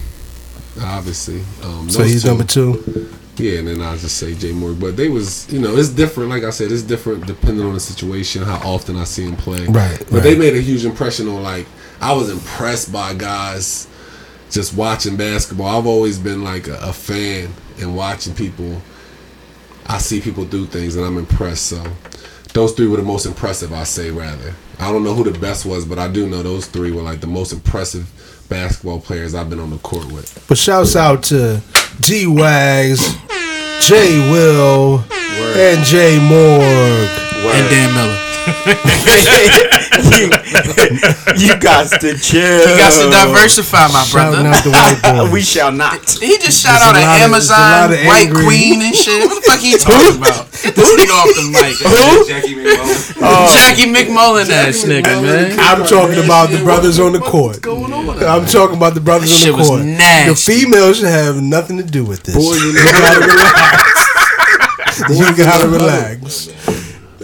Obviously, 0.82 1.42
um, 1.62 1.90
So 1.90 2.02
he's 2.02 2.22
two- 2.22 2.28
number 2.28 2.44
two. 2.44 3.08
Yeah, 3.36 3.60
and 3.60 3.68
then 3.68 3.82
I 3.82 3.96
just 3.96 4.16
say 4.16 4.34
Jay 4.34 4.50
Moore. 4.50 4.72
But 4.72 4.96
they 4.96 5.08
was, 5.08 5.46
you 5.52 5.60
know, 5.60 5.76
it's 5.76 5.90
different. 5.90 6.30
Like 6.30 6.42
I 6.42 6.50
said, 6.50 6.72
it's 6.72 6.82
different 6.82 7.24
depending 7.26 7.64
on 7.64 7.72
the 7.74 7.78
situation, 7.80 8.42
how 8.42 8.56
often 8.68 8.96
I 8.96 9.04
see 9.04 9.22
him 9.24 9.36
play. 9.36 9.64
Right, 9.66 10.02
But 10.10 10.24
they 10.24 10.36
made 10.36 10.54
a 10.56 10.60
huge 10.60 10.84
impression 10.84 11.28
on 11.28 11.42
like 11.44 11.66
I 12.00 12.12
was 12.12 12.30
impressed 12.30 12.92
by 12.92 13.14
guys 13.14 13.86
just 14.50 14.74
watching 14.74 15.16
basketball. 15.16 15.78
I've 15.78 15.86
always 15.86 16.18
been 16.18 16.42
like 16.42 16.66
a, 16.66 16.78
a 16.78 16.92
fan 16.92 17.50
and 17.80 17.94
watching 17.96 18.34
people. 18.34 18.82
I 19.86 19.98
see 19.98 20.20
people 20.20 20.44
do 20.44 20.66
things 20.66 20.96
and 20.96 21.04
I'm 21.06 21.16
impressed. 21.16 21.66
So 21.66 21.82
those 22.54 22.72
three 22.72 22.88
were 22.88 22.96
the 22.96 23.02
most 23.04 23.24
impressive. 23.24 23.72
I 23.72 23.84
say 23.84 24.10
rather. 24.10 24.54
I 24.80 24.90
don't 24.90 25.04
know 25.04 25.14
who 25.14 25.24
the 25.30 25.38
best 25.38 25.64
was, 25.64 25.84
but 25.84 25.98
I 25.98 26.08
do 26.08 26.28
know 26.28 26.42
those 26.42 26.66
three 26.66 26.90
were 26.90 27.02
like 27.02 27.20
the 27.20 27.26
most 27.28 27.52
impressive 27.52 28.08
basketball 28.48 29.00
players 29.00 29.34
I've 29.34 29.50
been 29.50 29.60
on 29.60 29.70
the 29.70 29.78
court 29.78 30.10
with. 30.12 30.44
But 30.48 30.58
shouts 30.58 30.96
out 30.96 31.22
to 31.24 31.60
G 32.00 32.26
Wags, 32.26 33.16
J 33.86 34.30
Will, 34.30 35.04
and 35.10 35.84
J 35.84 36.18
Morg. 36.18 37.08
And 37.50 37.70
Dan 37.70 37.94
Miller. 37.94 38.18
you, 40.18 40.30
you 41.38 41.52
got 41.60 41.90
to 42.00 42.16
chill. 42.18 42.60
You 42.64 42.76
got 42.78 42.92
to 42.96 43.10
diversify, 43.10 43.88
my 43.92 44.02
Shouting 44.04 44.42
brother. 44.42 44.48
out 44.48 44.64
the 44.64 44.70
white 44.70 45.00
boys. 45.02 45.32
we 45.36 45.40
shall 45.42 45.72
not. 45.72 46.00
He 46.18 46.38
just 46.38 46.62
shout 46.64 46.80
There's 46.80 46.88
out 46.88 46.96
a 46.96 46.98
an 46.98 47.04
lot 47.04 47.22
of- 47.26 47.30
there's 47.32 47.50
a 47.50 47.52
lot 47.52 47.90
Amazon 47.90 47.92
of 47.92 48.06
White 48.06 48.26
angry- 48.28 48.44
Queen 48.46 48.82
and 48.82 48.94
shit. 49.04 49.20
What 49.28 49.36
the 49.38 49.44
fuck 49.50 49.60
he 49.60 49.76
talking 49.78 50.16
about? 50.18 50.48
Get 50.58 50.74
this 50.74 50.90
nigga 50.96 51.14
off 51.14 51.30
the 51.36 51.44
mic. 51.52 51.74
Jackie 52.28 52.54
MacMullan. 52.56 53.22
Oh. 53.22 53.46
Jackie 53.54 53.88
MacMullan 53.92 54.48
ass 54.50 54.84
nigga, 54.84 55.22
man. 55.22 55.58
I'm 55.60 55.86
talking 55.86 56.24
about 56.24 56.50
the 56.50 56.58
brothers 56.64 56.98
on 56.98 57.12
the 57.12 57.20
court. 57.20 57.58
I'm 57.66 58.46
talking 58.46 58.76
about 58.76 58.94
the 58.94 59.00
brothers 59.00 59.30
That 59.30 59.50
on 59.52 59.58
the 59.58 59.64
shit 59.64 59.68
was 59.68 59.68
court. 59.68 59.82
nasty. 59.84 60.30
The 60.30 60.36
females 60.64 60.96
should 60.98 61.08
have 61.08 61.40
nothing 61.42 61.76
to 61.78 61.84
do 61.84 62.04
with 62.04 62.22
this. 62.24 62.34
Boy, 62.34 62.54
you 62.54 62.72
you 62.72 62.72
know, 62.74 62.90
gotta 62.92 63.20
relax. 63.26 65.10
you 65.10 65.36
gotta 65.36 65.68
relax. 65.68 66.48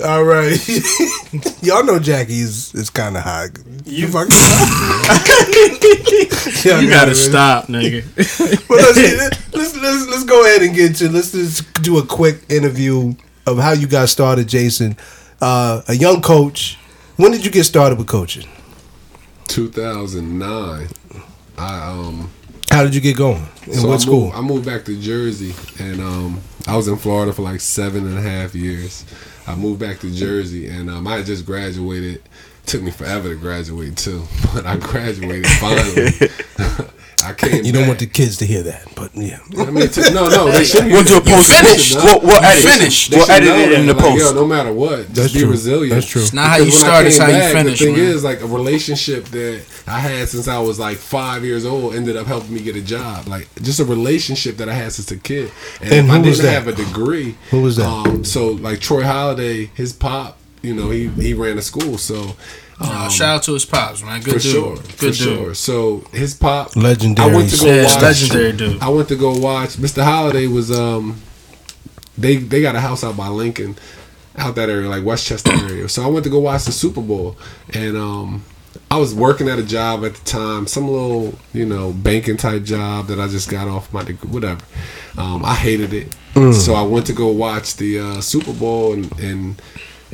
All 0.02 0.24
right, 0.24 0.58
y'all 1.62 1.84
know 1.84 2.00
Jackie's 2.00 2.74
is 2.74 2.90
kind 2.90 3.16
of 3.16 3.22
hot. 3.22 3.50
You 3.84 4.08
fucking. 4.08 4.32
Y'all 6.64 6.82
You 6.82 6.90
gotta 6.90 7.14
stop, 7.14 7.66
nigga. 7.66 8.02
But 8.68 8.78
let's, 8.78 9.54
let's 9.54 9.76
let's 9.76 10.06
let's 10.08 10.24
go 10.24 10.42
ahead 10.44 10.62
and 10.62 10.74
get 10.74 10.96
to 10.96 11.08
let's 11.08 11.30
just 11.30 11.72
do 11.82 11.98
a 11.98 12.06
quick 12.06 12.40
interview 12.48 13.14
of 13.46 13.58
how 13.58 13.70
you 13.72 13.86
got 13.86 14.08
started, 14.08 14.48
Jason. 14.48 14.96
Uh, 15.40 15.82
a 15.86 15.94
young 15.94 16.20
coach. 16.22 16.76
When 17.16 17.30
did 17.30 17.44
you 17.44 17.52
get 17.52 17.62
started 17.62 17.96
with 17.96 18.08
coaching? 18.08 18.48
2009. 19.46 20.88
I 21.56 21.88
um. 21.88 22.30
How 22.68 22.82
did 22.82 22.96
you 22.96 23.00
get 23.00 23.16
going? 23.16 23.46
In 23.66 23.74
so 23.74 23.88
what 23.88 23.94
I 23.94 23.98
school? 23.98 24.24
Moved, 24.24 24.36
I 24.36 24.40
moved 24.40 24.66
back 24.66 24.84
to 24.86 25.00
Jersey, 25.00 25.54
and 25.78 26.00
um, 26.00 26.40
I 26.66 26.76
was 26.76 26.88
in 26.88 26.96
Florida 26.96 27.32
for 27.32 27.42
like 27.42 27.60
seven 27.60 28.06
and 28.06 28.18
a 28.18 28.22
half 28.22 28.56
years. 28.56 29.04
I 29.46 29.54
moved 29.54 29.80
back 29.80 30.00
to 30.00 30.10
Jersey, 30.10 30.68
and 30.68 30.88
um, 30.90 31.06
I 31.06 31.22
just 31.22 31.46
graduated. 31.46 32.22
Took 32.66 32.80
me 32.80 32.90
forever 32.90 33.28
to 33.28 33.36
graduate 33.36 33.96
too, 33.96 34.24
but 34.54 34.64
I 34.64 34.76
graduated 34.78 35.46
finally. 35.46 36.88
I 37.22 37.32
came. 37.32 37.64
you 37.64 37.72
don't 37.72 37.82
back. 37.82 37.88
want 37.88 37.98
the 38.00 38.06
kids 38.06 38.36
to 38.38 38.46
hear 38.46 38.62
that, 38.64 38.86
but 38.96 39.14
yeah. 39.14 39.38
I 39.58 39.70
mean, 39.70 39.84
it 39.84 39.96
no, 40.12 40.28
no, 40.28 40.50
they 40.50 40.64
should. 40.70 40.84
We'll 40.86 41.04
do 41.04 41.16
a 41.18 41.20
post. 41.20 41.50
finished. 41.52 41.94
We'll, 41.96 42.20
we'll 42.20 42.42
edit. 42.42 42.64
finished. 42.64 43.10
They 43.10 43.16
We'll 43.18 43.30
edit 43.30 43.48
it 43.48 43.72
in 43.80 43.86
the 43.86 43.94
like, 43.94 44.02
post. 44.02 44.18
Yo, 44.24 44.32
no 44.34 44.46
matter 44.46 44.72
what, 44.72 44.98
just 45.06 45.14
That's 45.14 45.32
be 45.32 45.40
true. 45.40 45.50
resilient. 45.50 45.94
That's 45.94 46.06
true. 46.06 46.22
It's 46.22 46.32
not 46.32 46.48
how 46.50 46.56
you 46.56 46.64
Because 46.66 46.82
when 46.82 46.90
I 46.90 46.94
start, 46.94 47.06
it's 47.06 47.18
came 47.18 47.30
how 47.30 47.46
you 47.46 47.52
finish, 47.54 47.78
The 47.78 47.84
thing 47.86 47.94
man. 47.96 48.04
is, 48.04 48.24
like 48.24 48.40
a 48.42 48.46
relationship 48.46 49.24
that 49.26 49.62
I 49.86 49.98
had 50.00 50.28
since 50.28 50.48
I 50.48 50.58
was 50.58 50.78
like 50.78 50.96
five 50.98 51.44
years 51.44 51.64
old 51.64 51.94
ended 51.94 52.16
up 52.16 52.26
helping 52.26 52.52
me 52.54 52.60
get 52.60 52.76
a 52.76 52.82
job. 52.82 53.26
Like 53.28 53.48
just 53.62 53.80
a 53.80 53.84
relationship 53.84 54.56
that 54.58 54.68
I 54.68 54.74
had 54.74 54.92
since 54.92 55.10
a 55.10 55.16
kid. 55.16 55.50
And, 55.80 55.92
And 55.92 56.06
if 56.06 56.12
I 56.12 56.18
who 56.18 56.28
was 56.28 56.38
didn't 56.38 56.52
that? 56.52 56.64
have 56.64 56.68
a 56.68 56.84
degree, 56.84 57.36
Who 57.50 57.62
was 57.62 57.76
that? 57.76 57.86
Um, 57.86 58.24
so 58.24 58.48
like 58.48 58.80
Troy 58.80 59.02
Holiday, 59.02 59.66
his 59.74 59.92
pop, 59.92 60.38
you 60.62 60.74
know, 60.74 60.90
he 60.90 61.08
he 61.08 61.32
ran 61.34 61.58
a 61.58 61.62
school, 61.62 61.96
so. 61.98 62.36
Uh, 62.80 63.08
shout 63.08 63.36
out 63.36 63.42
to 63.44 63.52
his 63.54 63.64
pops, 63.64 64.02
man. 64.02 64.20
Good 64.20 64.34
for 64.34 64.38
dude. 64.40 64.52
sure, 64.52 64.76
Good 64.76 64.86
for 64.92 65.04
dude. 65.06 65.14
sure. 65.16 65.54
So 65.54 65.98
his 66.12 66.34
pop, 66.34 66.74
Legendary. 66.76 67.30
I 67.30 67.34
went 67.36 67.50
to 67.50 67.56
go 67.58 67.66
Yeah, 67.66 67.84
watch. 67.84 68.02
legendary 68.02 68.52
dude. 68.52 68.82
I 68.82 68.88
went 68.88 69.08
to 69.08 69.16
go 69.16 69.38
watch. 69.38 69.70
Mr. 69.76 70.02
Holiday 70.02 70.46
was 70.48 70.70
um, 70.72 71.20
they 72.18 72.36
they 72.36 72.60
got 72.62 72.74
a 72.74 72.80
house 72.80 73.04
out 73.04 73.16
by 73.16 73.28
Lincoln, 73.28 73.76
out 74.36 74.54
that 74.56 74.68
area, 74.68 74.88
like 74.88 75.04
Westchester 75.04 75.52
area. 75.52 75.88
So 75.88 76.02
I 76.02 76.06
went 76.08 76.24
to 76.24 76.30
go 76.30 76.40
watch 76.40 76.64
the 76.64 76.72
Super 76.72 77.00
Bowl, 77.00 77.36
and 77.72 77.96
um, 77.96 78.44
I 78.90 78.98
was 78.98 79.14
working 79.14 79.48
at 79.48 79.58
a 79.58 79.64
job 79.64 80.04
at 80.04 80.14
the 80.14 80.24
time, 80.24 80.66
some 80.66 80.88
little 80.88 81.38
you 81.52 81.66
know 81.66 81.92
banking 81.92 82.36
type 82.36 82.64
job 82.64 83.06
that 83.06 83.20
I 83.20 83.28
just 83.28 83.48
got 83.50 83.68
off 83.68 83.92
my 83.92 84.02
degree, 84.02 84.30
whatever. 84.30 84.62
Um, 85.16 85.44
I 85.44 85.54
hated 85.54 85.92
it, 85.94 86.12
so 86.54 86.74
I 86.74 86.82
went 86.82 87.06
to 87.06 87.12
go 87.12 87.28
watch 87.28 87.76
the 87.76 88.00
uh, 88.00 88.20
Super 88.20 88.52
Bowl 88.52 88.94
and. 88.94 89.18
and 89.20 89.62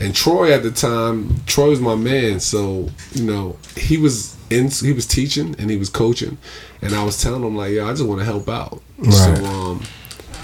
and 0.00 0.14
Troy 0.14 0.52
at 0.52 0.62
the 0.62 0.70
time, 0.70 1.34
Troy 1.46 1.68
was 1.70 1.80
my 1.80 1.94
man. 1.94 2.40
So 2.40 2.88
you 3.12 3.24
know, 3.24 3.56
he 3.76 3.96
was 3.98 4.36
in, 4.50 4.68
he 4.70 4.92
was 4.92 5.06
teaching 5.06 5.54
and 5.58 5.70
he 5.70 5.76
was 5.76 5.88
coaching, 5.88 6.38
and 6.82 6.94
I 6.94 7.04
was 7.04 7.22
telling 7.22 7.42
him 7.44 7.54
like, 7.56 7.72
yo, 7.72 7.86
I 7.86 7.90
just 7.90 8.04
want 8.04 8.20
to 8.20 8.24
help 8.24 8.48
out. 8.48 8.80
So 9.10 9.32
Right. 9.32 9.42
um, 9.44 9.80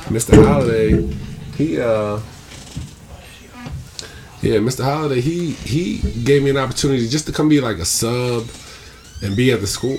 Mr. 0.06 0.44
Holiday, 0.44 1.02
he 1.56 1.80
uh, 1.80 2.20
yeah, 4.42 4.56
Mr. 4.58 4.84
Holiday, 4.84 5.20
he 5.20 5.52
he 5.52 5.98
gave 6.22 6.42
me 6.42 6.50
an 6.50 6.56
opportunity 6.56 7.08
just 7.08 7.26
to 7.26 7.32
come 7.32 7.48
be 7.48 7.60
like 7.60 7.78
a 7.78 7.84
sub 7.84 8.44
and 9.22 9.34
be 9.36 9.50
at 9.52 9.60
the 9.60 9.66
school. 9.66 9.98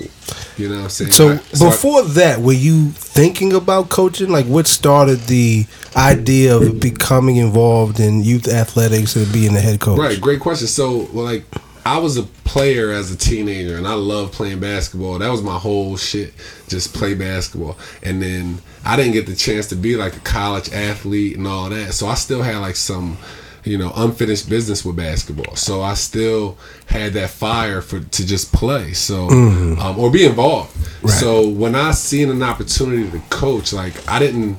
You 0.56 0.68
know 0.68 0.76
what 0.76 0.82
I'm 0.84 0.88
saying? 0.90 1.10
So 1.12 1.28
I- 1.30 1.32
I- 1.34 1.70
before 1.70 2.02
that, 2.02 2.40
were 2.40 2.52
you 2.52 2.90
thinking 2.92 3.52
about 3.52 3.88
coaching? 3.88 4.30
Like, 4.30 4.46
what 4.46 4.66
started 4.66 5.26
the 5.26 5.66
idea 5.96 6.56
of 6.56 6.80
becoming 6.80 7.36
involved 7.36 8.00
in 8.00 8.22
youth 8.24 8.48
athletics 8.48 9.16
and 9.16 9.30
being 9.32 9.54
the 9.54 9.60
head 9.60 9.80
coach? 9.80 9.98
Right, 9.98 10.20
great 10.20 10.40
question. 10.40 10.66
So, 10.68 11.08
like, 11.12 11.44
I 11.86 11.98
was 11.98 12.16
a 12.16 12.22
player 12.44 12.90
as 12.92 13.10
a 13.10 13.16
teenager, 13.16 13.76
and 13.76 13.86
I 13.88 13.94
loved 13.94 14.32
playing 14.34 14.60
basketball. 14.60 15.18
That 15.18 15.30
was 15.30 15.42
my 15.42 15.58
whole 15.58 15.96
shit, 15.96 16.34
just 16.68 16.92
play 16.92 17.14
basketball. 17.14 17.78
And 18.02 18.22
then 18.22 18.58
I 18.84 18.96
didn't 18.96 19.12
get 19.12 19.26
the 19.26 19.34
chance 19.34 19.66
to 19.68 19.74
be 19.76 19.96
like 19.96 20.14
a 20.16 20.20
college 20.20 20.70
athlete 20.72 21.36
and 21.36 21.46
all 21.46 21.70
that. 21.70 21.94
So 21.94 22.06
I 22.06 22.14
still 22.14 22.42
had 22.42 22.58
like 22.58 22.76
some, 22.76 23.16
you 23.64 23.76
know, 23.78 23.92
unfinished 23.96 24.48
business 24.48 24.84
with 24.84 24.96
basketball. 24.96 25.56
So 25.56 25.82
I 25.82 25.94
still 25.94 26.56
had 26.86 27.12
that 27.14 27.30
fire 27.30 27.82
for 27.82 28.00
to 28.00 28.26
just 28.26 28.52
play. 28.52 28.92
So 28.92 29.28
um, 29.28 29.98
or 29.98 30.10
be 30.10 30.24
involved. 30.26 30.76
So 31.08 31.48
when 31.48 31.74
I 31.74 31.92
seen 31.92 32.30
an 32.30 32.42
opportunity 32.42 33.10
to 33.10 33.20
coach, 33.30 33.72
like 33.72 33.94
I 34.08 34.18
didn't 34.18 34.58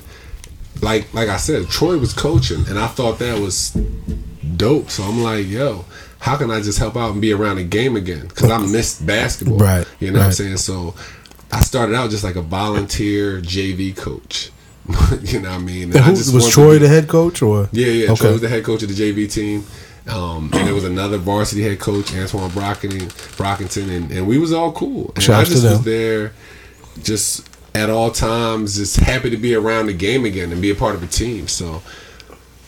like 0.82 1.14
like 1.14 1.30
I 1.30 1.38
said, 1.38 1.68
Troy 1.70 1.98
was 1.98 2.14
coaching, 2.14 2.66
and 2.68 2.80
I 2.80 2.88
thought 2.88 3.20
that 3.20 3.40
was 3.40 3.72
dope. 4.56 4.90
So 4.90 5.04
I'm 5.04 5.22
like, 5.22 5.48
yo, 5.48 5.86
how 6.20 6.38
can 6.38 6.52
I 6.52 6.62
just 6.62 6.80
help 6.80 6.96
out 6.96 7.12
and 7.12 7.22
be 7.22 7.32
around 7.34 7.58
the 7.58 7.64
game 7.64 7.96
again? 7.96 8.28
Because 8.28 8.52
I 8.52 8.58
missed 8.60 9.06
basketball. 9.06 9.58
Right, 9.58 9.88
You 10.00 10.12
know 10.12 10.20
what 10.20 10.28
I'm 10.28 10.32
saying? 10.34 10.58
So 10.58 10.94
I 11.52 11.62
started 11.62 11.96
out 11.96 12.10
just 12.10 12.24
like 12.24 12.36
a 12.36 12.42
volunteer 12.42 13.42
JV 13.42 13.96
coach. 13.96 14.52
you 15.22 15.40
know 15.40 15.50
what 15.50 15.56
I 15.56 15.58
mean? 15.60 15.92
And 15.96 15.98
I 16.00 16.10
was 16.12 16.52
Troy 16.52 16.74
be- 16.74 16.80
the 16.80 16.88
head 16.88 17.08
coach 17.08 17.42
or? 17.42 17.70
yeah, 17.72 17.88
yeah. 17.88 18.12
Okay. 18.12 18.22
Troy 18.22 18.32
was 18.34 18.42
the 18.42 18.50
head 18.50 18.64
coach 18.64 18.84
of 18.84 18.90
the 18.90 18.96
JV 18.96 19.32
team. 19.32 19.64
Um, 20.08 20.50
and 20.54 20.66
there 20.68 20.74
was 20.74 20.86
another 20.86 21.18
varsity 21.18 21.62
head 21.62 21.80
coach, 21.80 22.14
Antoine 22.16 22.50
Brockington, 22.50 23.10
Brockington, 23.38 23.96
and, 23.96 24.12
and 24.12 24.28
we 24.28 24.40
was 24.40 24.52
all 24.52 24.72
cool. 24.72 25.12
And 25.16 25.24
Shouts 25.24 25.42
I 25.42 25.44
to 25.44 25.50
just 25.52 25.64
them. 25.64 25.72
was 25.74 25.84
there, 25.84 26.34
just 27.04 27.48
at 27.76 27.92
all 27.92 28.10
times, 28.10 28.78
just 28.78 28.96
happy 28.98 29.30
to 29.30 29.38
be 29.38 29.54
around 29.54 29.86
the 29.86 29.94
game 29.94 30.26
again 30.26 30.52
and 30.52 30.62
be 30.62 30.72
a 30.72 30.76
part 30.76 30.96
of 30.96 31.04
a 31.04 31.08
team. 31.08 31.48
So 31.48 31.84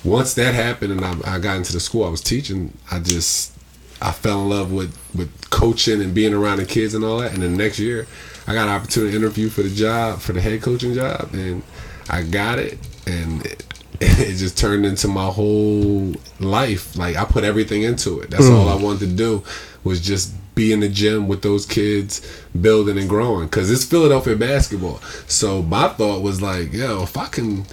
once 0.04 0.36
that 0.36 0.54
happened, 0.54 0.92
and 0.92 1.04
I, 1.04 1.36
I 1.36 1.40
got 1.40 1.58
into 1.58 1.74
the 1.74 1.80
school 1.80 2.06
I 2.06 2.10
was 2.10 2.22
teaching, 2.22 2.78
I 2.92 3.00
just 3.00 3.54
I 4.02 4.12
fell 4.12 4.42
in 4.44 4.50
love 4.50 4.72
with 4.72 4.96
with 5.16 5.50
coaching 5.50 6.02
and 6.02 6.14
being 6.14 6.34
around 6.34 6.58
the 6.58 6.66
kids 6.66 6.94
and 6.94 7.04
all 7.04 7.20
that. 7.20 7.34
And 7.34 7.42
then 7.42 7.58
next 7.58 7.80
year, 7.80 8.06
I 8.46 8.54
got 8.54 8.68
an 8.68 8.74
opportunity 8.76 9.12
to 9.12 9.18
interview 9.18 9.50
for 9.50 9.64
the 9.64 9.70
job 9.74 10.20
for 10.20 10.34
the 10.34 10.42
head 10.42 10.62
coaching 10.62 10.94
job, 10.94 11.30
and 11.34 11.64
I 12.10 12.24
got 12.24 12.60
it, 12.60 12.78
and 13.08 13.46
it, 13.46 13.64
it 14.02 14.36
just 14.38 14.58
turned 14.58 14.86
into 14.86 15.08
my 15.08 15.28
whole 15.28 16.14
life. 16.40 16.96
Like 16.98 17.16
I 17.16 17.26
put 17.26 17.44
everything 17.44 17.84
into 17.84 18.20
it. 18.20 18.30
That's 18.32 18.48
all 18.50 18.68
I 18.70 18.76
wanted 18.76 19.10
to 19.10 19.16
do 19.16 19.44
was 19.84 20.00
just 20.02 20.34
be 20.54 20.74
in 20.74 20.82
the 20.82 20.90
gym 20.90 21.28
with 21.28 21.42
those 21.42 21.66
kids, 21.66 22.22
building 22.60 22.98
and 22.98 23.08
growing. 23.10 23.48
Cause 23.50 23.72
it's 23.72 23.86
Philadelphia 23.86 24.36
basketball. 24.36 24.98
So 25.28 25.62
my 25.62 25.88
thought 25.88 26.22
was 26.22 26.42
like, 26.42 26.74
yo, 26.74 27.04
if 27.04 27.16
I 27.18 27.28
can 27.28 27.66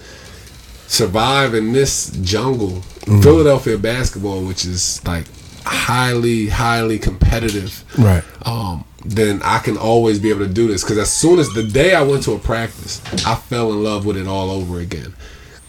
survive 0.87 1.53
in 1.53 1.71
this 1.73 2.09
jungle, 2.21 2.81
Philadelphia 3.21 3.77
basketball, 3.77 4.43
which 4.45 4.65
is 4.65 5.05
like 5.05 5.25
highly, 5.65 6.47
highly 6.47 6.97
competitive, 6.99 7.83
Right. 7.97 8.23
um, 8.45 8.85
then 9.05 9.41
I 9.43 9.59
can 9.59 9.77
always 9.77 10.19
be 10.19 10.29
able 10.29 10.45
to 10.45 10.53
do 10.53 10.67
this. 10.67 10.83
Because 10.83 10.97
as 10.97 11.11
soon 11.11 11.39
as 11.39 11.49
the 11.53 11.63
day 11.63 11.93
I 11.95 12.01
went 12.01 12.23
to 12.23 12.33
a 12.33 12.39
practice, 12.39 13.01
I 13.25 13.35
fell 13.35 13.71
in 13.71 13.83
love 13.83 14.05
with 14.05 14.17
it 14.17 14.27
all 14.27 14.49
over 14.51 14.79
again. 14.79 15.13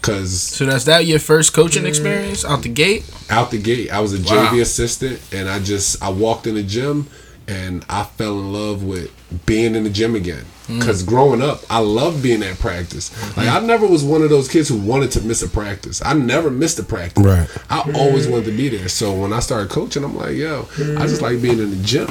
Because 0.01 0.41
So 0.41 0.65
that's 0.65 0.85
that 0.85 1.05
your 1.05 1.19
first 1.19 1.53
coaching 1.53 1.83
mm. 1.83 1.87
experience 1.87 2.43
out 2.43 2.63
the 2.63 2.69
gate? 2.69 3.09
out 3.29 3.51
the 3.51 3.61
gate, 3.61 3.91
I 3.91 3.99
was 3.99 4.13
a 4.13 4.17
Wow. 4.17 4.47
JV 4.47 4.61
assistant, 4.61 5.21
and 5.31 5.47
I 5.47 5.59
just 5.59 6.01
I 6.01 6.09
walked 6.09 6.47
in 6.47 6.55
the 6.55 6.63
gym, 6.63 7.07
and 7.51 7.85
I 7.89 8.03
fell 8.03 8.39
in 8.39 8.53
love 8.53 8.83
with 8.83 9.11
being 9.45 9.75
in 9.75 9.83
the 9.83 9.89
gym 9.89 10.15
again. 10.15 10.45
Because 10.67 11.03
growing 11.03 11.41
up, 11.41 11.59
I 11.69 11.79
loved 11.79 12.23
being 12.23 12.41
at 12.43 12.57
practice. 12.59 13.11
Like 13.35 13.49
I 13.49 13.59
never 13.59 13.85
was 13.85 14.05
one 14.05 14.21
of 14.21 14.29
those 14.29 14.47
kids 14.47 14.69
who 14.69 14.77
wanted 14.77 15.11
to 15.11 15.21
miss 15.21 15.41
a 15.41 15.49
practice. 15.49 16.01
I 16.05 16.13
never 16.13 16.49
missed 16.49 16.79
a 16.79 16.83
practice. 16.83 17.21
Right. 17.25 17.49
I 17.69 17.91
always 17.93 18.25
wanted 18.25 18.45
to 18.45 18.55
be 18.55 18.69
there. 18.69 18.87
So 18.87 19.13
when 19.13 19.33
I 19.33 19.39
started 19.41 19.69
coaching, 19.69 20.05
I'm 20.05 20.15
like, 20.15 20.37
yo, 20.37 20.69
I 20.97 21.07
just 21.07 21.21
like 21.21 21.41
being 21.41 21.59
in 21.59 21.71
the 21.71 21.83
gym, 21.83 22.07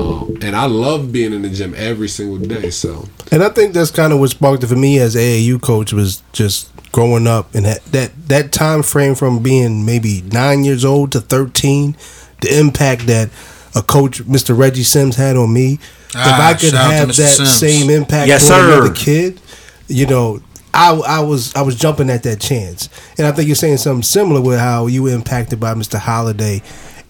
um, 0.00 0.36
and 0.40 0.54
I 0.54 0.66
love 0.66 1.10
being 1.10 1.32
in 1.32 1.42
the 1.42 1.48
gym 1.48 1.74
every 1.76 2.06
single 2.06 2.38
day. 2.38 2.70
So 2.70 3.08
And 3.32 3.42
I 3.42 3.48
think 3.48 3.74
that's 3.74 3.90
kind 3.90 4.12
of 4.12 4.20
what 4.20 4.30
sparked 4.30 4.62
it 4.62 4.68
for 4.68 4.76
me 4.76 5.00
as 5.00 5.16
AAU 5.16 5.60
coach 5.60 5.92
was 5.92 6.22
just 6.32 6.70
growing 6.92 7.26
up 7.26 7.52
and 7.54 7.64
that, 7.66 7.84
that 7.86 8.28
that 8.28 8.52
time 8.52 8.82
frame 8.82 9.14
from 9.14 9.42
being 9.42 9.84
maybe 9.84 10.22
nine 10.22 10.62
years 10.64 10.84
old 10.84 11.10
to 11.12 11.20
thirteen, 11.20 11.96
the 12.40 12.56
impact 12.56 13.06
that 13.08 13.30
a 13.74 13.82
coach, 13.82 14.22
Mr. 14.24 14.56
Reggie 14.56 14.82
Sims, 14.82 15.16
had 15.16 15.36
on 15.36 15.52
me. 15.52 15.74
if 15.74 16.16
Ah, 16.16 16.48
I 16.48 16.54
could 16.54 16.70
shout 16.70 16.74
out 16.74 16.88
to 16.90 16.94
have 16.96 17.08
that 17.08 17.36
Sims. 17.36 17.56
same 17.58 17.90
impact 17.90 18.28
Yes, 18.28 18.50
on 18.50 18.64
another 18.64 18.92
kid, 18.92 19.40
you 19.88 20.06
know, 20.06 20.40
I, 20.74 20.94
I 20.94 21.20
was 21.20 21.54
I 21.54 21.62
was 21.62 21.74
jumping 21.76 22.10
at 22.10 22.22
that 22.24 22.40
chance, 22.40 22.88
and 23.18 23.26
I 23.26 23.32
think 23.32 23.46
you're 23.48 23.56
saying 23.56 23.78
something 23.78 24.02
similar 24.02 24.40
with 24.40 24.58
how 24.58 24.86
you 24.86 25.02
were 25.04 25.10
impacted 25.10 25.58
by 25.60 25.74
Mr. 25.74 25.98
Holiday, 25.98 26.62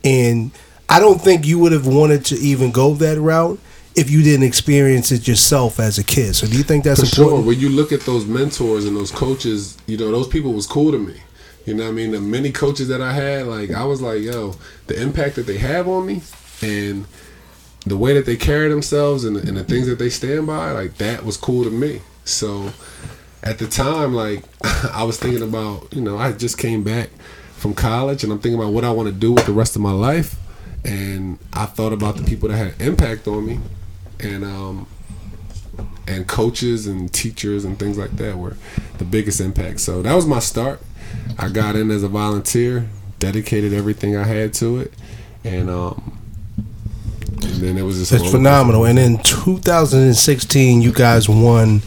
and 0.05 0.51
I 0.89 0.99
don't 0.99 1.21
think 1.21 1.47
you 1.47 1.59
would 1.59 1.73
have 1.73 1.87
wanted 1.87 2.25
to 2.27 2.37
even 2.37 2.71
go 2.73 2.95
that 2.95 3.19
route 3.19 3.59
if 3.97 4.11
you 4.11 4.23
didn't 4.23 4.47
experience 4.47 5.13
it 5.13 5.27
yourself 5.29 5.79
as 5.81 5.99
a 5.99 6.05
kid. 6.05 6.35
So 6.37 6.47
do 6.47 6.57
you 6.57 6.63
think 6.63 6.85
that's 6.85 7.01
For 7.01 7.07
sure. 7.07 7.25
important? 7.25 7.49
When 7.49 7.61
you 7.61 7.69
look 7.69 7.93
at 7.93 8.01
those 8.03 8.25
mentors 8.25 8.85
and 8.87 8.97
those 8.97 9.11
coaches, 9.11 9.77
you 9.87 9.97
know, 9.99 10.11
those 10.11 10.29
people 10.29 10.53
was 10.53 10.67
cool 10.67 10.93
to 10.93 10.99
me. 10.99 11.21
You 11.67 11.75
know 11.75 11.85
what 11.85 11.91
I 11.91 11.93
mean? 11.93 12.11
The 12.13 12.21
many 12.21 12.53
coaches 12.53 12.89
that 12.89 13.01
I 13.03 13.13
had, 13.13 13.47
like 13.47 13.71
I 13.73 13.85
was 13.85 14.01
like, 14.01 14.23
yo, 14.23 14.55
the 14.87 15.01
impact 15.01 15.37
that 15.37 15.47
they 15.47 15.59
have 15.59 15.87
on 15.87 16.07
me 16.07 16.23
and 16.63 17.07
the 17.87 17.97
way 17.97 18.15
that 18.15 18.27
they 18.27 18.37
carry 18.37 18.69
themselves 18.69 19.25
and, 19.25 19.37
and 19.37 19.57
the 19.57 19.65
things 19.65 19.87
that 19.87 19.99
they 19.99 20.11
stand 20.11 20.47
by, 20.47 20.73
like 20.73 20.97
that 20.99 21.25
was 21.25 21.37
cool 21.37 21.65
to 21.65 21.71
me. 21.71 22.01
So 22.25 22.73
at 23.43 23.59
the 23.59 23.67
time, 23.67 24.15
like 24.15 24.45
I 24.93 25.05
was 25.05 25.19
thinking 25.19 25.43
about, 25.43 25.93
you 25.93 26.01
know, 26.01 26.19
I 26.19 26.33
just 26.33 26.59
came 26.59 26.83
back 26.83 27.11
from 27.57 27.75
college 27.75 28.23
and 28.23 28.33
I'm 28.33 28.39
thinking 28.39 28.61
about 28.61 28.73
what 28.73 28.85
I 28.85 28.91
want 28.91 29.09
to 29.09 29.15
do 29.15 29.33
with 29.33 29.47
the 29.47 29.53
rest 29.53 29.77
of 29.77 29.83
my 29.83 29.93
life. 29.93 30.37
And 30.85 31.39
I 31.53 31.67
thought 31.67 31.93
about 31.93 32.17
the 32.17 32.25
people 32.25 32.49
that 32.49 32.57
had 32.57 32.81
impact 32.81 33.27
on 33.29 33.47
me. 33.47 33.61
And 34.19 34.45
um 34.45 34.87
and 36.07 36.27
coaches 36.27 36.87
and 36.87 37.13
teachers 37.13 37.65
and 37.65 37.79
things 37.79 37.97
like 37.97 38.11
that 38.17 38.37
were 38.37 38.57
the 38.99 39.05
biggest 39.05 39.41
impact. 39.41 39.81
So 39.81 40.03
that 40.03 40.15
was 40.15 40.27
my 40.27 40.41
start. 40.41 40.81
I 41.39 41.49
got 41.49 41.77
in 41.77 41.91
as 41.91 42.03
a 42.03 42.09
volunteer, 42.09 42.89
dedicated 43.19 43.73
everything 43.73 44.17
I 44.17 44.25
had 44.25 44.53
to 44.55 44.81
it, 44.81 44.93
and 45.45 45.71
um, 45.71 46.20
and 47.45 47.55
then 47.63 47.79
it 47.79 47.83
was 47.83 47.99
just 47.99 48.11
That's 48.11 48.23
roller 48.23 48.33
phenomenal. 48.33 48.85
And 48.85 48.99
in 48.99 49.19
2016, 49.19 50.83
you 50.83 50.93
guys 50.93 51.29
won 51.29 51.83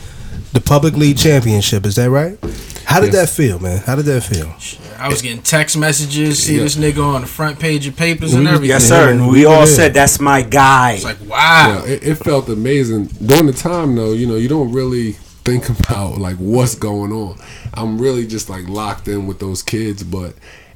the 0.53 0.61
public 0.61 0.95
league 0.95 1.17
championship. 1.17 1.85
Is 1.85 1.95
that 1.95 2.09
right? 2.09 2.37
How 2.85 2.99
did 2.99 3.13
Yes. 3.13 3.29
that 3.29 3.35
feel, 3.35 3.59
man? 3.59 3.79
How 3.85 3.95
did 3.95 4.05
that 4.05 4.21
feel? 4.23 4.53
I 4.99 5.07
was 5.09 5.21
getting 5.21 5.41
text 5.41 5.75
messages, 5.77 6.43
see 6.43 6.57
Yeah. 6.57 6.63
this 6.63 6.75
nigga 6.75 7.03
on 7.03 7.21
the 7.21 7.27
front 7.27 7.59
page 7.59 7.87
of 7.87 7.95
papers 7.95 8.33
and 8.33 8.47
everything. 8.47 8.69
Yes, 8.69 8.87
sir. 8.87 9.09
And 9.09 9.27
we 9.29 9.45
all 9.45 9.65
said 9.65 9.93
that's 9.93 10.19
my 10.19 10.41
guy. 10.41 10.93
It's 10.93 11.03
like 11.03 11.17
wow. 11.27 11.83
Yeah, 11.85 11.93
it, 11.93 12.03
it 12.03 12.15
felt 12.15 12.47
amazing 12.49 13.05
during 13.25 13.47
the 13.47 13.53
time 13.53 13.95
though. 13.95 14.13
You 14.13 14.27
know, 14.27 14.35
you 14.35 14.47
don't 14.47 14.71
really 14.71 15.13
think 15.43 15.67
about 15.79 16.19
like 16.19 16.35
what's 16.37 16.75
going 16.75 17.11
on. 17.11 17.37
I'm 17.73 17.99
really 17.99 18.27
just 18.27 18.49
like 18.49 18.67
locked 18.69 19.07
in 19.07 19.25
with 19.27 19.39
those 19.39 19.63
kids, 19.63 20.03
but 20.03 20.35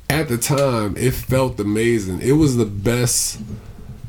at 0.10 0.28
the 0.30 0.38
time, 0.38 0.96
it 0.98 1.14
felt 1.14 1.60
amazing. 1.60 2.22
It 2.22 2.34
was 2.34 2.56
the 2.58 2.66
best. 2.66 3.40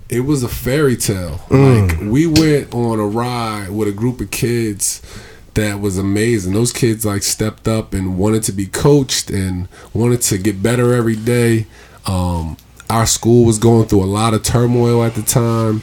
It 0.08 0.20
was 0.20 0.42
a 0.42 0.48
fairy 0.48 0.96
tale. 0.96 1.40
Like 1.50 1.98
we 2.00 2.26
went 2.26 2.72
on 2.74 2.98
a 2.98 3.06
ride 3.06 3.70
with 3.70 3.88
a 3.88 3.92
group 3.92 4.20
of 4.20 4.30
kids 4.30 5.02
that 5.54 5.80
was 5.80 5.98
amazing. 5.98 6.54
Those 6.54 6.72
kids 6.72 7.04
like 7.04 7.22
stepped 7.22 7.68
up 7.68 7.92
and 7.92 8.16
wanted 8.16 8.42
to 8.44 8.52
be 8.52 8.66
coached 8.66 9.28
and 9.30 9.68
wanted 9.92 10.22
to 10.22 10.38
get 10.38 10.62
better 10.62 10.94
every 10.94 11.16
day. 11.16 11.66
Um, 12.06 12.56
our 12.88 13.06
school 13.06 13.44
was 13.44 13.58
going 13.58 13.86
through 13.88 14.02
a 14.02 14.06
lot 14.06 14.32
of 14.32 14.42
turmoil 14.42 15.04
at 15.04 15.14
the 15.14 15.22
time, 15.22 15.82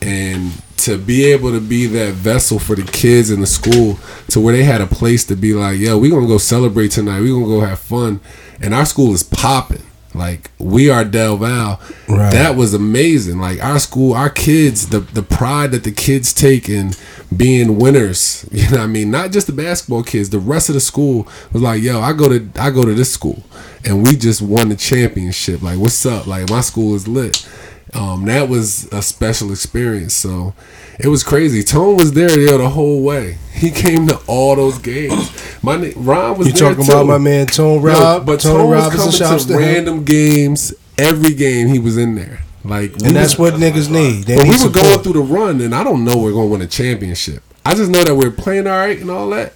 and 0.00 0.50
to 0.78 0.98
be 0.98 1.26
able 1.26 1.52
to 1.52 1.60
be 1.60 1.86
that 1.86 2.14
vessel 2.14 2.58
for 2.58 2.74
the 2.74 2.82
kids 2.82 3.30
in 3.30 3.40
the 3.40 3.46
school 3.46 3.98
to 4.28 4.40
where 4.40 4.56
they 4.56 4.64
had 4.64 4.80
a 4.80 4.86
place 4.88 5.24
to 5.26 5.36
be 5.36 5.54
like, 5.54 5.78
yo, 5.78 5.96
we're 5.96 6.10
gonna 6.10 6.26
go 6.26 6.38
celebrate 6.38 6.90
tonight. 6.90 7.20
We're 7.20 7.34
gonna 7.34 7.46
go 7.46 7.60
have 7.60 7.78
fun, 7.78 8.20
and 8.60 8.74
our 8.74 8.84
school 8.86 9.14
is 9.14 9.22
popping. 9.22 9.84
Like 10.14 10.50
we 10.58 10.90
are 10.90 11.04
Del 11.04 11.36
Val. 11.36 11.80
Right. 12.08 12.32
That 12.32 12.56
was 12.56 12.74
amazing. 12.74 13.38
Like 13.38 13.62
our 13.62 13.78
school, 13.78 14.14
our 14.14 14.30
kids, 14.30 14.88
the 14.88 15.00
the 15.00 15.22
pride 15.22 15.72
that 15.72 15.84
the 15.84 15.92
kids 15.92 16.32
take 16.32 16.68
in 16.68 16.92
being 17.34 17.78
winners. 17.78 18.48
You 18.62 18.70
know 18.70 18.78
what 18.78 18.84
I 18.84 18.86
mean? 18.86 19.10
Not 19.10 19.32
just 19.32 19.46
the 19.48 19.52
basketball 19.52 20.02
kids. 20.04 20.30
The 20.30 20.38
rest 20.38 20.68
of 20.68 20.74
the 20.74 20.80
school 20.80 21.26
was 21.52 21.62
like, 21.62 21.82
yo, 21.82 22.00
I 22.00 22.12
go 22.12 22.28
to 22.28 22.48
I 22.60 22.70
go 22.70 22.84
to 22.84 22.94
this 22.94 23.12
school, 23.12 23.42
and 23.84 24.02
we 24.02 24.16
just 24.16 24.40
won 24.40 24.68
the 24.68 24.76
championship. 24.76 25.62
Like, 25.62 25.78
what's 25.78 26.04
up? 26.06 26.26
Like 26.26 26.48
my 26.50 26.60
school 26.60 26.94
is 26.94 27.08
lit. 27.08 27.48
Um, 27.94 28.24
that 28.26 28.48
was 28.48 28.86
a 28.92 29.02
special 29.02 29.50
experience. 29.50 30.14
So 30.14 30.54
it 31.02 31.08
was 31.08 31.22
crazy. 31.22 31.62
Tone 31.62 31.96
was 31.96 32.12
there 32.12 32.38
yo, 32.38 32.58
the 32.58 32.68
whole 32.68 33.02
way. 33.02 33.38
He 33.52 33.70
came 33.70 34.06
to 34.08 34.16
all 34.26 34.56
those 34.56 34.78
games. 34.78 35.30
My 35.62 35.76
na- 35.76 35.92
Ron 35.96 36.38
was 36.38 36.48
You 36.48 36.52
there 36.54 36.70
talking 36.70 36.84
too. 36.84 36.92
about 36.92 37.06
my 37.06 37.18
man 37.18 37.46
Tone 37.46 37.80
Yo, 37.80 37.88
Rob? 37.88 38.26
but 38.26 38.40
Tone 38.40 38.56
Tone 38.56 38.70
was 38.70 39.18
coming 39.18 39.38
to 39.46 39.52
him. 39.52 39.58
random 39.58 40.04
games. 40.04 40.74
Every 40.98 41.34
game 41.34 41.68
he 41.68 41.78
was 41.78 41.96
in 41.96 42.14
there. 42.14 42.40
Like, 42.64 42.92
And 43.02 43.16
that's 43.16 43.38
what 43.38 43.54
niggas 43.54 43.90
need. 43.90 44.24
They 44.24 44.36
but 44.36 44.42
need 44.44 44.48
we 44.50 44.52
were 44.54 44.58
support. 44.58 44.74
going 44.84 44.98
through 45.00 45.12
the 45.14 45.20
run, 45.20 45.60
and 45.60 45.74
I 45.74 45.82
don't 45.84 46.04
know 46.04 46.16
we're 46.16 46.32
going 46.32 46.48
to 46.48 46.52
win 46.52 46.62
a 46.62 46.66
championship. 46.66 47.42
I 47.64 47.74
just 47.74 47.90
know 47.90 48.04
that 48.04 48.14
we're 48.14 48.30
playing 48.30 48.66
all 48.66 48.76
right 48.78 48.98
and 49.00 49.10
all 49.10 49.28
that. 49.30 49.54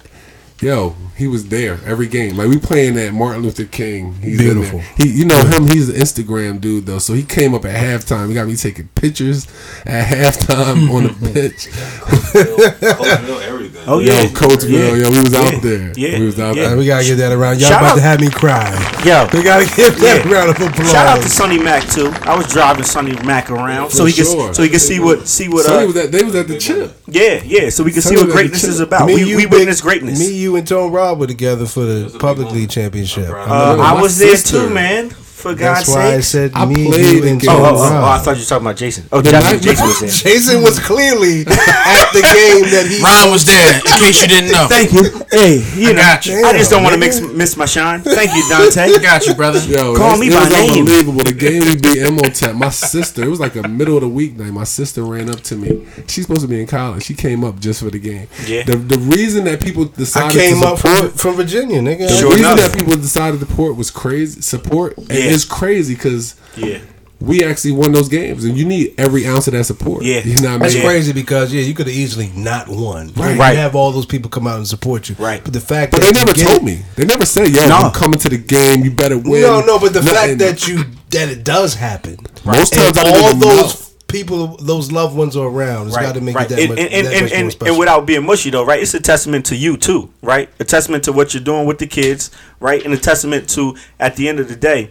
Yo, 0.59 0.95
he 1.15 1.27
was 1.27 1.49
there 1.49 1.79
every 1.85 2.07
game. 2.07 2.35
Like 2.35 2.47
we 2.47 2.57
playing 2.57 2.97
at 2.97 3.13
Martin 3.13 3.43
Luther 3.43 3.65
King. 3.65 4.13
He's 4.15 4.39
Beautiful. 4.39 4.79
He, 4.97 5.07
you 5.19 5.25
know 5.25 5.43
him. 5.45 5.67
He's 5.67 5.87
an 5.89 5.95
Instagram 5.95 6.59
dude 6.59 6.87
though, 6.87 6.97
so 6.97 7.13
he 7.13 7.21
came 7.23 7.53
up 7.53 7.63
at 7.63 7.75
halftime. 7.75 8.27
He 8.29 8.33
got 8.33 8.47
me 8.47 8.55
taking 8.55 8.87
pictures 8.95 9.45
at 9.85 10.07
halftime 10.11 10.89
on 10.91 11.03
the 11.03 11.09
pitch. 11.33 11.67
Coachville, 11.67 13.41
everything. 13.41 13.56
Oh, 13.89 13.99
Yo, 13.99 14.11
yeah. 14.11 14.27
Coachville, 14.27 14.69
Yeah. 14.69 14.95
yo, 15.03 15.09
we 15.09 15.19
was 15.21 15.31
Yeah. 15.31 15.39
out 15.39 15.61
there. 15.61 15.93
Yeah. 15.95 16.19
We 16.19 16.25
was 16.25 16.39
out 16.39 16.55
Yeah. 16.57 16.67
There. 16.69 16.77
we 16.77 16.85
gotta 16.85 17.05
get 17.05 17.15
that 17.19 17.31
around. 17.31 17.59
Y'all 17.61 17.69
Shout 17.69 17.81
about 17.81 17.91
out- 17.91 17.95
to 17.95 18.01
have 18.01 18.19
me 18.19 18.29
cry. 18.29 18.67
Yo, 19.05 19.27
We 19.33 19.43
gotta 19.43 19.63
give 19.65 19.97
that 20.01 20.25
Yeah. 20.25 20.29
a 20.29 20.33
round 20.33 20.49
of 20.49 20.61
applause. 20.61 20.91
shout 20.91 21.07
out 21.07 21.21
to 21.21 21.29
Sonny 21.29 21.57
Mac 21.57 21.87
too. 21.89 22.11
I 22.23 22.35
was 22.35 22.47
driving 22.47 22.83
Sonny 22.83 23.15
Mac 23.23 23.49
around 23.49 23.91
so 23.91 24.03
For 24.03 24.07
he 24.09 24.13
could 24.13 24.25
so 24.55 24.61
he 24.63 24.67
could 24.69 24.81
see 24.81 24.99
what 24.99 25.25
see 25.27 25.47
what. 25.47 25.65
So 25.65 25.79
Uh, 25.79 25.85
was 25.85 25.95
at, 25.95 26.11
they 26.11 26.21
was 26.23 26.35
at 26.35 26.49
the 26.49 26.57
chip. 26.57 26.97
yeah, 27.09 27.39
yeah. 27.45 27.69
So 27.69 27.83
we 27.83 27.91
can 27.93 28.01
see 28.01 28.15
what 28.15 28.15
was 28.15 28.21
at 28.23 28.27
the 28.27 28.33
greatness 28.33 28.63
is 28.65 28.79
about. 28.81 29.05
Me, 29.07 29.15
We, 29.15 29.23
you, 29.23 29.37
we 29.37 29.45
witnessed 29.45 29.83
greatness. 29.83 30.19
Me, 30.19 30.31
you, 30.31 30.57
and 30.57 30.67
Tone 30.67 30.91
Rob 30.91 31.19
were 31.19 31.27
together 31.27 31.65
for 31.65 31.81
the 31.85 32.03
was 32.03 32.03
a 32.03 32.09
big 32.13 32.19
public 32.19 32.51
league 32.51 32.69
championship. 32.69 33.29
I'm. 33.33 33.49
Uh, 33.51 33.75
know, 33.77 33.81
I 33.83 33.93
my 33.93 34.01
was 34.01 34.17
there 34.17 34.35
too, 34.35 34.69
man. 34.69 35.11
For 35.37 35.53
That's 35.53 35.85
God's 35.85 35.89
why 35.95 36.07
I 36.07 36.15
sake. 36.19 36.23
said 36.23 36.51
I 36.55 36.65
me, 36.65 36.87
played 36.87 37.05
you, 37.13 37.21
the 37.21 37.29
and 37.29 37.39
game. 37.39 37.49
Oh, 37.51 37.57
Joe 37.57 37.63
oh, 37.63 37.77
oh, 37.77 38.01
oh, 38.01 38.05
I 38.09 38.17
thought 38.17 38.35
you 38.37 38.41
were 38.41 38.49
talking 38.49 38.65
about 38.65 38.75
Jason. 38.77 39.05
Oh, 39.11 39.21
The 39.21 39.29
Jason, 39.29 39.53
night- 39.53 39.61
Jason 39.61 39.85
was 39.87 39.99
there. 40.01 40.09
Jason 40.09 40.61
was 40.63 40.79
clearly 40.79 41.41
at 41.45 42.09
the 42.09 42.21
game 42.25 42.65
that 42.73 42.85
he. 42.89 42.97
Ron 43.05 43.29
was 43.31 43.45
there, 43.45 43.75
in 43.77 44.01
case 44.01 44.17
you 44.21 44.27
didn't 44.27 44.51
know. 44.51 44.65
Thank 44.67 44.93
you. 44.97 45.03
Hey, 45.29 45.61
you 45.77 45.89
I 45.89 45.93
know, 45.93 46.01
got 46.01 46.25
you. 46.25 46.41
I 46.43 46.57
just 46.57 46.71
don't 46.71 46.81
want 46.81 46.95
to 46.95 46.99
Damn, 46.99 47.21
mix 47.21 47.37
miss 47.37 47.55
my 47.55 47.65
shine. 47.65 48.01
Thank 48.17 48.33
you, 48.33 48.41
Dante. 48.49 48.81
I 48.81 48.97
got 48.97 49.27
you, 49.27 49.35
brother. 49.35 49.59
Yo, 49.59 49.95
Call 49.95 50.17
me 50.17 50.29
by 50.31 50.49
name. 50.49 50.71
unbelievable. 50.81 51.21
The 51.23 51.33
game 51.33 51.61
we 51.69 51.77
beat 51.77 52.01
Imhotep. 52.01 52.55
My 52.55 52.69
sister, 52.69 53.21
it 53.23 53.29
was 53.29 53.39
like 53.39 53.55
a 53.55 53.67
middle 53.67 53.95
of 53.97 54.01
the 54.01 54.09
week 54.09 54.35
night. 54.37 54.51
My 54.51 54.63
sister 54.63 55.03
ran 55.03 55.29
up 55.29 55.41
to 55.41 55.55
me. 55.55 55.85
She's 56.07 56.25
supposed 56.25 56.41
to 56.41 56.47
be 56.47 56.59
in 56.59 56.65
college. 56.65 57.03
She 57.03 57.13
came 57.13 57.43
up 57.43 57.59
just 57.59 57.83
for 57.83 57.91
the 57.91 57.99
game. 57.99 58.27
Yeah. 58.47 58.63
The 58.63 58.75
the 58.77 58.97
reason 58.97 59.43
that 59.45 59.61
people 59.61 59.85
decided 59.85 60.31
I 60.31 60.33
decided 60.33 60.49
came 60.49 60.61
to 60.61 60.67
up 60.69 60.77
support 60.79 60.97
from, 60.97 61.09
from 61.11 61.35
Virginia, 61.35 61.79
nigga. 61.79 62.07
the 62.09 62.17
Sure 62.17 62.31
reason 62.31 62.45
enough. 62.53 62.57
that 62.71 62.73
people 62.75 62.95
decided 62.95 63.39
to 63.39 63.45
support 63.45 63.75
was 63.77 63.91
crazy. 63.91 64.41
Support 64.41 64.97
and 64.97 65.09
Yeah. 65.27 65.33
it's 65.35 65.45
crazy 65.45 65.93
because 65.95 66.35
Yeah. 66.55 66.79
we 67.19 67.43
actually 67.43 67.71
won 67.71 67.91
those 67.93 68.09
games, 68.09 68.43
and 68.45 68.57
you 68.57 68.65
need 68.65 68.93
every 68.97 69.25
ounce 69.25 69.47
of 69.47 69.53
that 69.53 69.63
support. 69.65 70.03
Yeah. 70.03 70.21
you 70.23 70.35
know 70.37 70.49
what 70.51 70.55
I 70.55 70.57
That's 70.59 70.73
mean. 70.75 70.83
Yeah. 70.83 70.89
crazy 70.89 71.11
because 71.13 71.53
yeah, 71.53 71.61
you 71.61 71.73
could 71.73 71.87
have 71.87 71.95
easily 71.95 72.31
not 72.35 72.67
won. 72.67 73.11
Right. 73.15 73.33
You 73.53 73.57
have 73.59 73.75
all 73.75 73.91
those 73.91 74.05
people 74.05 74.29
come 74.29 74.45
out 74.47 74.57
and 74.57 74.67
support 74.67 75.09
you. 75.09 75.15
Right. 75.17 75.43
But 75.43 75.53
the 75.53 75.59
fact 75.59 75.91
But 75.91 76.01
that 76.01 76.13
they 76.13 76.19
never 76.19 76.33
get 76.33 76.45
told 76.47 76.59
it- 76.59 76.63
me. 76.63 76.81
They 76.95 77.05
never 77.05 77.25
said, 77.25 77.49
"Yo, 77.49 77.67
No. 77.67 77.75
I'm 77.75 77.91
coming 77.91 78.19
to 78.19 78.29
the 78.29 78.37
game. 78.37 78.83
You 78.83 78.91
better 78.91 79.17
win." 79.17 79.41
No, 79.41 79.61
no, 79.61 79.79
but 79.79 79.93
the 79.93 80.01
Nothing. 80.01 80.37
fact 80.37 80.39
that 80.39 80.67
you 80.67 80.85
that 81.11 81.29
it 81.29 81.43
does 81.43 81.73
happen. 81.75 82.17
Most 82.45 82.73
and 82.73 82.81
times 82.83 82.97
I 82.97 83.03
don't 83.03 83.13
all 83.23 83.27
even 83.29 83.39
those 83.39 83.73
know. 83.73 83.81
people, 84.07 84.57
those 84.57 84.91
loved 84.91 85.15
ones 85.15 85.35
are 85.35 85.47
around. 85.47 85.87
It's 85.87 85.97
got 85.97 86.13
to 86.15 86.21
make 86.21 86.35
right. 86.35 86.45
it 86.45 86.55
that 86.55 86.59
and, 86.59 86.69
much, 86.69 86.79
and, 86.79 86.93
and, 86.93 87.07
that 87.07 87.13
and, 87.13 87.23
much 87.23 87.31
more 87.43 87.51
special. 87.51 87.67
and 87.73 87.79
without 87.79 88.05
being 88.05 88.25
mushy 88.25 88.49
though, 88.51 88.63
right? 88.65 88.81
It's 88.81 88.93
a 88.93 88.99
testament 88.99 89.45
to 89.47 89.55
you 89.55 89.75
too, 89.77 90.09
right? 90.21 90.49
A 90.59 90.63
testament 90.65 91.03
to 91.05 91.11
what 91.13 91.33
you're 91.33 91.43
doing 91.43 91.65
with 91.65 91.79
the 91.79 91.87
kids, 91.87 92.29
right? 92.59 92.83
And 92.85 92.93
a 92.93 92.97
testament 92.97 93.49
to 93.49 93.75
at 93.99 94.15
the 94.17 94.27
end 94.29 94.39
of 94.39 94.49
the 94.49 94.55
day, 94.55 94.89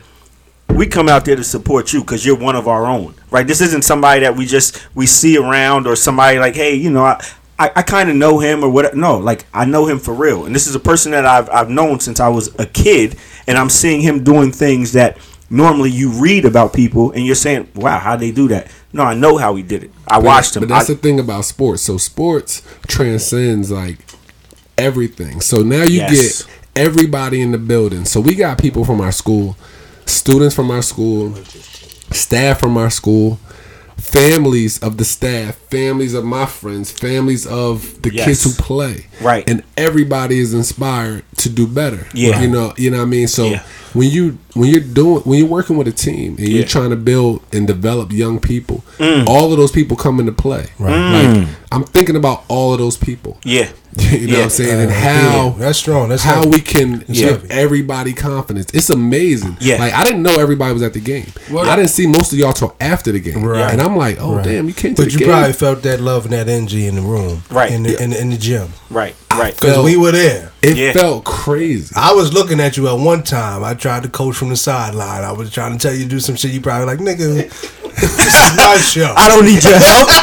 we 0.76 0.86
come 0.86 1.08
out 1.08 1.24
there 1.24 1.36
to 1.36 1.44
support 1.44 1.92
you 1.92 2.00
because 2.00 2.24
you're 2.24 2.36
one 2.38 2.56
of 2.56 2.68
our 2.68 2.86
own, 2.86 3.14
right? 3.30 3.46
This 3.46 3.60
isn't 3.60 3.82
somebody 3.82 4.20
that 4.20 4.36
we 4.36 4.46
just 4.46 4.86
we 4.94 5.06
see 5.06 5.36
around 5.38 5.86
or 5.86 5.96
somebody 5.96 6.38
like, 6.38 6.54
hey, 6.54 6.74
you 6.74 6.90
know, 6.90 7.04
I 7.04 7.22
I, 7.58 7.70
I 7.76 7.82
kind 7.82 8.10
of 8.10 8.16
know 8.16 8.38
him 8.38 8.62
or 8.62 8.68
what? 8.68 8.94
No, 8.96 9.16
like 9.18 9.46
I 9.54 9.64
know 9.64 9.86
him 9.86 9.98
for 9.98 10.12
real, 10.14 10.44
and 10.46 10.54
this 10.54 10.66
is 10.66 10.74
a 10.74 10.80
person 10.80 11.12
that 11.12 11.24
I've 11.26 11.48
I've 11.50 11.70
known 11.70 12.00
since 12.00 12.20
I 12.20 12.28
was 12.28 12.54
a 12.58 12.66
kid, 12.66 13.16
and 13.46 13.56
I'm 13.56 13.70
seeing 13.70 14.00
him 14.02 14.22
doing 14.24 14.52
things 14.52 14.92
that 14.92 15.18
normally 15.48 15.90
you 15.90 16.10
read 16.10 16.44
about 16.44 16.72
people 16.72 17.12
and 17.12 17.24
you're 17.24 17.34
saying, 17.36 17.68
wow, 17.76 18.00
how 18.00 18.16
they 18.16 18.32
do 18.32 18.48
that? 18.48 18.68
No, 18.92 19.04
I 19.04 19.14
know 19.14 19.36
how 19.36 19.54
he 19.54 19.62
did 19.62 19.84
it. 19.84 19.92
I 20.08 20.18
watched 20.18 20.56
him. 20.56 20.62
But 20.62 20.70
that's 20.70 20.90
I- 20.90 20.94
the 20.94 20.98
thing 20.98 21.20
about 21.20 21.44
sports. 21.44 21.82
So 21.82 21.98
sports 21.98 22.62
transcends 22.88 23.70
like 23.70 23.98
everything. 24.76 25.40
So 25.40 25.58
now 25.62 25.84
you 25.84 26.00
Yes. 26.00 26.42
get 26.42 26.52
everybody 26.74 27.40
in 27.40 27.52
the 27.52 27.58
building. 27.58 28.04
So 28.04 28.20
we 28.20 28.34
got 28.34 28.58
people 28.58 28.84
from 28.84 29.00
our 29.00 29.12
school, 29.12 29.56
students 30.06 30.54
from 30.54 30.70
our 30.70 30.82
school, 30.82 31.34
staff 32.12 32.58
from 32.60 32.76
our 32.76 32.90
school, 32.90 33.38
families 33.96 34.78
of 34.82 34.96
the 34.98 35.04
staff, 35.04 35.56
families 35.70 36.14
of 36.14 36.24
my 36.24 36.46
friends, 36.46 36.90
families 36.90 37.46
of 37.46 38.00
the 38.02 38.14
Yes. 38.14 38.24
kids 38.26 38.44
who 38.44 38.50
play. 38.62 39.06
Right. 39.20 39.48
And 39.48 39.62
everybody 39.76 40.38
is 40.38 40.54
inspired 40.54 41.24
to 41.38 41.48
do 41.48 41.66
better. 41.66 42.06
Yeah. 42.14 42.40
You 42.40 42.48
know, 42.48 42.72
you 42.76 42.90
know 42.90 42.98
what 42.98 43.02
I 43.04 43.06
mean? 43.06 43.28
So 43.28 43.46
Yeah. 43.46 43.62
When 43.96 44.10
you 44.10 44.38
when 44.54 44.68
you're 44.70 44.80
doing 44.80 45.20
when 45.22 45.38
you're 45.38 45.48
working 45.48 45.76
with 45.76 45.88
a 45.88 45.92
team 45.92 46.36
and 46.38 46.40
Yeah. 46.48 46.58
you're 46.58 46.66
trying 46.66 46.90
to 46.90 46.96
build 46.96 47.42
and 47.52 47.66
develop 47.66 48.12
young 48.12 48.38
people, 48.40 48.84
Mm. 48.98 49.26
all 49.26 49.52
of 49.52 49.58
those 49.58 49.72
people 49.72 49.96
come 49.96 50.20
into 50.20 50.32
play. 50.32 50.66
Right. 50.78 51.12
Like 51.34 51.48
I'm 51.72 51.84
thinking 51.84 52.16
about 52.16 52.44
all 52.48 52.72
of 52.72 52.78
those 52.78 52.96
people. 52.96 53.38
yeah. 53.44 53.68
you 54.12 54.26
know 54.26 54.34
what 54.36 54.44
I'm 54.44 54.50
saying? 54.50 54.78
and 54.78 54.90
Uh, 54.90 54.94
how 54.94 55.46
yeah, 55.46 55.54
that's 55.58 55.78
strong. 55.78 56.10
That's 56.10 56.22
how 56.22 56.36
heavy. 56.36 56.48
we 56.50 56.60
can 56.60 57.02
Yeah. 57.08 57.28
give 57.30 57.50
everybody 57.50 58.12
confidence. 58.12 58.66
It's 58.74 58.90
amazing. 58.90 59.56
Yeah. 59.60 59.78
Like 59.78 59.94
I 59.94 60.04
didn't 60.04 60.22
know 60.22 60.36
everybody 60.38 60.74
was 60.74 60.82
at 60.82 60.92
the 60.92 61.00
game. 61.00 61.26
What- 61.48 61.66
I 61.66 61.76
didn't 61.76 61.90
see 61.90 62.06
most 62.06 62.30
of 62.32 62.38
y'all 62.38 62.52
till 62.52 62.74
after 62.80 63.10
the 63.12 63.20
game. 63.20 63.42
Right. 63.42 63.72
And 63.72 63.80
I'm 63.80 63.96
like, 63.96 64.18
oh 64.20 64.34
Right. 64.36 64.44
damn, 64.44 64.68
you 64.68 64.74
can't. 64.74 64.96
But 64.96 65.06
the 65.06 65.12
you 65.12 65.18
game. 65.20 65.28
probably 65.28 65.54
felt 65.54 65.82
that 65.84 66.00
love 66.02 66.24
and 66.24 66.32
that 66.34 66.48
energy 66.48 66.86
in 66.86 66.96
the 66.96 67.00
room, 67.02 67.42
Right. 67.50 67.70
In 67.72 67.84
the, 67.84 68.02
in, 68.02 68.10
the, 68.10 68.20
in 68.20 68.30
the 68.30 68.36
gym, 68.36 68.68
Right. 68.90 69.14
Right. 69.38 69.54
because 69.54 69.84
we 69.84 69.96
were 69.96 70.12
there. 70.12 70.52
it 70.62 70.76
Yeah. 70.76 70.92
felt 70.92 71.24
crazy. 71.24 71.92
I 71.96 72.12
was 72.12 72.32
looking 72.32 72.58
at 72.60 72.76
you 72.76 72.88
at 72.88 72.98
one 72.98 73.22
time. 73.22 73.62
I 73.62 73.74
tried 73.74 74.02
to 74.04 74.08
coach 74.08 74.34
from 74.36 74.48
the 74.48 74.56
sideline. 74.56 75.22
I 75.24 75.32
was 75.32 75.50
trying 75.52 75.72
to 75.72 75.78
tell 75.78 75.94
you 75.94 76.04
to 76.04 76.08
do 76.10 76.20
some 76.20 76.36
shit. 76.36 76.50
You 76.52 76.60
probably 76.60 76.86
like, 76.86 76.98
nigga, 76.98 77.34
this 77.96 78.34
is 78.34 78.56
my 78.56 78.76
show. 78.78 79.12
I 79.16 79.28
don't 79.28 79.44
need 79.44 79.62
your 79.62 79.78
help. 79.78 80.08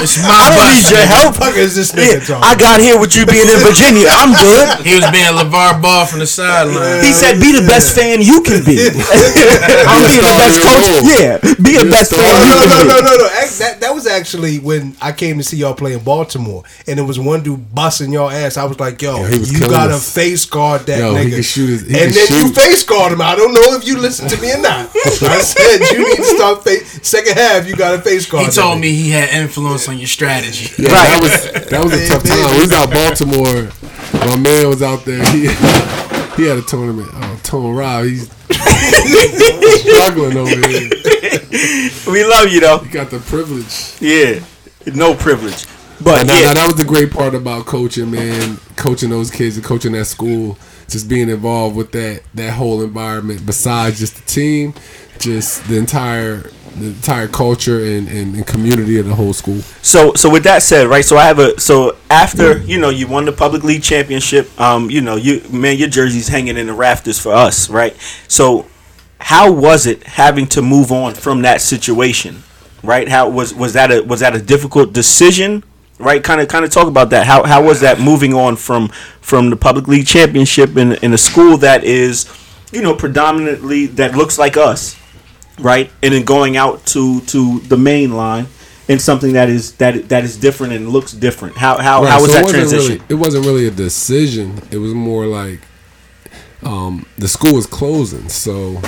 It's 0.00 0.16
my 0.22 0.32
I 0.32 0.48
don't 0.48 0.56
bus. 0.56 0.72
need 0.72 0.88
your 0.96 1.06
help. 1.06 1.24
What 1.26 1.34
the 1.34 1.44
fuck 1.52 1.56
is 1.60 1.74
this 1.76 1.92
Yeah, 1.92 2.16
nigga 2.16 2.26
talking? 2.26 2.44
I 2.48 2.54
got 2.56 2.80
here 2.80 2.98
with 2.98 3.12
you 3.16 3.26
being 3.26 3.44
in 3.48 3.60
Virginia. 3.60 4.08
I'm 4.08 4.32
good. 4.32 4.80
He 4.86 4.94
was 4.96 5.04
being 5.12 5.28
LaVar 5.36 5.82
Ball 5.82 6.06
from 6.06 6.20
the 6.20 6.26
sideline. 6.26 7.04
He 7.04 7.12
said, 7.12 7.36
"Be 7.40 7.52
the 7.52 7.60
best 7.68 7.94
fan 7.94 8.22
you 8.22 8.40
can 8.40 8.64
be." 8.64 8.80
I'm 8.80 10.00
being 10.08 10.24
the 10.24 10.36
best 10.40 10.56
coach. 10.64 11.20
Yeah, 11.20 11.36
be 11.60 11.76
the 11.76 11.88
best 11.90 12.14
fan 12.16 12.24
No, 12.24 12.40
you 12.40 12.48
no, 12.48 12.60
can 12.64 12.68
no, 12.70 12.82
be. 12.82 12.88
no, 12.88 13.00
no, 13.00 13.16
no. 13.24 13.28
Act- 13.36 13.58
That, 13.58 13.80
that 13.80 13.94
was 13.94 14.06
actually 14.06 14.58
when 14.58 14.96
I 15.02 15.12
came 15.12 15.36
to 15.38 15.44
see 15.44 15.58
y'all 15.58 15.74
play 15.74 15.92
in 15.92 16.02
Baltimore, 16.02 16.64
and 16.86 16.98
it 16.98 17.02
was 17.02 17.18
one 17.18 17.42
dude 17.42 17.74
busting 17.74 18.12
y'all 18.12 18.30
ass. 18.30 18.49
I 18.56 18.64
was 18.64 18.78
like, 18.80 19.00
"Yo, 19.02 19.16
Yeah, 19.16 19.38
was 19.38 19.52
you 19.52 19.60
gotta 19.60 19.94
us. 19.94 20.14
face 20.14 20.44
guard 20.44 20.86
that 20.86 20.98
Yo, 20.98 21.14
nigga." 21.14 21.24
he 21.24 21.30
can 21.32 21.42
shoot 21.42 21.66
his- 21.70 21.80
he 21.82 21.94
and 22.00 22.12
can 22.12 22.26
then 22.28 22.46
you 22.46 22.52
face 22.52 22.82
guard 22.84 23.12
him. 23.12 23.20
I 23.20 23.34
don't 23.36 23.52
know 23.52 23.74
if 23.76 23.86
you 23.86 23.98
listened 23.98 24.30
to 24.30 24.40
me 24.40 24.52
or 24.52 24.58
not. 24.58 24.90
I 24.96 25.40
said 25.40 25.78
you 25.92 26.08
need 26.08 26.16
to 26.16 26.24
start 26.24 26.64
face 26.64 27.00
second 27.06 27.36
half. 27.36 27.66
You 27.68 27.76
gotta 27.76 28.00
face 28.00 28.26
guard. 28.30 28.46
He 28.46 28.52
told 28.52 28.80
me 28.80 28.90
he 28.92 29.10
had 29.10 29.28
influence 29.30 29.88
on 29.88 29.98
your 29.98 30.08
strategy. 30.08 30.70
Yeah, 30.82 30.88
that 30.90 31.22
was 31.22 31.68
that 31.70 31.84
was 31.84 31.92
a 31.92 32.08
tough 32.08 32.22
time. 32.28 32.54
We 32.56 32.60
was 32.62 32.72
out 32.72 32.90
Baltimore. 32.90 33.70
My 34.12 34.36
man 34.36 34.68
was 34.68 34.82
out 34.82 35.04
there. 35.04 35.22
He 35.32 35.48
he 36.36 36.46
had 36.48 36.58
a 36.58 36.62
tournament. 36.62 37.08
Oh, 37.12 37.40
Tone 37.42 37.74
Rob, 37.74 38.04
he's 38.04 38.30
struggling 39.80 40.36
over 40.36 40.68
here. 40.68 40.90
We 42.10 42.24
love 42.24 42.48
you 42.48 42.60
though. 42.60 42.80
You 42.82 42.90
got 42.90 43.10
the 43.10 43.20
privilege. 43.26 43.94
Yeah, 44.00 44.40
no 44.94 45.14
privilege, 45.14 45.66
but 46.02 46.26
Now, 46.26 46.38
yeah, 46.38 46.46
now, 46.48 46.54
that 46.54 46.66
was 46.66 46.76
the 46.76 46.84
great 46.84 47.10
part 47.10 47.34
about 47.34 47.66
coaching, 47.66 48.10
man. 48.10 48.58
Coaching 48.76 49.10
those 49.10 49.30
kids 49.30 49.56
and 49.56 49.64
coaching 49.64 49.92
that 49.92 50.06
school, 50.06 50.58
just 50.88 51.08
being 51.08 51.28
involved 51.28 51.76
with 51.76 51.92
that 51.92 52.22
that 52.34 52.54
whole 52.54 52.82
environment. 52.82 53.44
Besides 53.44 53.98
just 53.98 54.16
the 54.16 54.22
team, 54.22 54.74
just 55.18 55.66
the 55.68 55.76
entire 55.76 56.50
the 56.76 56.86
entire 56.86 57.26
culture 57.28 57.84
and, 57.84 58.08
and, 58.08 58.34
and 58.36 58.46
community 58.46 58.98
of 58.98 59.06
the 59.06 59.14
whole 59.14 59.32
school. 59.32 59.60
So 59.82 60.14
so 60.14 60.30
with 60.30 60.44
that 60.44 60.62
said, 60.62 60.86
right? 60.86 61.04
So 61.04 61.16
I 61.16 61.24
have 61.24 61.38
a 61.38 61.58
so 61.60 61.96
after 62.08 62.58
you 62.58 62.78
know 62.78 62.90
you 62.90 63.06
won 63.06 63.24
the 63.24 63.32
public 63.32 63.64
league 63.64 63.82
championship, 63.82 64.58
um, 64.60 64.90
you 64.90 65.00
know 65.00 65.16
you 65.16 65.42
man 65.50 65.76
your 65.76 65.88
jersey's 65.88 66.28
hanging 66.28 66.56
in 66.56 66.66
the 66.66 66.74
rafters 66.74 67.18
for 67.18 67.32
us, 67.32 67.68
right? 67.68 67.96
So 68.28 68.66
how 69.20 69.52
was 69.52 69.86
it 69.86 70.04
having 70.04 70.46
to 70.48 70.62
move 70.62 70.92
on 70.92 71.14
from 71.14 71.42
that 71.42 71.60
situation, 71.60 72.42
right? 72.82 73.08
How 73.08 73.28
was 73.28 73.52
was 73.54 73.74
that 73.74 73.90
a 73.90 74.00
was 74.02 74.20
that 74.20 74.34
a 74.34 74.40
difficult 74.40 74.92
decision? 74.92 75.64
Right, 76.00 76.24
kind 76.24 76.40
of, 76.40 76.48
kind 76.48 76.64
of 76.64 76.70
talk 76.70 76.88
about 76.88 77.10
that. 77.10 77.26
How, 77.26 77.44
how 77.44 77.62
was 77.62 77.80
that 77.80 78.00
moving 78.00 78.32
on 78.32 78.56
from 78.56 78.88
from 79.20 79.50
the 79.50 79.56
public 79.56 79.86
league 79.86 80.06
championship 80.06 80.76
in 80.78 80.92
in 81.04 81.12
a 81.12 81.18
school 81.18 81.58
that 81.58 81.84
is, 81.84 82.26
you 82.72 82.80
know, 82.80 82.94
predominantly 82.94 83.86
that 83.86 84.14
looks 84.16 84.38
like 84.38 84.56
us, 84.56 84.98
right? 85.58 85.90
And 86.02 86.14
then 86.14 86.24
going 86.24 86.56
out 86.56 86.86
to 86.86 87.20
to 87.20 87.60
the 87.60 87.76
main 87.76 88.12
line 88.16 88.46
and 88.88 89.00
something 89.00 89.34
that 89.34 89.48
is 89.48 89.74
that 89.74 90.08
that 90.08 90.24
is 90.24 90.36
different 90.38 90.72
and 90.72 90.88
looks 90.88 91.12
different. 91.12 91.56
How 91.56 91.78
how, 91.78 92.04
how 92.04 92.20
was 92.20 92.32
so 92.32 92.40
that 92.40 92.50
transition? 92.50 92.94
Really, 92.94 93.04
it 93.10 93.14
wasn't 93.14 93.44
really 93.44 93.66
a 93.66 93.70
decision. 93.70 94.60
It 94.70 94.78
was 94.78 94.94
more 94.94 95.26
like 95.26 95.60
um, 96.62 97.06
the 97.18 97.28
school 97.28 97.54
was 97.54 97.66
closing. 97.66 98.28
So 98.28 98.80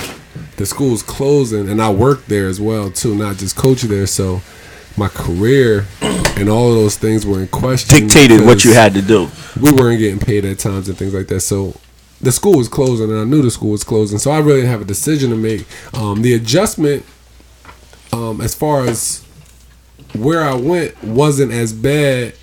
the 0.57 0.67
school 0.67 0.91
was 0.91 1.03
closing, 1.03 1.69
and 1.69 1.81
I 1.81 1.91
worked 1.91 2.29
there 2.29 2.49
as 2.49 2.61
well 2.61 2.91
too, 2.91 3.15
not 3.15 3.37
just 3.37 3.55
coach 3.55 3.83
there. 3.83 4.07
So 4.07 4.41
my 4.97 5.09
career 5.09 5.87
and 6.01 6.49
all 6.49 6.71
of 6.71 6.77
those 6.77 6.97
things 6.97 7.27
were 7.27 7.41
in 7.41 7.49
question. 7.49 8.01
Dictated 8.01 8.45
what 8.45 8.65
you 8.65 8.75
had 8.75 8.95
to 8.95 9.03
do. 9.03 9.29
We 9.61 9.73
weren't 9.73 9.99
getting 9.99 10.19
paid 10.19 10.45
at 10.45 10.59
times 10.59 10.89
and 10.89 10.97
things 10.97 11.15
like 11.15 11.29
that. 11.29 11.41
So 11.41 11.75
the 12.21 12.33
school 12.33 12.57
was 12.57 12.69
closing, 12.69 13.11
and 13.11 13.19
I 13.19 13.25
knew 13.25 13.43
the 13.43 13.51
school 13.51 13.71
was 13.71 13.85
closing. 13.85 14.19
So 14.19 14.31
I 14.31 14.39
really 14.39 14.61
didn't 14.61 14.71
have 14.71 14.83
a 14.83 14.87
decision 14.87 15.31
to 15.31 15.37
make. 15.37 15.67
Um, 15.95 16.23
the 16.23 16.35
adjustment, 16.35 17.05
um, 18.13 18.41
as 18.41 18.55
far 18.55 18.85
as 18.85 19.25
where 20.15 20.43
I 20.43 20.55
went, 20.55 21.03
wasn't 21.03 21.53
as 21.53 21.73
bad 21.73 22.35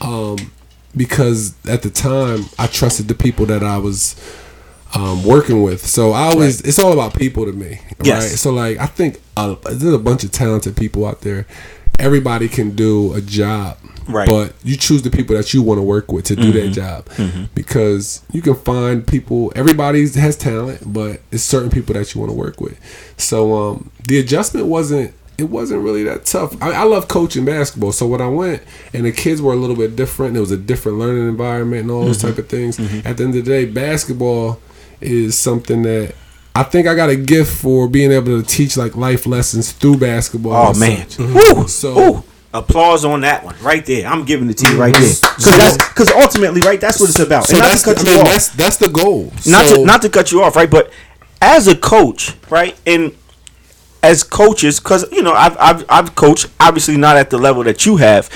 um, 0.00 0.36
because 0.96 1.54
at 1.66 1.82
the 1.82 1.90
time 1.90 2.44
I 2.58 2.66
trusted 2.66 3.08
the 3.08 3.14
people 3.14 3.46
that 3.46 3.62
I 3.62 3.78
was 3.78 4.14
um, 4.94 5.24
working 5.24 5.62
with. 5.62 5.84
So 5.86 6.12
I 6.12 6.22
always, 6.24 6.60
it's 6.62 6.78
all 6.78 6.92
about 6.92 7.14
people 7.16 7.44
to 7.46 7.52
me, 7.52 7.80
Yes. 8.02 8.22
right? 8.30 8.38
So 8.38 8.52
like, 8.52 8.78
I 8.78 8.86
think 8.86 9.20
uh, 9.36 9.54
there's 9.64 9.94
a 9.94 9.98
bunch 9.98 10.24
of 10.24 10.32
talented 10.32 10.76
people 10.76 11.06
out 11.06 11.20
there. 11.22 11.46
Everybody 11.98 12.48
can 12.48 12.74
do 12.74 13.12
a 13.14 13.20
job, 13.20 13.76
Right. 14.08 14.28
But 14.28 14.54
you 14.64 14.76
choose 14.76 15.02
the 15.02 15.10
people 15.10 15.36
that 15.36 15.54
you 15.54 15.62
want 15.62 15.78
to 15.78 15.82
work 15.82 16.10
with 16.10 16.24
to 16.24 16.34
do 16.36 16.50
that 16.52 16.70
job 16.70 17.08
because 17.54 18.22
you 18.32 18.42
can 18.42 18.54
find 18.56 19.06
people. 19.06 19.52
Everybody 19.54 20.08
has 20.08 20.36
talent, 20.36 20.92
but 20.92 21.20
it's 21.30 21.44
certain 21.44 21.70
people 21.70 21.94
that 21.94 22.12
you 22.12 22.20
want 22.20 22.30
to 22.32 22.36
work 22.36 22.60
with. 22.60 22.78
So 23.16 23.54
um, 23.54 23.90
the 24.08 24.18
adjustment 24.18 24.66
wasn't 24.66 25.14
it 25.38 25.44
wasn't 25.44 25.82
really 25.82 26.02
that 26.04 26.24
tough. 26.26 26.60
I, 26.62 26.72
I 26.72 26.82
love 26.82 27.08
coaching 27.08 27.44
basketball, 27.44 27.92
so 27.92 28.06
when 28.06 28.20
I 28.20 28.28
went 28.28 28.62
and 28.92 29.06
the 29.06 29.12
kids 29.12 29.40
were 29.40 29.52
a 29.52 29.56
little 29.56 29.76
bit 29.76 29.94
different, 29.96 30.36
it 30.36 30.40
was 30.40 30.50
a 30.50 30.56
different 30.58 30.98
learning 30.98 31.28
environment 31.28 31.82
and 31.82 31.90
all 31.90 32.04
those 32.04 32.20
type 32.20 32.38
of 32.38 32.48
things. 32.48 32.78
At 33.06 33.16
the 33.16 33.24
end 33.24 33.34
of 33.34 33.34
the 33.34 33.42
day, 33.42 33.64
basketball 33.64 34.60
is 35.02 35.36
something 35.36 35.82
that 35.82 36.14
I 36.54 36.62
think 36.64 36.86
I 36.86 36.94
got 36.94 37.08
a 37.08 37.16
gift 37.16 37.52
for 37.54 37.88
being 37.88 38.12
able 38.12 38.40
to 38.40 38.46
teach 38.46 38.76
like 38.76 38.96
life 38.96 39.26
lessons 39.26 39.72
through 39.72 39.98
basketball. 39.98 40.74
Oh 40.74 40.78
man, 40.78 41.08
such. 41.08 41.18
Woo! 41.26 41.66
So- 41.68 41.98
Ooh. 42.16 42.24
applause 42.54 43.04
on 43.06 43.22
that 43.22 43.42
one 43.44 43.56
right 43.62 43.84
there. 43.86 44.06
I'm 44.06 44.24
giving 44.26 44.50
it 44.50 44.58
to 44.58 44.70
you 44.70 44.78
right 44.78 44.92
there 44.94 45.14
because 45.88 46.10
ultimately, 46.12 46.60
right, 46.60 46.80
that's 46.80 47.00
what 47.00 47.08
it's 47.08 47.18
about. 47.20 47.46
So 47.46 47.54
and 47.54 47.62
not 47.62 47.68
that's, 47.70 47.82
to 47.84 47.94
cut 47.94 47.98
I 48.06 48.10
you 48.10 48.16
mean, 48.16 48.26
off, 48.26 48.32
that's 48.32 48.48
that's 48.50 48.76
the 48.76 48.88
goal. 48.88 49.32
not 49.46 49.66
so, 49.66 49.76
to 49.76 49.84
not 49.84 50.02
to 50.02 50.10
cut 50.10 50.30
you 50.32 50.42
off, 50.42 50.56
right? 50.56 50.70
But 50.70 50.92
as 51.40 51.66
a 51.68 51.76
coach, 51.76 52.34
right, 52.50 52.78
and 52.86 53.14
as 54.02 54.22
coaches, 54.22 54.78
because 54.80 55.10
you 55.10 55.22
know 55.22 55.32
I've, 55.32 55.56
I've 55.58 55.84
I've 55.88 56.14
coached, 56.14 56.48
obviously 56.60 56.96
not 56.98 57.16
at 57.16 57.30
the 57.30 57.38
level 57.38 57.62
that 57.64 57.86
you 57.86 57.96
have, 57.96 58.28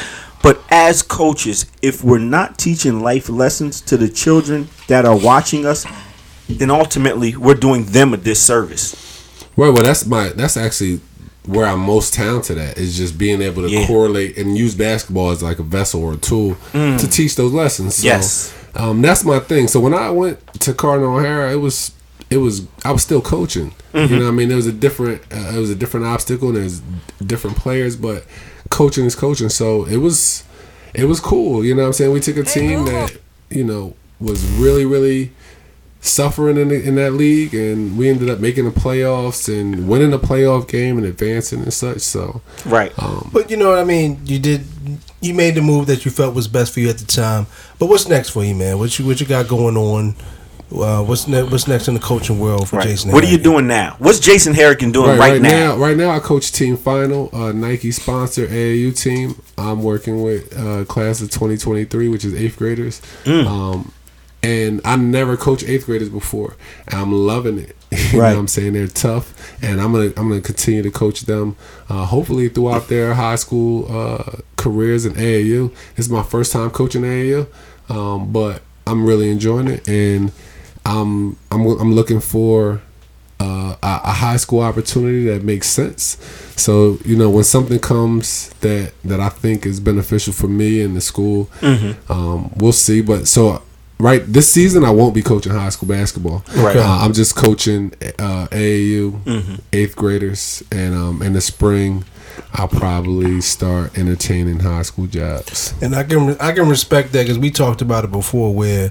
but 0.43 0.62
as 0.70 1.02
coaches, 1.02 1.66
if 1.82 2.02
we're 2.02 2.18
not 2.18 2.56
teaching 2.56 3.01
life 3.01 3.28
lessons 3.28 3.80
to 3.82 3.97
the 3.98 4.09
children 4.09 4.68
that 4.88 5.05
are 5.05 5.16
watching 5.18 5.66
us, 5.66 5.84
then 6.48 6.70
ultimately 6.70 7.36
we're 7.36 7.55
doing 7.55 7.85
them 7.86 8.14
a 8.14 8.16
disservice. 8.16 8.94
Right, 9.56 9.70
well, 9.70 9.82
that's 9.82 10.06
my 10.06 10.28
that's 10.31 10.56
actually 10.56 11.01
where 11.47 11.66
I'm 11.66 11.81
most 11.81 12.12
talented 12.12 12.59
at 12.59 12.77
is 12.77 12.97
just 12.97 13.16
being 13.16 13.40
able 13.40 13.62
to 13.62 13.68
Yeah. 13.70 13.86
correlate 13.86 14.36
and 14.36 14.56
use 14.59 14.74
basketball 14.74 15.31
as 15.31 15.43
like 15.43 15.59
a 15.60 15.62
vessel 15.62 16.02
or 16.02 16.14
a 16.14 16.16
tool 16.16 16.56
to 16.73 17.09
teach 17.09 17.36
those 17.36 17.52
lessons. 17.52 17.94
So, 17.97 18.02
Mm. 18.02 18.05
Yes. 18.05 18.52
um, 18.74 19.01
that's 19.01 19.24
my 19.24 19.39
thing. 19.39 19.68
So 19.68 19.78
when 19.81 19.94
I 19.94 20.10
went 20.10 20.39
to 20.60 20.74
Cardinal 20.74 21.16
O'Hara, 21.18 21.52
it 21.52 21.60
was 21.60 21.93
it 22.28 22.39
was 22.39 22.62
I 22.85 22.90
was 22.90 23.02
still 23.02 23.20
coaching. 23.20 23.73
Mm-hmm. 23.94 24.12
You 24.12 24.18
know, 24.18 24.24
what 24.27 24.32
I 24.32 24.35
mean, 24.35 24.51
it 24.51 24.56
was 24.56 24.66
a 24.66 24.73
different 24.73 25.23
uh, 25.32 25.52
it 25.56 25.59
was 25.59 25.70
a 25.70 25.77
different 25.77 26.06
obstacle 26.06 26.48
and 26.48 26.56
there's 26.56 26.82
different 27.24 27.56
players, 27.56 27.94
but 27.97 28.24
coaching 28.68 29.05
is 29.06 29.14
coaching. 29.14 29.48
So 29.48 29.85
it 29.85 29.98
was 29.98 30.43
it 30.94 31.05
was 31.05 31.20
cool. 31.20 31.64
You 31.64 31.74
know, 31.77 31.82
what 31.82 31.86
I'm 31.89 31.93
saying 31.94 32.12
we 32.12 32.20
took 32.20 32.36
a 32.36 32.43
team 32.43 32.85
that 32.86 33.16
you 33.51 33.62
know 33.62 33.94
was 34.18 34.44
really 34.59 34.85
really 34.85 35.31
suffering 36.01 36.56
in, 36.56 36.68
the, 36.68 36.82
in 36.82 36.94
that 36.97 37.12
league, 37.12 37.55
and 37.55 37.97
we 37.98 38.09
ended 38.09 38.31
up 38.31 38.39
making 38.39 38.64
the 38.64 38.70
playoffs 38.70 39.48
and 39.52 39.89
winning 39.89 40.10
the 40.10 40.18
playoff 40.18 40.68
game 40.68 40.98
and 40.98 41.06
advancing 41.06 41.62
and 41.62 41.73
such. 41.73 42.01
So, 42.01 42.40
Right. 42.64 42.93
um, 43.02 43.31
But 43.32 43.51
you 43.51 43.56
know 43.56 43.70
what 43.70 43.78
I 43.78 43.85
mean. 43.85 44.20
You 44.24 44.39
did. 44.39 44.64
You 45.20 45.35
made 45.35 45.55
the 45.55 45.62
move 45.62 45.86
that 45.86 46.05
you 46.05 46.10
felt 46.10 46.35
was 46.35 46.47
best 46.47 46.73
for 46.74 46.81
you 46.81 46.89
at 46.90 46.98
the 46.98 47.06
time. 47.06 47.47
But 47.78 47.86
what's 47.86 48.06
next 48.09 48.28
for 48.31 48.44
you, 48.44 48.55
man? 48.55 48.78
What 48.78 48.98
you 48.98 49.06
what 49.06 49.18
you 49.20 49.27
got 49.27 49.48
going 49.48 49.77
on? 49.77 50.14
Uh, 50.70 51.02
what's 51.05 51.27
ne- 51.28 51.44
what's 51.44 51.66
next 51.68 51.86
in 51.89 51.94
the 51.94 52.01
coaching 52.01 52.39
world 52.40 52.68
for 52.68 52.77
Right. 52.77 52.89
Jason? 52.89 53.12
What 53.12 53.23
are 53.24 53.28
you 53.28 53.39
doing 53.39 53.66
now? 53.66 53.97
What's 53.98 54.18
Jason 54.18 54.52
Harrigan 54.52 54.90
doing 54.93 55.10
right, 55.10 55.18
right, 55.18 55.32
right 55.35 55.43
now? 55.43 55.74
now, 55.74 55.77
right 55.77 55.97
now, 55.97 56.10
I 56.10 56.18
coach 56.18 56.52
Team 56.52 56.77
Final, 56.77 57.31
uh, 57.32 57.52
Nike 57.52 57.93
sponsor 57.93 58.47
AAU 58.47 58.90
team. 58.93 59.40
I'm 59.56 59.82
working 59.82 60.23
with 60.23 60.52
uh, 60.56 60.85
class 60.85 61.23
of 61.23 61.31
2023, 61.31 62.09
which 62.09 62.24
is 62.24 62.35
eighth 62.35 62.56
graders. 62.59 63.01
Mm. 63.24 63.47
Um, 63.47 63.93
and 64.47 64.81
I 64.85 64.94
never 64.97 65.36
coached 65.36 65.64
eighth 65.68 65.86
graders 65.86 66.09
before. 66.09 66.56
And 66.89 66.94
I'm 67.01 67.12
loving 67.12 67.59
it. 67.59 67.74
you 68.12 68.20
Right. 68.20 68.31
know 68.31 68.35
what 68.36 68.40
I'm 68.40 68.48
saying? 68.48 68.73
They're 68.74 68.86
tough. 69.09 69.27
And 69.62 69.81
I'm 69.81 69.93
gonna 69.93 70.12
I'm 70.16 70.28
gonna 70.28 70.40
continue 70.52 70.82
to 70.82 70.90
coach 70.90 71.23
them 71.23 71.56
uh, 71.89 72.05
hopefully 72.06 72.48
throughout 72.48 72.89
their 72.89 73.14
high 73.14 73.36
school 73.36 73.86
uh, 73.90 74.39
careers 74.56 75.05
in 75.06 75.12
AAU. 75.14 75.73
Is 75.97 76.09
my 76.09 76.23
first 76.23 76.52
time 76.52 76.70
coaching 76.70 77.02
AAU. 77.02 77.47
Um, 77.89 78.32
but 78.32 78.62
I'm 78.86 79.05
really 79.06 79.31
enjoying 79.31 79.68
it 79.68 79.89
and 79.89 80.32
I'm 80.85 81.36
I'm 81.51 81.62
I'm 81.82 81.93
looking 81.94 82.20
for 82.20 82.81
uh, 83.39 83.74
a, 83.82 84.01
a 84.05 84.12
high 84.12 84.36
school 84.39 84.60
opportunity 84.60 85.24
that 85.27 85.43
makes 85.43 85.68
sense. 85.68 86.16
So 86.56 86.98
you 87.05 87.16
know, 87.16 87.28
when 87.31 87.44
something 87.44 87.78
comes 87.78 88.51
that 88.60 88.93
that 89.05 89.20
I 89.20 89.28
think 89.28 89.66
is 89.66 89.78
beneficial 89.81 90.32
for 90.32 90.48
me 90.48 90.81
and 90.82 90.97
the 90.97 91.01
school, 91.01 91.47
Mm-hmm. 91.60 92.12
um, 92.12 92.51
we'll 92.56 92.73
see. 92.73 93.02
But 93.02 93.28
so 93.28 93.62
right 93.98 94.23
this 94.27 94.51
season, 94.52 94.85
I 94.85 94.90
won't 94.90 95.14
be 95.14 95.23
coaching 95.23 95.52
high 95.52 95.68
school 95.70 95.89
basketball. 95.89 96.44
Right. 96.56 96.77
Uh, 96.77 96.98
I'm 97.02 97.12
just 97.12 97.35
coaching 97.36 97.93
uh, 98.18 98.47
AAU 98.51 99.12
Mm-hmm. 99.24 99.55
eighth 99.73 99.97
graders, 99.97 100.62
and 100.70 100.94
um, 100.94 101.23
in 101.23 101.32
the 101.32 101.40
spring. 101.40 102.05
I'll 102.52 102.68
probably 102.68 103.40
start 103.40 103.97
entertaining 103.97 104.60
high 104.60 104.82
school 104.82 105.06
jobs. 105.06 105.73
And 105.81 105.94
I 105.94 106.02
can 106.05 106.36
I 106.39 106.52
can 106.52 106.68
respect 106.68 107.12
that 107.12 107.23
because 107.23 107.39
we 107.39 107.51
talked 107.51 107.81
about 107.81 108.05
it 108.05 108.12
before, 108.12 108.55
where 108.55 108.90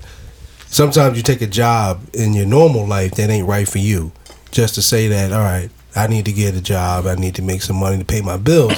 sometimes 0.65 1.15
you 1.18 1.22
take 1.23 1.41
a 1.41 1.48
job 1.48 2.02
in 2.14 2.34
your 2.34 2.48
normal 2.48 2.88
life 2.88 3.11
that 3.15 3.30
ain't 3.30 3.48
right 3.48 3.68
for 3.69 3.77
you, 3.77 4.11
just 4.49 4.73
to 4.76 4.82
say 4.82 5.07
that 5.10 5.32
all 5.32 5.44
right, 5.44 5.69
I 5.95 6.07
need 6.07 6.26
to 6.26 6.32
get 6.32 6.56
a 6.56 6.61
job, 6.61 7.06
I 7.06 7.14
need 7.15 7.36
to 7.36 7.44
make 7.44 7.61
some 7.61 7.76
money 7.76 7.99
to 7.99 8.06
pay 8.06 8.22
my 8.22 8.38
bills, 8.38 8.73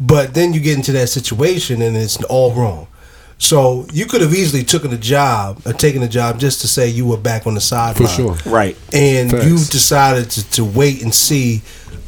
but 0.00 0.34
then 0.34 0.52
you 0.52 0.60
get 0.60 0.76
into 0.76 0.90
that 0.92 1.08
situation 1.08 1.80
and 1.80 1.96
it's 1.96 2.20
all 2.24 2.52
wrong. 2.54 2.88
So 3.42 3.86
you 3.92 4.06
could 4.06 4.20
have 4.20 4.32
easily 4.32 4.62
taken 4.62 4.92
a 4.92 4.96
job 4.96 5.60
or 5.66 5.72
taken 5.72 6.00
a 6.04 6.08
job 6.08 6.38
just 6.38 6.60
to 6.60 6.68
say 6.68 6.88
you 6.88 7.04
were 7.04 7.16
back 7.16 7.44
on 7.44 7.54
the 7.54 7.60
sideline. 7.60 8.06
For 8.06 8.14
sure. 8.14 8.36
Right. 8.46 8.76
and 8.92 9.32
Facts. 9.32 9.44
you've 9.46 9.68
decided 9.68 10.30
to, 10.30 10.50
to 10.52 10.64
wait 10.64 11.02
and 11.02 11.12
see 11.12 11.60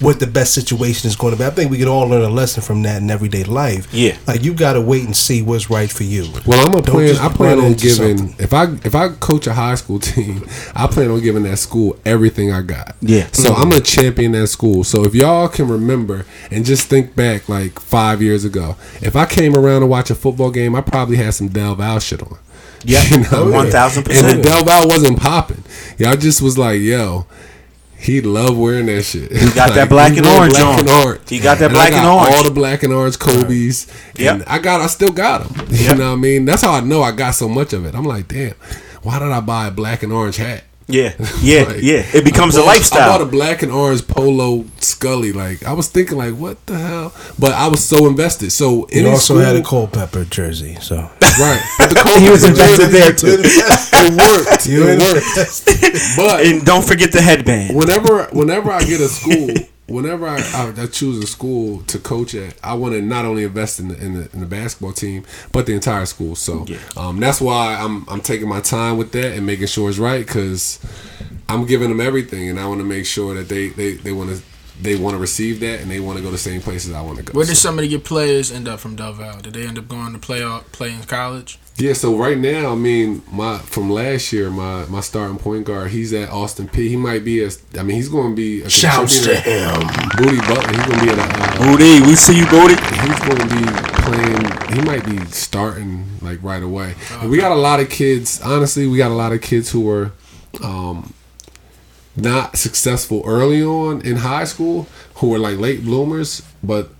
what 0.04 0.20
the 0.20 0.26
best 0.26 0.54
situation 0.54 1.08
is 1.08 1.16
going 1.16 1.32
to 1.32 1.38
be. 1.38 1.44
I 1.44 1.50
think 1.50 1.70
we 1.70 1.78
can 1.78 1.88
all 1.88 2.06
learn 2.06 2.22
a 2.22 2.28
lesson 2.28 2.62
from 2.62 2.82
that 2.82 3.00
in 3.02 3.10
everyday 3.10 3.44
life. 3.44 3.92
Yeah. 3.92 4.16
like 4.26 4.42
you 4.44 4.54
got 4.54 4.74
to 4.74 4.80
wait 4.80 5.04
and 5.04 5.16
see 5.16 5.42
what's 5.42 5.70
right 5.70 5.90
for 5.90 6.04
you. 6.04 6.30
Well, 6.46 6.60
I'm 6.66 6.74
a 6.74 6.82
Don't 6.82 6.94
plan. 6.94 7.16
I 7.16 7.28
plan 7.28 7.58
on 7.58 7.72
giving 7.74 8.18
something. 8.18 8.36
if 8.38 8.52
I 8.52 8.64
if 8.84 8.94
I 8.94 9.08
coach 9.08 9.46
a 9.46 9.54
high 9.54 9.74
school 9.76 9.98
team, 10.10 10.46
I 10.74 10.86
plan 10.86 11.10
on 11.10 11.20
giving 11.20 11.42
that 11.44 11.56
school 11.56 11.98
everything 12.04 12.52
I 12.52 12.62
got. 12.62 12.94
Yeah. 13.00 13.28
So 13.32 13.54
I'm 13.54 13.72
a 13.72 13.80
champion 13.80 14.32
that 14.32 14.48
school. 14.48 14.84
So 14.84 15.04
if 15.04 15.14
y'all 15.14 15.48
can 15.48 15.68
remember 15.68 16.26
and 16.50 16.64
just 16.64 16.88
think 16.88 17.16
back 17.16 17.48
like 17.48 17.80
five 17.80 18.20
years 18.22 18.44
ago, 18.44 18.76
if 19.00 19.16
I 19.16 19.26
came 19.26 19.56
around 19.56 19.80
to 19.80 19.86
watch 19.86 20.10
a 20.10 20.14
football 20.14 20.50
game, 20.50 20.74
I 20.74 20.80
probably 20.82 21.16
had 21.16 21.34
some 21.34 21.48
Del 21.48 21.74
Val 21.74 21.98
shit 22.00 22.22
on. 22.22 22.38
Yeah. 22.84 23.02
You 23.10 23.18
know? 23.18 23.46
1000%. 23.46 23.96
And 23.96 24.38
the 24.38 24.42
Del 24.42 24.64
Val 24.64 24.86
wasn't 24.88 25.18
popping. 25.18 25.64
Y'all 25.98 26.16
just 26.16 26.42
was 26.42 26.58
like, 26.58 26.80
yo. 26.80 27.26
He 28.04 28.20
loved 28.20 28.58
wearing 28.58 28.86
that 28.86 29.02
shit. 29.02 29.32
He 29.32 29.50
got 29.52 29.74
that 29.74 29.88
black 29.88 30.16
and 30.16 30.26
orange 30.26 30.58
on. 30.60 30.88
orange. 31.06 31.28
He 31.28 31.40
got 31.40 31.58
that 31.58 31.70
I 31.70 31.72
black 31.72 31.92
and 31.92 32.02
got 32.02 32.14
orange. 32.20 32.36
All 32.36 32.44
the 32.44 32.50
black 32.50 32.82
and 32.82 32.92
orange 32.92 33.18
Kobe's. 33.18 33.86
Yep. 34.16 34.34
And 34.34 34.44
I 34.46 34.58
got 34.58 34.80
I 34.82 34.86
still 34.88 35.10
got 35.12 35.48
them. 35.48 35.66
You 35.70 35.86
Yep. 35.86 35.96
know 35.98 36.10
what 36.10 36.18
I 36.18 36.20
mean? 36.20 36.44
That's 36.44 36.62
how 36.62 36.72
I 36.72 36.80
know 36.80 37.02
I 37.02 37.12
got 37.12 37.30
so 37.34 37.48
much 37.48 37.72
of 37.72 37.86
it. 37.86 37.94
I'm 37.94 38.04
like, 38.04 38.28
damn, 38.28 38.54
why 39.02 39.18
did 39.18 39.28
I 39.32 39.40
buy 39.40 39.68
a 39.68 39.70
black 39.70 40.02
and 40.02 40.12
orange 40.12 40.36
hat? 40.36 40.64
Yeah. 40.88 41.14
Yeah. 41.40 41.62
Like, 41.62 41.82
yeah. 41.82 42.04
It 42.12 42.24
becomes 42.24 42.56
I 42.56 42.60
a 42.60 42.62
bought- 42.62 42.68
I 42.68 42.74
lifestyle. 42.76 43.08
bought 43.10 43.20
a 43.22 43.30
black 43.30 43.62
and 43.62 43.72
orange 43.72 44.06
polo 44.06 44.66
Scully. 44.80 45.32
Like 45.32 45.62
I 45.64 45.72
was 45.72 45.88
thinking, 45.88 46.18
like, 46.18 46.34
what 46.34 46.64
the 46.66 46.76
hell? 46.76 47.12
But 47.38 47.52
I 47.54 47.68
was 47.68 47.82
so 47.82 48.06
invested. 48.06 48.50
So 48.52 48.86
it 48.90 49.06
also 49.06 49.34
school, 49.34 49.38
had 49.46 49.56
a 49.56 49.62
Culpepper 49.62 50.24
jersey, 50.26 50.74
so 50.82 50.96
right? 51.40 51.62
But 51.78 51.88
the 51.88 51.94
Kobe 52.04 52.20
he 52.20 52.28
was 52.30 52.42
jersey, 52.42 52.62
invested 52.62 52.88
there 52.90 53.12
too. 53.14 53.40
It 53.40 54.12
worked. 54.12 54.66
It 54.68 54.98
worked. 55.00 56.16
But 56.16 56.46
And 56.46 56.64
don't 56.66 56.84
forget 56.84 57.12
the 57.12 57.22
headband. 57.22 57.74
whenever 57.74 58.24
whenever 58.32 58.70
I 58.70 58.80
get 58.84 59.00
a 59.00 59.08
school, 59.08 59.48
whenever 59.86 60.26
I, 60.26 60.36
I, 60.54 60.82
I 60.82 60.86
choose 60.86 61.22
a 61.22 61.26
school 61.26 61.82
to 61.84 61.98
coach 61.98 62.34
at, 62.34 62.54
I 62.64 62.74
want 62.74 62.94
to 62.94 63.02
not 63.02 63.24
only 63.24 63.44
invest 63.44 63.80
in 63.80 63.88
the, 63.88 63.96
in 64.04 64.14
the 64.14 64.28
in 64.32 64.40
the 64.40 64.46
basketball 64.46 64.92
team, 64.92 65.24
but 65.52 65.66
the 65.66 65.74
entire 65.74 66.06
school. 66.06 66.34
So 66.36 66.66
um, 66.96 67.20
that's 67.20 67.40
why 67.40 67.74
I'm 67.76 68.08
I'm 68.08 68.20
taking 68.20 68.48
my 68.48 68.60
time 68.60 68.96
with 68.96 69.12
that 69.12 69.36
and 69.36 69.44
making 69.46 69.66
sure 69.66 69.88
it's 69.88 69.98
right 69.98 70.24
because 70.24 70.78
I'm 71.48 71.66
giving 71.66 71.88
them 71.90 72.00
everything, 72.00 72.48
and 72.48 72.58
I 72.58 72.66
want 72.66 72.80
to 72.80 72.84
make 72.86 73.06
sure 73.06 73.34
that 73.34 73.48
they 73.48 73.68
they 73.68 73.92
they 73.94 74.12
want 74.12 74.30
to. 74.36 74.42
They 74.82 74.96
want 74.96 75.14
to 75.14 75.20
receive 75.20 75.60
that, 75.60 75.80
and 75.82 75.88
they 75.88 76.00
want 76.00 76.16
to 76.18 76.22
go 76.24 76.32
the 76.32 76.36
same 76.36 76.60
places 76.60 76.92
I 76.92 77.00
want 77.00 77.18
to 77.18 77.22
go. 77.22 77.32
Where 77.32 77.46
did 77.46 77.54
So- 77.56 77.68
some 77.68 77.78
of 77.78 77.84
your 77.84 78.00
players 78.00 78.50
end 78.50 78.66
up 78.66 78.80
from 78.80 78.96
Del 78.96 79.12
Val? 79.12 79.38
Did 79.40 79.52
they 79.54 79.64
end 79.64 79.78
up 79.78 79.86
going 79.86 80.12
to 80.14 80.18
play 80.18 80.42
out, 80.42 80.72
play 80.72 80.92
in 80.92 81.00
college? 81.04 81.60
Yeah, 81.76 81.92
so 81.92 82.16
right 82.16 82.38
now, 82.38 82.70
I 82.70 82.74
mean, 82.76 83.22
my 83.32 83.58
from 83.58 83.90
last 83.90 84.32
year, 84.32 84.48
my 84.48 84.84
my 84.86 85.00
starting 85.00 85.38
point 85.38 85.64
guard, 85.64 85.90
he's 85.90 86.12
at 86.12 86.30
Austin 86.30 86.68
Peay. 86.68 86.88
He 86.88 86.96
might 86.96 87.24
be 87.24 87.42
a, 87.42 87.50
I 87.76 87.82
mean, 87.82 87.96
he's 87.96 88.08
going 88.08 88.30
to 88.30 88.36
be 88.36 88.62
a 88.62 88.70
Shouts 88.70 89.24
to 89.24 89.34
him. 89.34 89.80
Booty 90.16 90.38
Butler. 90.38 90.68
He's 90.68 90.86
going 90.86 90.98
to 91.00 91.04
be 91.04 91.10
at 91.10 91.18
a, 91.18 91.22
uh, 91.22 91.58
Booty, 91.58 92.00
we 92.06 92.14
see 92.14 92.38
you, 92.38 92.46
Booty. 92.46 92.76
he's 92.76 93.18
going 93.18 93.38
to 93.38 93.48
be 93.48 93.94
playing. 94.02 94.74
He 94.74 94.80
might 94.82 95.04
be 95.04 95.18
starting 95.26 96.04
like 96.22 96.40
right 96.44 96.62
away. 96.62 96.94
And 97.20 97.28
we 97.28 97.38
got 97.38 97.50
a 97.50 97.56
lot 97.56 97.80
of 97.80 97.90
kids. 97.90 98.40
Honestly, 98.40 98.86
we 98.86 98.96
got 98.96 99.10
a 99.10 99.14
lot 99.14 99.32
of 99.32 99.40
kids 99.40 99.72
who 99.72 99.80
were 99.80 100.12
um, 100.62 101.12
not 102.14 102.56
successful 102.56 103.22
early 103.26 103.64
on 103.64 104.00
in 104.02 104.16
high 104.16 104.44
school, 104.44 104.86
who 105.16 105.30
were 105.30 105.38
like 105.38 105.58
late 105.58 105.82
bloomers. 105.82 106.42
But 106.62 106.90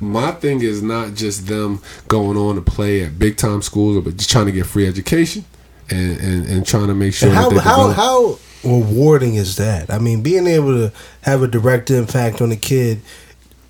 my 0.00 0.32
thing 0.32 0.62
is 0.62 0.82
not 0.82 1.14
just 1.14 1.46
them 1.46 1.80
going 2.08 2.36
on 2.36 2.54
to 2.56 2.62
play 2.62 3.02
at 3.04 3.18
big 3.18 3.36
time 3.36 3.62
schools, 3.62 4.02
but 4.04 4.16
just 4.16 4.30
trying 4.30 4.46
to 4.46 4.52
get 4.52 4.66
free 4.66 4.86
education 4.86 5.44
and 5.90 6.18
and, 6.20 6.46
and 6.46 6.66
trying 6.66 6.88
to 6.88 6.94
make 6.94 7.14
sure 7.14 7.28
And 7.28 7.36
how 7.36 7.50
how 7.50 7.88
develop. 7.88 7.96
how 7.96 8.38
rewarding 8.64 9.34
is 9.36 9.56
that? 9.56 9.90
I 9.90 9.98
mean, 9.98 10.22
being 10.22 10.46
able 10.46 10.72
to 10.88 10.92
have 11.22 11.42
a 11.42 11.48
direct 11.48 11.90
impact 11.90 12.40
on 12.40 12.50
a 12.52 12.56
kid, 12.56 13.00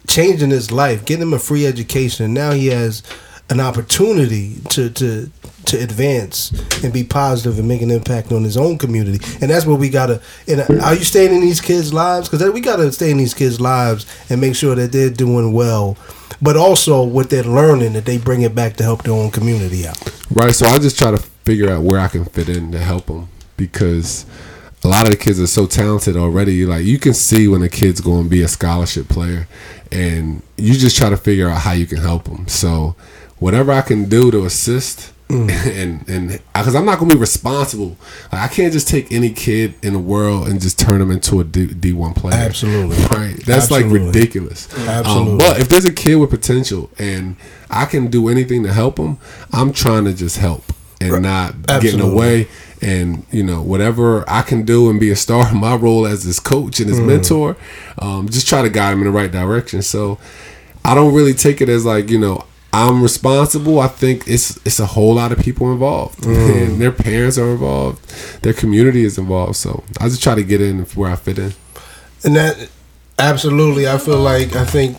changing 0.08 0.50
his 0.50 0.70
life, 0.70 1.04
getting 1.04 1.22
him 1.22 1.32
a 1.32 1.38
free 1.38 1.66
education, 1.66 2.24
and 2.24 2.34
now 2.34 2.52
he 2.52 2.68
has 2.68 3.02
an 3.48 3.60
opportunity 3.60 4.56
to 4.70 4.90
to 4.90 5.30
to 5.66 5.78
advance 5.78 6.50
and 6.82 6.92
be 6.92 7.04
positive 7.04 7.58
and 7.58 7.68
make 7.68 7.82
an 7.82 7.90
impact 7.90 8.32
on 8.32 8.44
his 8.44 8.56
own 8.56 8.78
community. 8.78 9.24
And 9.40 9.50
that's 9.50 9.66
what 9.66 9.78
we 9.78 9.90
gotta. 9.90 10.20
And 10.48 10.60
are 10.80 10.94
you 10.94 11.04
staying 11.04 11.34
in 11.34 11.40
these 11.40 11.60
kids' 11.60 11.92
lives? 11.92 12.28
Because 12.28 12.48
we 12.50 12.60
gotta 12.60 12.90
stay 12.92 13.10
in 13.10 13.18
these 13.18 13.34
kids' 13.34 13.60
lives 13.60 14.06
and 14.30 14.40
make 14.40 14.54
sure 14.54 14.74
that 14.74 14.92
they're 14.92 15.10
doing 15.10 15.52
well. 15.52 15.96
But 16.42 16.56
also, 16.56 17.02
what 17.02 17.28
they're 17.28 17.42
learning, 17.42 17.92
that 17.92 18.06
they 18.06 18.16
bring 18.16 18.42
it 18.42 18.54
back 18.54 18.76
to 18.76 18.82
help 18.82 19.02
their 19.02 19.12
own 19.12 19.30
community 19.30 19.86
out. 19.86 19.98
Right. 20.30 20.54
So 20.54 20.66
I 20.66 20.78
just 20.78 20.98
try 20.98 21.10
to 21.10 21.18
figure 21.18 21.70
out 21.70 21.82
where 21.82 22.00
I 22.00 22.08
can 22.08 22.24
fit 22.24 22.48
in 22.48 22.72
to 22.72 22.78
help 22.78 23.06
them 23.06 23.28
because 23.56 24.24
a 24.82 24.88
lot 24.88 25.04
of 25.04 25.10
the 25.10 25.18
kids 25.18 25.38
are 25.38 25.46
so 25.46 25.66
talented 25.66 26.16
already. 26.16 26.64
Like 26.64 26.84
you 26.84 26.98
can 26.98 27.12
see 27.12 27.46
when 27.46 27.62
a 27.62 27.68
kid's 27.68 28.00
going 28.00 28.24
to 28.24 28.30
be 28.30 28.42
a 28.42 28.48
scholarship 28.48 29.08
player, 29.08 29.46
and 29.92 30.42
you 30.56 30.74
just 30.74 30.96
try 30.96 31.10
to 31.10 31.16
figure 31.16 31.48
out 31.50 31.60
how 31.60 31.72
you 31.72 31.86
can 31.86 31.98
help 31.98 32.24
them. 32.24 32.48
So 32.48 32.96
whatever 33.38 33.72
I 33.72 33.82
can 33.82 34.08
do 34.08 34.30
to 34.30 34.46
assist. 34.46 35.12
And 35.70 36.08
and 36.08 36.40
because 36.54 36.74
I'm 36.74 36.84
not 36.84 36.98
gonna 36.98 37.12
be 37.14 37.18
responsible, 37.20 37.96
like, 38.32 38.42
I 38.42 38.48
can't 38.48 38.72
just 38.72 38.88
take 38.88 39.12
any 39.12 39.30
kid 39.30 39.74
in 39.82 39.92
the 39.92 39.98
world 39.98 40.48
and 40.48 40.60
just 40.60 40.78
turn 40.78 40.98
them 40.98 41.10
into 41.10 41.40
a 41.40 41.44
D 41.44 41.92
one 41.92 42.14
player. 42.14 42.34
Absolutely. 42.34 42.96
right? 43.16 43.36
That's 43.46 43.70
like 43.70 43.86
ridiculous. 43.86 44.68
Absolutely. 44.88 45.32
Um, 45.32 45.38
but 45.38 45.60
if 45.60 45.68
there's 45.68 45.84
a 45.84 45.92
kid 45.92 46.16
with 46.16 46.30
potential 46.30 46.90
and 46.98 47.36
I 47.70 47.84
can 47.86 48.08
do 48.08 48.28
anything 48.28 48.62
to 48.64 48.72
help 48.72 48.98
him, 48.98 49.18
I'm 49.52 49.72
trying 49.72 50.04
to 50.06 50.14
just 50.14 50.38
help 50.38 50.64
and 51.00 51.22
not 51.22 51.62
getting 51.66 52.00
Absolutely. 52.00 52.10
away. 52.12 52.48
And 52.82 53.24
you 53.30 53.42
know 53.42 53.60
whatever 53.62 54.24
I 54.28 54.40
can 54.42 54.64
do 54.64 54.88
and 54.88 54.98
be 54.98 55.10
a 55.10 55.16
star 55.16 55.48
in 55.50 55.58
my 55.58 55.74
role 55.76 56.06
as 56.06 56.24
his 56.24 56.40
coach 56.40 56.80
and 56.80 56.88
his 56.88 56.98
Mm. 56.98 57.06
mentor, 57.06 57.56
um, 57.98 58.28
just 58.30 58.48
try 58.48 58.62
to 58.62 58.70
guide 58.70 58.92
him 58.94 59.00
in 59.00 59.04
the 59.04 59.10
right 59.10 59.30
direction. 59.30 59.82
So 59.82 60.18
I 60.84 60.94
don't 60.94 61.12
really 61.14 61.34
take 61.34 61.60
it 61.60 61.68
as 61.68 61.84
like 61.84 62.08
you 62.10 62.18
know 62.18 62.44
I'm 62.72 63.02
responsible. 63.02 63.80
I 63.80 63.88
think 63.88 64.28
it's 64.28 64.56
it's 64.64 64.78
a 64.80 64.86
whole 64.86 65.14
lot 65.14 65.32
of 65.32 65.38
people 65.38 65.72
involved, 65.72 66.20
Mm. 66.20 66.62
and 66.70 66.80
their 66.80 66.92
parents 66.92 67.36
are 67.38 67.50
involved, 67.50 67.98
their 68.42 68.52
community 68.52 69.04
is 69.04 69.18
involved. 69.18 69.56
So 69.56 69.82
I 70.00 70.08
just 70.08 70.22
try 70.22 70.34
to 70.34 70.42
get 70.44 70.60
in 70.60 70.80
where 70.94 71.10
I 71.10 71.16
fit 71.16 71.38
in. 71.38 71.52
And 72.24 72.36
that 72.36 72.68
absolutely, 73.18 73.88
I 73.88 73.98
feel 73.98 74.18
like 74.18 74.54
I 74.54 74.64
think 74.64 74.96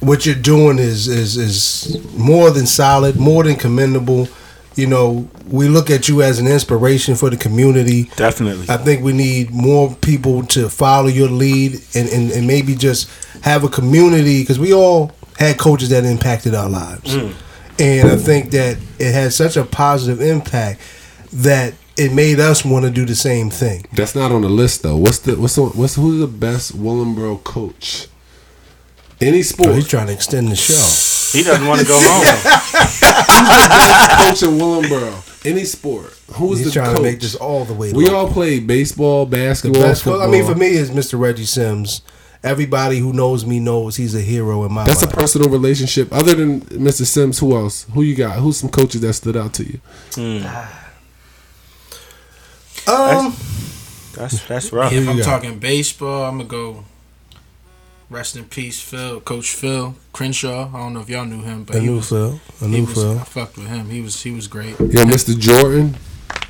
what 0.00 0.24
you're 0.24 0.34
doing 0.34 0.78
is 0.78 1.08
is 1.08 1.36
is 1.36 1.98
more 2.16 2.50
than 2.50 2.66
solid, 2.66 3.16
more 3.16 3.42
than 3.44 3.56
commendable. 3.56 4.28
You 4.76 4.86
know, 4.86 5.28
we 5.48 5.66
look 5.68 5.90
at 5.90 6.08
you 6.08 6.22
as 6.22 6.38
an 6.38 6.46
inspiration 6.46 7.16
for 7.16 7.30
the 7.30 7.36
community. 7.36 8.04
Definitely. 8.14 8.66
I 8.68 8.76
think 8.76 9.02
we 9.02 9.12
need 9.12 9.50
more 9.50 9.92
people 9.96 10.44
to 10.46 10.68
follow 10.68 11.08
your 11.08 11.28
lead 11.28 11.80
and, 11.96 12.08
and, 12.10 12.30
and 12.30 12.46
maybe 12.46 12.76
just 12.76 13.10
have 13.42 13.64
a 13.64 13.68
community 13.68 14.40
because 14.42 14.60
we 14.60 14.72
all 14.72 15.10
had 15.38 15.56
coaches 15.58 15.88
that 15.90 16.04
impacted 16.04 16.54
our 16.54 16.68
lives. 16.68 17.14
Mm. 17.16 17.34
And 17.80 18.08
I 18.10 18.16
think 18.16 18.50
that 18.50 18.76
it 18.98 19.12
had 19.12 19.32
such 19.32 19.56
a 19.56 19.64
positive 19.64 20.20
impact 20.20 20.80
that 21.32 21.74
it 21.96 22.12
made 22.12 22.40
us 22.40 22.64
want 22.64 22.84
to 22.84 22.90
do 22.90 23.04
the 23.04 23.14
same 23.14 23.50
thing. 23.50 23.86
That's 23.92 24.14
not 24.16 24.32
on 24.32 24.42
the 24.42 24.48
list 24.48 24.82
though. 24.82 24.96
What's 24.96 25.20
the 25.20 25.36
what's 25.36 25.54
the, 25.54 25.62
what's 25.66 25.94
who's 25.94 26.18
the 26.20 26.26
best 26.26 26.76
Willingboro 26.76 27.42
coach? 27.44 28.08
Any 29.20 29.42
So 29.42 29.54
sport 29.62 29.74
he's 29.76 29.88
trying 29.88 30.06
to 30.08 30.12
extend 30.12 30.48
the 30.48 30.56
show. 30.56 31.36
He 31.36 31.44
doesn't 31.44 31.66
want 31.66 31.80
to 31.80 31.86
go 31.86 31.98
home. 32.02 32.24
coach 34.30 34.42
in 34.42 34.50
Willingboro. 34.58 35.46
Any 35.46 35.64
sport. 35.64 36.18
Who's 36.34 36.58
He's 36.58 36.66
the 36.68 36.72
trying 36.72 36.88
coach? 36.88 36.96
to 36.98 37.02
make 37.02 37.20
this 37.20 37.34
all 37.36 37.64
the 37.64 37.74
way. 37.74 37.92
we 37.92 38.04
local. 38.04 38.16
all 38.18 38.28
play 38.32 38.58
baseball, 38.60 39.24
the 39.26 39.36
basketball, 39.36 39.82
best. 39.82 40.02
football. 40.02 40.22
I 40.22 40.30
mean, 40.30 40.44
for 40.44 40.54
me, 40.54 40.68
is 40.68 40.90
Mr. 40.90 41.18
Reggie 41.18 41.44
Sims. 41.44 42.02
Everybody 42.44 42.98
who 42.98 43.12
knows 43.12 43.44
me 43.44 43.58
knows 43.58 43.96
he's 43.96 44.14
a 44.14 44.20
hero 44.20 44.64
in 44.64 44.72
my 44.72 44.84
that's 44.84 45.02
a 45.02 45.08
personal 45.08 45.48
relationship. 45.48 46.12
Other 46.12 46.34
than 46.36 46.60
Mr. 46.62 47.04
Sims, 47.04 47.38
who 47.40 47.56
else? 47.56 47.84
Who 47.94 48.02
you 48.02 48.14
got? 48.14 48.38
Who's 48.38 48.56
some 48.58 48.70
coaches 48.70 49.00
that 49.00 49.12
stood 49.14 49.36
out 49.36 49.54
to 49.54 49.64
you? 49.64 49.80
um, 52.86 53.34
That's 54.14 54.46
that's 54.46 54.72
rough. 54.72 54.92
If 54.92 55.08
I'm 55.08 55.16
got? 55.18 55.24
talking 55.24 55.58
baseball, 55.58 56.24
I'm 56.24 56.38
gonna 56.38 56.48
go. 56.48 56.84
Rest 58.10 58.36
in 58.36 58.44
peace, 58.46 58.80
Phil, 58.80 59.20
Coach 59.20 59.50
Phil 59.50 59.94
Crenshaw. 60.14 60.70
I 60.74 60.78
don't 60.78 60.94
know 60.94 61.00
if 61.00 61.10
y'all 61.10 61.26
knew 61.26 61.42
him, 61.42 61.64
but 61.64 61.76
a 61.76 61.80
he 61.80 61.86
new 61.88 61.96
was, 61.96 62.08
Phil, 62.08 62.40
a 62.62 62.66
he 62.66 62.80
was. 62.80 62.94
Phil. 62.94 63.18
I 63.18 63.24
fucked 63.24 63.58
with 63.58 63.66
him. 63.66 63.90
He 63.90 64.00
was 64.00 64.22
he 64.22 64.30
was 64.30 64.46
great. 64.46 64.78
Yo, 64.80 65.04
Mr. 65.04 65.38
Jordan. 65.38 65.94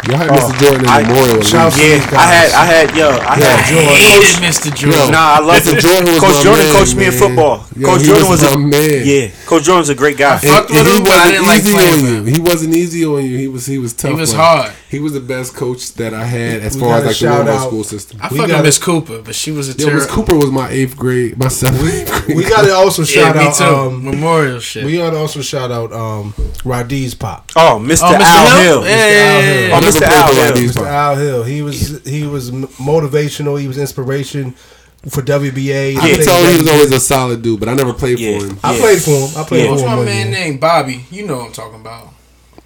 Y'all 0.06 0.16
had 0.16 0.30
Oh, 0.30 0.34
Mr. 0.34 0.58
Jordan 0.60 0.80
in 0.84 0.88
I- 0.88 1.02
Memorial. 1.02 1.38
at 1.40 1.44
shout 1.46 1.74
least. 1.76 2.06
out- 2.06 2.12
Yeah, 2.12 2.18
I 2.20 2.24
had, 2.26 2.50
I 2.52 2.64
had, 2.66 2.96
yo, 2.96 3.08
I 3.10 3.34
I 3.34 3.36
had 3.36 3.58
hated 3.66 4.22
Coach. 4.22 4.44
Mr. 4.46 4.74
Jordan. 4.74 5.10
Nah, 5.10 5.18
I 5.18 5.38
love 5.40 5.56
Mr. 5.62 5.74
it. 5.76 5.80
Jordan 5.82 6.12
was 6.14 6.20
Coach 6.22 6.34
my 6.36 6.42
Jordan 6.42 6.66
man, 6.66 6.76
coached 6.76 6.94
me 6.96 7.04
in 7.06 7.12
football. 7.12 7.66
Yo, 7.76 7.86
Coach 7.88 8.00
he 8.02 8.06
Jordan 8.06 8.28
was 8.30 8.42
was, 8.42 8.52
a 8.54 8.58
man. 8.58 9.02
yeah. 9.04 9.28
Coach 9.46 9.62
Jordan's 9.64 9.88
a 9.88 9.94
great 9.96 10.16
guy. 10.16 10.38
fucked 10.38 10.70
with 10.70 10.86
him, 10.86 11.02
but 11.02 11.10
I 11.12 11.16
wasn't 11.18 11.32
didn't 11.32 11.46
like 11.46 11.62
playing 11.62 11.78
on 11.78 12.02
with 12.02 12.10
you. 12.10 12.16
him. 12.16 12.26
He 12.26 12.40
wasn't 12.40 12.74
easy 12.76 13.04
on 13.04 13.24
you. 13.24 13.36
He 13.38 13.48
was 13.48 13.66
he 13.66 13.78
was 13.78 13.92
tough. 13.92 14.10
He 14.12 14.16
was 14.16 14.32
hard. 14.32 14.72
He 14.90 15.00
was 15.00 15.12
the 15.12 15.20
best 15.20 15.54
coach 15.54 15.92
that 15.94 16.14
I 16.14 16.24
had 16.24 16.62
as 16.62 16.74
We 16.74 16.80
far 16.80 16.94
as 16.96 17.04
like 17.04 17.08
the 17.10 17.14
shout 17.14 17.44
normal 17.44 17.54
out- 17.62 17.66
school 17.66 17.84
system. 17.84 18.18
I 18.22 18.28
We 18.28 18.38
fucked 18.38 18.48
gotta- 18.50 18.62
Miss 18.62 18.78
Cooper, 18.78 19.20
but 19.22 19.34
she 19.34 19.50
was 19.50 19.68
a 19.68 19.78
Yo, 19.78 19.92
Miss. 19.92 20.06
Cooper 20.06 20.34
was 20.34 20.50
my 20.50 20.70
eighth 20.70 20.96
grade, 20.96 21.36
my 21.38 21.48
seventh 21.48 21.82
grade. 22.24 22.36
We 22.36 22.44
got 22.44 22.64
to 22.64 22.72
also 22.72 23.02
Yeah, 23.02 23.06
shout 23.06 23.36
me 23.36 23.42
out. 23.42 23.54
too. 23.54 23.64
Um, 23.64 24.04
Memorial 24.06 24.60
shit. 24.60 24.86
we 24.86 24.96
got 24.96 25.10
to 25.10 25.16
also 25.18 25.42
shout 25.42 25.70
out 25.70 25.92
um, 25.92 26.32
Radi's 26.64 27.14
pop, 27.14 27.50
Oh, 27.54 27.78
Mr. 27.82 28.00
oh, 28.04 28.14
Mr. 28.14 28.20
Al 28.22 28.62
Hill. 28.62 28.82
Hill. 28.82 28.90
Yeah, 28.90 28.96
yeah, 28.96 29.40
yeah, 29.40 29.68
yeah. 29.68 29.76
Oh, 29.76 29.80
Mr. 29.82 29.98
played 29.98 30.02
Al 30.10 30.32
Hill. 30.34 30.54
Radi's 30.54 30.76
Mr. 30.76 30.86
Al 30.86 31.16
Hill. 31.16 31.44
He 31.44 31.60
was 31.62 32.00
he 32.06 32.26
was 32.26 32.50
motivational. 32.50 33.60
He 33.60 33.68
was 33.68 33.76
inspiration 33.76 34.54
for 35.10 35.20
WBA. 35.20 35.98
I 35.98 36.06
Yeah. 36.08 36.14
can 36.16 36.24
tell 36.24 36.44
he 36.46 36.56
was 36.58 36.68
always 36.68 36.92
a 36.92 37.00
solid 37.00 37.42
dude, 37.42 37.60
but 37.60 37.68
I 37.68 37.74
never 37.74 37.92
played 37.92 38.18
Yeah. 38.18 38.38
for 38.38 38.46
him. 38.46 38.58
I 38.64 38.72
Yeah. 38.74 38.80
played 38.80 39.02
for 39.02 39.10
him. 39.10 39.30
I 39.36 39.44
played 39.44 39.60
Yeah. 39.60 39.64
for 39.66 39.70
What's 39.72 39.82
him. 39.82 39.88
What's 39.90 39.98
my 39.98 40.04
man 40.06 40.28
year. 40.30 40.38
named 40.40 40.60
Bobby? 40.60 41.04
You 41.10 41.26
know 41.26 41.36
what 41.36 41.46
I'm 41.48 41.52
talking 41.52 41.80
about. 41.80 42.08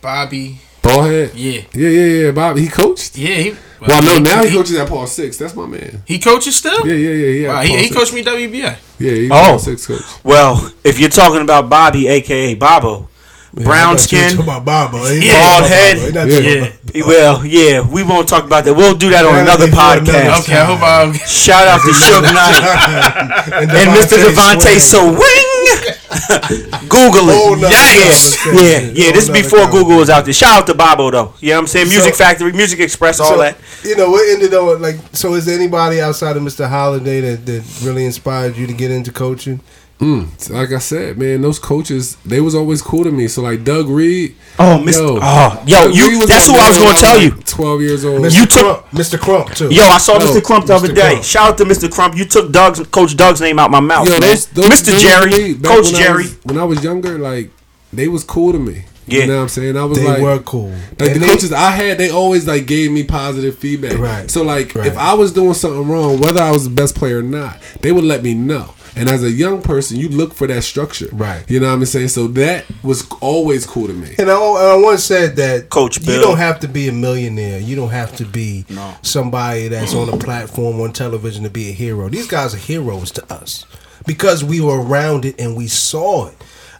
Bobby. 0.00 0.60
Ballhead. 0.82 1.30
Yeah. 1.34 1.62
Yeah, 1.72 1.88
yeah, 1.88 2.24
yeah. 2.26 2.30
Bob, 2.32 2.56
he 2.56 2.68
coached. 2.68 3.16
Yeah. 3.16 3.34
He, 3.36 3.56
Well, 3.80 4.02
no, 4.02 4.18
now 4.18 4.44
he 4.44 4.50
coaches 4.50 4.76
at 4.76 4.88
Paul 4.88 5.06
Six. 5.06 5.36
That's 5.38 5.54
my 5.54 5.66
man. 5.66 6.02
He 6.06 6.18
coaches 6.18 6.56
still. 6.56 6.86
Yeah, 6.86 6.94
yeah, 6.94 7.10
yeah, 7.10 7.26
yeah. 7.42 7.48
Wow, 7.54 7.62
he, 7.62 7.76
he 7.84 7.90
coached 7.90 8.12
me 8.12 8.22
WBA. 8.22 8.76
Yeah, 8.98 9.10
he's 9.12 9.30
Oh. 9.30 9.34
Paul 9.34 9.58
Six 9.58 9.86
coach. 9.86 10.02
Well, 10.24 10.72
if 10.84 10.98
you're 11.00 11.08
talking 11.10 11.40
about 11.42 11.68
Bobby, 11.68 12.06
aka 12.08 12.54
Bobo, 12.54 13.08
Yeah, 13.54 13.64
brown 13.64 13.96
thought 13.96 14.12
you 14.12 14.18
were 14.18 14.24
skin, 14.28 14.36
talking 14.46 14.62
about 14.62 14.64
Bobo. 14.92 15.04
He 15.12 15.28
Yeah. 15.28 15.60
Bald 15.60 15.70
head. 15.70 15.96
about 15.98 16.14
Bobo. 16.14 16.26
He 16.30 16.34
not 16.40 16.42
Yeah. 16.42 16.72
Yeah. 16.94 17.06
well, 17.06 17.44
yeah, 17.46 17.80
we 17.86 18.02
won't 18.02 18.28
talk 18.28 18.44
about 18.44 18.64
that. 18.64 18.72
We'll 18.74 18.94
do 18.94 19.10
that 19.10 19.24
on 19.26 19.34
another 19.38 19.66
that'd 19.66 20.04
be 20.04 20.10
for 20.10 20.16
another 20.16 20.30
podcast. 20.30 20.40
Okay, 20.44 20.56
I 20.56 20.64
hope 20.64 20.80
I. 20.82 21.12
Shout 21.26 21.66
out 21.68 21.80
to 21.82 21.92
Suge 21.92 22.22
Knight 22.32 23.52
And, 23.62 23.70
and 23.70 23.90
Mr. 23.92 24.16
DeVante 24.24 24.80
Swing. 24.80 25.16
Swing. 25.16 25.98
Google 26.88 27.28
it. 27.30 27.60
nother 27.60 27.68
Yeah, 27.68 28.60
yeah, 28.62 28.78
yeah. 28.92 29.12
This 29.12 29.24
is 29.24 29.28
Whole 29.28 29.34
nother 29.36 29.42
before 29.42 29.66
Google 29.70 29.96
was 29.98 30.10
out 30.10 30.24
there. 30.24 30.34
Shout 30.34 30.52
out 30.62 30.66
to 30.66 30.74
Bobo 30.74 31.10
though. 31.10 31.34
You 31.40 31.50
know 31.50 31.56
what 31.56 31.60
I'm 31.62 31.66
saying? 31.68 31.88
Music 31.88 32.14
So- 32.14 32.24
Factory, 32.24 32.52
Music 32.52 32.80
Express, 32.80 33.20
all 33.20 33.30
so, 33.32 33.38
that. 33.38 33.56
You 33.84 33.96
know, 33.96 34.10
what 34.10 34.28
ended 34.28 34.52
up 34.54 34.80
like. 34.80 34.96
So, 35.12 35.34
is 35.34 35.44
there 35.46 35.58
anybody 35.58 36.00
outside 36.00 36.36
of 36.36 36.42
Mr. 36.42 36.68
Holiday 36.68 37.20
that, 37.20 37.46
that 37.46 37.64
really 37.82 38.04
inspired 38.04 38.56
you 38.56 38.66
to 38.66 38.72
get 38.72 38.90
into 38.90 39.10
coaching? 39.12 39.60
Mm, 40.02 40.50
like 40.50 40.72
I 40.72 40.78
said, 40.78 41.16
man, 41.16 41.42
those 41.42 41.60
coaches 41.60 42.16
they 42.26 42.40
was 42.40 42.56
always 42.56 42.82
cool 42.82 43.04
to 43.04 43.12
me. 43.12 43.28
So 43.28 43.40
like 43.42 43.62
Doug 43.62 43.88
Reed. 43.88 44.34
Oh, 44.58 44.82
Mr. 44.84 44.94
Yo. 44.98 45.18
oh, 45.22 45.62
yo, 45.64 45.76
Doug 45.84 45.94
you. 45.94 46.26
That's 46.26 46.48
my 46.48 46.54
who 46.54 46.60
I 46.60 46.68
was 46.68 46.78
gonna 46.78 46.90
when 46.90 46.96
tell 47.00 47.20
you. 47.22 47.30
like 47.30 47.46
Twelve 47.46 47.80
years 47.80 48.04
old. 48.04 48.20
Mr. 48.22 48.40
You 48.40 48.46
took- 48.46 48.62
Crump, 48.62 48.86
Mr. 48.90 49.20
Crump 49.20 49.54
too. 49.54 49.68
Yo, 49.72 49.84
I 49.84 49.98
saw 49.98 50.14
Yo, 50.14 50.26
Mr. 50.26 50.42
Crump 50.42 50.66
the 50.66 50.74
other 50.74 50.88
Mr. 50.88 50.94
day. 50.96 51.10
Crump. 51.12 51.24
Shout 51.24 51.50
out 51.50 51.58
to 51.58 51.64
Mr. 51.64 51.88
Crump. 51.90 52.16
You 52.16 52.24
took 52.24 52.50
Doug's 52.50 52.84
Coach 52.88 53.16
Doug's 53.16 53.40
name 53.40 53.60
out 53.60 53.70
my 53.70 53.78
mouth, 53.80 54.06
Yo, 54.08 54.12
man. 54.14 54.22
those, 54.22 54.46
those, 54.48 54.66
Mr. 54.66 54.86
those 54.86 55.02
Jerry, 55.02 55.54
Coach 55.54 55.86
when 55.86 55.94
I 55.94 55.98
Jerry. 55.98 56.22
was- 56.24 56.36
when 56.44 56.58
I 56.58 56.64
was 56.64 56.82
younger, 56.82 57.18
like 57.18 57.50
they 57.92 58.08
was 58.08 58.24
cool 58.24 58.50
to 58.52 58.58
me. 58.58 58.82
Yeah. 59.06 59.20
You 59.22 59.26
know 59.28 59.36
what 59.36 59.42
I'm 59.42 59.48
saying? 59.50 59.76
I 59.76 59.84
was 59.84 59.98
they 59.98 60.04
like, 60.06 60.20
were 60.22 60.38
cool. 60.40 60.70
Like 60.70 60.80
And 61.00 61.14
the 61.14 61.18
they- 61.20 61.26
coaches 61.26 61.52
I 61.52 61.70
had, 61.70 61.98
they 61.98 62.10
always 62.10 62.46
like 62.48 62.66
gave 62.66 62.90
me 62.90 63.04
positive 63.04 63.56
feedback. 63.58 63.98
Right. 63.98 64.30
So 64.30 64.42
like, 64.42 64.74
Right. 64.74 64.86
if 64.86 64.96
I 64.96 65.14
was 65.14 65.32
doing 65.32 65.54
something 65.54 65.88
wrong, 65.88 66.20
whether 66.20 66.40
I 66.42 66.50
was 66.50 66.64
the 66.64 66.70
best 66.70 66.94
player 66.96 67.18
or 67.18 67.22
not, 67.22 67.58
they 67.82 67.92
would 67.92 68.04
let 68.04 68.22
me 68.24 68.34
know. 68.34 68.74
And 68.94 69.08
as 69.08 69.22
a 69.22 69.30
young 69.30 69.62
person, 69.62 69.96
you 69.96 70.08
look 70.10 70.34
for 70.34 70.46
that 70.46 70.62
structure. 70.62 71.08
Right. 71.12 71.48
You 71.50 71.60
know 71.60 71.68
what 71.68 71.74
I'm 71.74 71.84
saying? 71.86 72.08
So 72.08 72.26
that 72.28 72.66
was 72.82 73.10
always 73.20 73.64
cool 73.66 73.86
to 73.86 73.92
me. 73.94 74.14
And 74.18 74.30
I, 74.30 74.34
I 74.34 74.76
once 74.76 75.02
said 75.04 75.36
that 75.36 75.70
Coach 75.70 75.98
you 76.00 76.20
don't 76.20 76.36
have 76.36 76.60
to 76.60 76.68
be 76.68 76.88
a 76.88 76.92
millionaire. 76.92 77.58
You 77.58 77.74
don't 77.76 77.90
have 77.90 78.14
to 78.16 78.24
be 78.24 78.66
No. 78.68 78.94
somebody 79.02 79.68
that's 79.68 79.94
on 79.94 80.08
a 80.10 80.16
platform 80.18 80.80
on 80.80 80.92
television 80.92 81.42
to 81.44 81.50
be 81.50 81.70
a 81.70 81.72
hero. 81.72 82.08
These 82.10 82.26
guys 82.28 82.54
are 82.54 82.58
heroes 82.58 83.10
to 83.12 83.32
us 83.32 83.64
because 84.06 84.44
we 84.44 84.60
were 84.60 84.80
around 84.82 85.24
it 85.24 85.40
and 85.40 85.56
we 85.56 85.68
saw 85.68 86.26
it. 86.28 86.34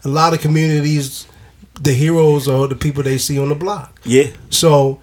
A 0.05 0.09
lot 0.09 0.35
of 0.35 0.41
communities, 0.41 1.27
the 1.81 1.93
heroes 1.95 2.47
are 2.49 2.67
the 2.69 2.75
people 2.77 3.03
they 3.03 3.17
see 3.19 3.39
on 3.39 3.49
the 3.49 3.55
block. 3.55 4.01
Yeah. 4.05 4.31
So 4.51 5.01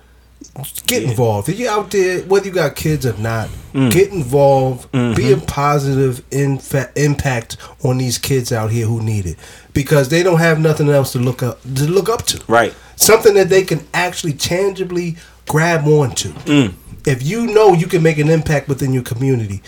get 0.88 1.04
involved. 1.04 1.50
If 1.50 1.60
you're 1.60 1.72
out 1.72 1.92
there, 1.92 2.22
whether 2.22 2.48
you 2.48 2.52
got 2.54 2.76
kids 2.76 3.06
or 3.06 3.14
not, 3.18 3.50
Mm. 3.74 3.92
get 3.92 4.10
involved. 4.12 4.92
Mm-hmm. 4.94 5.14
Be 5.16 5.32
a 5.32 5.38
positive 5.38 6.28
infa- 6.32 6.90
impact 6.98 7.58
on 7.84 8.00
these 8.00 8.18
kids 8.18 8.52
out 8.52 8.72
here 8.72 8.88
who 8.88 9.02
need 9.02 9.26
it 9.28 9.38
because 9.74 10.10
they 10.10 10.24
don't 10.24 10.40
have 10.40 10.60
nothing 10.60 10.90
else 10.90 11.12
to 11.12 11.20
look 11.20 11.44
up 11.44 11.62
to 11.62 11.84
look 11.88 12.10
up 12.10 12.26
to. 12.28 12.42
Right. 12.48 12.74
Something 12.96 13.36
that 13.36 13.50
they 13.50 13.64
can 13.64 13.86
actually 13.94 14.34
tangibly 14.34 15.18
grab 15.48 15.86
onto. 15.88 16.30
Mm. 16.46 16.74
If 17.06 17.22
you 17.24 17.46
know 17.48 17.74
you 17.74 17.86
can 17.88 18.02
make 18.02 18.18
an 18.18 18.30
impact 18.30 18.68
within 18.68 18.92
your 18.92 19.04
community, 19.04 19.62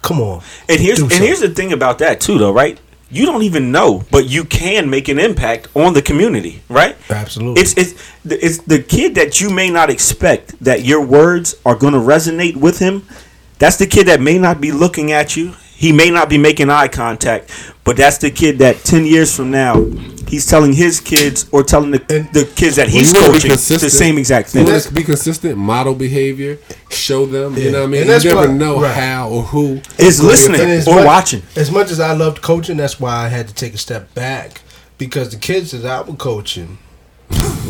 come 0.00 0.20
on. 0.20 0.42
And 0.68 0.80
here's 0.80 1.00
and 1.00 1.12
here's 1.12 1.40
the 1.40 1.50
thing 1.50 1.72
about 1.72 1.98
that 1.98 2.20
too, 2.20 2.38
though, 2.38 2.52
right? 2.52 2.78
You 3.12 3.26
don't 3.26 3.42
even 3.42 3.70
know, 3.70 4.04
but 4.10 4.26
you 4.26 4.44
can 4.44 4.88
make 4.88 5.08
an 5.08 5.18
impact 5.18 5.68
on 5.76 5.92
the 5.92 6.00
community, 6.00 6.62
right? 6.70 6.96
Absolutely. 7.10 7.60
It's 7.60 7.76
it's 7.76 7.92
it's 8.24 8.58
the 8.58 8.82
kid 8.82 9.14
that 9.16 9.38
you 9.38 9.50
may 9.50 9.68
not 9.68 9.90
expect 9.90 10.58
that 10.64 10.84
your 10.84 11.04
words 11.04 11.54
are 11.66 11.74
going 11.74 11.92
to 11.92 11.98
resonate 11.98 12.56
with 12.56 12.78
him. 12.78 13.06
That's 13.58 13.76
the 13.76 13.86
kid 13.86 14.06
that 14.06 14.22
may 14.22 14.38
not 14.38 14.62
be 14.62 14.72
looking 14.72 15.12
at 15.12 15.36
you. 15.36 15.52
He 15.82 15.90
may 15.90 16.10
not 16.10 16.28
be 16.28 16.38
making 16.38 16.70
eye 16.70 16.86
contact, 16.86 17.50
but 17.82 17.96
that's 17.96 18.18
the 18.18 18.30
kid 18.30 18.58
that 18.60 18.76
ten 18.84 19.04
years 19.04 19.34
from 19.34 19.50
now, 19.50 19.82
he's 20.28 20.46
telling 20.46 20.72
his 20.72 21.00
kids 21.00 21.48
or 21.50 21.64
telling 21.64 21.90
the, 21.90 21.98
the 22.32 22.48
kids 22.54 22.76
that 22.76 22.88
he's 22.88 23.12
Well, 23.12 23.22
you 23.22 23.28
wanna 23.30 23.42
be 23.42 23.48
coaching 23.48 23.78
the 23.80 23.90
same 23.90 24.16
exact 24.16 24.54
You 24.54 24.62
thing. 24.62 24.72
want 24.72 24.84
to 24.84 24.94
be 24.94 25.02
consistent, 25.02 25.58
model 25.58 25.96
behavior, 25.96 26.58
show 26.90 27.26
them. 27.26 27.56
You 27.56 27.72
know 27.72 27.80
what 27.80 27.84
I 27.86 27.90
mean? 27.90 28.08
And 28.08 28.22
You 28.22 28.30
never 28.32 28.46
why- 28.46 28.54
know 28.54 28.80
right. 28.80 28.94
how 28.94 29.28
or 29.28 29.42
who 29.42 29.80
Is 29.98 30.22
listening 30.22 30.60
as 30.60 30.86
or 30.86 30.94
much- 30.94 31.04
watching. 31.06 31.42
As 31.56 31.72
much 31.72 31.90
as 31.90 31.98
I 31.98 32.12
loved 32.12 32.42
coaching, 32.42 32.76
that's 32.76 33.00
why 33.00 33.24
I 33.24 33.28
had 33.28 33.48
to 33.48 33.54
take 33.54 33.74
a 33.74 33.78
step 33.78 34.14
back 34.14 34.60
because 34.98 35.30
the 35.30 35.36
kids 35.36 35.72
that 35.72 35.84
I 35.84 36.00
was 36.02 36.14
coaching 36.16 36.78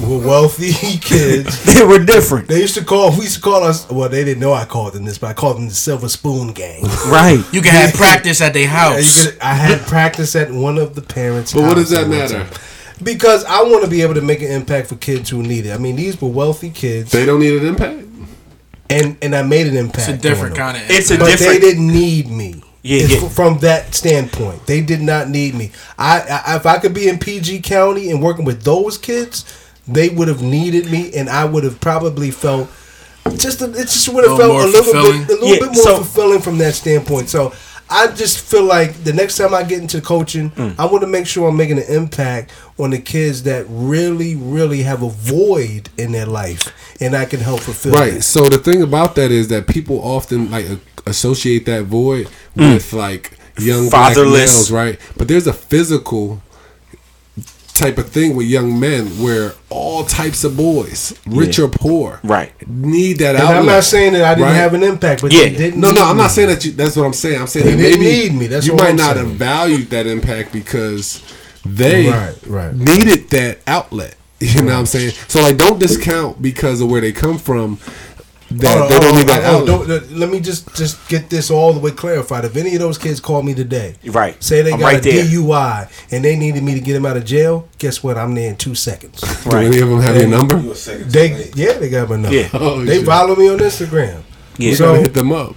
were 0.06 0.18
wealthy 0.18 0.72
kids. 1.00 1.64
They 1.72 1.84
were 1.84 2.04
different, 2.04 2.48
They 2.48 2.60
used 2.60 2.74
to 2.74 2.84
call. 2.84 3.10
We 3.12 3.24
used 3.24 3.36
to 3.36 3.40
call 3.40 3.62
us. 3.64 3.88
Well, 3.90 4.08
they 4.08 4.24
didn't 4.24 4.40
know 4.40 4.52
I 4.52 4.64
called 4.64 4.92
them 4.94 5.04
this, 5.04 5.18
but 5.18 5.28
I 5.28 5.32
called 5.34 5.56
them 5.56 5.68
the 5.68 5.74
Silver 5.74 6.08
Spoon 6.08 6.52
Gang. 6.52 6.82
right? 7.08 7.42
You 7.52 7.62
can 7.62 7.72
have 7.72 7.94
practice 7.94 8.40
at 8.40 8.52
their 8.52 8.62
Yeah, 8.64 8.68
house. 8.94 9.24
you 9.26 9.30
could- 9.32 9.40
I 9.40 9.54
had 9.54 9.80
practice 9.86 10.34
at 10.36 10.50
one 10.50 10.78
of 10.78 10.94
the 10.94 11.02
parents. 11.02 11.52
But 11.52 11.62
what 11.62 11.74
does 11.74 11.90
that 11.90 12.08
matter? 12.08 12.46
Because 13.02 13.44
I 13.46 13.62
want 13.62 13.82
to 13.84 13.90
be 13.90 14.02
able 14.02 14.14
to 14.14 14.20
make 14.20 14.42
an 14.42 14.50
impact 14.52 14.88
for 14.88 14.94
kids 14.96 15.30
who 15.30 15.42
need 15.42 15.66
it. 15.66 15.72
I 15.72 15.78
mean, 15.78 15.96
these 15.96 16.20
were 16.20 16.28
wealthy 16.28 16.70
kids, 16.70 17.10
They 17.10 17.26
don't 17.26 17.40
need 17.40 17.60
an 17.60 17.66
impact. 17.66 18.04
and 18.90 19.16
and 19.22 19.34
I 19.34 19.42
made 19.42 19.66
an 19.66 19.76
impact. 19.76 20.08
it's 20.08 20.18
a 20.18 20.22
different 20.22 20.54
kind 20.56 20.76
of. 20.76 20.82
It's 20.88 21.10
a 21.10 21.16
but 21.18 21.26
different. 21.26 21.52
they 21.52 21.58
didn't 21.60 21.88
need 21.88 22.28
me. 22.30 22.62
Yeah, 22.82 23.06
yeah. 23.06 23.28
From 23.28 23.58
that 23.58 23.94
standpoint, 23.94 24.66
they 24.66 24.80
did 24.80 25.00
not 25.02 25.28
need 25.28 25.54
me. 25.54 25.70
I, 25.98 26.42
I 26.46 26.56
if 26.56 26.66
I 26.66 26.78
could 26.78 26.92
be 26.94 27.08
in 27.08 27.18
PG 27.18 27.60
County 27.60 28.10
and 28.10 28.20
working 28.22 28.44
with 28.44 28.62
those 28.64 28.98
kids, 28.98 29.44
they 29.86 30.08
would 30.08 30.26
have 30.28 30.42
needed 30.42 30.90
me, 30.90 31.12
and 31.14 31.28
I 31.30 31.44
would 31.44 31.62
have 31.64 31.80
probably 31.80 32.30
felt 32.32 32.68
just 33.36 33.62
a, 33.62 33.70
it 33.70 33.84
just 33.88 34.08
would 34.12 34.26
have 34.28 34.36
felt 34.36 34.50
a 34.50 34.66
little 34.66 34.82
fulfilling? 34.82 35.26
bit 35.26 35.38
a 35.38 35.40
little 35.40 35.48
Yeah, 35.48 35.58
bit 35.60 35.74
more 35.74 35.84
so- 35.84 35.96
fulfilling 35.98 36.40
from 36.40 36.58
that 36.58 36.74
standpoint. 36.74 37.28
So. 37.28 37.52
I 37.92 38.06
just 38.14 38.40
feel 38.40 38.64
like 38.64 39.04
the 39.04 39.12
next 39.12 39.36
time 39.36 39.54
I 39.54 39.62
get 39.62 39.80
into 39.80 40.00
coaching, 40.00 40.50
Mm. 40.52 40.74
I 40.78 40.86
want 40.86 41.02
to 41.02 41.06
make 41.06 41.26
sure 41.26 41.48
I'm 41.48 41.56
making 41.56 41.78
an 41.78 41.84
impact 41.88 42.50
on 42.78 42.90
the 42.90 42.98
kids 42.98 43.42
that 43.44 43.66
really, 43.68 44.34
really 44.34 44.82
have 44.82 45.02
a 45.02 45.08
void 45.10 45.88
in 45.98 46.12
their 46.12 46.26
life, 46.26 46.72
and 47.00 47.14
I 47.14 47.24
can 47.26 47.40
help 47.40 47.60
fulfill. 47.60 47.94
It. 47.94 47.98
Right. 47.98 48.14
that. 48.14 48.22
So 48.22 48.48
the 48.48 48.58
thing 48.58 48.82
about 48.82 49.14
that 49.16 49.30
is 49.30 49.48
that 49.48 49.66
people 49.66 50.00
often 50.02 50.50
like 50.50 50.66
associate 51.06 51.66
that 51.66 51.84
void 51.84 52.28
with 52.56 52.92
like 52.92 53.32
young 53.58 53.88
black 53.90 54.12
Mm. 54.12 54.14
Fatherless. 54.14 54.54
males, 54.54 54.70
right? 54.70 54.98
But 55.18 55.28
there's 55.28 55.46
a 55.46 55.52
physical 55.52 56.40
type 57.74 57.98
of 57.98 58.08
thing 58.10 58.36
with 58.36 58.46
young 58.46 58.78
men 58.78 59.06
where 59.22 59.52
all 59.70 60.04
types 60.04 60.44
of 60.44 60.56
boys, 60.56 61.14
rich 61.26 61.58
or 61.58 61.68
poor, 61.68 62.20
Right. 62.22 62.52
need 62.68 63.18
that 63.18 63.34
And 63.34 63.44
outlet. 63.44 63.56
I'm 63.58 63.66
not 63.66 63.84
saying 63.84 64.12
that 64.14 64.24
I 64.24 64.34
didn't 64.34 64.44
right? 64.46 64.54
have 64.54 64.74
an 64.74 64.82
impact, 64.82 65.22
but 65.22 65.32
Yeah. 65.32 65.44
they 65.44 65.50
didn't. 65.56 65.80
No, 65.80 65.90
no, 65.90 66.04
I'm 66.04 66.16
me. 66.16 66.22
not 66.22 66.30
saying 66.32 66.48
that 66.48 66.64
you. 66.64 66.72
That's 66.72 66.96
what 66.96 67.04
I'm 67.04 67.12
saying. 67.12 67.40
I'm 67.40 67.46
saying 67.46 67.66
They 67.66 67.72
that 67.72 67.78
maybe 67.82 67.98
need 68.04 68.34
me, 68.34 68.46
that's 68.46 68.66
you 68.66 68.74
might 68.74 68.90
I'm 68.90 68.96
not 68.96 69.16
saying. 69.16 69.28
have 69.28 69.36
valued 69.36 69.90
that 69.90 70.06
impact 70.06 70.52
because 70.52 71.22
they 71.64 72.08
Right, 72.10 72.34
right. 72.46 72.74
needed 72.74 73.30
that 73.30 73.58
outlet. 73.66 74.16
You 74.40 74.62
know 74.62 74.72
what 74.72 74.78
I'm 74.80 74.86
saying? 74.86 75.12
So 75.28 75.40
like, 75.40 75.56
don't 75.56 75.78
discount 75.78 76.42
because 76.42 76.80
of 76.80 76.90
where 76.90 77.00
they 77.00 77.12
come 77.12 77.38
from. 77.38 77.78
That 78.58 78.68
Hold 78.78 78.82
on, 78.82 78.88
they 78.88 78.94
don't 78.98 79.04
hold 79.04 79.14
need 79.14 79.20
on, 79.20 79.26
that 79.26 79.44
hold 79.44 79.70
outlet. 79.70 79.88
don't- 80.08 80.18
let 80.18 80.30
me 80.30 80.40
just 80.40 80.74
just 80.76 81.08
get 81.08 81.30
this 81.30 81.50
all 81.50 81.72
the 81.72 81.80
way 81.80 81.90
clarified. 81.90 82.44
If 82.44 82.56
any 82.56 82.74
of 82.74 82.80
those 82.80 82.98
kids 82.98 83.20
call 83.20 83.42
me 83.42 83.54
today, 83.54 83.94
Right. 84.06 84.42
say 84.42 84.62
they 84.62 84.72
I'm 84.72 84.80
got 84.80 84.86
right 84.86 84.98
a 85.06 85.10
there. 85.10 85.24
DUI 85.24 85.88
and 86.10 86.24
they 86.24 86.36
needed 86.36 86.62
me 86.62 86.74
to 86.74 86.80
get 86.80 86.92
them 86.94 87.06
out 87.06 87.16
of 87.16 87.24
jail, 87.24 87.68
guess 87.78 88.02
what? 88.02 88.16
I'm 88.18 88.34
there 88.34 88.48
in 88.48 88.56
two 88.56 88.74
seconds. 88.74 89.20
Do 89.44 89.56
any 89.56 89.78
of 89.80 89.88
them 89.88 90.00
have 90.00 90.16
your 90.16 90.28
number? 90.28 90.58
You 90.58 90.72
a 90.72 90.74
second 90.74 91.04
too 91.04 91.10
They 91.10 91.50
yeah, 91.54 91.72
they 91.74 91.88
got 91.88 92.08
my 92.10 92.16
number. 92.16 92.36
Yeah. 92.36 92.48
Oh, 92.54 92.84
they 92.84 92.98
shit. 92.98 93.06
follow 93.06 93.34
me 93.36 93.48
on 93.48 93.58
Instagram. 93.58 94.22
Yeah. 94.58 94.70
We 94.70 94.74
So- 94.74 94.86
gotta 94.86 95.00
hit 95.00 95.14
them 95.14 95.32
up. 95.32 95.54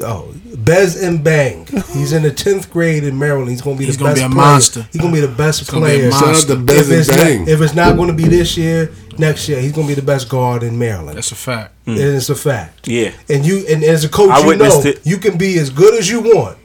Oh, 0.00 0.32
Bez 0.56 1.02
and 1.02 1.24
Bang. 1.24 1.66
He's 1.92 2.12
in 2.12 2.22
the 2.22 2.30
tenth 2.30 2.70
grade 2.70 3.04
in 3.04 3.18
Maryland. 3.18 3.50
He's 3.50 3.62
gonna 3.62 3.76
be 3.76 3.86
He's 3.86 3.96
the 3.96 4.04
gonna 4.04 4.14
best 4.14 4.22
be 4.22 4.26
a 4.26 4.34
player. 4.34 4.50
monster. 4.50 4.88
He's 4.92 5.00
gonna 5.00 5.12
be 5.12 5.20
the 5.20 5.28
best 5.28 5.70
gonna 5.70 5.86
be 5.86 5.92
player. 5.92 6.10
Shout 6.12 6.22
out 6.22 6.46
to 6.46 6.52
if 6.52 6.58
and 6.58 6.92
it's, 6.92 7.08
Bang. 7.08 7.38
not, 7.40 7.48
if 7.48 7.60
it's 7.60 7.74
not 7.74 7.96
going 7.96 8.08
to 8.08 8.14
be 8.14 8.28
this 8.28 8.56
year, 8.56 8.92
next 9.18 9.48
year, 9.48 9.60
he's 9.60 9.72
going 9.72 9.86
to 9.86 9.94
be 9.94 10.00
the 10.00 10.06
best 10.06 10.28
guard 10.28 10.62
in 10.62 10.78
Maryland. 10.78 11.16
That's 11.16 11.32
a 11.32 11.36
fact. 11.36 11.74
And 11.86 11.96
hmm. 11.96 12.02
it's 12.02 12.30
a 12.30 12.34
fact. 12.34 12.86
Yeah. 12.86 13.12
And 13.28 13.44
you, 13.44 13.64
and 13.68 13.82
as 13.82 14.04
a 14.04 14.08
coach, 14.08 14.30
I 14.30 14.40
you 14.40 14.56
know 14.56 14.80
it. 14.82 15.04
you 15.04 15.18
can 15.18 15.36
be 15.36 15.58
as 15.58 15.70
good 15.70 15.94
as 15.94 16.08
you 16.08 16.20
want, 16.20 16.58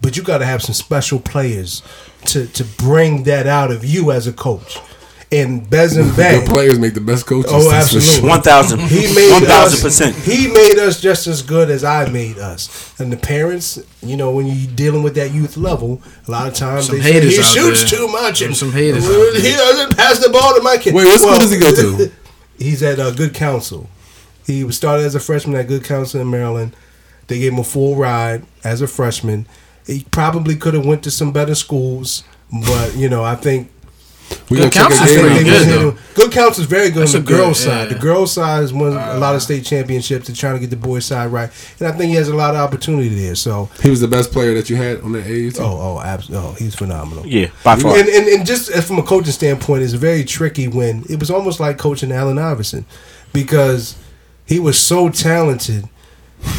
but 0.00 0.16
you 0.16 0.22
got 0.22 0.38
to 0.38 0.46
have 0.46 0.62
some 0.62 0.74
special 0.74 1.20
players 1.20 1.82
to 2.26 2.46
to 2.48 2.64
bring 2.64 3.22
that 3.24 3.46
out 3.46 3.70
of 3.70 3.84
you 3.84 4.10
as 4.10 4.26
a 4.26 4.32
coach. 4.32 4.78
And 5.32 5.68
Bez 5.70 5.96
and 5.96 6.06
Your 6.08 6.16
Bang. 6.16 6.46
players 6.46 6.78
make 6.78 6.94
the 6.94 7.00
best 7.00 7.24
coaches. 7.26 7.52
Oh, 7.54 7.70
absolutely. 7.72 8.28
One 8.28 8.42
thousand. 8.42 8.80
He 8.80 9.14
made 9.14 9.30
us. 9.30 9.44
thousand 9.46 9.80
percent. 9.80 10.16
He 10.16 10.48
made 10.48 10.76
us 10.78 11.00
just 11.00 11.28
as 11.28 11.42
good 11.42 11.70
as 11.70 11.84
I 11.84 12.08
made 12.08 12.38
us. 12.38 12.98
And 12.98 13.12
the 13.12 13.16
parents, 13.16 13.78
you 14.02 14.16
know, 14.16 14.32
when 14.32 14.46
you're 14.48 14.70
dealing 14.74 15.04
with 15.04 15.14
that 15.14 15.30
youth 15.32 15.56
level, 15.56 16.02
a 16.26 16.30
lot 16.30 16.48
of 16.48 16.54
times 16.54 16.86
Some 16.86 16.96
they 16.96 17.02
say 17.02 17.12
haters 17.12 17.36
he 17.36 17.42
shoots 17.42 17.88
there. 17.90 18.00
too 18.00 18.08
much. 18.08 18.42
And 18.42 18.56
Some 18.56 18.72
haters 18.72 19.04
well, 19.04 19.28
out 19.28 19.32
there. 19.34 19.42
He 19.42 19.56
doesn't 19.56 19.96
pass 19.96 20.18
the 20.18 20.30
ball 20.30 20.54
to 20.56 20.62
my 20.62 20.76
kid. 20.78 20.94
Wait, 20.94 21.04
what 21.04 21.20
school 21.20 21.38
does 21.38 21.50
he 21.52 21.58
go 21.60 21.74
to? 21.74 22.10
He's 22.58 22.82
at 22.82 22.98
uh, 22.98 23.12
Good 23.12 23.32
Counsel. 23.32 23.88
He 24.46 24.64
was 24.64 24.76
started 24.76 25.04
as 25.04 25.14
a 25.14 25.20
freshman 25.20 25.54
at 25.56 25.68
Good 25.68 25.84
Counsel 25.84 26.20
in 26.20 26.28
Maryland. 26.28 26.74
They 27.28 27.38
gave 27.38 27.52
him 27.52 27.60
a 27.60 27.64
full 27.64 27.94
ride 27.94 28.42
as 28.64 28.82
a 28.82 28.88
freshman. 28.88 29.46
He 29.86 30.04
probably 30.10 30.56
could 30.56 30.74
have 30.74 30.84
went 30.84 31.04
to 31.04 31.10
some 31.12 31.30
better 31.32 31.54
schools, 31.54 32.24
but 32.66 32.96
you 32.96 33.08
know, 33.08 33.22
I 33.22 33.36
think 33.36 33.70
We 34.48 34.56
Good 34.56 34.72
gonna 34.72 34.90
check 34.90 34.98
counsel's 34.98 35.10
a 35.10 35.14
game 35.14 35.26
pretty 35.26 35.44
good, 35.44 35.68
though. 35.68 35.98
Good 36.14 36.32
Counsel 36.32 36.62
is 36.62 36.68
very 36.68 36.90
good 36.90 37.02
That's 37.02 37.14
on 37.14 37.24
the 37.24 37.26
girls' 37.32 37.58
good- 37.58 37.70
side. 37.70 37.88
yeah. 37.88 37.94
The 37.94 38.00
girls' 38.00 38.32
side 38.32 38.60
has 38.62 38.72
won 38.72 38.92
a 38.92 39.16
lot 39.18 39.34
of 39.34 39.36
uh. 39.36 39.38
state 39.40 39.64
championships. 39.64 40.26
They're 40.26 40.36
trying 40.36 40.54
to 40.54 40.60
get 40.60 40.70
the 40.70 40.76
boys' 40.76 41.04
side 41.04 41.26
right, 41.32 41.50
and 41.78 41.88
I 41.88 41.92
think 41.92 42.10
he 42.10 42.14
has 42.16 42.28
a 42.28 42.34
lot 42.34 42.54
of 42.54 42.60
opportunity 42.60 43.08
there. 43.08 43.34
So, 43.36 43.68
He 43.82 43.90
was 43.90 44.00
the 44.00 44.08
best 44.08 44.32
player 44.32 44.54
that 44.54 44.68
you 44.68 44.76
had 44.76 45.00
on 45.02 45.12
that 45.12 45.24
AU 45.24 45.50
team. 45.50 45.52
oh, 45.60 45.96
oh, 45.96 46.00
absolutely, 46.04 46.48
oh, 46.48 46.52
he's 46.58 46.74
phenomenal. 46.74 47.26
Yeah, 47.26 47.50
by 47.64 47.76
far. 47.76 47.96
And, 47.96 48.08
and, 48.08 48.28
and 48.28 48.46
just 48.46 48.70
uh, 48.72 48.80
from 48.80 48.98
a 48.98 49.02
coaching 49.02 49.32
standpoint, 49.32 49.82
it's 49.82 49.92
very 49.94 50.24
tricky 50.24 50.68
when 50.68 51.04
it 51.08 51.18
was 51.20 51.30
almost 51.30 51.60
like 51.60 51.78
coaching 51.78 52.10
Allen 52.12 52.38
Iverson 52.38 52.84
because 53.32 53.96
he 54.46 54.58
was 54.58 54.78
so 54.78 55.08
talented. 55.08 55.88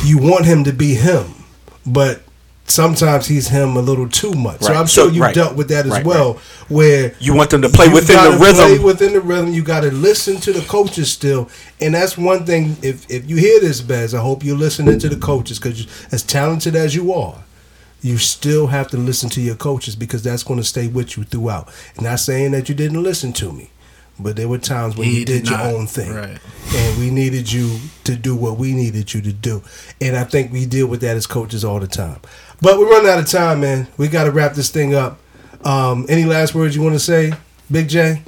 You 0.04 0.18
want 0.18 0.46
him 0.46 0.64
to 0.66 0.72
be 0.74 0.94
him, 0.96 1.34
but 1.86 2.22
sometimes 2.72 3.28
he's 3.28 3.48
him 3.50 3.76
a 3.78 3.82
little 3.82 4.08
too 4.08 4.34
much. 4.34 4.62
So 4.62 4.74
I'm 4.74 4.88
sure 4.88 5.06
So- 5.08 5.12
you 5.12 5.22
right. 5.22 5.36
dealt 5.36 5.56
with 5.56 5.68
that 5.70 5.86
as 5.86 5.92
Right, 5.92 6.06
well, 6.06 6.40
where 6.70 7.14
You 7.20 7.34
want 7.34 7.50
them 7.50 7.62
to 7.64 7.70
play 7.70 7.88
within 7.90 8.16
the 8.18 8.24
gotta 8.32 8.38
Play 8.38 8.52
rhythm. 8.72 8.84
within 8.84 9.14
the 9.14 9.22
rhythm. 9.22 9.54
You 9.54 9.62
got 9.64 9.82
to 9.82 9.92
listen 9.92 10.38
to 10.42 10.54
the 10.54 10.62
coaches 10.62 11.12
still, 11.12 11.50
and 11.80 11.94
that's 11.96 12.18
one 12.18 12.46
thing. 12.46 12.78
If 12.82 13.06
if 13.10 13.30
you 13.30 13.36
hear 13.38 13.60
this, 13.60 13.82
Bez, 13.82 14.14
I 14.14 14.20
hope 14.22 14.44
you're 14.44 14.58
listening 14.58 15.00
to 15.00 15.10
the 15.10 15.16
coaches 15.18 15.60
because 15.60 15.86
as 16.12 16.24
talented 16.24 16.76
as 16.76 16.96
you 16.96 17.14
are, 17.14 17.36
you 18.02 18.18
still 18.18 18.68
have 18.68 18.88
to 18.90 18.98
listen 18.98 19.30
to 19.30 19.42
your 19.42 19.56
coaches 19.56 19.96
because 19.96 20.24
that's 20.24 20.44
going 20.44 20.60
to 20.60 20.66
stay 20.66 20.88
with 20.88 21.18
you 21.18 21.24
throughout. 21.24 21.70
Not 22.00 22.20
saying 22.20 22.52
that 22.52 22.68
you 22.70 22.74
didn't 22.74 23.04
listen 23.04 23.32
to 23.34 23.52
me, 23.52 23.70
but 24.20 24.36
there 24.38 24.48
were 24.48 24.58
times 24.58 24.98
when 24.98 25.08
He 25.08 25.20
you 25.20 25.26
did, 25.26 25.44
did 25.44 25.50
your 25.50 25.60
not. 25.60 25.68
own 25.74 25.88
thing, 25.88 26.12
Right. 26.14 26.38
and 26.76 26.98
we 26.98 27.10
needed 27.12 27.52
you 27.52 27.80
to 28.06 28.16
do 28.16 28.34
what 28.36 28.58
we 28.58 28.74
needed 28.74 29.14
you 29.14 29.22
to 29.22 29.32
do. 29.32 29.62
And 30.00 30.16
I 30.18 30.24
think 30.24 30.52
we 30.52 30.66
deal 30.66 30.88
with 30.88 31.02
that 31.02 31.16
as 31.18 31.28
coaches 31.28 31.64
all 31.64 31.80
the 31.80 31.88
time. 31.88 32.18
But 32.62 32.78
we're 32.78 32.90
running 32.90 33.10
out 33.10 33.20
of 33.20 33.28
time, 33.28 33.62
man. 33.62 33.88
We 33.98 34.08
got 34.08 34.26
to 34.26 34.32
wrap 34.32 34.54
this 34.54 34.70
thing 34.70 34.94
up. 34.94 35.20
Um, 35.66 36.06
any 36.10 36.26
last 36.26 36.54
words 36.56 36.76
you 36.76 36.82
want 36.82 36.96
to 36.96 37.00
say, 37.00 37.34
Big 37.72 37.88
J? 37.90 38.22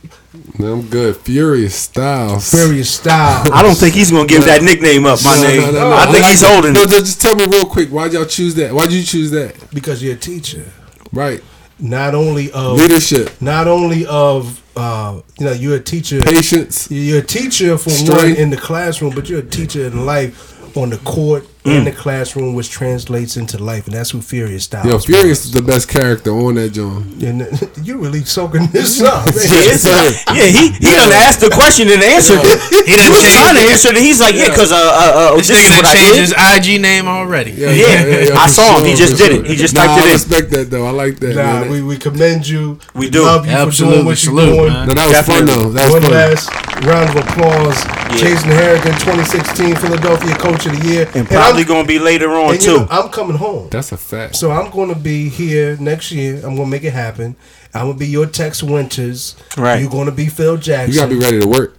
I'm 0.60 0.88
good. 0.88 1.18
Furious 1.18 1.76
Styles. 1.76 2.50
Furious 2.50 2.90
style. 2.90 3.52
I 3.54 3.62
don't 3.62 3.76
think 3.76 3.94
he's 3.94 4.10
gonna 4.12 4.28
give 4.28 4.46
that 4.46 4.64
nickname 4.64 5.06
up. 5.06 5.20
My 5.24 5.36
No, 5.36 5.42
name. 5.44 5.62
no, 5.62 5.72
no, 5.72 5.90
no. 5.92 5.96
I 5.96 6.12
think 6.12 6.26
he's 6.26 6.42
it. 6.42 6.48
holding 6.50 6.74
No, 6.74 6.82
it. 6.84 6.90
just 6.90 7.22
tell 7.22 7.36
me 7.36 7.46
real 7.46 7.66
quick. 7.66 7.90
Why'd 7.90 8.14
y'all 8.14 8.26
choose 8.26 8.56
that? 8.56 8.74
Why'd 8.74 8.92
you 8.92 9.04
choose 9.04 9.30
that? 9.32 9.56
because 9.72 10.02
you're 10.02 10.14
a 10.16 10.18
teacher. 10.18 10.66
Right. 11.12 11.44
Not 11.80 12.16
only 12.16 12.52
of 12.52 12.78
Leadership, 12.78 13.40
not 13.42 13.68
only 13.68 14.06
of 14.08 14.62
uh, 14.76 15.22
you 15.40 15.46
know 15.46 15.52
you're 15.52 15.76
a 15.76 15.80
teacher. 15.80 16.22
patience. 16.22 16.90
You're 16.90 17.20
a 17.20 17.26
teacher 17.26 17.78
for 17.78 17.92
one 18.16 18.36
in 18.36 18.50
the 18.50 18.58
classroom, 18.58 19.14
but 19.14 19.30
you're 19.30 19.40
a 19.40 19.46
teacher 19.46 19.86
in 19.86 20.06
life 20.06 20.76
on 20.78 20.90
the 20.90 20.98
court 21.00 21.48
in 21.66 21.86
the 21.86 21.92
classroom, 21.92 22.54
which 22.56 22.70
translates 22.70 23.38
into 23.38 23.58
life, 23.58 23.86
and 23.88 23.96
that's 23.96 24.12
who 24.12 24.22
Furious 24.22 24.66
Styles. 24.66 24.86
Yo, 24.86 24.96
was. 24.96 25.06
Furious 25.06 25.46
is 25.46 25.52
the 25.52 25.62
best 25.62 25.88
character 25.88 26.32
on 26.32 26.56
that 26.56 26.70
joint. 26.72 27.24
And 27.24 27.48
you 27.88 27.98
really 27.98 28.24
soaking 28.26 28.68
this 28.68 29.02
up. 29.02 29.26
man. 29.28 29.36
Yes. 29.36 29.84
Yeah, 30.34 30.48
he 30.50 30.72
he 30.72 30.92
done 30.96 31.12
asked 31.12 31.42
the 31.42 31.50
question 31.50 31.88
and 31.90 32.02
answered 32.02 32.40
it. 32.42 32.60
He 32.70 32.92
He 32.92 32.98
done 32.98 33.12
was 33.12 33.34
trying 33.34 33.56
to 33.56 33.62
answer 33.70 33.90
it. 33.90 33.98
He's 33.98 34.20
like, 34.20 34.36
yeah, 34.36 34.50
because 34.50 34.72
uh, 34.72 34.76
uh, 34.76 35.34
uh, 35.34 35.36
This 35.38 35.48
this 35.50 35.70
nigga 35.70 35.84
what 35.84 35.94
changed 35.96 36.20
his 36.20 36.34
IG 36.34 36.82
name 36.82 37.08
already. 37.08 37.52
Yeah, 37.52 37.70
I 37.70 38.48
for 38.48 38.54
saw 38.54 38.80
him. 38.80 38.86
He 38.86 38.96
just 38.96 39.14
for 39.14 39.18
did 39.30 39.32
it. 39.40 39.46
He 39.46 39.56
just 39.56 39.76
nah, 39.76 39.86
typed 39.86 40.00
it 40.00 40.06
in. 40.06 40.10
I 40.10 40.14
respect 40.14 40.50
that 40.52 40.70
though. 40.72 40.86
I 40.86 40.92
like 40.92 41.20
that. 41.20 41.36
Nah, 41.36 41.62
man. 41.62 41.72
we, 41.72 41.82
we 41.84 41.98
commend 41.98 42.48
you. 42.48 42.80
We 42.96 43.10
do. 43.10 43.24
love 43.24 43.46
you 43.46 43.54
for 43.72 43.72
doing 43.72 44.06
what 44.06 44.24
you're 44.24 44.36
doing. 44.36 44.74
man. 44.74 44.88
no, 44.88 44.94
that 44.94 45.08
was 45.08 45.22
fun 45.28 45.46
though. 45.46 45.70
That 45.70 45.86
was 45.86 45.94
One 45.94 46.02
fun. 46.04 46.12
last 46.12 46.50
round 46.86 47.10
of 47.12 47.16
applause. 47.24 47.78
Jason 48.20 48.50
Harrigan, 48.50 48.94
2016 49.02 49.76
Philadelphia 49.76 50.36
Coach 50.36 50.66
of 50.68 50.78
the 50.78 50.88
Year, 50.88 51.10
And 51.16 51.28
probably 51.54 51.64
gonna 51.66 51.88
be 51.88 52.00
later 52.00 52.30
on 52.32 52.54
and 52.54 52.62
you 52.64 52.70
too. 52.72 52.78
know, 52.80 52.88
I'm 52.90 53.10
coming 53.10 53.38
home. 53.38 53.70
That's 53.70 53.92
a 53.92 53.98
fact. 53.98 54.36
So 54.36 54.52
I'm 54.52 54.72
going 54.72 54.94
to 54.94 55.00
be 55.00 55.30
here 55.30 55.78
next 55.78 56.12
year. 56.12 56.36
I'm 56.38 56.56
going 56.56 56.58
to 56.58 56.66
make 56.68 56.84
it 56.84 56.94
happen. 56.94 57.36
I'm 57.74 57.86
going 57.86 57.94
to 57.94 58.00
be 58.00 58.08
your 58.08 58.26
Tex 58.28 58.62
Winters. 58.62 59.36
Right. 59.58 59.80
You're 59.82 59.90
going 59.90 60.06
to 60.06 60.12
be 60.12 60.28
Phil 60.28 60.58
Jackson. 60.58 60.94
You 60.94 61.00
gotta 61.00 61.14
be 61.14 61.20
ready 61.20 61.40
to 61.42 61.48
work. 61.48 61.78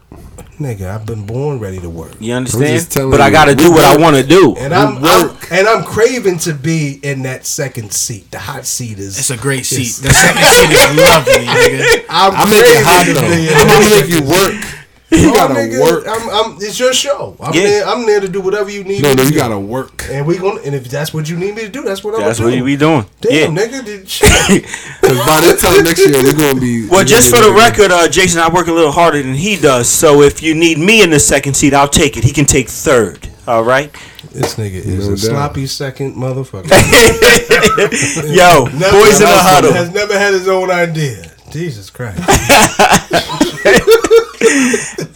Nigga, 0.58 0.88
I've 0.88 1.04
been 1.04 1.26
born 1.26 1.58
ready 1.58 1.80
to 1.80 1.90
work. 1.90 2.12
You 2.20 2.32
understand? 2.34 2.66
just 2.66 2.92
telling 2.92 3.10
But 3.10 3.20
I 3.20 3.30
got 3.30 3.46
to 3.46 3.56
do 3.56 3.72
what 3.72 3.84
I 3.84 3.96
want 3.96 4.14
to 4.16 4.22
do. 4.22 4.54
And 4.56 4.72
I'm, 4.72 5.04
I'm 5.04 5.36
and 5.50 5.66
I'm 5.66 5.84
craving 5.84 6.38
to 6.40 6.54
be 6.54 7.00
in 7.02 7.22
that 7.22 7.44
second 7.44 7.92
seat. 7.92 8.30
The 8.30 8.38
hot 8.38 8.64
seat 8.64 8.98
is 9.00 9.18
It's 9.18 9.30
a 9.30 9.36
great 9.36 9.66
seat. 9.66 10.02
The 10.02 10.12
second 10.12 10.44
seat 10.44 10.70
is 10.70 10.96
lovely, 10.96 11.46
nigga. 11.46 12.04
I'm, 12.08 12.32
I 12.34 12.44
make 12.50 12.62
it 12.64 12.84
hot 12.84 13.04
craving 13.04 13.22
though. 13.22 13.54
I'm 13.58 13.66
gonna 13.66 13.90
make 13.90 14.08
you 14.08 14.22
work. 14.22 14.83
Seat. 15.16 15.22
You 15.22 15.30
Oh, 15.30 15.34
gotta 15.34 15.54
nigga, 15.54 15.80
work. 15.80 16.04
I'm, 16.08 16.28
I'm, 16.30 16.56
it's 16.60 16.78
your 16.78 16.92
show. 16.92 17.36
I'm 17.40 17.54
Yeah. 17.54 17.62
there. 17.62 17.86
I'm 17.86 18.06
there 18.06 18.20
to 18.20 18.28
do 18.28 18.40
whatever 18.40 18.70
you 18.70 18.84
need. 18.84 19.02
No, 19.02 19.10
me 19.10 19.14
no, 19.16 19.22
to 19.22 19.28
you 19.28 19.32
do. 19.34 19.38
gotta 19.38 19.58
work. 19.58 20.06
And 20.10 20.26
we 20.26 20.38
gonna 20.38 20.60
and 20.62 20.74
if 20.74 20.88
that's 20.88 21.12
what 21.14 21.28
you 21.28 21.36
need 21.36 21.54
me 21.54 21.62
to 21.62 21.68
do, 21.68 21.82
that's 21.82 22.02
what 22.04 22.14
I'm 22.14 22.20
That's 22.20 22.40
what 22.40 22.50
do. 22.50 22.64
we 22.64 22.76
doing. 22.76 23.06
Damn, 23.20 23.56
yeah. 23.56 23.62
nigga, 23.66 23.84
did 23.84 24.08
shit. 24.14 24.62
Because 25.00 25.18
by 25.18 25.40
that 25.40 25.58
time 25.60 25.84
next 25.84 26.06
year, 26.06 26.22
we're 26.22 26.36
gonna 26.36 26.60
be. 26.60 26.88
Well, 26.88 27.04
just 27.04 27.30
for 27.34 27.40
the 27.40 27.50
be- 27.50 27.56
record, 27.58 27.90
uh, 27.90 28.08
Jason, 28.08 28.40
I 28.40 28.48
work 28.52 28.68
a 28.68 28.72
little 28.72 28.92
harder 28.92 29.22
than 29.22 29.34
he 29.34 29.56
does. 29.56 29.88
So 29.88 30.22
if 30.22 30.42
you 30.42 30.54
need 30.54 30.78
me 30.78 31.02
in 31.02 31.10
the 31.10 31.20
second 31.20 31.54
seat, 31.54 31.74
I'll 31.74 31.88
take 31.88 32.16
it. 32.16 32.24
He 32.24 32.32
can 32.32 32.44
take 32.46 32.68
third. 32.68 33.28
All 33.46 33.62
right. 33.62 33.92
this 34.32 34.54
nigga 34.56 34.72
is 34.76 35.06
No 35.06 35.12
a 35.12 35.16
doubt. 35.16 35.18
sloppy 35.18 35.66
second 35.66 36.16
motherfucker. 36.16 36.64
Yo, 38.34 38.64
Never- 38.64 38.98
boys 38.98 39.20
in 39.20 39.26
the 39.26 39.38
huddle. 39.42 39.72
Has 39.72 39.92
never 39.92 40.18
had 40.18 40.32
his 40.32 40.48
own 40.48 40.70
idea. 40.70 41.30
Jesus 41.50 41.90
Christ. 41.90 42.18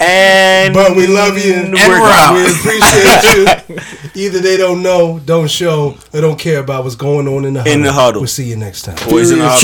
And 0.01 0.75
But 0.75 0.97
we 0.97 1.07
love 1.07 1.39
you. 1.39 1.55
And 1.55 1.75
we're 1.75 2.01
out. 2.01 2.35
We 2.35 2.45
appreciate 2.45 3.25
you. 3.37 3.77
Either 4.23 4.39
they 4.41 4.57
don't 4.57 4.83
know, 4.83 5.19
don't 5.21 5.49
show, 5.51 5.97
or 6.13 6.21
don't 6.21 6.39
care 6.39 6.61
about 6.61 6.85
what's 6.85 6.97
going 6.97 7.29
on 7.29 7.45
in 7.45 7.55
the 7.55 7.61
huddle. 7.61 7.73
In 7.73 7.83
the 7.83 7.93
huddle. 7.93 8.21
We'll 8.23 8.29
see 8.29 8.45
you 8.49 8.57
next 8.57 8.83
time. 8.83 8.97
boys 9.09 9.31
in 9.31 9.39
the 9.39 9.45
huddle. 9.49 9.57